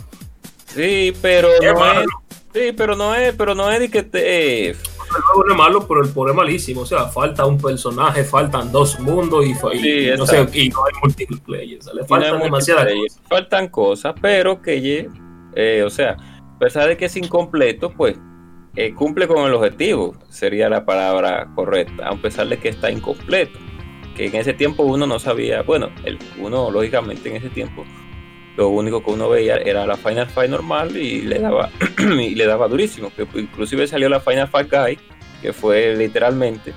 Sí, 0.74 1.14
pero 1.22 1.48
no 1.62 1.74
malo. 1.78 2.00
es, 2.02 2.06
Sí, 2.52 2.72
pero 2.74 2.96
no 2.96 3.14
es, 3.14 3.34
pero 3.34 3.54
no 3.54 3.70
es 3.70 3.80
de 3.80 3.90
que 3.90 4.02
te. 4.02 4.74
El 5.14 5.22
juego 5.22 5.44
no 5.44 5.52
es 5.52 5.58
malo, 5.58 5.88
pero 5.88 6.02
el 6.02 6.10
poder 6.10 6.32
es 6.32 6.36
malísimo. 6.36 6.80
O 6.82 6.86
sea, 6.86 7.06
falta 7.06 7.46
un 7.46 7.58
personaje, 7.58 8.24
faltan 8.24 8.72
dos 8.72 8.98
mundos 9.00 9.44
y, 9.46 9.54
Sí, 9.54 10.08
no, 10.16 10.26
sé, 10.26 10.46
y 10.52 10.68
no 10.68 10.84
hay 10.84 10.92
multiplayer. 11.02 11.78
O 11.78 11.82
sea, 11.82 11.94
le 11.94 12.00
y 12.00 12.02
no 12.02 12.08
faltan 12.08 12.42
demasiadas 12.42 12.92
cosas. 12.92 13.22
Faltan 13.28 13.68
cosas, 13.68 14.14
pero 14.20 14.60
que, 14.60 15.08
eh, 15.54 15.82
o 15.84 15.90
sea, 15.90 16.12
a 16.12 16.58
pesar 16.58 16.88
de 16.88 16.96
que 16.96 17.06
es 17.06 17.16
incompleto, 17.16 17.90
pues 17.90 18.18
eh, 18.76 18.92
cumple 18.92 19.26
con 19.26 19.46
el 19.46 19.54
objetivo, 19.54 20.14
sería 20.28 20.68
la 20.68 20.84
palabra 20.84 21.48
correcta, 21.54 22.08
a 22.08 22.16
pesar 22.16 22.48
de 22.48 22.58
que 22.58 22.68
está 22.68 22.90
incompleto. 22.90 23.58
Que 24.14 24.26
en 24.26 24.34
ese 24.34 24.54
tiempo 24.54 24.82
uno 24.82 25.06
no 25.06 25.18
sabía, 25.18 25.62
bueno, 25.62 25.90
el, 26.04 26.18
uno 26.38 26.70
lógicamente 26.70 27.28
en 27.28 27.36
ese 27.36 27.50
tiempo 27.50 27.84
lo 28.56 28.68
único 28.68 29.02
que 29.04 29.10
uno 29.10 29.28
veía 29.28 29.56
era 29.56 29.86
la 29.86 29.96
Final 29.96 30.28
Fight 30.28 30.50
normal 30.50 30.96
y 30.96 31.22
le 31.22 31.38
daba 31.38 31.70
y 31.98 32.34
le 32.34 32.46
daba 32.46 32.68
durísimo. 32.68 33.10
Que 33.14 33.26
inclusive 33.38 33.86
salió 33.86 34.08
la 34.08 34.20
Final 34.20 34.48
Fight 34.48 34.70
Guy, 34.70 34.98
que 35.42 35.52
fue 35.52 35.94
literalmente, 35.94 36.72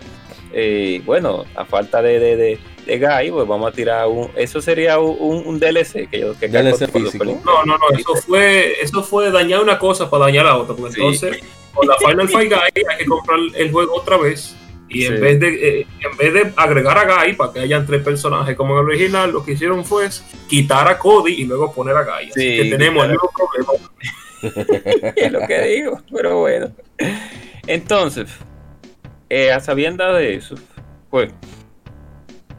eh, 0.54 1.02
bueno, 1.06 1.46
a 1.56 1.64
falta 1.66 2.02
de, 2.02 2.20
de, 2.20 2.36
de, 2.36 2.60
de 2.86 3.00
Guy, 3.00 3.32
pues 3.32 3.48
vamos 3.48 3.70
a 3.72 3.72
tirar 3.76 4.08
un, 4.08 4.30
eso 4.36 4.62
sería 4.62 5.00
un, 5.00 5.44
un- 5.48 5.60
DLC 5.60 6.10
que 6.10 6.20
yo 6.22 6.38
que 6.38 6.48
DLC 6.48 6.92
físico. 6.92 7.24
No, 7.24 7.64
no, 7.66 7.78
no, 7.78 7.98
eso 7.98 8.16
fue, 8.28 8.74
eso 8.82 9.04
fue 9.04 9.32
dañar 9.32 9.62
una 9.62 9.78
cosa 9.80 10.10
para 10.10 10.26
dañar 10.26 10.46
la 10.46 10.58
otra. 10.58 10.76
Porque 10.76 10.94
Sí. 10.94 11.00
entonces, 11.00 11.40
con 11.74 11.88
la 11.88 11.96
Final 11.98 12.28
Fight 12.30 12.50
Guy 12.52 12.84
hay 12.90 12.98
que 12.98 13.06
comprar 13.06 13.40
el 13.56 13.72
juego 13.72 13.96
otra 13.96 14.18
vez. 14.18 14.56
Y 14.90 15.06
en, 15.06 15.22
vez 15.22 15.40
de, 15.40 15.80
eh, 15.80 15.88
en 16.00 16.18
vez 16.18 16.34
de 16.34 16.54
agregar 16.56 16.98
a 16.98 17.24
Guy 17.24 17.34
para 17.34 17.54
que 17.54 17.60
hayan 17.60 17.86
tres 17.86 18.04
personajes 18.04 18.56
como 18.56 18.74
en 18.74 18.80
el 18.80 18.86
original, 18.86 19.32
lo 19.32 19.46
que 19.46 19.52
hicieron 19.52 19.86
fue 19.86 20.10
quitar 20.48 20.88
a 20.88 20.98
Cody 20.98 21.34
y 21.34 21.46
luego 21.46 21.72
poner 21.72 21.96
a 21.96 22.04
Guy. 22.04 22.30
Así 22.30 22.58
que 22.58 22.70
tenemos 22.72 23.06
el 23.06 23.12
quitar 23.12 23.12
mismo 23.12 23.30
problema. 23.36 23.74
es 25.16 25.32
lo 25.32 25.46
que 25.48 25.62
digo, 25.62 26.02
pero 26.12 26.40
bueno. 26.40 26.72
Entonces, 27.68 28.30
eh, 29.30 29.52
a 29.52 29.60
sabiendas 29.60 30.18
de 30.18 30.36
eso, 30.36 30.56
pues, 31.10 31.32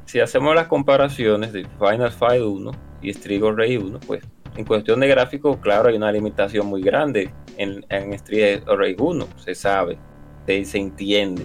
si 0.04 0.20
hacemos 0.20 0.54
las 0.54 0.68
comparaciones 0.68 1.52
de 1.52 1.66
Final 1.78 2.12
Fight 2.12 2.42
1 2.42 2.70
y 3.02 3.10
of 3.42 3.56
Rage 3.56 3.78
1, 3.78 4.00
pues, 4.06 4.22
en 4.56 4.64
cuestión 4.64 5.00
de 5.00 5.08
gráficos, 5.08 5.58
claro, 5.58 5.88
hay 5.88 5.96
una 5.96 6.12
limitación 6.12 6.66
muy 6.66 6.82
grande 6.82 7.32
en, 7.56 7.84
en 7.88 8.12
of 8.12 8.78
Rage 8.78 8.96
1, 8.98 9.28
se 9.36 9.54
sabe, 9.54 9.98
se, 10.46 10.64
se 10.64 10.78
entiende, 10.78 11.42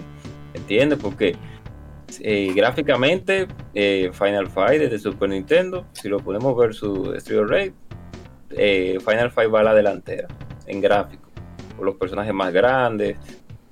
se 0.56 0.62
entiende 0.62 0.96
porque 0.96 1.36
eh, 2.20 2.52
gráficamente 2.54 3.46
eh, 3.74 4.10
Final 4.12 4.48
Fight 4.48 4.80
desde 4.80 4.98
Super 4.98 5.28
Nintendo, 5.28 5.86
si 5.92 6.08
lo 6.08 6.18
ponemos 6.20 6.56
versus 6.56 7.14
Street 7.16 7.40
of 7.40 7.50
Rage, 7.50 7.74
eh, 8.50 8.98
Final 9.04 9.30
Fight 9.30 9.52
va 9.52 9.60
a 9.60 9.64
la 9.64 9.74
delantera 9.74 10.28
en 10.66 10.80
gráfico, 10.80 11.30
por 11.76 11.84
los 11.84 11.96
personajes 11.96 12.32
más 12.32 12.52
grandes, 12.52 13.18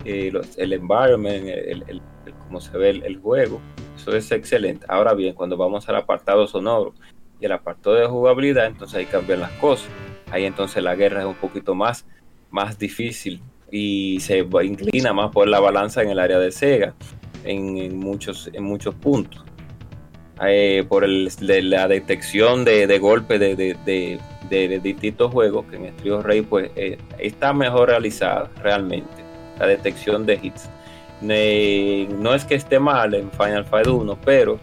eh, 0.04 0.32
el 0.56 0.72
environment, 0.72 1.46
el, 1.48 2.02
cómo 2.46 2.60
se 2.60 2.76
ve 2.76 2.90
el, 2.90 3.02
el 3.04 3.18
juego, 3.18 3.60
eso 3.96 4.14
es 4.14 4.30
excelente. 4.30 4.84
Ahora 4.88 5.14
bien, 5.14 5.34
cuando 5.34 5.56
vamos 5.56 5.88
al 5.88 5.96
apartado 5.96 6.46
sonoro 6.46 6.94
y 7.40 7.46
el 7.46 7.52
apartado 7.52 7.96
de 7.96 8.06
jugabilidad, 8.06 8.66
entonces 8.66 8.98
ahí 8.98 9.06
cambian 9.06 9.40
las 9.40 9.52
cosas. 9.52 9.88
Ahí 10.30 10.44
entonces 10.44 10.82
la 10.82 10.94
guerra 10.94 11.20
es 11.20 11.26
un 11.26 11.34
poquito 11.34 11.74
más, 11.74 12.06
más 12.50 12.78
difícil 12.78 13.40
y 13.70 14.18
se 14.20 14.46
inclina 14.62 15.12
más 15.12 15.30
por 15.30 15.48
la 15.48 15.60
balanza 15.60 16.02
en 16.02 16.10
el 16.10 16.18
área 16.18 16.38
de 16.38 16.52
Sega, 16.52 16.94
en, 17.44 17.96
muchos, 17.96 18.50
en 18.52 18.64
muchos 18.64 18.94
puntos. 18.94 19.44
Eh, 20.44 20.84
por 20.88 21.04
el, 21.04 21.30
de 21.40 21.62
la 21.62 21.86
detección 21.86 22.64
de, 22.64 22.98
golpes 22.98 23.38
de, 23.38 23.54
de, 23.54 24.18
de- 24.50 24.80
distintos 24.80 25.30
juegos 25.30 25.64
que 25.66 25.76
en 25.76 26.12
of 26.12 26.24
Rage 26.24 26.42
pues 26.42 26.70
eh, 26.74 26.98
está 27.18 27.52
mejor 27.52 27.88
realizada 27.90 28.50
realmente 28.60 29.08
la 29.60 29.68
detección 29.68 30.26
de 30.26 30.40
hits 30.42 30.68
no 31.22 32.34
es 32.34 32.44
que 32.44 32.56
esté 32.56 32.80
mal 32.80 33.14
en 33.14 33.30
Final 33.30 33.64
Fight 33.64 33.86
1 33.86 34.18
pero 34.24 34.58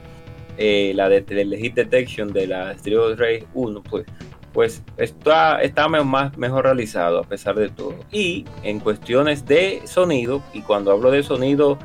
eh, 0.57 0.91
la 0.93 1.07
el 1.41 1.55
hit 1.55 1.73
detection 1.75 2.33
de 2.33 2.47
la 2.47 2.71
of 2.71 3.17
Rage 3.17 3.45
1 3.53 3.81
pues 3.83 4.05
pues 4.53 4.83
está, 4.97 5.61
está 5.61 5.87
más, 5.87 6.37
mejor 6.37 6.65
realizado 6.65 7.19
a 7.19 7.23
pesar 7.23 7.55
de 7.55 7.69
todo. 7.69 7.95
Y 8.11 8.45
en 8.63 8.79
cuestiones 8.79 9.45
de 9.45 9.81
sonido, 9.85 10.41
y 10.53 10.61
cuando 10.61 10.91
hablo 10.91 11.11
de 11.11 11.23
sonido 11.23 11.77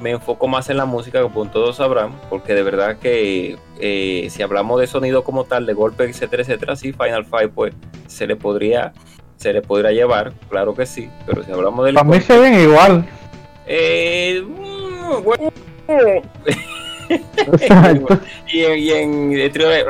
me 0.00 0.10
enfoco 0.10 0.48
más 0.48 0.68
en 0.68 0.76
la 0.78 0.84
música, 0.84 1.22
como 1.22 1.46
todos 1.46 1.76
sabrán, 1.76 2.12
porque 2.28 2.54
de 2.54 2.62
verdad 2.64 2.98
que 2.98 3.56
eh, 3.78 4.26
si 4.30 4.42
hablamos 4.42 4.80
de 4.80 4.88
sonido 4.88 5.22
como 5.22 5.44
tal, 5.44 5.64
de 5.64 5.74
golpe, 5.74 6.04
etcétera, 6.04 6.42
etcétera, 6.42 6.74
sí, 6.74 6.92
Final 6.92 7.24
Fight 7.24 7.52
pues 7.52 7.72
se 8.08 8.26
le 8.26 8.34
podría 8.36 8.92
se 9.36 9.52
le 9.52 9.62
podría 9.62 9.90
llevar, 9.90 10.32
claro 10.48 10.74
que 10.74 10.86
sí, 10.86 11.10
pero 11.26 11.42
si 11.42 11.50
hablamos 11.50 11.84
del 11.84 11.94
Para 11.94 12.08
mí 12.08 12.20
se 12.20 12.38
ven 12.38 12.60
igual. 12.60 13.04
eh, 13.66 14.42
mm, 14.44 15.22
bueno. 15.22 15.52
y 18.52 18.60
en, 18.64 18.78
y 18.78 18.90
en 18.90 19.32
el 19.32 19.50
trío 19.52 19.68
de- 19.68 19.84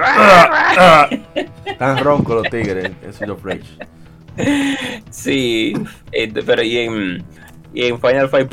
Tan 1.79 1.99
ronco 1.99 2.35
los 2.37 2.45
tigres 2.51 2.87
en 3.03 3.11
Street 3.11 3.31
of 3.31 3.45
Rage. 3.45 3.63
Sí, 5.11 5.75
eh, 6.13 6.33
pero 6.47 6.63
y 6.63 6.79
en, 6.79 7.23
y 7.75 7.85
en 7.87 8.01
Final 8.01 8.29
Fight 8.29 8.53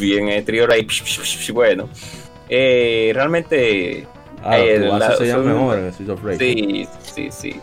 y 0.00 0.16
en 0.16 0.28
el 0.28 0.44
trío 0.44 0.66
ahí, 0.70 0.86
bueno, 1.52 1.88
eh, 2.48 3.12
realmente 3.14 4.06
Ah, 4.42 4.58
Eh, 4.58 4.78
los 4.78 4.98
la- 4.98 5.16
se 5.16 5.26
llaman 5.26 5.44
son- 5.44 5.52
mejor 5.52 5.78
en 5.78 5.84
Street 5.88 6.08
of 6.10 6.24
Rage. 6.24 6.38
sí, 6.38 6.88
sí, 7.14 7.28
sí. 7.30 7.60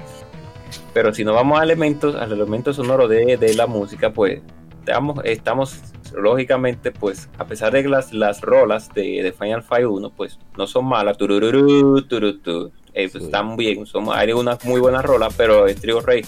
Pero 0.93 1.11
si 1.11 1.23
nos 1.25 1.33
vamos 1.33 1.59
a 1.59 1.63
elementos, 1.63 2.15
al 2.15 2.31
elemento 2.31 2.71
sonoro 2.71 3.07
de, 3.07 3.35
de 3.37 3.53
la 3.55 3.65
música, 3.65 4.11
pues 4.13 4.41
estamos, 4.81 5.19
estamos 5.25 5.79
lógicamente, 6.21 6.91
pues, 6.91 7.29
a 7.37 7.45
pesar 7.45 7.71
de 7.73 7.83
que 7.83 7.89
las, 7.89 8.13
las 8.13 8.41
rolas 8.41 8.89
de, 8.93 9.21
de 9.23 9.31
Final 9.31 9.63
Fight 9.63 9.85
1, 9.87 10.09
pues, 10.11 10.37
no 10.57 10.67
son 10.67 10.85
malas, 10.85 11.17
turururú, 11.17 12.01
turutu, 12.03 12.71
eh, 12.93 13.09
pues, 13.09 13.21
Sí. 13.23 13.27
están 13.27 13.55
bien, 13.57 13.85
son, 13.85 14.07
hay 14.11 14.31
unas 14.33 14.63
muy 14.65 14.79
buenas 14.79 15.03
rolas, 15.05 15.33
pero 15.37 15.67
el 15.67 15.75
Trio 15.79 16.01
Rey, 16.01 16.25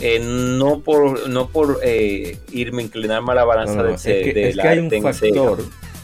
eh, 0.00 0.20
no 0.20 0.80
por, 0.80 1.28
no 1.28 1.48
por 1.48 1.78
eh, 1.82 2.38
irme 2.52 2.82
a 2.82 2.84
inclinarme 2.86 3.32
a 3.32 3.34
la 3.34 3.44
balanza 3.44 3.74
no, 3.74 3.82
no, 3.82 3.88
de, 3.90 3.94
Es, 3.94 4.02
que, 4.02 4.32
de 4.32 4.48
es 4.48 4.56
la 4.56 4.62
que 4.62 4.68
hay 4.68 4.78
un 4.78 4.90
factor 4.90 5.58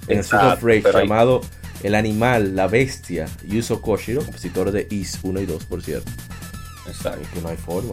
en 0.08 0.18
Street 0.20 0.42
of 0.52 0.62
Rage 0.62 0.82
hay- 0.86 0.92
llamado 1.02 1.40
el 1.82 1.94
animal, 1.94 2.56
la 2.56 2.66
bestia, 2.68 3.26
Yuzo 3.46 3.80
Koshiro, 3.82 4.22
compositor 4.22 4.70
de 4.70 4.86
Is 4.90 5.18
1 5.22 5.40
y 5.40 5.46
2, 5.46 5.64
por 5.66 5.82
cierto. 5.82 6.10
Exacto. 6.86 7.20
Es 7.22 7.28
que 7.28 7.40
no 7.40 7.48
hay 7.48 7.56
forma. 7.56 7.92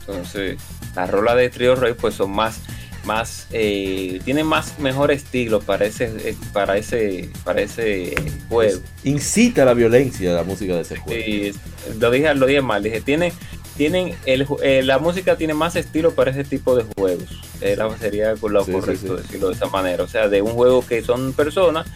Entonces, 0.00 0.58
las 0.94 1.10
rolas 1.10 1.36
de 1.36 1.50
Trio 1.50 1.74
Rey 1.74 1.94
pues 1.94 2.14
son 2.14 2.30
más, 2.30 2.60
más, 3.04 3.46
eh, 3.52 4.20
tienen 4.24 4.46
más 4.46 4.78
mejor 4.78 5.10
estilo 5.10 5.60
para 5.60 5.86
ese, 5.86 6.12
eh, 6.24 6.36
para 6.52 6.76
ese, 6.76 7.30
para 7.44 7.60
ese 7.62 8.14
juego. 8.48 8.80
Incita 9.04 9.64
la 9.64 9.74
violencia 9.74 10.32
la 10.32 10.42
música 10.42 10.74
de 10.74 10.82
ese 10.82 10.96
juego. 10.96 11.22
Sí, 11.22 11.52
lo 11.98 12.10
dije, 12.10 12.34
lo 12.34 12.46
dije 12.46 12.60
mal, 12.60 12.82
dije, 12.82 13.00
tiene, 13.00 13.32
tienen, 13.76 14.14
el, 14.26 14.46
eh, 14.62 14.82
la 14.82 14.98
música 14.98 15.36
tiene 15.36 15.54
más 15.54 15.76
estilo 15.76 16.12
para 16.12 16.30
ese 16.32 16.44
tipo 16.44 16.76
de 16.76 16.84
juegos. 16.96 17.40
Era, 17.60 17.88
sería 17.98 18.34
lo 18.40 18.64
Sí, 18.64 18.72
correcto 18.72 19.16
sí. 19.16 19.22
decirlo 19.22 19.48
de 19.48 19.54
esa 19.54 19.66
manera. 19.66 20.02
O 20.02 20.08
sea, 20.08 20.28
de 20.28 20.42
un 20.42 20.52
juego 20.52 20.84
que 20.86 21.02
son 21.02 21.32
personas 21.32 21.86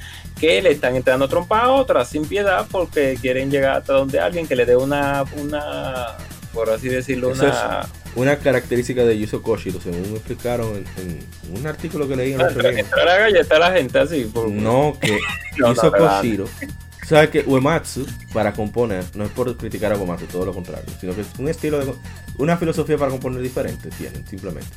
que 0.41 0.63
le 0.63 0.71
están 0.71 0.97
entrando 0.97 1.29
trompa 1.29 1.61
a 1.61 1.71
otras 1.71 2.09
sin 2.09 2.25
piedad 2.25 2.67
porque 2.71 3.17
quieren 3.21 3.51
llegar 3.51 3.77
hasta 3.79 3.93
donde 3.93 4.19
alguien 4.19 4.47
que 4.47 4.57
le 4.57 4.65
dé 4.67 4.77
una, 4.77 5.25
una, 5.41 6.17
por 6.53 6.71
así 6.71 6.89
decirlo, 6.89 7.31
una, 7.31 7.89
Una 8.15 8.37
característica 8.39 9.05
de 9.05 9.19
Yuzo 9.19 9.43
Koshiro, 9.43 9.81
según 9.81 10.11
me 10.11 10.19
explicaron 10.19 10.85
en, 10.97 11.19
en 11.47 11.59
un 11.59 11.67
artículo 11.67 12.07
que 12.07 12.17
leí 12.17 12.33
en 12.33 12.41
otro 12.41 12.63
libro. 12.63 12.79
Entrar 12.79 13.09
a 13.09 13.59
la 13.59 13.73
gente 13.73 13.99
así. 13.99 14.25
Por... 14.25 14.49
No, 14.51 14.97
que 15.01 15.19
No, 15.59 15.75
Yuzo 15.75 15.91
no. 15.91 15.97
Koshiro. 15.97 16.45
Sabes 17.07 17.31
que 17.31 17.41
Uematsu, 17.41 18.07
para 18.33 18.53
componer, 18.53 19.05
no 19.15 19.25
es 19.25 19.31
por 19.31 19.57
criticar 19.57 19.93
a 19.93 19.97
Uematsu, 19.97 20.27
todo 20.27 20.47
lo 20.47 20.55
contrario, 20.55 20.87
sino 21.01 21.15
que 21.15 21.23
es 21.23 21.29
un 21.39 21.49
estilo 21.49 21.85
de. 21.85 21.93
una 22.39 22.57
filosofía 22.57 22.97
para 22.97 23.11
componer 23.11 23.43
diferente, 23.43 23.91
tienen, 23.91 24.27
simplemente. 24.27 24.71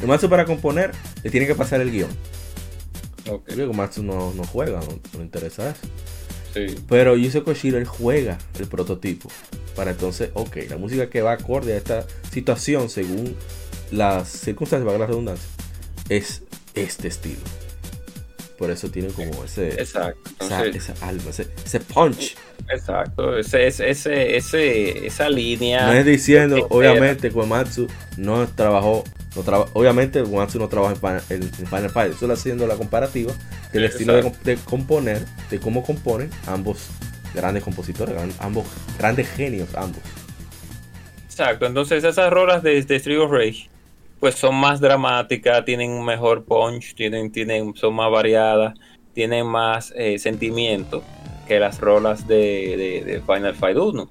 Uematsu 0.00 0.28
para 0.28 0.44
componer 0.44 0.92
le 1.22 1.30
tiene 1.30 1.46
que 1.46 1.54
pasar 1.54 1.80
el 1.80 1.90
guion. 1.90 2.10
Ok, 3.30 3.46
Porque 3.46 3.64
Uematsu 3.64 4.02
no, 4.02 4.32
no 4.34 4.44
juega, 4.44 4.80
no, 4.80 5.00
no 5.12 5.18
le 5.18 5.24
interesa 5.24 5.70
eso. 5.70 5.80
Sí. 6.54 6.66
Pero 6.88 7.16
Yuzo 7.16 7.44
Koshiro 7.44 7.76
él 7.78 7.84
juega 7.86 8.38
el 8.58 8.66
prototipo. 8.66 9.28
Para 9.76 9.90
entonces, 9.90 10.30
ok, 10.34 10.56
la 10.70 10.76
música 10.78 11.10
que 11.10 11.20
va 11.20 11.32
acorde 11.32 11.74
a 11.74 11.76
esta 11.76 12.06
situación 12.32 12.88
según 12.88 13.34
las 13.90 14.28
circunstancias, 14.28 14.84
valga 14.86 15.00
la 15.00 15.06
redundancia, 15.08 15.48
es 16.08 16.42
este 16.74 17.08
estilo. 17.08 17.40
Por 18.58 18.70
eso 18.70 18.88
tiene 18.88 19.08
como 19.08 19.44
ese, 19.44 19.68
Exacto. 19.80 20.20
esa, 20.40 20.64
Entonces, 20.64 20.88
esa 20.90 21.06
alma, 21.08 21.30
ese, 21.30 21.48
ese 21.66 21.80
punch. 21.80 22.36
exacto. 22.72 23.36
Ese, 23.36 23.66
ese, 23.66 23.90
ese, 23.90 24.36
ese- 24.36 25.06
esa 25.08 25.28
línea. 25.28 25.86
No 25.88 25.92
es 25.92 26.06
diciendo, 26.06 26.64
obviamente, 26.70 27.30
que 27.30 27.36
Uematsu 27.36 27.88
no 28.16 28.46
trabajó, 28.46 29.02
no 29.36 29.66
obviamente 29.74 30.22
Uematsu 30.22 30.58
no 30.58 30.68
trabaja 30.68 30.94
en 30.94 31.00
Final, 31.00 31.22
en- 31.30 31.42
en 31.42 31.66
Final 31.66 31.90
Fight. 31.90 32.14
Solo 32.14 32.34
haciendo 32.34 32.66
la 32.66 32.76
comparativa 32.76 33.32
del 33.72 33.82
Sí, 33.90 34.04
estilo 34.04 34.14
de, 34.44 34.56
componer, 34.64 35.24
de 35.50 35.58
cómo 35.60 35.82
componen 35.84 36.30
ambos 36.46 36.88
grandes 37.34 37.64
compositores, 37.64 38.14
gran- 38.14 38.32
ambos 38.40 38.66
grandes 38.98 39.28
genios, 39.30 39.74
ambos. 39.74 40.00
Exacto. 41.24 41.66
Entonces, 41.66 42.04
esas 42.04 42.30
rolas 42.30 42.62
de, 42.62 42.82
de 42.82 42.96
Street 42.96 43.18
of 43.20 43.30
Rage 43.30 43.68
pues 44.20 44.36
son 44.36 44.54
más 44.54 44.80
dramáticas, 44.80 45.64
tienen 45.66 45.90
un 45.90 46.04
mejor 46.06 46.44
punch, 46.44 46.94
tienen, 46.94 47.30
tienen, 47.30 47.74
son 47.74 47.94
más 47.94 48.10
variadas, 48.10 48.72
tienen 49.12 49.46
más 49.46 49.92
eh, 49.96 50.18
sentimiento 50.18 51.02
que 51.46 51.60
las 51.60 51.78
rolas 51.78 52.26
de, 52.26 53.02
de, 53.04 53.12
de 53.12 53.20
Final 53.20 53.54
Fight 53.54 53.76
1, 53.76 54.08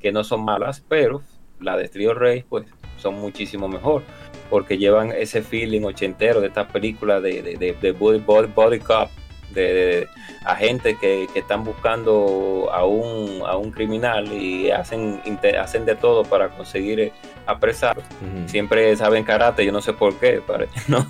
que 0.00 0.10
no 0.10 0.24
son 0.24 0.44
malas, 0.44 0.82
pero 0.88 1.22
la 1.60 1.76
de 1.76 1.88
Trio 1.88 2.12
Rey, 2.12 2.44
pues 2.48 2.66
son 2.96 3.14
muchísimo 3.20 3.68
mejor, 3.68 4.02
porque 4.50 4.78
llevan 4.78 5.12
ese 5.12 5.42
feeling 5.42 5.82
ochentero 5.82 6.40
de 6.40 6.48
esta 6.48 6.68
película 6.68 7.20
de, 7.20 7.42
de, 7.42 7.56
de, 7.56 7.72
de 7.80 7.92
body, 7.92 8.18
body, 8.18 8.48
body 8.54 8.78
cop, 8.78 9.10
de, 9.50 10.08
agentes 10.44 10.96
que, 10.98 11.26
que, 11.32 11.40
están 11.40 11.64
buscando 11.64 12.68
a 12.72 12.84
un, 12.84 13.42
a 13.46 13.56
un 13.56 13.70
criminal 13.70 14.32
y 14.32 14.70
hacen, 14.70 15.20
inter, 15.24 15.58
hacen 15.58 15.84
de 15.84 15.94
todo 15.94 16.24
para 16.24 16.48
conseguir 16.48 17.00
eh, 17.00 17.12
apresarlo. 17.46 18.02
Uh 18.20 18.40
-huh. 18.40 18.48
Siempre 18.48 18.96
saben 18.96 19.24
karate, 19.24 19.64
yo 19.64 19.72
no 19.72 19.80
sé 19.80 19.92
por 19.92 20.14
qué, 20.18 20.42
¿no? 20.88 21.06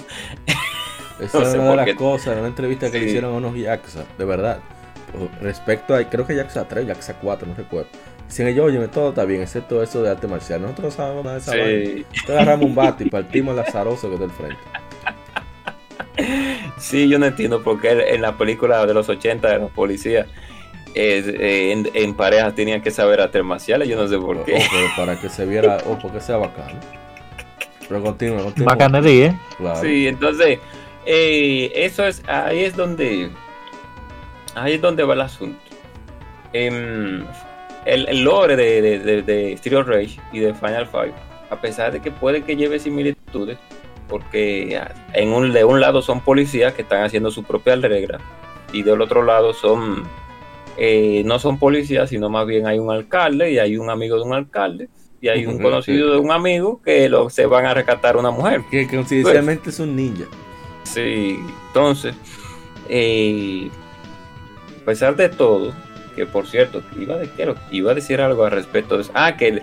Esa 1.20 1.38
no 1.38 1.46
es 1.46 1.54
una 1.54 1.70
de 1.70 1.76
las 1.76 1.84
qué. 1.86 1.94
cosas, 1.94 2.32
en 2.34 2.38
una 2.40 2.48
entrevista 2.48 2.86
que 2.86 2.98
sí. 2.98 3.00
le 3.00 3.06
hicieron 3.06 3.34
a 3.34 3.36
unos 3.36 3.56
Yaxa, 3.56 4.04
de 4.18 4.24
verdad. 4.24 4.60
Respecto 5.40 5.94
a, 5.94 6.02
creo 6.04 6.26
que 6.26 6.34
Yaxa 6.34 6.66
3, 6.66 6.86
Yaxa 6.86 7.14
4, 7.20 7.46
no 7.46 7.54
recuerdo. 7.54 7.90
Dicen 8.32 8.48
ellos, 8.48 8.64
oye, 8.64 8.88
todo 8.88 9.10
está 9.10 9.26
bien, 9.26 9.42
excepto 9.42 9.82
eso 9.82 10.02
de 10.02 10.08
arte 10.08 10.26
marcial. 10.26 10.62
Nosotros 10.62 10.84
no 10.86 10.90
sabemos 10.90 11.22
nada 11.22 11.36
de 11.36 11.42
esa 11.42 11.52
sí. 11.52 11.58
vaina. 11.58 12.06
Nosotros 12.08 12.30
agarramos 12.30 12.64
un 12.64 12.74
bate 12.74 13.04
y 13.04 13.10
partimos 13.10 13.52
el 13.52 13.60
azaroso 13.60 14.08
que 14.08 14.14
está 14.14 14.24
al 14.24 14.30
frente. 14.30 14.56
Sí, 16.78 17.08
yo 17.08 17.18
no 17.18 17.26
entiendo 17.26 17.62
por 17.62 17.80
qué 17.80 17.90
en 18.14 18.22
la 18.22 18.36
película 18.36 18.84
de 18.86 18.94
los 18.94 19.08
80 19.08 19.48
de 19.48 19.58
los 19.58 19.70
policías 19.70 20.26
eh, 20.94 21.72
en, 21.72 21.88
en, 21.94 22.14
parejas 22.14 22.54
tenían 22.54 22.82
que 22.82 22.90
saber 22.90 23.20
artes 23.20 23.44
marciales, 23.44 23.86
yo 23.86 23.96
no 23.96 24.08
sé 24.08 24.18
por 24.18 24.44
qué. 24.44 24.56
O, 24.56 24.60
para 24.96 25.20
que 25.20 25.28
se 25.28 25.44
viera, 25.44 25.78
o 25.86 25.98
porque 25.98 26.20
sea 26.20 26.38
bacano. 26.38 26.80
Pero 27.86 28.02
continúa, 28.02 28.42
continúa. 28.44 28.72
Bacanería, 28.72 29.26
¿eh? 29.26 29.38
Claro. 29.58 29.80
Sí, 29.80 30.08
entonces, 30.08 30.58
eh, 31.04 31.70
eso 31.74 32.06
es, 32.06 32.22
ahí 32.26 32.60
es 32.60 32.74
donde, 32.74 33.30
ahí 34.54 34.74
es 34.74 34.80
donde 34.80 35.04
va 35.04 35.14
el 35.14 35.20
asunto. 35.20 35.60
Eh, 36.54 37.22
el, 37.84 38.08
el, 38.08 38.24
lore 38.24 38.56
de, 38.56 38.82
de, 38.82 38.98
de, 38.98 39.22
de 39.22 39.56
Stereo 39.56 39.82
Rage 39.82 40.18
y 40.32 40.40
de 40.40 40.54
Final 40.54 40.86
Fight, 40.86 41.14
a 41.50 41.60
pesar 41.60 41.92
de 41.92 42.00
que 42.00 42.10
puede 42.10 42.42
que 42.42 42.56
lleve 42.56 42.78
similitudes, 42.78 43.58
porque 44.12 44.78
en 45.14 45.32
un, 45.32 45.52
de 45.52 45.64
un 45.64 45.80
lado 45.80 46.02
son 46.02 46.20
policías 46.20 46.74
que 46.74 46.82
están 46.82 47.02
haciendo 47.02 47.30
su 47.30 47.44
propia 47.44 47.76
regla 47.76 48.20
y 48.70 48.82
del 48.82 49.00
otro 49.00 49.22
lado 49.22 49.54
son 49.54 50.02
eh, 50.76 51.22
no 51.24 51.38
son 51.38 51.58
policías 51.58 52.10
sino 52.10 52.28
más 52.28 52.46
bien 52.46 52.66
hay 52.66 52.78
un 52.78 52.90
alcalde 52.90 53.50
y 53.50 53.58
hay 53.58 53.78
un 53.78 53.88
amigo 53.88 54.16
de 54.16 54.22
un 54.22 54.34
alcalde 54.34 54.90
y 55.22 55.28
hay 55.28 55.46
un 55.46 55.58
conocido 55.58 56.12
de 56.12 56.18
un 56.18 56.30
amigo 56.30 56.82
que 56.82 57.08
lo, 57.08 57.30
se 57.30 57.46
van 57.46 57.64
a 57.64 57.72
rescatar 57.72 58.16
una 58.16 58.32
mujer. 58.32 58.62
Que 58.70 58.88
coincidencialmente 58.88 59.64
pues, 59.64 59.76
es 59.76 59.80
un 59.80 59.96
ninja. 59.96 60.24
Sí 60.82 61.38
entonces 61.68 62.14
eh, 62.90 63.70
a 64.82 64.84
pesar 64.84 65.16
de 65.16 65.30
todo 65.30 65.72
que 66.14 66.26
por 66.26 66.46
cierto 66.46 66.82
iba 66.98 67.14
a, 67.14 67.18
decir, 67.18 67.54
iba 67.70 67.92
a 67.92 67.94
decir 67.94 68.20
algo 68.20 68.44
al 68.44 68.52
respecto 68.52 68.96
de 68.96 69.02
eso 69.02 69.12
ah 69.14 69.36
que 69.36 69.62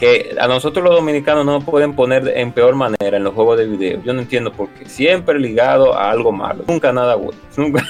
que 0.00 0.34
a 0.40 0.48
nosotros 0.48 0.82
los 0.82 0.94
dominicanos 0.94 1.44
no 1.44 1.52
nos 1.52 1.64
pueden 1.64 1.92
poner 1.92 2.26
en 2.34 2.52
peor 2.52 2.74
manera 2.74 3.18
en 3.18 3.22
los 3.22 3.34
juegos 3.34 3.58
de 3.58 3.66
video. 3.66 4.02
Yo 4.02 4.14
no 4.14 4.22
entiendo 4.22 4.50
por 4.50 4.70
qué. 4.70 4.88
Siempre 4.88 5.38
ligado 5.38 5.94
a 5.94 6.10
algo 6.10 6.32
malo. 6.32 6.64
Nunca 6.66 6.90
nada 6.90 7.16
bueno. 7.16 7.38
Nunca. 7.58 7.84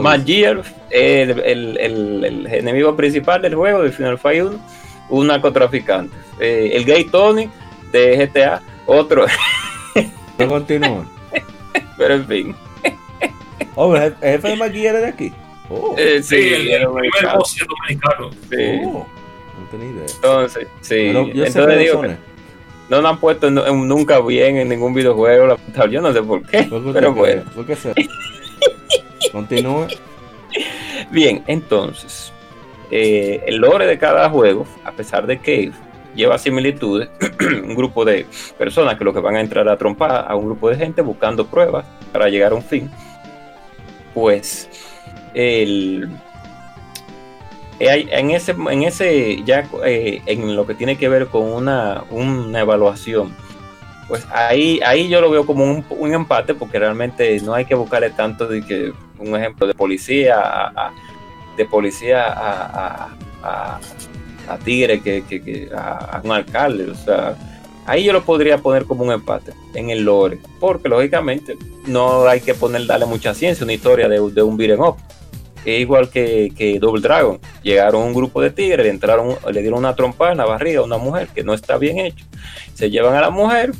Magier, 0.00 0.62
el, 0.90 1.30
el, 1.40 1.76
el, 1.78 2.24
el, 2.24 2.46
enemigo 2.46 2.94
principal 2.96 3.42
del 3.42 3.56
juego 3.56 3.82
de 3.82 3.90
Final 3.90 4.18
Fight 4.18 4.42
1, 4.42 4.58
un 5.10 5.26
narcotraficante. 5.26 6.14
Eh, 6.38 6.70
el 6.74 6.84
gay 6.84 7.04
Tony 7.04 7.50
de 7.90 8.16
GTA, 8.16 8.62
otro. 8.86 9.26
No 10.38 10.48
continúa. 10.48 11.04
Pero 11.98 12.14
en 12.14 12.26
fin. 12.26 12.56
Oh, 13.74 13.94
¿el 13.96 14.14
jefe 14.16 14.48
de 14.48 14.56
Magier 14.56 14.96
de 14.96 15.06
aquí? 15.06 15.32
Oh. 15.70 15.94
Eh, 15.96 16.22
sí, 16.22 16.36
sí, 16.36 16.72
el, 16.72 16.82
el 16.82 16.88
primer 16.88 17.36
boss 17.36 17.56
dominicano. 17.66 18.30
Sí. 18.50 18.80
Oh. 18.84 19.06
tenía 19.70 19.90
idea. 19.90 20.06
Entonces, 20.14 20.66
sí. 20.80 20.94
Entonces 20.96 21.78
digo 21.78 22.02
que 22.02 22.16
no 22.88 23.00
nos 23.00 23.12
han 23.12 23.20
puesto 23.20 23.46
en, 23.46 23.56
en, 23.58 23.88
nunca 23.88 24.20
bien 24.20 24.56
en 24.56 24.68
ningún 24.68 24.92
videojuego. 24.92 25.56
Yo 25.88 26.00
no 26.00 26.12
sé 26.12 26.22
por 26.22 26.42
qué. 26.42 26.64
¿Por 26.64 26.92
pero 26.92 27.14
bueno. 27.14 27.44
¿Por 27.54 27.64
qué 27.64 27.76
se... 27.76 27.94
Continúe. 29.30 29.86
Bien, 31.10 31.42
entonces, 31.46 32.32
eh, 32.90 33.42
el 33.46 33.56
lore 33.56 33.86
de 33.86 33.98
cada 33.98 34.28
juego, 34.28 34.66
a 34.84 34.92
pesar 34.92 35.26
de 35.26 35.38
que 35.38 35.72
lleva 36.14 36.38
similitudes, 36.38 37.08
un 37.40 37.74
grupo 37.74 38.04
de 38.04 38.26
personas 38.58 38.96
que 38.96 39.04
lo 39.04 39.12
que 39.12 39.20
van 39.20 39.36
a 39.36 39.40
entrar 39.40 39.68
a 39.68 39.76
trompar 39.76 40.26
a 40.28 40.34
un 40.34 40.46
grupo 40.46 40.68
de 40.68 40.76
gente 40.76 41.02
buscando 41.02 41.46
pruebas 41.46 41.84
para 42.12 42.28
llegar 42.28 42.52
a 42.52 42.56
un 42.56 42.62
fin, 42.62 42.90
pues 44.14 44.68
el 45.34 46.08
en 47.80 48.30
ese, 48.30 48.52
en 48.52 48.82
ese 48.82 49.42
ya 49.44 49.66
eh, 49.84 50.20
en 50.26 50.54
lo 50.54 50.66
que 50.66 50.74
tiene 50.74 50.96
que 50.96 51.08
ver 51.08 51.28
con 51.28 51.44
una, 51.44 52.04
una 52.10 52.60
evaluación, 52.60 53.34
pues 54.06 54.26
ahí, 54.32 54.80
ahí 54.84 55.08
yo 55.08 55.20
lo 55.20 55.30
veo 55.30 55.46
como 55.46 55.64
un, 55.64 56.14
empate 56.14 56.54
porque 56.54 56.78
realmente 56.78 57.40
no 57.40 57.54
hay 57.54 57.64
que 57.64 57.74
buscarle 57.74 58.10
tanto 58.10 58.46
de 58.46 58.60
que 58.62 58.92
un 59.18 59.34
ejemplo 59.34 59.66
de 59.66 59.74
policía 59.74 60.40
a, 60.40 60.88
a 60.88 60.92
de 61.56 61.64
policía 61.64 62.26
a, 62.26 63.08
a, 63.42 63.80
a 64.48 64.58
tigre 64.58 65.00
que, 65.00 65.24
que, 65.24 65.42
que 65.42 65.70
a, 65.74 66.20
un 66.22 66.32
alcalde, 66.32 66.90
o 66.90 66.94
sea, 66.94 67.36
ahí 67.90 68.04
yo 68.04 68.12
lo 68.12 68.22
podría 68.22 68.58
poner 68.58 68.84
como 68.84 69.04
un 69.04 69.12
empate 69.12 69.52
en 69.74 69.90
el 69.90 70.04
lore, 70.04 70.38
porque 70.58 70.88
lógicamente 70.88 71.56
no 71.86 72.26
hay 72.26 72.40
que 72.40 72.54
poner 72.54 72.86
darle 72.86 73.06
mucha 73.06 73.34
ciencia 73.34 73.64
una 73.64 73.72
historia 73.72 74.08
de, 74.08 74.20
de 74.30 74.42
un 74.42 74.56
beat'em 74.56 74.80
up 74.80 74.96
es 75.64 75.80
igual 75.80 76.08
que, 76.08 76.52
que, 76.56 76.78
Double 76.78 77.02
Dragon. 77.02 77.38
Llegaron 77.62 78.02
un 78.02 78.14
grupo 78.14 78.40
de 78.40 78.50
tigres, 78.50 78.84
le, 78.84 78.90
entraron, 78.90 79.36
le 79.52 79.60
dieron 79.60 79.80
una 79.80 79.94
trompa 79.94 80.32
en 80.32 80.38
la 80.38 80.46
barriga 80.46 80.80
a 80.80 80.84
una 80.84 80.96
mujer 80.96 81.28
que 81.34 81.44
no 81.44 81.52
está 81.52 81.76
bien 81.76 81.98
hecho. 81.98 82.24
Se 82.74 82.90
llevan 82.90 83.14
a 83.14 83.20
la 83.20 83.30
mujer 83.30 83.72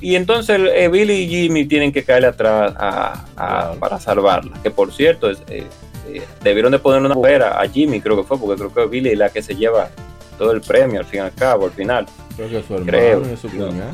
y 0.00 0.14
entonces 0.14 0.58
eh, 0.74 0.88
Billy 0.88 1.24
y 1.24 1.28
Jimmy 1.28 1.66
tienen 1.66 1.92
que 1.92 2.02
caerle 2.02 2.28
atrás 2.28 2.72
a, 2.78 3.74
para 3.78 4.00
salvarla. 4.00 4.58
Que 4.62 4.70
por 4.70 4.92
cierto, 4.92 5.30
eh, 5.30 5.36
eh, 5.48 6.22
debieron 6.42 6.72
de 6.72 6.78
poner 6.78 7.00
una 7.00 7.14
mujer 7.14 7.42
a, 7.42 7.66
Jimmy, 7.68 8.00
creo 8.00 8.16
que 8.16 8.22
fue, 8.22 8.38
porque 8.38 8.56
creo 8.56 8.72
que 8.72 8.86
Billy 8.86 9.10
es 9.10 9.18
la 9.18 9.28
que 9.28 9.42
se 9.42 9.54
lleva 9.54 9.90
todo 10.38 10.52
el 10.52 10.60
premio 10.60 11.00
al 11.00 11.06
fin 11.06 11.20
y 11.20 11.22
al 11.24 11.34
cabo, 11.34 11.66
al 11.66 11.72
final. 11.72 12.06
Creo 12.36 12.48
que 12.48 12.62
su 12.62 12.74
hermano 12.74 12.90
creo, 12.90 13.32
y 13.32 13.36
su 13.36 13.48
cuñada. 13.50 13.92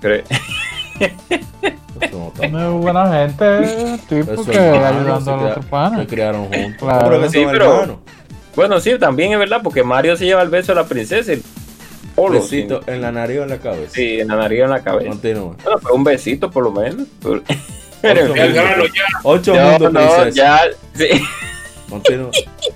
Creo. 0.00 0.24
Muy 2.50 2.82
buena 2.82 3.12
gente, 3.12 3.98
tipo 4.08 4.44
que 4.44 4.58
ayudando 4.58 5.34
a 5.34 5.56
los 5.56 5.66
panas. 5.66 6.00
Se 6.00 6.06
criaron 6.06 6.46
juntos. 6.46 6.78
Claro. 6.78 7.10
Pero 7.10 7.30
sí, 7.30 7.46
pero, 7.50 8.00
bueno, 8.54 8.80
sí, 8.80 8.98
también 8.98 9.32
es 9.32 9.38
verdad, 9.38 9.60
porque 9.62 9.82
Mario 9.82 10.16
se 10.16 10.24
lleva 10.24 10.42
el 10.42 10.48
beso 10.48 10.72
a 10.72 10.74
la 10.74 10.84
princesa. 10.84 11.32
Y 11.32 11.42
un 12.16 12.32
besito 12.32 12.80
en 12.86 13.02
la 13.02 13.12
nariz 13.12 13.38
o 13.40 13.42
en 13.42 13.50
la 13.50 13.58
cabeza. 13.58 13.92
Sí, 13.92 14.20
en 14.20 14.28
la 14.28 14.36
nariz 14.36 14.62
o 14.62 14.64
en 14.64 14.70
la 14.70 14.82
cabeza. 14.82 15.08
Continúa. 15.10 15.56
Bueno, 15.62 15.78
pero 15.82 15.94
un 15.94 16.04
besito 16.04 16.50
por 16.50 16.64
lo 16.64 16.72
menos. 16.72 17.06
Pero, 18.02 18.34
el 18.34 18.52
grano 18.52 18.84
ya. 18.84 19.04
Ocho 19.24 19.54
no, 19.54 19.70
mundos, 19.70 19.92
no, 19.92 20.00
princesa. 20.00 20.30
ya, 20.30 20.60
sí. 20.94 21.22
Continúa. 21.88 22.30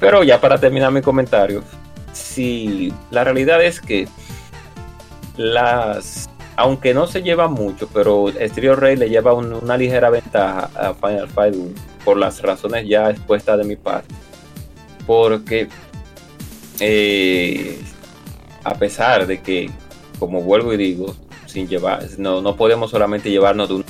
Pero 0.00 0.22
ya 0.24 0.40
para 0.40 0.58
terminar 0.58 0.92
mi 0.92 1.02
comentario, 1.02 1.62
si 2.12 2.92
la 3.10 3.24
realidad 3.24 3.62
es 3.62 3.80
que 3.80 4.08
las 5.36 6.28
aunque 6.56 6.94
no 6.94 7.06
se 7.06 7.22
lleva 7.22 7.48
mucho, 7.48 7.88
pero 7.92 8.26
Stereo 8.30 8.76
Rey 8.76 8.96
le 8.96 9.08
lleva 9.08 9.34
un, 9.34 9.52
una 9.52 9.76
ligera 9.76 10.10
ventaja 10.10 10.70
a 10.74 10.94
Final 10.94 11.28
Fight 11.28 11.54
1 11.54 11.70
por 12.04 12.16
las 12.16 12.40
razones 12.42 12.86
ya 12.86 13.10
expuestas 13.10 13.58
de 13.58 13.64
mi 13.64 13.76
parte. 13.76 14.14
Porque 15.06 15.68
eh, 16.80 17.80
a 18.62 18.74
pesar 18.74 19.26
de 19.26 19.40
que, 19.42 19.70
como 20.18 20.42
vuelvo 20.42 20.72
y 20.72 20.76
digo, 20.76 21.14
sin 21.46 21.68
llevar, 21.68 22.06
no, 22.18 22.40
no 22.40 22.56
podemos 22.56 22.90
solamente 22.90 23.30
llevarnos 23.30 23.68
de 23.68 23.74
un 23.74 23.84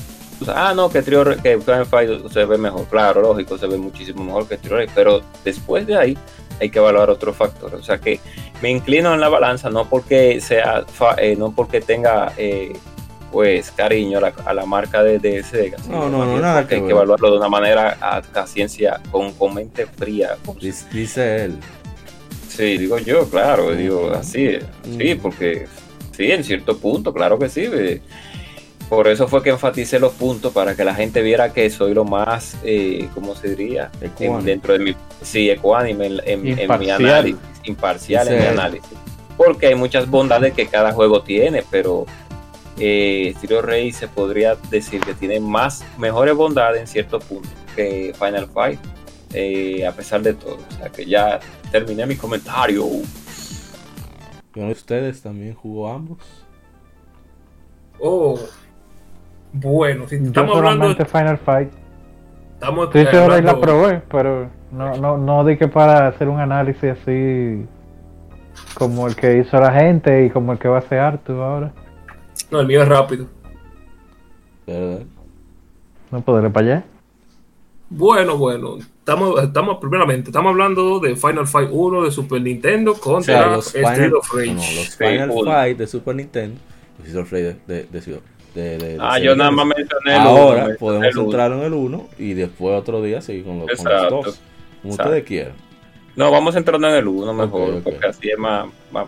ah, 0.48 0.72
no, 0.74 0.90
que 0.90 1.02
Trio 1.02 1.24
que 1.42 1.58
Fight 1.58 2.28
se 2.28 2.44
ve 2.44 2.58
mejor, 2.58 2.86
claro, 2.86 3.22
lógico, 3.22 3.58
se 3.58 3.66
ve 3.66 3.76
muchísimo 3.76 4.24
mejor 4.24 4.48
que 4.48 4.56
Trio 4.56 4.76
Rey, 4.76 4.88
pero 4.94 5.22
después 5.44 5.86
de 5.86 5.96
ahí 5.96 6.18
hay 6.60 6.70
que 6.70 6.78
evaluar 6.78 7.10
otros 7.10 7.36
factores. 7.36 7.80
O 7.80 7.82
sea 7.82 7.98
que 7.98 8.20
me 8.62 8.70
inclino 8.70 9.12
en 9.14 9.20
la 9.20 9.28
balanza, 9.28 9.70
no 9.70 9.88
porque 9.88 10.40
sea, 10.40 10.84
eh, 11.18 11.36
no 11.36 11.52
porque 11.52 11.80
tenga 11.80 12.32
eh, 12.36 12.72
pues 13.32 13.72
cariño 13.72 14.18
a 14.18 14.20
la, 14.20 14.32
a 14.44 14.54
la 14.54 14.64
marca 14.64 15.02
de, 15.02 15.18
de 15.18 15.42
Sega. 15.42 15.78
No, 15.88 16.08
no, 16.08 16.24
no, 16.24 16.38
nada 16.38 16.66
que 16.68 16.76
hay 16.76 16.82
que 16.82 16.90
evaluarlo 16.90 17.32
de 17.32 17.38
una 17.38 17.48
manera 17.48 17.98
a, 18.00 18.18
a 18.18 18.46
ciencia, 18.46 19.00
con, 19.10 19.32
con, 19.32 19.54
mente 19.54 19.86
fría. 19.86 20.36
Dice, 20.60 20.86
dice, 20.92 21.44
él. 21.44 21.58
Sí, 22.48 22.78
digo 22.78 22.98
yo, 22.98 23.28
claro, 23.28 23.72
digo 23.72 24.12
así, 24.12 24.58
sí, 24.84 25.14
porque 25.16 25.66
sí, 26.16 26.30
en 26.30 26.44
cierto 26.44 26.78
punto, 26.78 27.12
claro 27.12 27.36
que 27.36 27.48
sí. 27.48 27.68
Por 28.89 29.09
eso 29.09 29.27
fue 29.28 29.43
que 29.43 29.51
enfaticé 29.51 29.98
los 29.98 30.12
puntos 30.12 30.52
para 30.52 30.77
que 30.77 30.85
la 30.85 30.94
gente 30.94 31.23
viera 31.23 31.52
que 31.52 31.70
soy 31.70 31.94
lo 31.94 32.05
más, 32.05 32.56
eh, 32.65 33.09
¿cómo 33.15 33.35
se 33.35 33.55
diría? 33.55 33.90
En, 34.01 34.44
dentro 34.44 34.74
de 34.74 34.78
mi, 34.78 34.97
sí, 35.23 35.51
ecuánime 35.51 36.06
en, 36.06 36.20
en, 36.24 36.59
en 36.59 36.78
mi 36.78 36.90
análisis, 36.90 37.40
imparcial 37.65 38.28
en 38.28 38.40
mi 38.40 38.47
análisis. 38.47 38.90
porque 39.36 39.69
hay 39.69 39.74
muchas 39.74 40.09
bondades 40.09 40.52
que 40.52 40.66
cada 40.66 40.93
juego 40.93 41.23
tiene, 41.23 41.65
pero 41.70 42.05
eh, 42.78 43.32
Stereo 43.39 43.62
Rey 43.62 43.93
se 43.93 44.09
podría 44.09 44.56
decir 44.70 45.01
que 45.01 45.15
tiene 45.15 45.40
más, 45.40 45.85
mejores 45.98 46.35
bondades 46.35 46.81
en 46.81 46.86
cierto 46.86 47.20
punto 47.20 47.48
que 47.74 48.15
Final 48.19 48.48
Fight, 48.48 48.81
eh, 49.32 49.86
a 49.86 49.93
pesar 49.93 50.23
de 50.23 50.35
todo. 50.35 50.59
O 50.70 50.77
sea 50.77 50.90
que 50.90 51.05
ya 51.06 51.40
terminé 51.73 52.06
mi 52.06 52.16
comentario. 52.16 52.85
¿Y 54.55 54.59
uno 54.59 54.66
de 54.66 54.73
ustedes 54.73 55.23
también 55.23 55.55
jugó 55.55 55.89
ambos? 55.89 56.19
Oh, 57.98 58.39
bueno, 59.55 60.06
si 60.09 60.18
Yo 60.18 60.26
estamos 60.26 60.56
hablando. 60.56 60.85
solamente 60.85 61.05
Final 61.06 61.39
Fight. 61.39 61.72
Estamos 62.55 62.89
Sí, 62.93 63.01
sí, 63.01 63.06
ahora 63.16 63.28
la 63.28 63.35
hablando- 63.52 63.60
probé, 63.60 64.02
pero 64.10 64.51
no, 64.72 64.97
no, 64.97 65.18
no 65.18 65.44
di 65.44 65.56
que 65.56 65.68
para 65.68 66.09
hacer 66.09 66.28
un 66.28 66.40
análisis 66.40 66.90
así 66.90 67.64
como 68.74 69.06
el 69.06 69.16
que 69.16 69.39
hizo 69.39 69.59
la 69.59 69.72
gente 69.72 70.24
y 70.26 70.31
como 70.31 70.52
el 70.52 70.59
que 70.59 70.68
va 70.68 70.76
a 70.76 70.78
hacer 70.81 70.98
Arthur 70.98 71.36
ahora. 71.43 71.72
No, 72.51 72.60
el 72.60 72.66
mío 72.66 72.82
es 72.82 72.89
rápido. 72.89 73.26
¿Verdad? 74.66 75.01
No 76.10 76.20
podré 76.22 76.51
para 76.51 76.66
allá. 76.66 76.85
Bueno, 77.90 78.36
bueno. 78.39 78.76
Estamos, 78.78 79.43
estamos, 79.43 79.76
primeramente, 79.78 80.31
estamos 80.31 80.51
hablando 80.51 80.98
de 81.01 81.14
Final 81.16 81.47
Fight 81.47 81.68
1 81.70 82.02
de 82.05 82.10
Super 82.10 82.40
Nintendo 82.40 82.93
O 82.93 82.98
contra 83.01 83.35
sea, 83.43 83.47
los 83.56 83.66
Street 83.66 83.86
Final, 83.94 84.14
of 84.14 84.32
Rage. 84.35 84.47
no, 84.48 84.55
los 84.55 84.97
Final. 84.97 85.31
Fight 85.44 85.78
de 85.78 85.86
Super 85.86 86.16
Nintendo, 86.16 86.56
los 86.98 87.06
Street 87.09 87.22
of 87.22 87.31
Rage 87.32 87.43
de, 87.66 87.74
de, 87.74 87.82
de, 88.01 88.01
de- 88.55 88.78
de- 88.78 88.89
de- 88.94 88.98
Ah, 89.01 89.18
yo 89.18 89.35
nada 89.36 89.51
más 89.51 89.66
mencioné 89.66 90.14
el 90.14 90.20
uno, 90.20 90.28
Ahora 90.31 90.68
podemos 90.78 91.06
el 91.09 91.18
uno. 91.18 91.24
entrar 91.24 91.52
en 91.52 91.60
el 91.60 91.72
1 91.72 92.09
y 92.18 92.35
después 92.35 92.78
otro 92.78 93.02
día 93.02 93.20
seguir 93.20 93.44
con 93.44 93.59
los, 93.60 93.66
con 93.66 93.85
los 93.85 93.94
Exacto. 93.94 94.14
dos. 94.16 94.40
Como 94.82 94.94
Exacto. 94.94 95.10
ustedes 95.10 95.24
quieran. 95.24 95.52
No, 96.16 96.31
vamos 96.31 96.55
entrando 96.55 96.89
en 96.89 96.94
el 96.94 97.09
1 97.09 97.35
mejor, 97.35 97.82
porque 97.82 98.06
así 98.06 98.31
es 98.31 98.39
más, 98.39 98.66
más- 98.93 99.06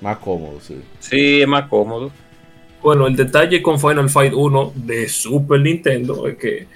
Más 0.00 0.18
cómodo, 0.18 0.60
sí. 0.60 0.80
Sí, 1.00 1.40
es 1.42 1.48
más 1.48 1.66
cómodo. 1.68 2.10
Bueno, 2.82 3.06
el 3.06 3.16
detalle 3.16 3.62
con 3.62 3.80
Final 3.80 4.10
Fight 4.10 4.34
1 4.34 4.72
de 4.74 5.08
Super 5.08 5.60
Nintendo 5.60 6.26
es 6.28 6.36
que 6.36 6.66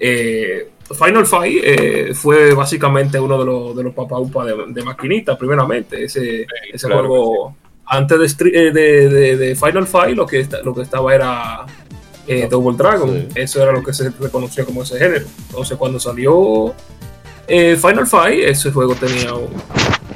eh, 0.00 0.70
Final 0.92 1.24
Fight 1.24 1.60
eh, 1.64 2.10
fue 2.14 2.52
básicamente 2.52 3.18
uno 3.20 3.38
de 3.38 3.44
los, 3.46 3.76
de 3.76 3.82
los 3.84 3.94
papaupas 3.94 4.46
de, 4.48 4.54
de 4.68 4.82
maquinita, 4.82 5.38
primeramente. 5.38 6.04
Ese, 6.04 6.46
ese 6.72 6.86
claro 6.88 7.06
juego, 7.08 7.56
antes 7.86 8.36
de, 8.38 8.48
eh, 8.50 8.72
de, 8.72 9.08
de- 9.08 9.36
de 9.36 9.54
Final 9.56 9.86
Fight, 9.86 10.16
lo 10.16 10.26
que, 10.26 10.40
esta- 10.40 10.62
lo 10.62 10.74
que 10.74 10.82
estaba 10.82 11.14
era 11.14 11.66
eh, 12.26 12.48
Double 12.50 12.76
Dragon. 12.76 13.10
Sí. 13.10 13.28
Eso 13.34 13.62
era 13.62 13.72
lo 13.72 13.82
que 13.82 13.92
se 13.92 14.10
reconocía 14.10 14.64
como 14.64 14.82
ese 14.82 14.98
género. 14.98 15.26
Entonces, 15.50 15.76
cuando 15.76 16.00
salió 16.00 16.74
eh, 17.46 17.76
Final 17.76 18.06
Fight, 18.06 18.44
ese 18.44 18.70
juego 18.72 18.94
tenía 18.94 19.34
un, 19.34 19.48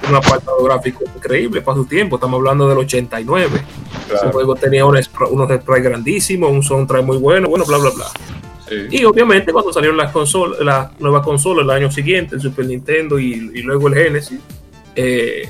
un 0.09 0.15
apartado 0.17 0.63
gráfico 0.65 1.05
increíble 1.15 1.61
para 1.61 1.77
su 1.77 1.85
tiempo. 1.85 2.17
Estamos 2.17 2.39
hablando 2.39 2.69
del 2.69 2.79
89. 2.79 3.51
Ese 3.57 4.09
Claro. 4.09 4.33
juego 4.33 4.55
tenía 4.55 4.87
un 4.87 4.99
unos 5.31 5.51
sprites 5.61 5.85
grandísimos, 5.85 6.51
un 6.51 6.63
soundtrack 6.63 7.05
muy 7.05 7.19
bueno, 7.19 7.51
bueno, 7.51 7.67
bla, 7.67 7.77
bla, 7.77 7.91
bla. 7.91 8.07
Sí. 8.67 8.75
Y 8.91 9.05
obviamente 9.05 9.53
cuando 9.53 9.71
salieron 9.73 9.99
las 9.99 10.13
consolas, 10.13 10.61
la 10.61 10.91
nueva 10.99 11.21
consola 11.23 11.61
el 11.63 11.69
año 11.71 11.91
siguiente, 11.91 12.35
el 12.37 12.41
Super 12.41 12.65
Nintendo 12.67 13.19
y, 13.19 13.33
y 13.55 13.61
luego 13.63 13.89
el 13.89 13.95
Genesis, 13.95 14.41
eh, 14.97 15.47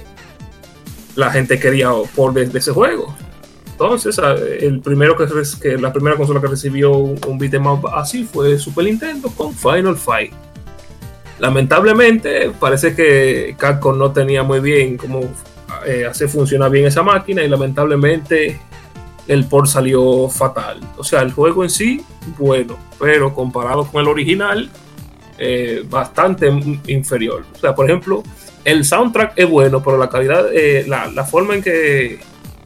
la 1.19 1.32
gente 1.32 1.59
quería 1.59 1.90
por 2.15 2.32
de, 2.32 2.57
ese 2.57 2.70
juego. 2.70 3.15
Entonces, 3.73 4.19
el 4.61 4.81
primero 4.81 5.16
que, 5.16 5.77
la 5.77 5.93
primera 5.93 6.16
consola 6.16 6.40
que 6.40 6.47
recibió 6.47 6.93
un, 6.93 7.39
beat'em 7.39 7.66
up 7.66 7.89
así 7.89 8.24
fue 8.24 8.57
Super 8.57 8.85
Nintendo 8.85 9.28
con 9.31 9.53
Final 9.53 9.97
Fight. 9.97 10.32
Lamentablemente, 11.40 12.53
parece 12.59 12.95
que 12.95 13.57
Capcom 13.59 13.99
no 13.99 14.12
tenía 14.12 14.45
muy 14.45 14.61
bien 14.61 14.97
cómo 14.97 15.20
eh, 15.85 16.07
hacer 16.07 16.28
funcionar 16.28 16.70
bien 16.70 16.86
esa 16.86 17.03
máquina 17.03 17.43
y 17.43 17.49
lamentablemente 17.49 18.61
el 19.27 19.45
port 19.45 19.66
salió 19.66 20.28
fatal. 20.28 20.81
O 20.97 21.05
sea, 21.05 21.23
el 21.23 21.32
juego 21.32 21.65
en 21.65 21.70
sí, 21.70 22.05
bueno, 22.39 22.78
pero 22.99 23.35
comparado 23.35 23.85
con 23.86 24.03
el 24.03 24.09
original, 24.09 24.70
eh, 25.36 25.85
bastante 25.89 26.49
inferior. 26.86 27.45
O 27.55 27.59
sea, 27.59 27.74
por 27.74 27.86
ejemplo, 27.86 28.23
el 28.65 28.85
soundtrack 28.85 29.33
es 29.37 29.49
bueno, 29.49 29.83
pero 29.83 29.99
la 29.99 30.09
calidad, 30.09 30.47
eh, 30.53 30.85
la, 30.89 31.07
la 31.09 31.25
forma 31.25 31.55
en 31.55 31.63
que, 31.63 32.21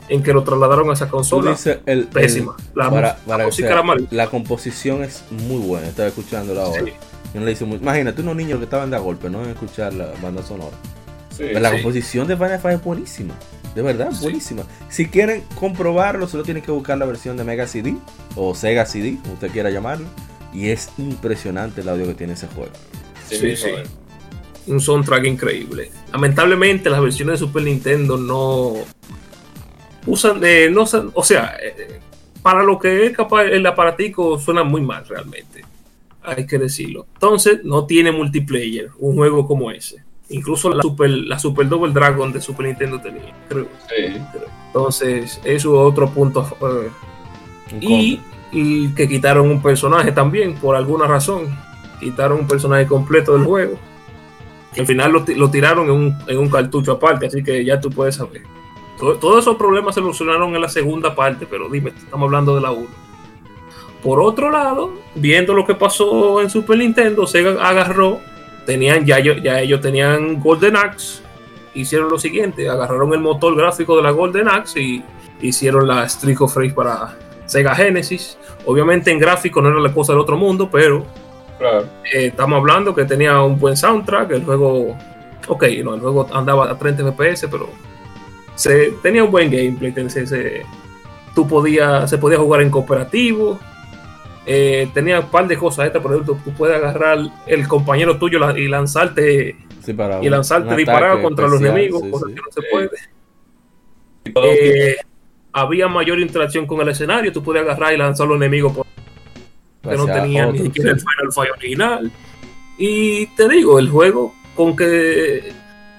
en 0.09 0.23
que 0.23 0.32
lo 0.32 0.43
trasladaron 0.44 0.90
a 0.90 0.94
esa 0.94 1.09
consola, 1.09 1.56
el- 1.86 2.06
pésima. 2.06 2.56
La, 2.74 2.90
para, 2.90 3.16
para 3.16 3.39
la 3.39 3.44
música 3.47 3.69
sea- 3.69 3.97
la 4.10 4.27
composición 4.28 5.02
es 5.05 5.24
muy 5.31 5.59
buena. 5.66 5.89
Estaba 5.89 6.09
escuchándola 6.09 6.62
ahora. 6.64 6.82
Sí. 6.85 6.93
Yo 7.35 7.40
no 7.40 7.47
le 7.47 7.52
hice 7.52 7.64
muy- 7.64 7.78
Imagínate 7.78 8.20
unos 8.23 8.36
niños 8.36 8.59
que 8.59 8.64
estaban 8.64 8.90
de 8.90 8.97
a 8.97 9.01
golpe, 9.01 9.31
no 9.31 9.43
en 9.43 9.51
escuchar 9.51 9.94
la 9.94 10.12
banda 10.23 10.43
sonora. 10.43 10.77
Sí, 11.31 11.44
Pero 11.47 11.60
la 11.60 11.70
sí. 11.70 11.77
composición 11.77 12.27
de 12.28 12.36
Final 12.36 12.59
Fight 12.60 12.78
es 12.78 12.85
buenísima. 12.85 13.35
De 13.74 13.81
verdad, 13.81 14.10
Sí. 14.12 14.19
buenísima. 14.24 14.64
Si 14.90 15.06
quieren 15.09 15.44
comprobarlo, 15.59 16.28
solo 16.28 16.43
tienen 16.43 16.62
que 16.62 16.70
buscar 16.70 16.98
la 16.98 17.06
versión 17.06 17.39
de 17.39 17.44
Mega 17.44 17.66
CD 17.66 17.94
o 18.36 18.55
Sega 18.55 18.85
CD, 18.85 19.16
como 19.23 19.35
usted 19.35 19.51
quiera 19.51 19.70
llamarlo. 19.70 20.05
Y 20.52 20.69
es 20.69 20.90
impresionante 20.98 21.81
el 21.81 21.89
audio 21.89 22.06
que 22.06 22.12
tiene 22.12 22.35
ese 22.35 22.48
juego. 22.48 22.70
Sí, 23.31 23.56
Sí. 23.56 23.66
Un 24.66 24.80
soundtrack 24.80 25.24
increíble. 25.26 25.90
Lamentablemente 26.12 26.90
las 26.90 27.01
versiones 27.01 27.40
de 27.40 27.47
Super 27.47 27.62
Nintendo 27.64 28.16
no 28.16 28.74
usan, 30.06 30.40
eh, 30.44 30.70
no 30.70 30.84
o 31.14 31.24
sea, 31.24 31.56
eh, 31.62 32.01
para 32.43 32.62
lo 32.62 32.78
que 32.78 33.06
es 33.06 33.16
capaz 33.16 33.44
el 33.44 33.66
aparatico 33.66 34.39
suena 34.39 34.64
muy 34.64 34.80
mal 34.82 35.06
realmente. 35.06 35.64
Hay 36.22 36.47
que 36.47 36.59
decirlo. 36.59 37.06
Entonces 37.14 37.64
no 37.64 37.84
tiene 37.86 38.12
multiplayer 38.12 38.90
un 38.98 39.16
juego 39.16 39.47
como 39.47 39.70
ese. 39.70 40.05
Incluso 40.28 40.70
la 40.70 40.80
Super, 40.82 41.10
la 41.10 41.39
Super 41.39 41.68
Double 41.68 41.93
Dragon 41.93 42.32
de 42.32 42.40
Super 42.40 42.66
Nintendo 42.66 43.01
tenía, 43.01 43.34
creo. 43.48 43.68
Sí. 43.89 44.16
Entonces, 44.68 45.40
eso 45.44 45.82
es 45.82 45.93
otro 45.93 46.09
punto. 46.09 46.47
eh, 46.62 47.74
Un 47.74 47.82
y, 47.82 48.20
y 48.51 48.89
que 48.94 49.06
quitaron 49.09 49.51
un 49.51 49.60
personaje 49.60 50.10
también, 50.12 50.55
por 50.55 50.74
alguna 50.74 51.06
razón. 51.06 51.55
Quitaron 52.01 52.40
un 52.40 52.48
personaje 52.48 52.86
completo 52.86 53.34
del 53.36 53.44
juego. 53.44 53.78
Al 54.78 54.86
final 54.86 55.12
lo, 55.12 55.22
ti- 55.24 55.34
lo 55.34 55.50
tiraron 55.50 56.16
en 56.26 56.38
un, 56.38 56.48
cartucho 56.50 56.92
aparte, 56.92 57.26
así 57.26 57.42
que 57.42 57.64
ya 57.64 57.80
tú 57.80 57.90
puedes 57.90 58.14
saber. 58.16 58.42
Todo- 58.98 59.16
todos 59.16 59.40
esos 59.40 59.56
problemas 59.56 59.94
se 59.94 60.00
solucionaron 60.00 60.54
en 60.54 60.60
la 60.62 60.68
segunda 60.68 61.14
parte, 61.14 61.46
pero 61.48 61.68
dime, 61.68 61.90
estamos 61.96 62.26
hablando 62.26 62.54
de 62.54 62.60
la 62.62 62.70
1. 62.70 62.86
Por 64.02 64.20
otro 64.20 64.50
lado, 64.50 64.92
viendo 65.14 65.54
lo 65.54 65.64
que 65.64 65.74
pasó 65.74 66.40
en 66.40 66.50
Super 66.50 66.78
Nintendo, 66.78 67.26
Sega 67.26 67.62
agarró, 67.66 68.18
tenían 68.66 69.04
ya, 69.06 69.18
ya 69.20 69.60
ellos 69.60 69.80
tenían 69.80 70.40
Golden 70.40 70.76
Axe, 70.76 71.22
hicieron 71.74 72.08
lo 72.10 72.18
siguiente, 72.18 72.68
agarraron 72.68 73.12
el 73.12 73.20
motor 73.20 73.54
gráfico 73.56 73.96
de 73.96 74.02
la 74.02 74.10
Golden 74.10 74.48
Axe 74.48 74.80
y 74.80 75.04
hicieron 75.40 75.86
la 75.86 76.04
Street 76.04 76.36
of 76.40 76.56
Rage 76.56 76.72
para 76.72 77.16
Sega 77.46 77.74
Genesis. 77.74 78.36
Obviamente 78.66 79.10
en 79.10 79.18
gráfico 79.18 79.60
no 79.62 79.68
era 79.68 79.80
la 79.80 79.92
cosa 79.92 80.12
del 80.12 80.20
otro 80.20 80.36
mundo, 80.36 80.68
pero 80.70 81.06
Claro. 81.62 81.86
eh, 82.12 82.26
estamos 82.26 82.59
hablando 82.59 82.93
que 82.94 83.05
tenía 83.05 83.40
un 83.40 83.56
buen 83.59 83.76
soundtrack, 83.76 84.32
el 84.32 84.44
juego, 84.44 84.97
ok, 85.47 85.64
no, 85.84 85.94
el 85.94 86.01
juego 86.01 86.26
andaba 86.32 86.68
a 86.70 86.76
30 86.76 87.05
FPS, 87.12 87.47
pero 87.48 87.68
se, 88.56 88.93
tenía 89.02 89.22
un 89.22 89.30
buen 89.30 89.48
gameplay, 89.51 89.93
se, 90.10 90.26
se- 90.26 90.62
tú 91.36 91.47
podías, 91.47 92.10
se 92.10 92.18
podía 92.18 92.39
jugar 92.39 92.62
en 92.62 92.70
cooperativo, 92.70 93.60
eh, 94.44 94.89
tenía 94.93 95.20
un 95.20 95.26
par 95.26 95.47
de 95.47 95.56
cosas 95.56 95.84
extra, 95.86 96.02
por 96.02 96.12
ejemplo, 96.12 96.36
tú 96.44 96.51
puedes 96.52 96.76
agarrar 96.76 97.18
el 97.47 97.68
compañero 97.68 98.18
tuyo 98.18 98.40
la- 98.40 98.59
y 98.59 98.66
lanzarte 98.66 99.56
Sí, 99.84 99.93
para 99.93 100.22
y 100.22 100.28
lanzarte 100.28 100.74
disparado 100.76 101.22
contra 101.22 101.47
los 101.48 101.60
enemigos, 101.60 102.02
sí, 102.02 102.34
que 102.34 102.40
no 102.40 102.51
se 102.51 102.62
puede. 102.72 102.90
Eh, 104.34 104.97
había 105.52 105.89
mayor 105.89 106.18
interacción 106.18 106.66
con 106.66 106.80
el 106.80 106.89
escenario, 106.89 107.32
tú 107.32 107.43
podías 107.43 107.64
agarrar 107.64 107.93
y 107.93 107.97
lanzar 107.97 108.26
a 108.26 108.30
los 108.30 108.36
enemigos 108.36 108.72
por 108.72 108.86
que 109.82 109.96
no 109.96 110.06
tenía 110.06 110.46
ni 110.46 110.59
siquiera 110.59 110.90
el. 110.92 110.98
Final 110.98 111.32
Fight 111.32 111.50
original. 111.56 112.12
Y 112.78 113.26
te 113.28 113.48
digo, 113.48 113.78
el 113.78 113.88
juego, 113.88 114.34
con 114.54 114.76
que 114.76 115.52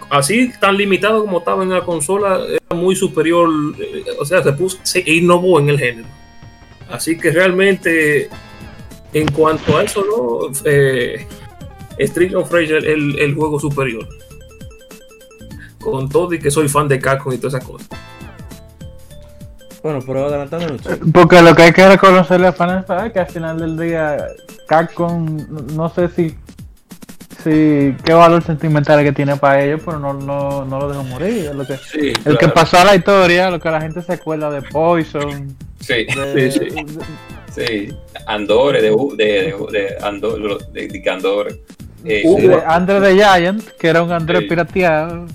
así 0.09 0.51
tan 0.59 0.77
limitado 0.77 1.21
como 1.21 1.39
estaba 1.39 1.63
en 1.63 1.69
la 1.69 1.81
consola, 1.81 2.41
era 2.47 2.75
muy 2.75 2.95
superior, 2.95 3.49
eh, 3.79 4.03
o 4.19 4.25
sea, 4.25 4.43
se 4.43 4.53
puso, 4.53 4.79
se 4.83 5.03
innovó 5.09 5.59
en 5.59 5.69
el 5.69 5.79
género. 5.79 6.07
Así 6.89 7.17
que 7.17 7.31
realmente, 7.31 8.29
en 9.13 9.27
cuanto 9.31 9.77
a 9.77 9.83
eso, 9.83 10.03
¿no? 10.05 10.51
Eh, 10.65 11.25
Street 11.97 12.35
of 12.35 12.51
Rage 12.51 12.77
es 12.77 12.83
el, 12.83 13.19
el 13.19 13.33
juego 13.35 13.59
superior. 13.59 14.07
Con 15.79 16.09
todo 16.09 16.33
y 16.33 16.39
que 16.39 16.51
soy 16.51 16.69
fan 16.69 16.87
de 16.87 16.99
Capcom 16.99 17.33
y 17.33 17.37
todas 17.37 17.55
esas 17.55 17.67
cosas. 17.67 17.89
Bueno, 19.83 19.99
pero 20.05 20.27
adelantándonos. 20.27 20.81
Porque 21.13 21.41
lo 21.41 21.53
que 21.53 21.63
hay 21.63 21.73
que 21.73 21.87
reconocerle 21.87 22.47
a 22.47 22.53
Final 22.53 22.85
Fight 22.85 23.07
es 23.07 23.13
que 23.13 23.19
al 23.19 23.27
final 23.27 23.59
del 23.59 23.77
día 23.77 24.17
Capcom 24.67 25.37
no- 25.75 25.89
sé 25.89 26.07
si 26.09 26.35
si 27.43 27.93
qué 28.05 28.13
valor 28.13 28.41
sentimental 28.41 29.03
que 29.03 29.11
tiene 29.11 29.35
para 29.35 29.61
ellos, 29.61 29.81
pero 29.83 29.99
no, 29.99 30.13
no, 30.13 30.63
no 30.63 30.79
lo 30.79 30.87
dejó 30.89 31.03
morir. 31.03 31.47
es 31.47 31.55
lo 31.55 31.65
que, 31.67 31.75
Sí, 31.75 32.13
el 32.23 32.37
que 32.37 32.47
pasó 32.47 32.77
a 32.77 32.85
la 32.85 32.95
historia, 32.95 33.49
lo 33.49 33.59
que 33.59 33.69
la 33.69 33.81
gente 33.81 34.01
se 34.01 34.13
acuerda 34.13 34.49
de 34.49 34.61
Poison, 34.61 35.53
Sí, 35.81 36.05
de, 36.05 36.49
Sí, 36.51 36.59
sí. 36.59 36.69
de- 36.69 37.87
sí. 37.89 37.97
Andore, 38.27 38.81
de, 38.81 38.91
de, 38.91 38.95
de, 39.17 39.79
de, 39.79 39.97
Andor- 39.99 40.65
de, 40.71 40.87
de 40.87 41.09
Andore. 41.11 41.59
Eh, 42.05 42.23
Andre 42.67 42.99
the 42.99 43.13
Giant, 43.15 43.63
que 43.79 43.87
era 43.87 44.03
un 44.03 44.11
André 44.11 44.39
Sí. 44.39 44.45
pirateado 44.47 45.25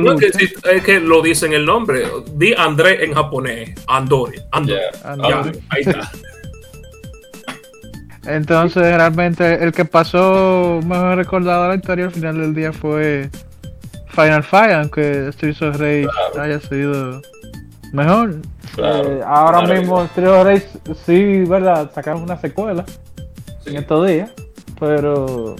No, 0.00 0.12
es, 0.14 0.20
que, 0.20 0.32
sí, 0.46 0.52
es 0.72 0.82
que 0.82 0.98
lo 0.98 1.22
dice 1.22 1.46
en 1.46 1.52
el 1.52 1.64
nombre. 1.66 2.04
Di 2.34 2.54
André 2.56 3.04
en 3.04 3.12
japonés. 3.14 3.70
Andore. 3.86 4.40
Andore. 4.50 4.80
Ya. 5.02 5.12
Andore. 5.12 5.52
Ahí 5.70 5.82
está. 5.82 6.10
Entonces, 8.26 8.82
realmente, 8.82 9.62
el 9.62 9.72
que 9.72 9.84
pasó 9.84 10.80
mejor 10.84 11.16
recordado 11.16 11.64
a 11.64 11.68
la 11.68 11.74
historia 11.76 12.06
al 12.06 12.10
final 12.10 12.38
del 12.38 12.54
día 12.54 12.72
fue 12.72 13.30
Final 14.08 14.42
Fight, 14.42 14.72
aunque 14.72 15.30
Streets 15.32 15.62
of 15.62 15.76
Rage 15.78 16.06
Claro. 16.32 16.42
haya 16.42 16.60
sido 16.60 17.22
mejor. 17.92 18.34
Claro. 18.74 19.18
Eh, 19.18 19.22
ahora 19.24 19.60
Claro. 19.64 19.80
mismo 19.80 20.04
Streets 20.08 20.30
of 20.30 20.44
Rage 20.44 20.66
sí, 21.06 21.44
¿verdad? 21.48 21.90
Sacaron 21.94 22.22
una 22.22 22.38
secuela 22.38 22.84
Sí. 23.64 23.70
en 23.70 23.76
estos 23.76 24.06
días, 24.06 24.30
pero 24.78 25.56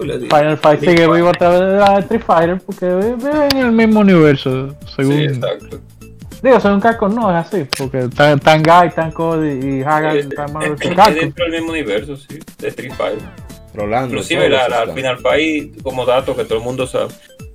Final 0.00 0.58
Fight 0.58 0.80
sigue 0.80 1.06
vivo 1.06 1.28
a 1.28 1.32
través 1.32 1.60
de 1.60 1.76
la 1.78 1.98
Street 2.00 2.22
Fighter 2.26 2.60
porque 2.64 2.86
vive 2.86 3.48
en 3.52 3.56
el 3.58 3.72
mismo 3.72 4.00
universo, 4.00 4.74
según... 4.96 5.16
Sí, 5.16 5.24
exacto. 5.24 5.80
Digo, 6.42 6.58
según 6.58 6.80
Capcom 6.80 7.14
no 7.14 7.30
es 7.30 7.46
así, 7.46 7.64
porque 7.78 8.08
tan, 8.08 8.40
tan 8.40 8.62
Guy, 8.62 8.90
tan 8.94 9.12
Cody 9.12 9.78
y 9.78 9.82
Hagan 9.82 10.16
Eh, 10.16 10.20
están 10.20 10.52
más 10.52 10.64
Es 10.64 11.14
dentro 11.14 11.44
del 11.44 11.52
mismo 11.52 11.70
universo, 11.70 12.16
sí, 12.16 12.38
de 12.58 12.68
Street 12.68 12.92
Fighter. 12.96 13.28
Rolando. 13.74 14.08
Inclusive 14.08 14.48
la, 14.48 14.68
la 14.68 14.92
Final 14.92 15.18
Fight, 15.18 15.80
como 15.82 16.04
dato 16.04 16.34
que 16.36 16.44
todo 16.44 16.58
el 16.58 16.64
mundo 16.64 16.86
sabe, 16.86 17.12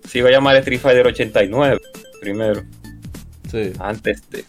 se 0.08 0.20
iba 0.20 0.30
a 0.30 0.32
llamar 0.32 0.56
Street 0.58 0.80
Fighter 0.80 1.06
89 1.06 1.80
primero, 2.22 2.62
Sí. 3.52 3.74
antes 3.80 4.30
de... 4.30 4.46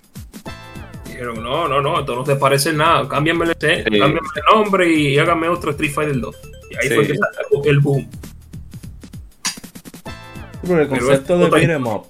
Dijeron, 1.06 1.43
no, 1.43 1.66
no, 1.66 1.81
no, 1.81 1.98
esto 2.01 2.15
no 2.15 2.24
se 2.24 2.36
parece 2.36 2.70
en 2.70 2.77
nada. 2.77 3.09
Cámbiame 3.09 3.44
el, 3.44 3.56
cámbiame 3.59 4.20
el 4.36 4.55
nombre 4.55 4.89
y 4.89 5.19
hágame 5.19 5.48
otro 5.48 5.73
Street 5.73 5.93
Fighter 5.93 6.20
2. 6.20 6.36
Y 6.70 6.76
ahí 6.76 6.88
Sí. 6.88 6.94
fue 6.94 7.06
que 7.06 7.14
salió 7.16 7.64
el 7.64 7.80
boom. 7.80 8.08
Pero 10.62 10.82
el 10.82 10.88
Pero 10.88 11.00
concepto 11.06 11.34
es 11.34 11.40
de 11.40 11.50
beat'em 11.58 11.86
up 11.86 12.04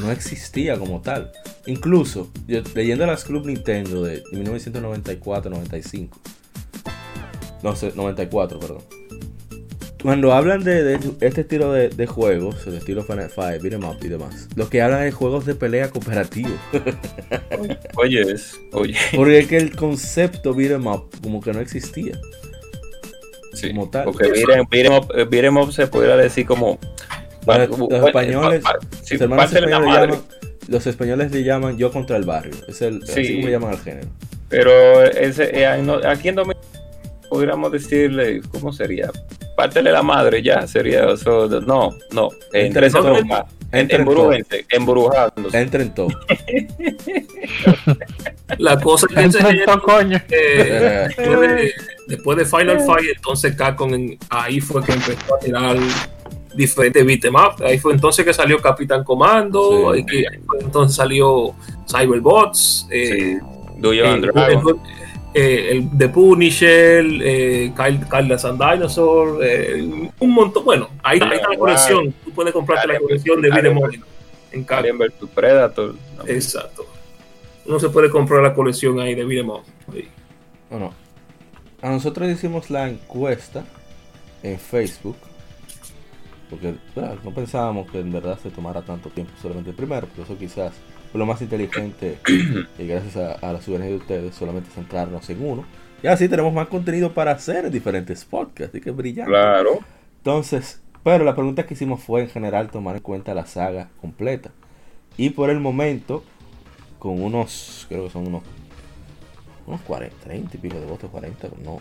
no 0.00 0.10
existía 0.12 0.78
como 0.78 1.00
tal. 1.00 1.32
Incluso, 1.66 2.30
yo, 2.46 2.60
leyendo 2.74 3.04
las 3.06 3.24
Club 3.24 3.46
Nintendo 3.46 4.02
de 4.04 4.22
1994-95, 4.32 6.08
no 7.62 7.76
sé, 7.76 7.92
94, 7.94 8.58
perdón. 8.60 8.82
Cuando 10.00 10.32
hablan 10.32 10.62
de, 10.62 10.84
de 10.84 10.94
este 11.26 11.40
estilo 11.40 11.72
de, 11.72 11.88
de 11.88 12.06
juegos, 12.06 12.64
el 12.68 12.74
estilo 12.74 13.02
Final 13.02 13.28
Fight, 13.30 13.60
beat'em 13.60 13.84
up 13.84 13.96
y 14.00 14.06
demás, 14.08 14.48
lo 14.54 14.70
que 14.70 14.80
hablan 14.80 15.02
es 15.08 15.14
juegos 15.14 15.44
de 15.44 15.56
pelea 15.56 15.90
cooperativo. 15.90 16.50
Oye, 17.96 18.20
es, 18.22 18.54
oye, 18.72 18.94
Porque 19.16 19.40
es 19.40 19.46
que 19.48 19.56
el 19.56 19.74
concepto 19.74 20.54
beat'em 20.54 20.86
up 20.86 21.10
como 21.20 21.40
que 21.40 21.52
no 21.52 21.58
existía. 21.60 22.16
Sí, 23.60 23.68
Como 23.70 23.90
tal. 23.90 24.04
porque 24.04 24.28
beat'em 24.30 24.66
beat'em 24.70 24.94
up, 24.96 25.12
eh, 25.14 25.24
up 25.62 25.72
se 25.72 25.86
podría 25.86 26.16
decir 26.16 26.46
como... 26.46 26.78
Los, 27.46 27.68
bueno, 27.68 27.88
los 27.90 28.06
españoles, 28.06 28.62
pa- 28.62 28.72
pa- 28.74 28.78
sí, 29.02 29.14
los 29.14 29.22
hermanos 29.22 29.52
españoles 29.52 29.86
madre. 29.86 30.06
llaman, 30.12 30.22
los 30.68 30.86
españoles 30.86 31.32
le 31.32 31.44
llaman 31.44 31.78
yo 31.78 31.90
contra 31.90 32.16
el 32.18 32.24
barrio. 32.24 32.52
Es 32.68 32.82
el, 32.82 33.06
Sí. 33.06 33.20
así 33.20 33.36
como 33.36 33.48
llaman 33.48 33.70
al 33.70 33.80
género. 33.80 34.08
Pero 34.50 35.02
ese, 35.04 35.50
eh, 35.54 35.80
no- 35.82 36.00
aquí 36.06 36.28
en 36.28 36.34
Dominicana 36.34 36.66
podríamos 37.30 37.72
decirle, 37.72 38.42
¿cómo 38.52 38.72
sería? 38.72 39.10
Pártele 39.56 39.90
la 39.92 40.02
madre 40.02 40.42
ya, 40.42 40.66
sería 40.66 41.10
eso. 41.10 41.48
No, 41.66 41.94
no. 42.12 42.28
Entre 42.52 42.86
en 42.86 42.92
todo. 42.92 43.16
en, 43.18 43.26
Entre 43.72 43.96
en 43.96 44.00
emburujense, 44.02 44.64
emburujándose. 44.70 45.58
Entra 45.60 45.82
en 45.82 45.94
todo. 45.94 46.08
La 48.58 48.78
cosa 48.80 49.06
es 49.10 49.14
que 49.14 49.20
ese 49.20 49.38
Entre 49.38 49.42
género, 49.42 49.60
estos 49.72 49.82
coños. 49.82 50.22
eh, 50.30 51.08
después, 52.08 52.36
de, 52.38 52.44
Final 52.44 52.80
Fight, 52.80 53.10
entonces 53.16 53.54
Capcom 53.54 53.94
en- 53.94 54.18
ahí 54.30 54.60
fue 54.60 54.82
que 54.82 54.92
empezó 54.92 55.34
a 55.34 55.38
tirar 55.38 55.76
diferentes 56.54 57.04
beat'em 57.06 57.34
up. 57.34 57.62
Ahí 57.62 57.78
fue 57.78 57.92
entonces 57.92 58.24
que 58.24 58.34
salió 58.34 58.58
Capitán 58.58 59.04
Comando, 59.04 59.94
Sí. 59.94 60.00
ahí 60.26 60.40
fue 60.44 60.58
entonces 60.60 60.96
salió 60.96 61.54
Cyberbots, 61.86 62.88
eh, 62.90 63.38
you 63.80 63.90
eh, 65.34 65.68
el, 65.70 65.96
The 65.96 66.08
Punisher, 66.08 67.04
eh, 67.22 67.72
Kyle, 67.76 68.00
Kyle 68.10 68.32
and 68.32 68.58
Dinosaur, 68.72 69.38
eh, 69.42 70.10
un 70.18 70.30
montón. 70.30 70.64
Bueno, 70.64 70.88
ahí, 71.02 71.20
ahí 71.22 71.36
está 71.36 71.50
la 71.50 71.56
colección. 71.58 72.14
Tú 72.24 72.32
puedes 72.32 72.52
comprarte 72.52 72.88
la 72.88 72.98
colección 72.98 73.40
de 73.40 73.50
vs. 73.50 73.54
beat'em 73.62 73.78
up 73.78 73.84
Alien 73.84 74.04
en 74.52 74.64
Capcom. 74.64 75.28
Predator. 75.34 75.94
No, 76.16 76.24
Exacto. 76.26 76.86
Uno 77.66 77.78
se 77.78 77.90
puede 77.90 78.10
comprar 78.10 78.42
la 78.42 78.54
colección 78.54 78.98
ahí 78.98 79.14
de 79.14 79.24
beat'em 79.24 79.50
up. 79.50 79.62
Sí. 79.92 80.08
Bueno, 80.70 80.94
a 81.82 81.90
nosotros 81.90 82.28
hicimos 82.28 82.70
la 82.70 82.88
encuesta 82.88 83.64
en 84.42 84.58
Facebook. 84.58 85.16
Porque 86.50 86.74
no 87.24 87.30
pensábamos 87.32 87.90
que 87.90 88.00
en 88.00 88.10
verdad 88.10 88.38
se 88.42 88.50
tomara 88.50 88.82
tanto 88.82 89.10
tiempo 89.10 89.32
solamente 89.40 89.70
el 89.70 89.76
primero. 89.76 90.06
Por 90.06 90.24
eso 90.24 90.38
quizás 90.38 90.72
fue 91.12 91.18
lo 91.18 91.26
más 91.26 91.42
inteligente. 91.42 92.18
y 92.78 92.86
gracias 92.86 93.16
a, 93.16 93.32
a 93.34 93.52
la 93.52 93.60
sugerencia 93.60 93.90
de 93.90 93.96
ustedes, 93.96 94.34
solamente 94.34 94.70
centrarnos 94.70 95.28
en 95.28 95.44
uno. 95.44 95.64
Y 96.02 96.06
así 96.06 96.28
tenemos 96.28 96.52
más 96.52 96.68
contenido 96.68 97.12
para 97.12 97.32
hacer 97.32 97.66
en 97.66 97.72
diferentes 97.72 98.24
podcasts. 98.24 98.74
Así 98.74 98.80
que 98.80 98.90
brillante. 98.90 99.30
Claro. 99.30 99.80
Entonces, 100.18 100.80
pero 101.02 101.24
la 101.24 101.34
pregunta 101.34 101.66
que 101.66 101.74
hicimos 101.74 102.02
fue 102.02 102.22
en 102.22 102.28
general 102.28 102.70
tomar 102.70 102.96
en 102.96 103.02
cuenta 103.02 103.34
la 103.34 103.46
saga 103.46 103.88
completa. 104.00 104.50
Y 105.16 105.30
por 105.30 105.50
el 105.50 105.58
momento, 105.60 106.22
con 106.98 107.20
unos, 107.22 107.86
creo 107.88 108.04
que 108.04 108.10
son 108.10 108.26
unos, 108.26 108.42
unos 109.68 109.80
40, 109.82 110.16
30 110.24 110.56
y 110.56 110.60
pico 110.60 110.80
de 110.80 110.86
votos, 110.86 111.10
40, 111.10 111.48
no. 111.64 111.80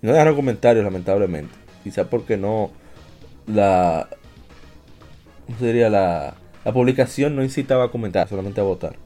No 0.00 0.12
dejaron 0.12 0.34
comentarios, 0.34 0.84
lamentablemente. 0.84 1.54
Quizá 1.84 2.08
porque 2.08 2.36
no, 2.36 2.70
la, 3.46 4.08
¿cómo 5.46 5.58
se 5.58 5.66
diría? 5.66 5.90
La, 5.90 6.34
la 6.64 6.72
publicación 6.72 7.36
no 7.36 7.42
incitaba 7.42 7.84
a 7.84 7.90
comentar, 7.90 8.28
solamente 8.28 8.60
a 8.60 8.64
votar. 8.64 8.96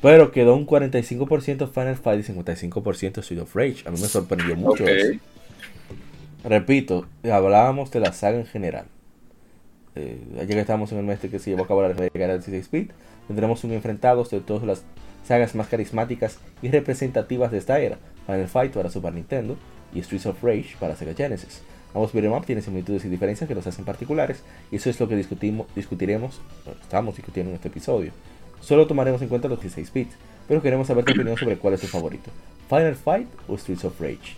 Pero 0.00 0.32
quedó 0.32 0.56
un 0.56 0.66
45% 0.66 1.70
Final 1.70 1.96
Fight 1.96 2.28
y 2.28 2.32
55% 2.32 3.18
Street 3.18 3.40
of 3.40 3.54
Rage. 3.54 3.84
A 3.86 3.90
mí 3.90 4.00
me 4.00 4.08
sorprendió 4.08 4.56
mucho 4.56 4.84
eso. 4.84 5.18
Repito, 6.44 7.06
hablábamos 7.22 7.92
de 7.92 8.00
la 8.00 8.12
saga 8.12 8.38
en 8.38 8.46
general. 8.46 8.86
Eh, 9.94 10.18
ya 10.36 10.46
que 10.46 10.58
estamos 10.58 10.90
en 10.90 10.98
el 10.98 11.04
mes 11.04 11.22
de 11.22 11.28
que 11.28 11.38
se 11.38 11.50
llevó 11.50 11.64
a 11.64 11.68
cabo 11.68 11.82
la 11.82 11.88
recarga 11.88 12.28
del 12.28 12.38
16 12.38 12.70
bit, 12.70 12.90
tendremos 13.28 13.62
un 13.62 13.72
enfrentados 13.72 14.30
de 14.30 14.40
todas 14.40 14.64
las 14.64 14.82
sagas 15.26 15.54
más 15.54 15.68
carismáticas 15.68 16.38
y 16.62 16.68
representativas 16.70 17.50
de 17.50 17.58
esta 17.58 17.78
era. 17.80 17.98
Final 18.26 18.48
Fight 18.48 18.72
para 18.72 18.90
Super 18.90 19.12
Nintendo 19.14 19.56
y 19.94 20.00
Streets 20.02 20.26
of 20.26 20.42
Rage 20.42 20.76
para 20.80 20.96
Sega 20.96 21.14
Genesis. 21.14 21.62
Ambos 21.94 22.12
beat'em 22.12 22.42
tienen 22.44 22.64
similitudes 22.64 23.04
y 23.04 23.08
diferencias 23.08 23.46
que 23.46 23.54
los 23.54 23.66
hacen 23.66 23.84
particulares, 23.84 24.42
y 24.70 24.76
eso 24.76 24.88
es 24.88 24.98
lo 24.98 25.08
que 25.08 25.16
discutimos, 25.16 25.66
discutiremos, 25.76 26.40
estamos 26.80 27.14
discutiendo 27.16 27.50
en 27.50 27.56
este 27.56 27.68
episodio. 27.68 28.12
Solo 28.60 28.86
tomaremos 28.86 29.20
en 29.20 29.28
cuenta 29.28 29.48
los 29.48 29.60
16 29.60 29.92
bits, 29.92 30.14
pero 30.48 30.62
queremos 30.62 30.86
saber 30.86 31.04
tu 31.04 31.12
opinión 31.12 31.36
sobre 31.36 31.58
cuál 31.58 31.74
es 31.74 31.80
tu 31.82 31.86
favorito, 31.88 32.30
Final 32.70 32.94
Fight 32.96 33.28
o 33.46 33.58
Streets 33.58 33.84
of 33.84 34.00
Rage. 34.00 34.36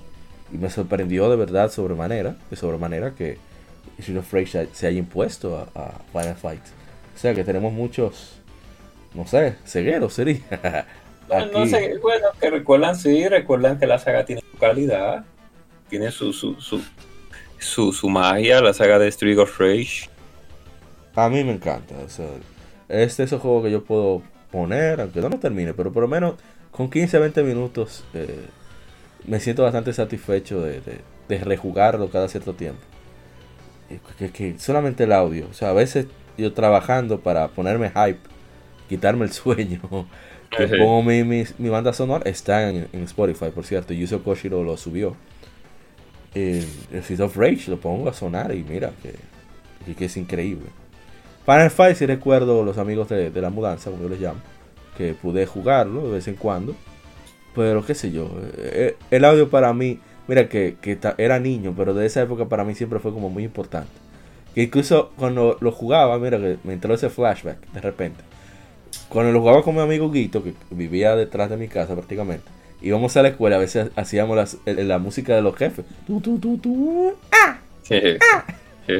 Y 0.53 0.57
me 0.57 0.69
sorprendió 0.69 1.31
de 1.31 1.37
verdad 1.37 1.71
sobremanera, 1.71 2.37
de 2.51 2.57
sobremanera 2.57 3.15
que 3.15 3.39
Streets 4.01 4.19
of 4.19 4.33
Rage 4.33 4.67
se- 4.73 4.87
haya 4.89 4.99
impuesto 4.99 5.69
a 5.77 6.01
Final 6.13 6.35
Fight. 6.35 6.63
O 7.15 7.19
sea 7.19 7.35
que 7.37 7.45
tenemos 7.45 7.73
muchos, 7.73 8.41
no 9.15 9.27
sé, 9.27 9.57
cegueros 9.65 10.15
sería. 10.15 10.41
Bueno, 11.27 11.61
no 11.61 11.67
sé, 11.67 11.97
bueno, 12.03 12.27
que 12.39 12.51
recuerdan, 12.51 12.95
sí, 12.97 13.27
recuerdan 13.27 13.79
que 13.79 13.87
la 13.87 13.99
saga 13.99 14.27
tiene 14.27 14.43
su 14.43 14.59
calidad, 14.59 15.25
tiene 15.89 16.11
su, 16.11 16.35
su, 16.35 16.61
su, 16.61 16.83
su, 17.59 17.95
su 17.95 18.09
magia, 18.11 18.61
la 18.61 18.75
saga 18.75 18.99
de 18.99 19.09
Street 19.09 19.39
of 19.39 19.59
Rage. 19.59 20.11
A 21.17 21.31
mí 21.31 21.43
me 21.43 21.53
encanta. 21.53 21.95
O 22.05 22.11
sea, 22.11 22.27
es 22.91 23.17
de 23.17 23.25
esos 23.25 23.41
juegos 23.41 23.65
que 23.65 23.71
yo 23.71 23.83
puedo 23.85 24.21
poner, 24.53 25.01
aunque 25.01 25.23
no 25.23 25.31
lo 25.31 25.39
termine, 25.39 25.73
pero 25.73 25.91
por 25.95 26.03
lo 26.03 26.09
menos 26.09 26.35
con 26.71 26.91
15 26.91 27.19
20 27.19 27.43
minutos 27.43 28.05
eh, 28.13 28.45
me 29.27 29.41
siento 29.41 29.63
bastante 29.63 29.95
satisfecho 29.95 30.61
de, 30.61 30.83
de- 30.83 31.01
de 31.27 31.39
rejugarlo 31.39 32.11
cada 32.11 32.29
cierto 32.29 32.53
tiempo. 32.53 32.83
Que 34.19 34.57
solamente 34.59 35.05
el 35.05 35.13
audio. 35.13 35.47
O 35.51 35.55
sea, 35.55 35.71
a 35.71 35.73
veces 35.73 36.07
yo 36.37 36.53
trabajando 36.53 37.21
para 37.21 37.49
ponerme 37.49 37.89
hype, 37.91 38.19
quitarme 38.89 39.25
el 39.25 39.33
sueño, 39.33 39.81
que 40.57 40.67
pongo 40.79 41.03
mi, 41.03 41.25
mi, 41.25 41.45
mi 41.59 41.69
banda 41.69 41.93
sonora, 41.93 42.29
está 42.29 42.69
en, 42.71 42.89
en 42.93 43.03
Spotify, 43.05 43.47
por 43.55 43.65
cierto. 43.65 43.93
Yuzo 43.95 44.23
Koshiro 44.23 44.63
lo 44.65 44.77
subió. 44.77 45.17
El, 46.35 46.65
el 46.93 47.03
Streets 47.03 47.21
of 47.21 47.37
Rage 47.37 47.71
lo 47.71 47.79
pongo 47.79 48.09
a 48.09 48.13
sonar 48.13 48.55
y 48.55 48.65
mira 48.65 48.91
que, 49.03 49.15
que- 49.85 49.95
que 49.95 50.05
es 50.07 50.17
increíble. 50.17 50.67
Final 51.45 51.71
Fight 51.71 51.97
sí 51.97 52.07
recuerdo 52.07 52.65
los 52.65 52.79
amigos 52.79 53.09
de, 53.09 53.31
de 53.31 53.41
la 53.41 53.51
mudanza, 53.51 53.91
como 53.91 54.03
yo 54.05 54.09
les 54.09 54.21
llamo, 54.21 54.41
que 54.97 55.15
pude 55.15 55.47
jugarlo 55.47 56.07
de 56.07 56.13
vez 56.15 56.29
en 56.29 56.35
cuando. 56.37 56.75
Pero 57.55 57.85
qué 57.87 57.95
sé 57.95 58.11
yo, 58.11 58.31
eh, 58.57 58.97
el 59.13 59.25
audio 59.25 59.49
para 59.51 59.73
mí, 59.75 60.01
mira 60.27 60.49
que, 60.49 60.77
que 60.81 60.97
ta- 60.97 61.15
era 61.19 61.39
niño, 61.39 61.75
pero 61.77 61.95
de 61.95 62.07
esa 62.07 62.23
época 62.23 62.47
para 62.49 62.65
mí 62.65 62.75
siempre 62.75 62.99
fue 62.99 63.13
como 63.13 63.31
muy 63.31 63.45
importante. 63.45 63.93
Que 64.55 64.63
incluso 64.65 65.13
cuando 65.17 65.57
lo 65.61 65.71
jugaba, 65.71 66.19
mira 66.19 66.39
que 66.39 66.59
me 66.65 66.73
entró 66.73 66.95
ese 66.95 67.11
flashback 67.11 67.59
de 67.73 67.81
repente. 67.81 68.25
Cuando 69.09 69.33
lo 69.33 69.41
jugaba 69.41 69.63
con 69.63 69.75
mi 69.75 69.81
amigo 69.81 70.11
Guito, 70.11 70.43
que 70.43 70.55
vivía 70.71 71.15
detrás 71.17 71.51
de 71.51 71.57
mi 71.57 71.69
casa 71.69 71.95
prácticamente, 71.95 72.45
íbamos 72.83 73.17
a 73.17 73.23
la 73.23 73.29
escuela, 73.29 73.57
a 73.57 73.59
veces 73.59 73.91
hacíamos 73.97 74.37
las- 74.37 74.59
la 74.67 74.99
música 74.99 75.35
de 75.35 75.43
los 75.43 75.57
jefes. 75.57 75.85
Tu, 76.07 76.21
tu, 76.21 77.15
ah, 77.33 77.59
Sí, 77.83 78.01
sí. 78.87 78.93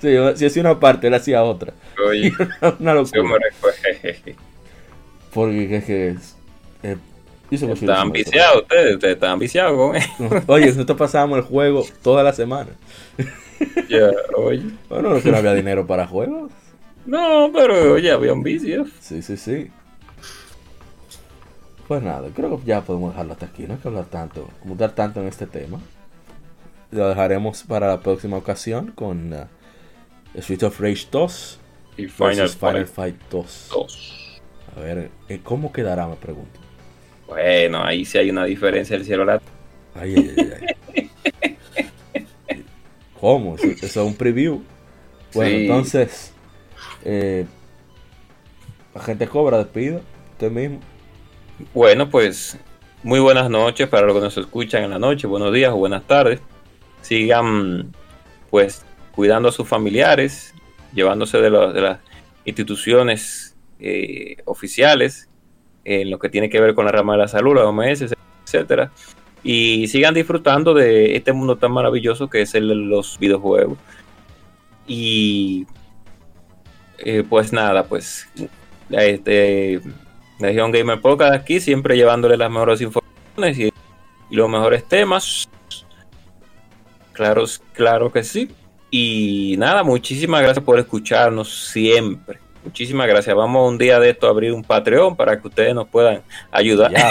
Sí, 0.00 0.12
yo- 0.14 0.36
si 0.36 0.46
hacía 0.46 0.62
una 0.62 0.80
parte, 0.80 1.06
él 1.06 1.14
hacía 1.14 1.42
otra. 1.44 1.72
Oye, 2.08 2.32
una 2.80 2.94
locura. 2.94 3.22
Porque 5.32 5.76
es 5.76 5.84
que. 5.84 6.08
es- 6.10 6.36
eh, 6.82 6.96
Están 7.90 8.10
viciados 8.12 8.62
ustedes, 8.62 8.94
ustedes 8.94 9.14
están 9.14 9.38
viciados 9.38 9.76
con. 9.76 10.42
Oye, 10.48 10.66
nosotros 10.66 10.98
pasábamos 10.98 11.38
el 11.38 11.44
juego 11.44 11.84
toda 12.02 12.22
la 12.22 12.32
semana. 12.32 12.70
Ya, 13.88 14.10
oye. 14.36 14.62
Bueno, 14.88 15.10
no 15.10 15.16
es 15.16 15.22
que 15.22 15.30
no 15.30 15.36
había 15.36 15.54
dinero 15.54 15.86
para 15.86 16.06
juegos. 16.06 16.50
No, 17.06 17.50
pero 17.52 17.94
oye, 17.94 18.10
había 18.10 18.32
un 18.32 18.42
vicio. 18.42 18.86
Sí, 19.00 19.22
sí, 19.22 19.36
sí. 19.36 19.70
Pues 21.88 22.02
nada, 22.02 22.28
creo 22.34 22.58
que 22.60 22.66
ya 22.66 22.80
podemos 22.82 23.12
dejarlo 23.12 23.32
hasta 23.32 23.46
aquí. 23.46 23.64
No 23.64 23.74
hay 23.74 23.80
que 23.80 23.88
hablar 23.88 24.06
tanto, 24.06 24.48
mudar 24.64 24.92
tanto 24.94 25.20
en 25.20 25.28
este 25.28 25.46
tema. 25.46 25.80
Lo 26.90 27.08
dejaremos 27.08 27.62
para 27.64 27.88
la 27.88 28.00
próxima 28.00 28.36
ocasión 28.36 28.92
con 28.94 29.32
uh, 29.32 29.46
Street 30.34 30.62
of 30.62 30.78
Rage 30.80 31.06
2 31.10 31.58
Y 31.96 32.06
Final 32.06 32.48
Fight 32.48 32.86
Fight 32.86 33.16
2. 33.30 33.68
2. 33.72 34.40
A 34.76 34.80
ver, 34.80 35.10
eh, 35.28 35.40
¿cómo 35.42 35.72
quedará? 35.72 36.06
Me 36.06 36.16
pregunto. 36.16 36.60
Bueno, 37.26 37.82
ahí 37.82 38.04
sí 38.04 38.18
hay 38.18 38.30
una 38.30 38.44
diferencia 38.44 38.96
del 38.96 39.04
cielo 39.06 39.22
a 39.24 39.26
la 39.26 39.42
Ay, 39.94 40.14
ay, 40.16 40.34
ay, 40.38 40.52
ay. 40.96 41.10
¿Cómo? 43.20 43.56
Eso, 43.56 43.66
eso 43.66 43.86
es 43.86 43.96
un 43.96 44.14
preview. 44.14 44.62
Bueno, 45.34 45.50
Sí. 45.50 45.62
entonces, 45.62 46.31
eh, 47.04 47.46
agente 48.94 49.26
Cobra, 49.26 49.58
despida. 49.58 50.00
Usted 50.32 50.50
mismo. 50.50 50.80
Bueno, 51.74 52.08
pues 52.08 52.58
muy 53.02 53.20
buenas 53.20 53.50
noches 53.50 53.88
para 53.88 54.06
los 54.06 54.14
que 54.16 54.22
nos 54.22 54.36
escuchan 54.38 54.84
en 54.84 54.90
la 54.90 54.98
noche, 54.98 55.26
buenos 55.26 55.52
días 55.52 55.72
o 55.72 55.76
buenas 55.76 56.02
tardes. 56.04 56.40
Sigan 57.02 57.92
pues 58.50 58.84
cuidando 59.14 59.48
a 59.48 59.52
sus 59.52 59.66
familiares, 59.68 60.54
llevándose 60.94 61.38
de, 61.40 61.50
la- 61.50 61.72
de 61.72 61.80
las 61.80 61.98
instituciones 62.44 63.56
eh, 63.80 64.36
oficiales 64.44 65.28
en 65.84 66.10
lo 66.10 66.18
que 66.18 66.28
tiene 66.28 66.48
que 66.48 66.60
ver 66.60 66.74
con 66.74 66.84
la 66.84 66.92
rama 66.92 67.12
de 67.14 67.18
la 67.20 67.28
salud, 67.28 67.54
la 67.56 67.66
OMS, 67.66 68.14
etcétera. 68.44 68.92
Y 69.44 69.88
sigan 69.88 70.14
disfrutando 70.14 70.72
de 70.74 71.16
este 71.16 71.32
mundo 71.32 71.56
tan 71.56 71.72
maravilloso 71.72 72.28
que 72.30 72.42
es 72.42 72.54
el 72.54 72.68
de 72.68 72.74
los 72.76 73.18
videojuegos. 73.18 73.76
Y 74.86 75.66
eh, 77.04 77.24
pues 77.28 77.52
nada, 77.52 77.84
pues 77.84 78.28
este 78.90 79.80
Legion 80.38 80.70
Gamer 80.70 81.00
Podcast 81.00 81.34
aquí, 81.34 81.60
siempre 81.60 81.96
llevándole 81.96 82.36
las 82.36 82.50
mejores 82.50 82.80
informaciones 82.80 83.58
y, 83.58 83.72
y 84.30 84.36
los 84.36 84.48
mejores 84.48 84.86
temas. 84.86 85.48
Claro, 87.12 87.44
claro 87.74 88.12
que 88.12 88.24
sí. 88.24 88.50
Y 88.90 89.56
nada, 89.58 89.82
muchísimas 89.82 90.42
gracias 90.42 90.64
por 90.64 90.78
escucharnos 90.78 91.68
siempre. 91.68 92.38
Muchísimas 92.64 93.08
gracias. 93.08 93.34
Vamos 93.34 93.68
un 93.68 93.78
día 93.78 93.98
de 93.98 94.10
esto 94.10 94.26
a 94.26 94.30
abrir 94.30 94.52
un 94.52 94.62
Patreon 94.62 95.16
para 95.16 95.40
que 95.40 95.48
ustedes 95.48 95.74
nos 95.74 95.88
puedan 95.88 96.22
ayudar. 96.50 96.92
Ya, 96.92 97.10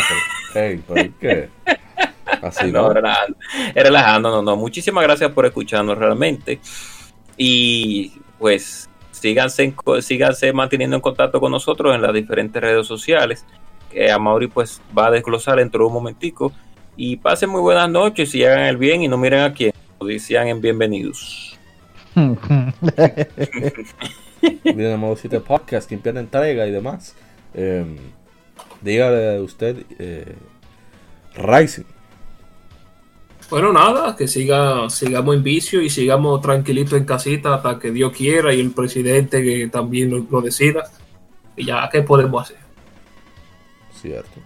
pero, 0.53 0.65
hey, 0.67 0.83
¿por 0.87 1.09
qué? 1.19 1.49
Así 2.41 2.71
no, 2.71 2.83
no. 2.83 2.93
relajando, 2.93 3.37
relajando, 3.73 4.31
no, 4.31 4.41
no. 4.41 4.55
Muchísimas 4.55 5.03
gracias 5.03 5.31
por 5.31 5.45
escucharnos 5.45 5.97
realmente. 5.97 6.59
Y 7.35 8.13
pues 8.39 8.89
síganse, 9.21 9.73
síganse 10.01 10.51
manteniendo 10.51 10.95
en 10.95 11.01
contacto 11.01 11.39
con 11.39 11.51
nosotros 11.51 11.93
en 11.93 12.01
las 12.01 12.13
diferentes 12.13 12.61
redes 12.61 12.87
sociales. 12.87 13.45
Que 13.91 14.11
a 14.11 14.17
Mauri 14.17 14.47
pues 14.47 14.81
va 14.97 15.07
a 15.07 15.11
desglosar 15.11 15.57
dentro 15.57 15.81
de 15.81 15.87
un 15.87 15.93
momentico. 15.93 16.51
Y 16.97 17.17
pasen 17.17 17.49
muy 17.49 17.61
buenas 17.61 17.89
noches 17.89 18.33
y 18.35 18.43
hagan 18.43 18.65
el 18.65 18.77
bien 18.77 19.03
y 19.03 19.07
no 19.07 19.17
miren 19.17 19.41
a 19.41 19.53
quién. 19.53 19.71
Sean 20.19 20.47
en 20.47 20.59
bienvenidos. 20.61 21.57
Modo 24.97 25.15
7 25.15 25.39
podcast, 25.41 25.87
quien 25.87 26.01
pierde 26.01 26.19
entrega 26.19 26.65
y 26.65 26.71
demás. 26.71 27.15
Eh, 27.53 27.85
dígale 28.81 29.39
usted, 29.39 29.85
eh, 29.99 30.35
Rising. 31.35 32.00
Bueno, 33.51 33.71
nada, 33.73 34.15
que 34.15 34.27
siga, 34.27 34.89
sigamos 34.89 35.35
en 35.35 35.43
vicio 35.43 35.81
y 35.81 35.89
sigamos 35.89 36.41
tranquilitos 36.41 36.93
en 36.93 37.03
casita 37.05 37.53
hasta 37.55 37.77
que 37.77 37.91
Dios 37.91 38.11
quiera 38.15 38.53
y 38.53 38.61
el 38.61 38.71
presidente 38.71 39.43
que 39.43 39.67
también 39.67 40.09
lo, 40.09 40.25
lo 40.31 40.41
decida. 40.41 40.85
Y 41.57 41.65
ya, 41.65 41.87
¿qué 41.91 42.01
podemos 42.01 42.41
hacer? 42.43 42.57
Cierto. 43.93 44.39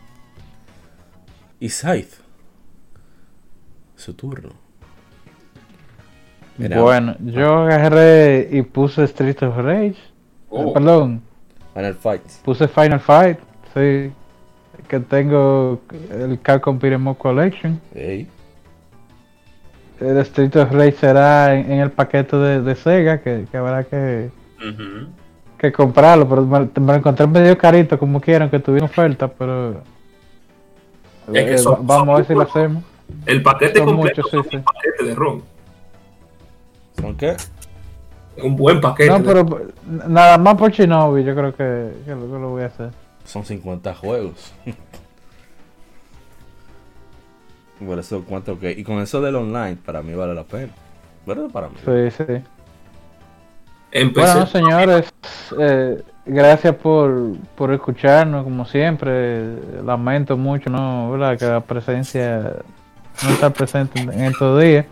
Y 1.60 1.70
Scythe. 1.70 2.16
Su 3.96 4.14
turno. 4.16 4.50
Mira, 6.58 6.82
Bueno, 6.82 7.16
yo 7.20 7.60
agarré 7.60 8.50
y 8.52 8.62
puse 8.64 9.04
Street 9.04 9.42
of 9.44 9.56
Rage. 9.58 9.96
Oh. 10.50 10.74
Perdón, 10.74 11.22
Final 11.74 11.96
Fights. 11.96 12.42
puse 12.44 12.68
Final 12.68 13.00
Fight. 13.00 13.38
Sí. 13.74 14.12
Que 14.88 15.00
tengo 15.00 15.82
el 16.12 16.40
Capcom 16.42 16.80
'em 16.82 17.08
Up 17.08 17.18
Collection. 17.18 17.80
Ey, 17.94 18.28
El 20.10 20.18
Street 20.20 20.56
of 20.58 20.72
Rage 20.72 20.92
será 20.94 21.56
en, 21.56 21.72
en 21.72 21.80
el 21.80 21.92
paquete 21.92 22.36
de, 22.38 22.62
de 22.62 22.76
Sega, 22.76 23.22
que, 23.22 23.46
que 23.50 23.58
habrá 23.58 23.84
que, 23.84 24.30
que 25.58 25.72
comprarlo. 25.72 26.28
Pero 26.28 26.44
me, 26.46 26.60
me 26.60 26.86
lo 26.94 26.96
encontré 26.96 27.26
medio 27.28 27.58
carito, 27.58 27.98
como 27.98 28.20
quieran, 28.22 28.50
que 28.50 28.60
tuviera 28.60 28.86
oferta, 28.86 29.28
pero. 29.28 29.82
Es 31.34 31.44
que 31.46 31.54
eh, 31.56 31.58
son- 31.58 31.76
va- 31.82 31.98
vamos 31.98 32.10
a 32.14 32.18
ver 32.18 32.28
si 32.28 32.34
lo 32.34 32.42
hacemos. 32.42 32.84
El 33.26 33.42
paquete 33.44 33.80
Son 33.80 33.88
completo 33.96 34.22
muchos, 34.24 34.32
sí, 34.32 34.38
es 34.38 34.48
sí. 34.52 34.56
un 34.58 34.64
paquete 34.64 35.04
de 35.06 35.16
ron. 35.16 35.44
¿Son 37.00 37.16
qué? 37.16 37.36
Un 38.44 38.56
buen 38.56 38.82
paquete. 38.82 39.10
No, 39.10 39.20
de- 39.20 39.24
pero 39.24 39.62
nada 40.08 40.38
más 40.38 40.56
por 40.56 40.72
Shinobi, 40.72 41.24
yo 41.24 41.34
creo 41.36 41.52
que, 41.56 41.92
que 42.06 42.12
lo, 42.12 42.22
que 42.22 42.40
lo 42.40 42.50
voy 42.50 42.64
a 42.64 42.68
hacer. 42.68 42.90
Son 43.24 43.44
50 43.46 43.94
juegos. 43.96 44.54
Por 47.84 48.00
eso, 48.00 48.24
¿cuánto 48.28 48.58
que? 48.60 48.72
Y 48.72 48.84
con 48.84 49.00
eso 49.00 49.22
del 49.22 49.36
online, 49.36 49.78
para 49.84 50.02
mí 50.02 50.14
vale 50.14 50.34
la 50.34 50.44
pena. 50.44 50.72
¿Verdad? 51.26 51.50
Para 51.52 51.70
mí. 51.70 51.76
Sí, 51.84 52.12
sí. 52.12 52.42
Empecé. 53.92 54.32
Bueno, 54.32 54.48
señores, 54.48 55.14
eh, 55.60 56.04
gracias 56.26 56.76
por, 56.76 57.34
por 57.56 57.74
escucharnos, 57.74 58.44
como 58.44 58.66
siempre. 58.66 59.56
Lamento 59.84 60.38
mucho, 60.38 60.70
¿no? 60.70 61.12
¿Verdad? 61.12 61.38
Que 61.38 61.46
la 61.46 61.62
presencia 61.62 62.56
no 63.24 63.30
está 63.30 63.50
presente 63.50 64.00
en, 64.02 64.22
estos 64.22 64.62
días. 64.62 64.86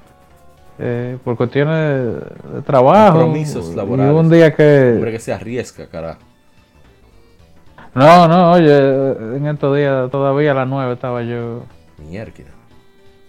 eh, 0.80 1.18
por 1.23 1.38
cuestiones 1.38 2.15
de, 2.53 2.61
trabajo. 2.61 3.19
Compromisos 3.19 3.72
y 3.72 3.76
laborales. 3.76 4.14
un 4.14 4.30
día 4.30 4.45
Hombre 4.47 5.01
que. 5.05 5.11
que 5.11 5.19
se 5.19 5.34
arriesga, 5.34 5.88
carajo. 5.88 6.19
No, 7.93 8.27
no, 8.27 8.53
oye, 8.53 8.76
en 9.35 9.45
estos 9.45 9.77
días 9.77 10.10
todavía 10.10 10.51
a 10.51 10.55
las 10.55 10.68
9 10.68 10.93
estaba 10.93 11.22
yo. 11.22 11.64
Mierda. 12.10 12.62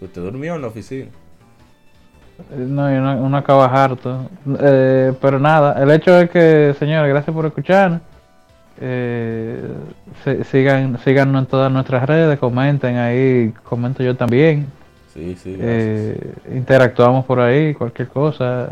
Usted 0.04 0.22
durmió 0.22 0.54
en 0.54 0.60
la 0.62 0.68
oficina. 0.68 1.06
eh, 2.52 2.56
No, 2.68 2.90
yo 2.92 3.00
no, 3.00 3.16
uno 3.22 3.36
acaba 3.36 3.66
harto. 3.66 4.28
Eh, 4.60 5.12
pero 5.20 5.38
nada, 5.38 5.82
el 5.82 5.90
hecho 5.90 6.18
es 6.18 6.30
que, 6.30 6.74
señores, 6.78 7.08
gracias 7.10 7.34
por 7.34 7.46
escucharnos. 7.46 8.00
Eh, 8.80 9.62
si- 10.24 10.42
sigan, 10.44 10.98
síganos 11.04 11.42
en 11.42 11.46
todas 11.46 11.70
nuestras 11.70 12.06
redes, 12.08 12.38
comenten 12.38 12.96
ahí, 12.96 13.52
comento 13.62 14.02
yo 14.02 14.16
también. 14.16 14.66
Sí, 15.12 15.36
sí. 15.40 15.56
Eh, 15.60 16.34
interactuamos 16.52 17.24
por 17.24 17.38
ahí, 17.40 17.72
cualquier 17.74 18.08
cosa. 18.08 18.70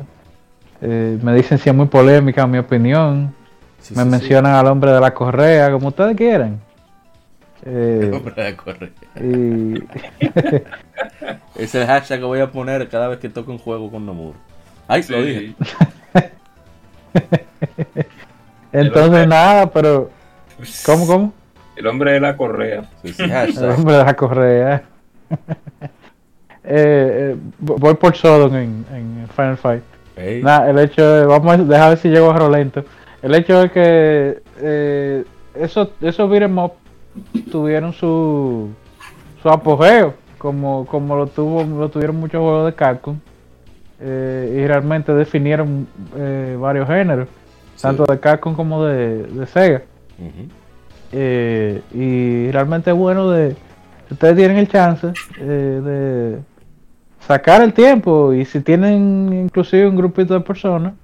Me 0.81 1.33
dicen 1.35 1.59
si 1.59 1.71
es 1.71 1.77
muy 1.77 1.87
polémica 1.87 2.45
mi 2.49 2.59
opinión. 2.59 3.33
Sí, 3.81 3.95
me 3.97 4.05
mencionan 4.05 4.55
al 4.57 4.67
hombre 4.67 4.91
de 4.91 5.01
la 5.01 5.15
correa, 5.15 5.71
como 5.71 5.89
ustedes 5.89 6.17
quieran. 6.17 6.59
Eh, 7.65 8.11
Hombre 8.15 8.43
de 8.45 8.57
correr. 8.57 8.93
y 9.21 9.83
Es 11.63 11.75
el 11.75 11.87
hashtag 11.87 12.19
que 12.21 12.25
voy 12.25 12.41
a 12.41 12.51
poner 12.51 12.89
cada 12.89 13.09
vez 13.09 13.19
que 13.19 13.29
toque 13.29 13.51
un 13.51 13.59
juego 13.59 13.91
con 13.91 14.05
Nomura. 14.07 14.39
Ay, 14.89 15.03
lo 15.09 15.19
Sí. 15.19 15.25
dije. 15.25 15.55
entonces 18.73 19.27
nada, 19.29 19.71
pero 19.71 20.11
¿cómo, 20.85 21.07
cómo? 21.07 21.33
El 21.77 21.87
hombre 21.87 22.13
de 22.13 22.21
la 22.21 22.37
correa. 22.37 22.85
Sí, 23.03 23.13
sí, 23.13 23.23
El 23.23 23.71
hombre 23.71 23.95
de 23.97 24.05
la 24.05 24.15
correa. 24.15 24.83
Eh, 26.65 27.35
eh, 27.35 27.37
voy 27.59 27.95
por 27.95 28.15
Sodom 28.17 28.55
en, 28.55 28.85
en 28.93 29.29
Final 29.35 29.57
Fight. 29.57 29.83
Ey, 30.17 30.43
Nada, 30.43 30.71
el 30.71 30.79
hecho 30.79 31.05
de, 31.05 31.27
vamos 31.27 31.53
a 31.55 31.57
dejar 31.57 31.89
ver 31.91 31.99
si 31.99 32.09
llego 32.09 32.31
a 32.31 32.39
Rolento. 32.39 32.85
El 33.23 33.35
hecho 33.35 33.63
es 33.63 33.73
que 33.73 34.43
eh, 34.61 35.25
esos 35.55 35.89
esos 36.01 36.29
beat'em 36.31 36.59
up 36.59 36.73
tuvieron 37.51 37.93
su 37.93 38.71
su 39.43 39.49
apogeo, 39.51 40.15
como 40.39 40.87
como 40.87 41.17
lo 41.17 41.27
tuvo 41.27 41.65
lo 41.65 41.89
tuvieron 41.89 42.17
muchos 42.17 42.41
juegos 42.41 42.67
de 42.67 42.75
Capcom 42.75 43.17
eh, 44.01 44.59
y 44.63 44.67
realmente 44.67 45.13
definieron 45.15 45.87
eh, 46.17 46.57
varios 46.61 46.87
géneros, 46.89 47.29
Sí. 47.77 47.83
tanto 47.83 48.05
de 48.05 48.21
Capcom 48.21 48.55
como 48.55 48.85
de, 48.85 49.23
de 49.25 49.47
Sega. 49.47 49.83
Eh, 51.13 51.83
y 51.93 52.51
realmente 52.51 52.91
es 52.91 52.97
bueno 52.97 53.31
de 53.31 53.51
si 54.09 54.15
ustedes 54.15 54.37
tienen 54.37 54.57
el 54.59 54.69
chance 54.69 55.13
eh, 55.39 55.81
de 55.85 56.39
sacar 57.27 57.63
el 57.63 57.73
tiempo 57.73 58.33
y 58.33 58.45
si 58.45 58.61
tienen 58.61 59.31
inclusive 59.45 59.87
un 59.89 59.97
grupito 59.97 60.35
de 60.35 60.41
personas, 60.41 60.95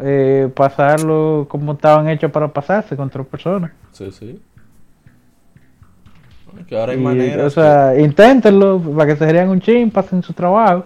eh, 0.00 0.50
pasarlo 0.54 1.46
como 1.48 1.72
estaban 1.72 2.08
hechos 2.08 2.30
para 2.30 2.48
pasarse 2.48 2.96
con 2.96 3.06
otras 3.08 3.26
personas. 3.26 3.72
Sí, 3.92 4.10
sí. 4.10 4.40
Bueno, 6.52 6.66
Que 6.66 6.78
ahora 6.78 6.92
hay 6.92 6.98
Y, 6.98 7.02
maneras. 7.02 7.46
o 7.46 7.50
sea, 7.50 7.98
inténtenlo 7.98 8.80
para 8.80 9.06
que 9.12 9.16
se 9.18 9.24
serían 9.26 9.48
un 9.48 9.60
chin, 9.60 9.90
pasen 9.90 10.22
su 10.22 10.32
trabajo. 10.32 10.84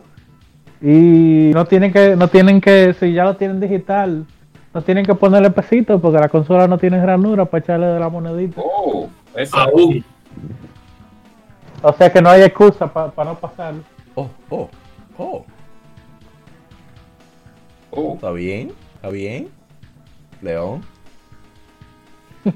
Y 0.81 1.51
no 1.55 1.65
tienen 1.65 1.93
que, 1.93 2.17
no 2.17 2.29
tienen 2.29 2.61
que, 2.61 2.95
si 2.99 3.13
ya 3.13 3.25
lo 3.25 3.37
tienen 3.37 3.61
digital, 3.61 4.27
no 4.75 4.83
tienen 4.83 5.05
que 5.07 5.15
ponerle 5.15 5.51
pesitos 5.51 6.01
porque 6.01 6.19
la 6.19 6.29
consola 6.29 6.69
no 6.69 6.77
tiene 6.79 7.05
ranura 7.05 7.45
para 7.47 7.65
echarle 7.65 7.87
de 7.87 7.99
la 7.99 8.09
monedita. 8.09 8.61
Oh, 8.63 9.09
eso. 9.35 9.57
Aún. 9.57 10.05
O 11.83 11.93
sea 11.93 12.13
que 12.13 12.21
no 12.21 12.29
hay 12.29 12.43
excusa 12.43 12.87
para 12.93 13.31
no 13.31 13.39
pasarlo. 13.39 13.83
Oh, 14.15 14.29
oh, 14.51 14.69
oh. 15.19 15.45
Oh, 17.91 18.15
Está 18.15 18.31
bien, 18.33 18.73
está 18.97 19.09
bien. 19.09 19.49
León. 20.43 20.83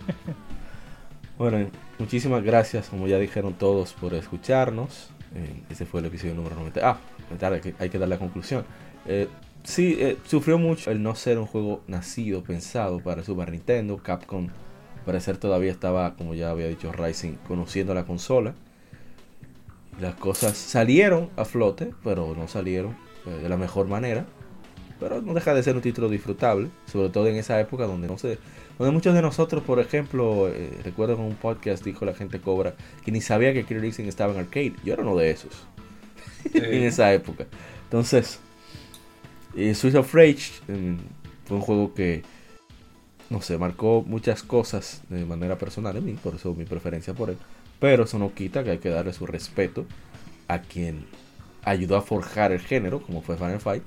bueno, 1.38 1.66
muchísimas 2.00 2.42
gracias, 2.42 2.88
como 2.88 3.06
ya 3.06 3.18
dijeron 3.18 3.54
todos, 3.54 3.92
por 3.92 4.14
escucharnos. 4.14 5.10
Eh, 5.34 5.62
ese 5.70 5.86
fue 5.86 6.00
el 6.00 6.06
episodio 6.06 6.34
número 6.34 6.56
90. 6.56 6.80
Ah, 6.88 6.98
tarde, 7.38 7.74
hay 7.78 7.88
que 7.90 7.98
dar 7.98 8.08
la 8.08 8.18
conclusión. 8.18 8.64
Eh, 9.06 9.28
sí, 9.62 9.96
eh, 10.00 10.16
sufrió 10.26 10.58
mucho 10.58 10.90
el 10.90 11.02
no 11.02 11.14
ser 11.14 11.38
un 11.38 11.46
juego 11.46 11.82
nacido, 11.86 12.42
pensado 12.42 13.00
para 13.00 13.22
Super 13.22 13.52
Nintendo. 13.52 13.98
Capcom, 13.98 14.48
al 14.98 15.04
parecer, 15.04 15.36
todavía 15.36 15.70
estaba, 15.70 16.14
como 16.14 16.34
ya 16.34 16.50
había 16.50 16.66
dicho 16.66 16.90
Rising, 16.90 17.34
conociendo 17.46 17.94
la 17.94 18.04
consola. 18.04 18.54
Las 20.00 20.14
cosas 20.14 20.56
salieron 20.56 21.28
a 21.36 21.44
flote, 21.44 21.92
pero 22.02 22.34
no 22.34 22.48
salieron 22.48 22.96
eh, 23.26 23.30
de 23.42 23.48
la 23.48 23.56
mejor 23.56 23.86
manera 23.86 24.26
pero 25.00 25.22
no 25.22 25.32
deja 25.32 25.54
de 25.54 25.62
ser 25.62 25.74
un 25.74 25.82
título 25.82 26.08
disfrutable, 26.08 26.68
sobre 26.84 27.08
todo 27.08 27.26
en 27.26 27.36
esa 27.36 27.58
época 27.58 27.86
donde 27.86 28.06
no 28.06 28.18
sé, 28.18 28.38
donde 28.80 28.94
muchos 28.94 29.14
de 29.14 29.20
nosotros, 29.20 29.62
por 29.62 29.78
ejemplo, 29.78 30.48
eh, 30.48 30.70
recuerdo 30.82 31.12
en 31.12 31.20
un 31.20 31.34
podcast 31.34 31.84
dijo 31.84 32.06
la 32.06 32.14
gente 32.14 32.40
cobra 32.40 32.74
que 33.04 33.12
ni 33.12 33.20
sabía 33.20 33.52
que 33.52 33.64
Killer 33.64 33.84
Instinct 33.84 34.08
estaba 34.08 34.32
en 34.32 34.40
arcade. 34.40 34.72
Yo 34.82 34.94
era 34.94 35.02
uno 35.02 35.16
de 35.16 35.30
esos 35.30 35.52
en 36.54 36.84
esa 36.84 37.12
época. 37.12 37.46
Entonces, 37.84 38.40
eh, 39.54 39.76
of 39.94 40.14
Rage 40.14 40.62
eh, 40.68 40.96
fue 41.44 41.58
un 41.58 41.62
juego 41.62 41.92
que 41.92 42.22
no 43.28 43.42
sé, 43.42 43.58
marcó 43.58 44.02
muchas 44.06 44.42
cosas 44.42 45.02
de 45.10 45.26
manera 45.26 45.58
personal 45.58 45.96
en 45.98 46.06
mí, 46.06 46.12
por 46.14 46.34
eso 46.34 46.54
mi 46.54 46.64
preferencia 46.64 47.12
por 47.12 47.28
él. 47.28 47.36
Pero 47.78 48.04
eso 48.04 48.18
no 48.18 48.32
quita 48.32 48.64
que 48.64 48.70
hay 48.70 48.78
que 48.78 48.88
darle 48.88 49.12
su 49.12 49.26
respeto 49.26 49.84
a 50.48 50.62
quien 50.62 51.04
ayudó 51.64 51.98
a 51.98 52.02
forjar 52.02 52.50
el 52.50 52.60
género, 52.60 53.02
como 53.02 53.20
fue 53.20 53.36
Final 53.36 53.60
Fight. 53.60 53.84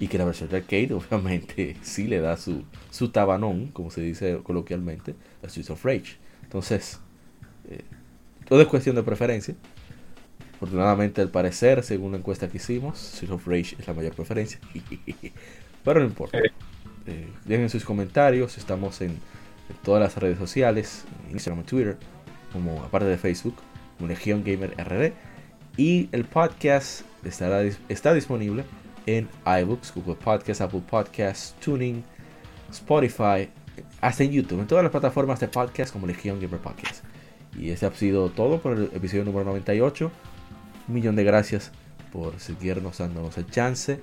Y 0.00 0.08
que 0.08 0.16
la 0.18 0.24
versión 0.24 0.48
de 0.48 0.56
arcade, 0.56 0.92
obviamente, 0.94 1.76
sí 1.82 2.08
le 2.08 2.20
da 2.20 2.36
su, 2.36 2.64
su 2.90 3.10
tabanón, 3.10 3.68
como 3.68 3.90
se 3.90 4.00
dice 4.00 4.40
coloquialmente, 4.42 5.14
a 5.44 5.48
Streets 5.48 5.70
of 5.70 5.84
Rage. 5.84 6.16
Entonces, 6.42 6.98
eh, 7.68 7.82
todo 8.48 8.62
es 8.62 8.66
cuestión 8.66 8.96
de 8.96 9.02
preferencia. 9.02 9.54
Afortunadamente, 10.56 11.20
al 11.20 11.28
parecer, 11.28 11.82
según 11.84 12.12
la 12.12 12.18
encuesta 12.18 12.48
que 12.48 12.56
hicimos, 12.56 12.98
Streets 12.98 13.32
of 13.32 13.46
Rage 13.46 13.76
es 13.78 13.86
la 13.86 13.94
mayor 13.94 14.14
preferencia. 14.14 14.58
Pero 15.84 16.00
no 16.00 16.06
importa. 16.06 16.38
Eh. 16.38 16.50
Eh, 17.06 17.28
dejen 17.44 17.68
sus 17.68 17.84
comentarios. 17.84 18.56
Estamos 18.56 19.02
en, 19.02 19.10
en 19.10 19.76
todas 19.84 20.02
las 20.02 20.16
redes 20.16 20.38
sociales, 20.38 21.04
en 21.26 21.32
Instagram 21.32 21.62
y 21.62 21.66
Twitter, 21.66 21.98
como 22.52 22.82
aparte 22.82 23.06
de 23.06 23.18
Facebook, 23.18 23.56
como 23.96 24.08
Legion 24.08 24.44
Gamer 24.44 24.74
RD. 24.78 25.12
Y 25.76 26.08
el 26.12 26.24
podcast 26.24 27.02
estará, 27.24 27.62
está 27.88 28.12
disponible 28.14 28.64
en 29.06 29.28
iBooks, 29.62 29.92
Google 29.94 30.16
Podcasts, 30.16 30.60
Apple 30.60 30.82
Podcasts, 30.88 31.54
Tuning, 31.60 32.02
Spotify, 32.70 33.48
hasta 34.00 34.24
en 34.24 34.32
YouTube, 34.32 34.60
en 34.60 34.66
todas 34.66 34.84
las 34.84 34.90
plataformas 34.90 35.40
de 35.40 35.48
podcast 35.48 35.92
como 35.92 36.06
Legion 36.06 36.40
Gamer 36.40 36.60
Podcast. 36.60 37.04
Y 37.58 37.70
ese 37.70 37.86
ha 37.86 37.92
sido 37.92 38.30
todo 38.30 38.60
por 38.60 38.76
el 38.76 38.84
episodio 38.94 39.24
número 39.24 39.44
98. 39.46 40.10
Un 40.88 40.94
millón 40.94 41.16
de 41.16 41.24
gracias 41.24 41.72
por 42.12 42.38
seguirnos 42.38 42.98
dándonos 42.98 43.36
el 43.38 43.46
chance. 43.46 44.00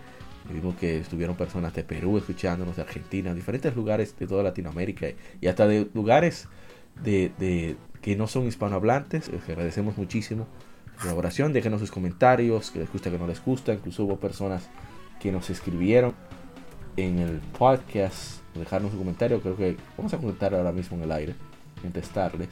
Vimos 0.52 0.76
que 0.76 0.98
estuvieron 1.00 1.36
personas 1.36 1.74
de 1.74 1.84
Perú 1.84 2.18
escuchándonos, 2.18 2.76
de 2.78 2.82
Argentina, 2.82 3.34
diferentes 3.34 3.76
lugares 3.76 4.18
de 4.18 4.28
toda 4.28 4.44
Latinoamérica 4.44 5.08
y 5.42 5.48
hasta 5.48 5.68
de 5.68 5.90
lugares 5.94 6.48
de, 7.04 7.32
de- 7.38 7.76
que 8.02 8.16
no 8.16 8.28
son 8.28 8.48
hispanohablantes. 8.48 9.30
Les 9.30 9.44
agradecemos 9.50 9.98
muchísimo 9.98 10.48
colaboración. 11.02 11.54
Déjenos 11.54 11.80
sus 11.80 11.92
comentarios, 11.92 12.72
que 12.72 12.80
les 12.80 12.92
gusta, 12.92 13.10
que 13.10 13.18
no 13.18 13.28
les 13.28 13.44
gusta. 13.44 13.74
Incluso 13.74 14.04
hubo 14.04 14.18
personas 14.18 14.68
que 15.20 15.32
nos 15.32 15.50
escribieron 15.50 16.14
en 16.96 17.20
el 17.20 17.40
podcast, 17.58 18.42
dejarnos 18.56 18.92
su 18.92 18.98
comentario. 18.98 19.42
Creo 19.42 19.56
que 19.56 19.78
vamos 19.98 20.14
a 20.14 20.18
comentar 20.18 20.54
ahora 20.54 20.72
mismo 20.72 20.98
en 20.98 21.04
el 21.04 21.12
aire, 21.12 21.36
contestarles. 21.82 22.50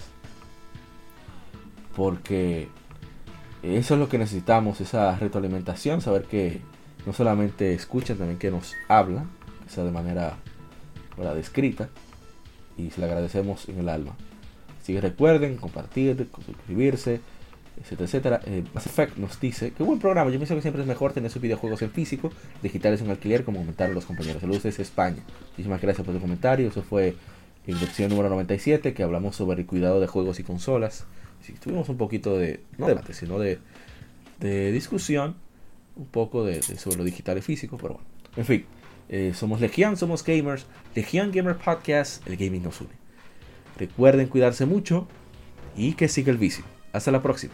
Porque 1.96 2.68
eso 3.64 3.94
es 3.96 4.00
lo 4.00 4.10
que 4.10 4.18
necesitamos, 4.18 4.82
esa 4.82 5.16
retroalimentación, 5.18 6.02
saber 6.02 6.26
que 6.26 6.62
no 7.06 7.14
solamente 7.14 7.74
escuchan, 7.74 8.18
también 8.18 8.38
que 8.38 8.52
nos 8.52 8.74
hablan, 8.88 9.30
que 9.64 9.70
sea 9.70 9.84
de 9.84 9.92
manera 9.92 10.38
¿verdad? 11.18 11.36
descrita, 11.36 11.90
y 12.78 12.92
se 12.92 13.00
le 13.00 13.08
agradecemos 13.08 13.68
en 13.70 13.80
el 13.80 13.90
alma. 13.90 14.16
Así 14.82 14.94
que 14.94 15.02
recuerden 15.02 15.58
compartir, 15.58 16.30
suscribirse, 16.46 17.22
etcétera, 17.82 18.06
etcétera. 18.06 18.42
Eh, 18.46 18.64
Mass 18.74 18.86
Effect 18.86 19.18
nos 19.18 19.40
dice 19.40 19.72
que 19.72 19.84
buen 19.84 20.00
programa. 20.00 20.32
Yo 20.32 20.38
pienso 20.38 20.56
que 20.56 20.62
siempre 20.62 20.82
es 20.82 20.88
mejor 20.88 21.14
tener 21.14 21.30
sus 21.32 21.42
videojuegos 21.42 21.82
en 21.82 21.92
físico, 21.92 22.32
digitales 22.64 23.02
en 23.02 23.10
alquiler, 23.10 23.44
como 23.44 23.60
comentaron 23.60 23.96
los 23.96 24.06
compañeros. 24.06 24.42
Saludos 24.42 24.64
desde 24.64 24.84
España. 24.84 25.24
Muchísimas 25.52 25.82
gracias 25.82 26.06
por 26.06 26.16
tu 26.16 26.22
comentario. 26.22 26.68
Eso 26.68 26.84
fue 26.84 27.16
en 27.68 27.80
lección 27.80 28.10
número 28.10 28.30
97, 28.30 28.94
que 28.94 29.04
hablamos 29.04 29.36
sobre 29.36 29.62
el 29.62 29.68
cuidado 29.68 30.00
de 30.00 30.08
juegos 30.08 30.40
y 30.40 30.44
consolas. 30.44 31.06
Sí, 31.42 31.54
tuvimos 31.54 31.90
un 31.90 31.98
poquito 31.98 32.38
de, 32.38 32.62
no 32.78 32.88
debate, 32.88 33.14
sino 33.14 33.40
de, 33.40 33.60
de 34.40 34.72
discusión, 34.72 35.36
un 35.96 36.06
poco 36.06 36.44
de, 36.44 36.62
sobre 36.62 36.98
lo 36.98 37.04
digital 37.04 37.38
y 37.38 37.42
físico, 37.42 37.78
pero 37.78 37.96
bueno. 37.96 38.08
En 38.36 38.46
fin, 38.46 38.66
eh, 39.10 39.34
somos 39.34 39.62
Legion, 39.62 39.98
somos 39.98 40.24
gamers. 40.24 40.66
Legion 40.96 41.32
Gamer 41.32 41.58
Podcast, 41.58 42.28
el 42.28 42.38
gaming 42.38 42.64
nos 42.64 42.82
une. 42.82 42.92
Recuerden 43.78 44.28
cuidarse 44.28 44.66
mucho 44.66 45.08
y 45.76 45.94
que 45.94 46.08
siga 46.08 46.32
el 46.32 46.38
vicio. 46.38 46.64
Hasta 46.94 47.12
la 47.12 47.22
próxima. 47.22 47.54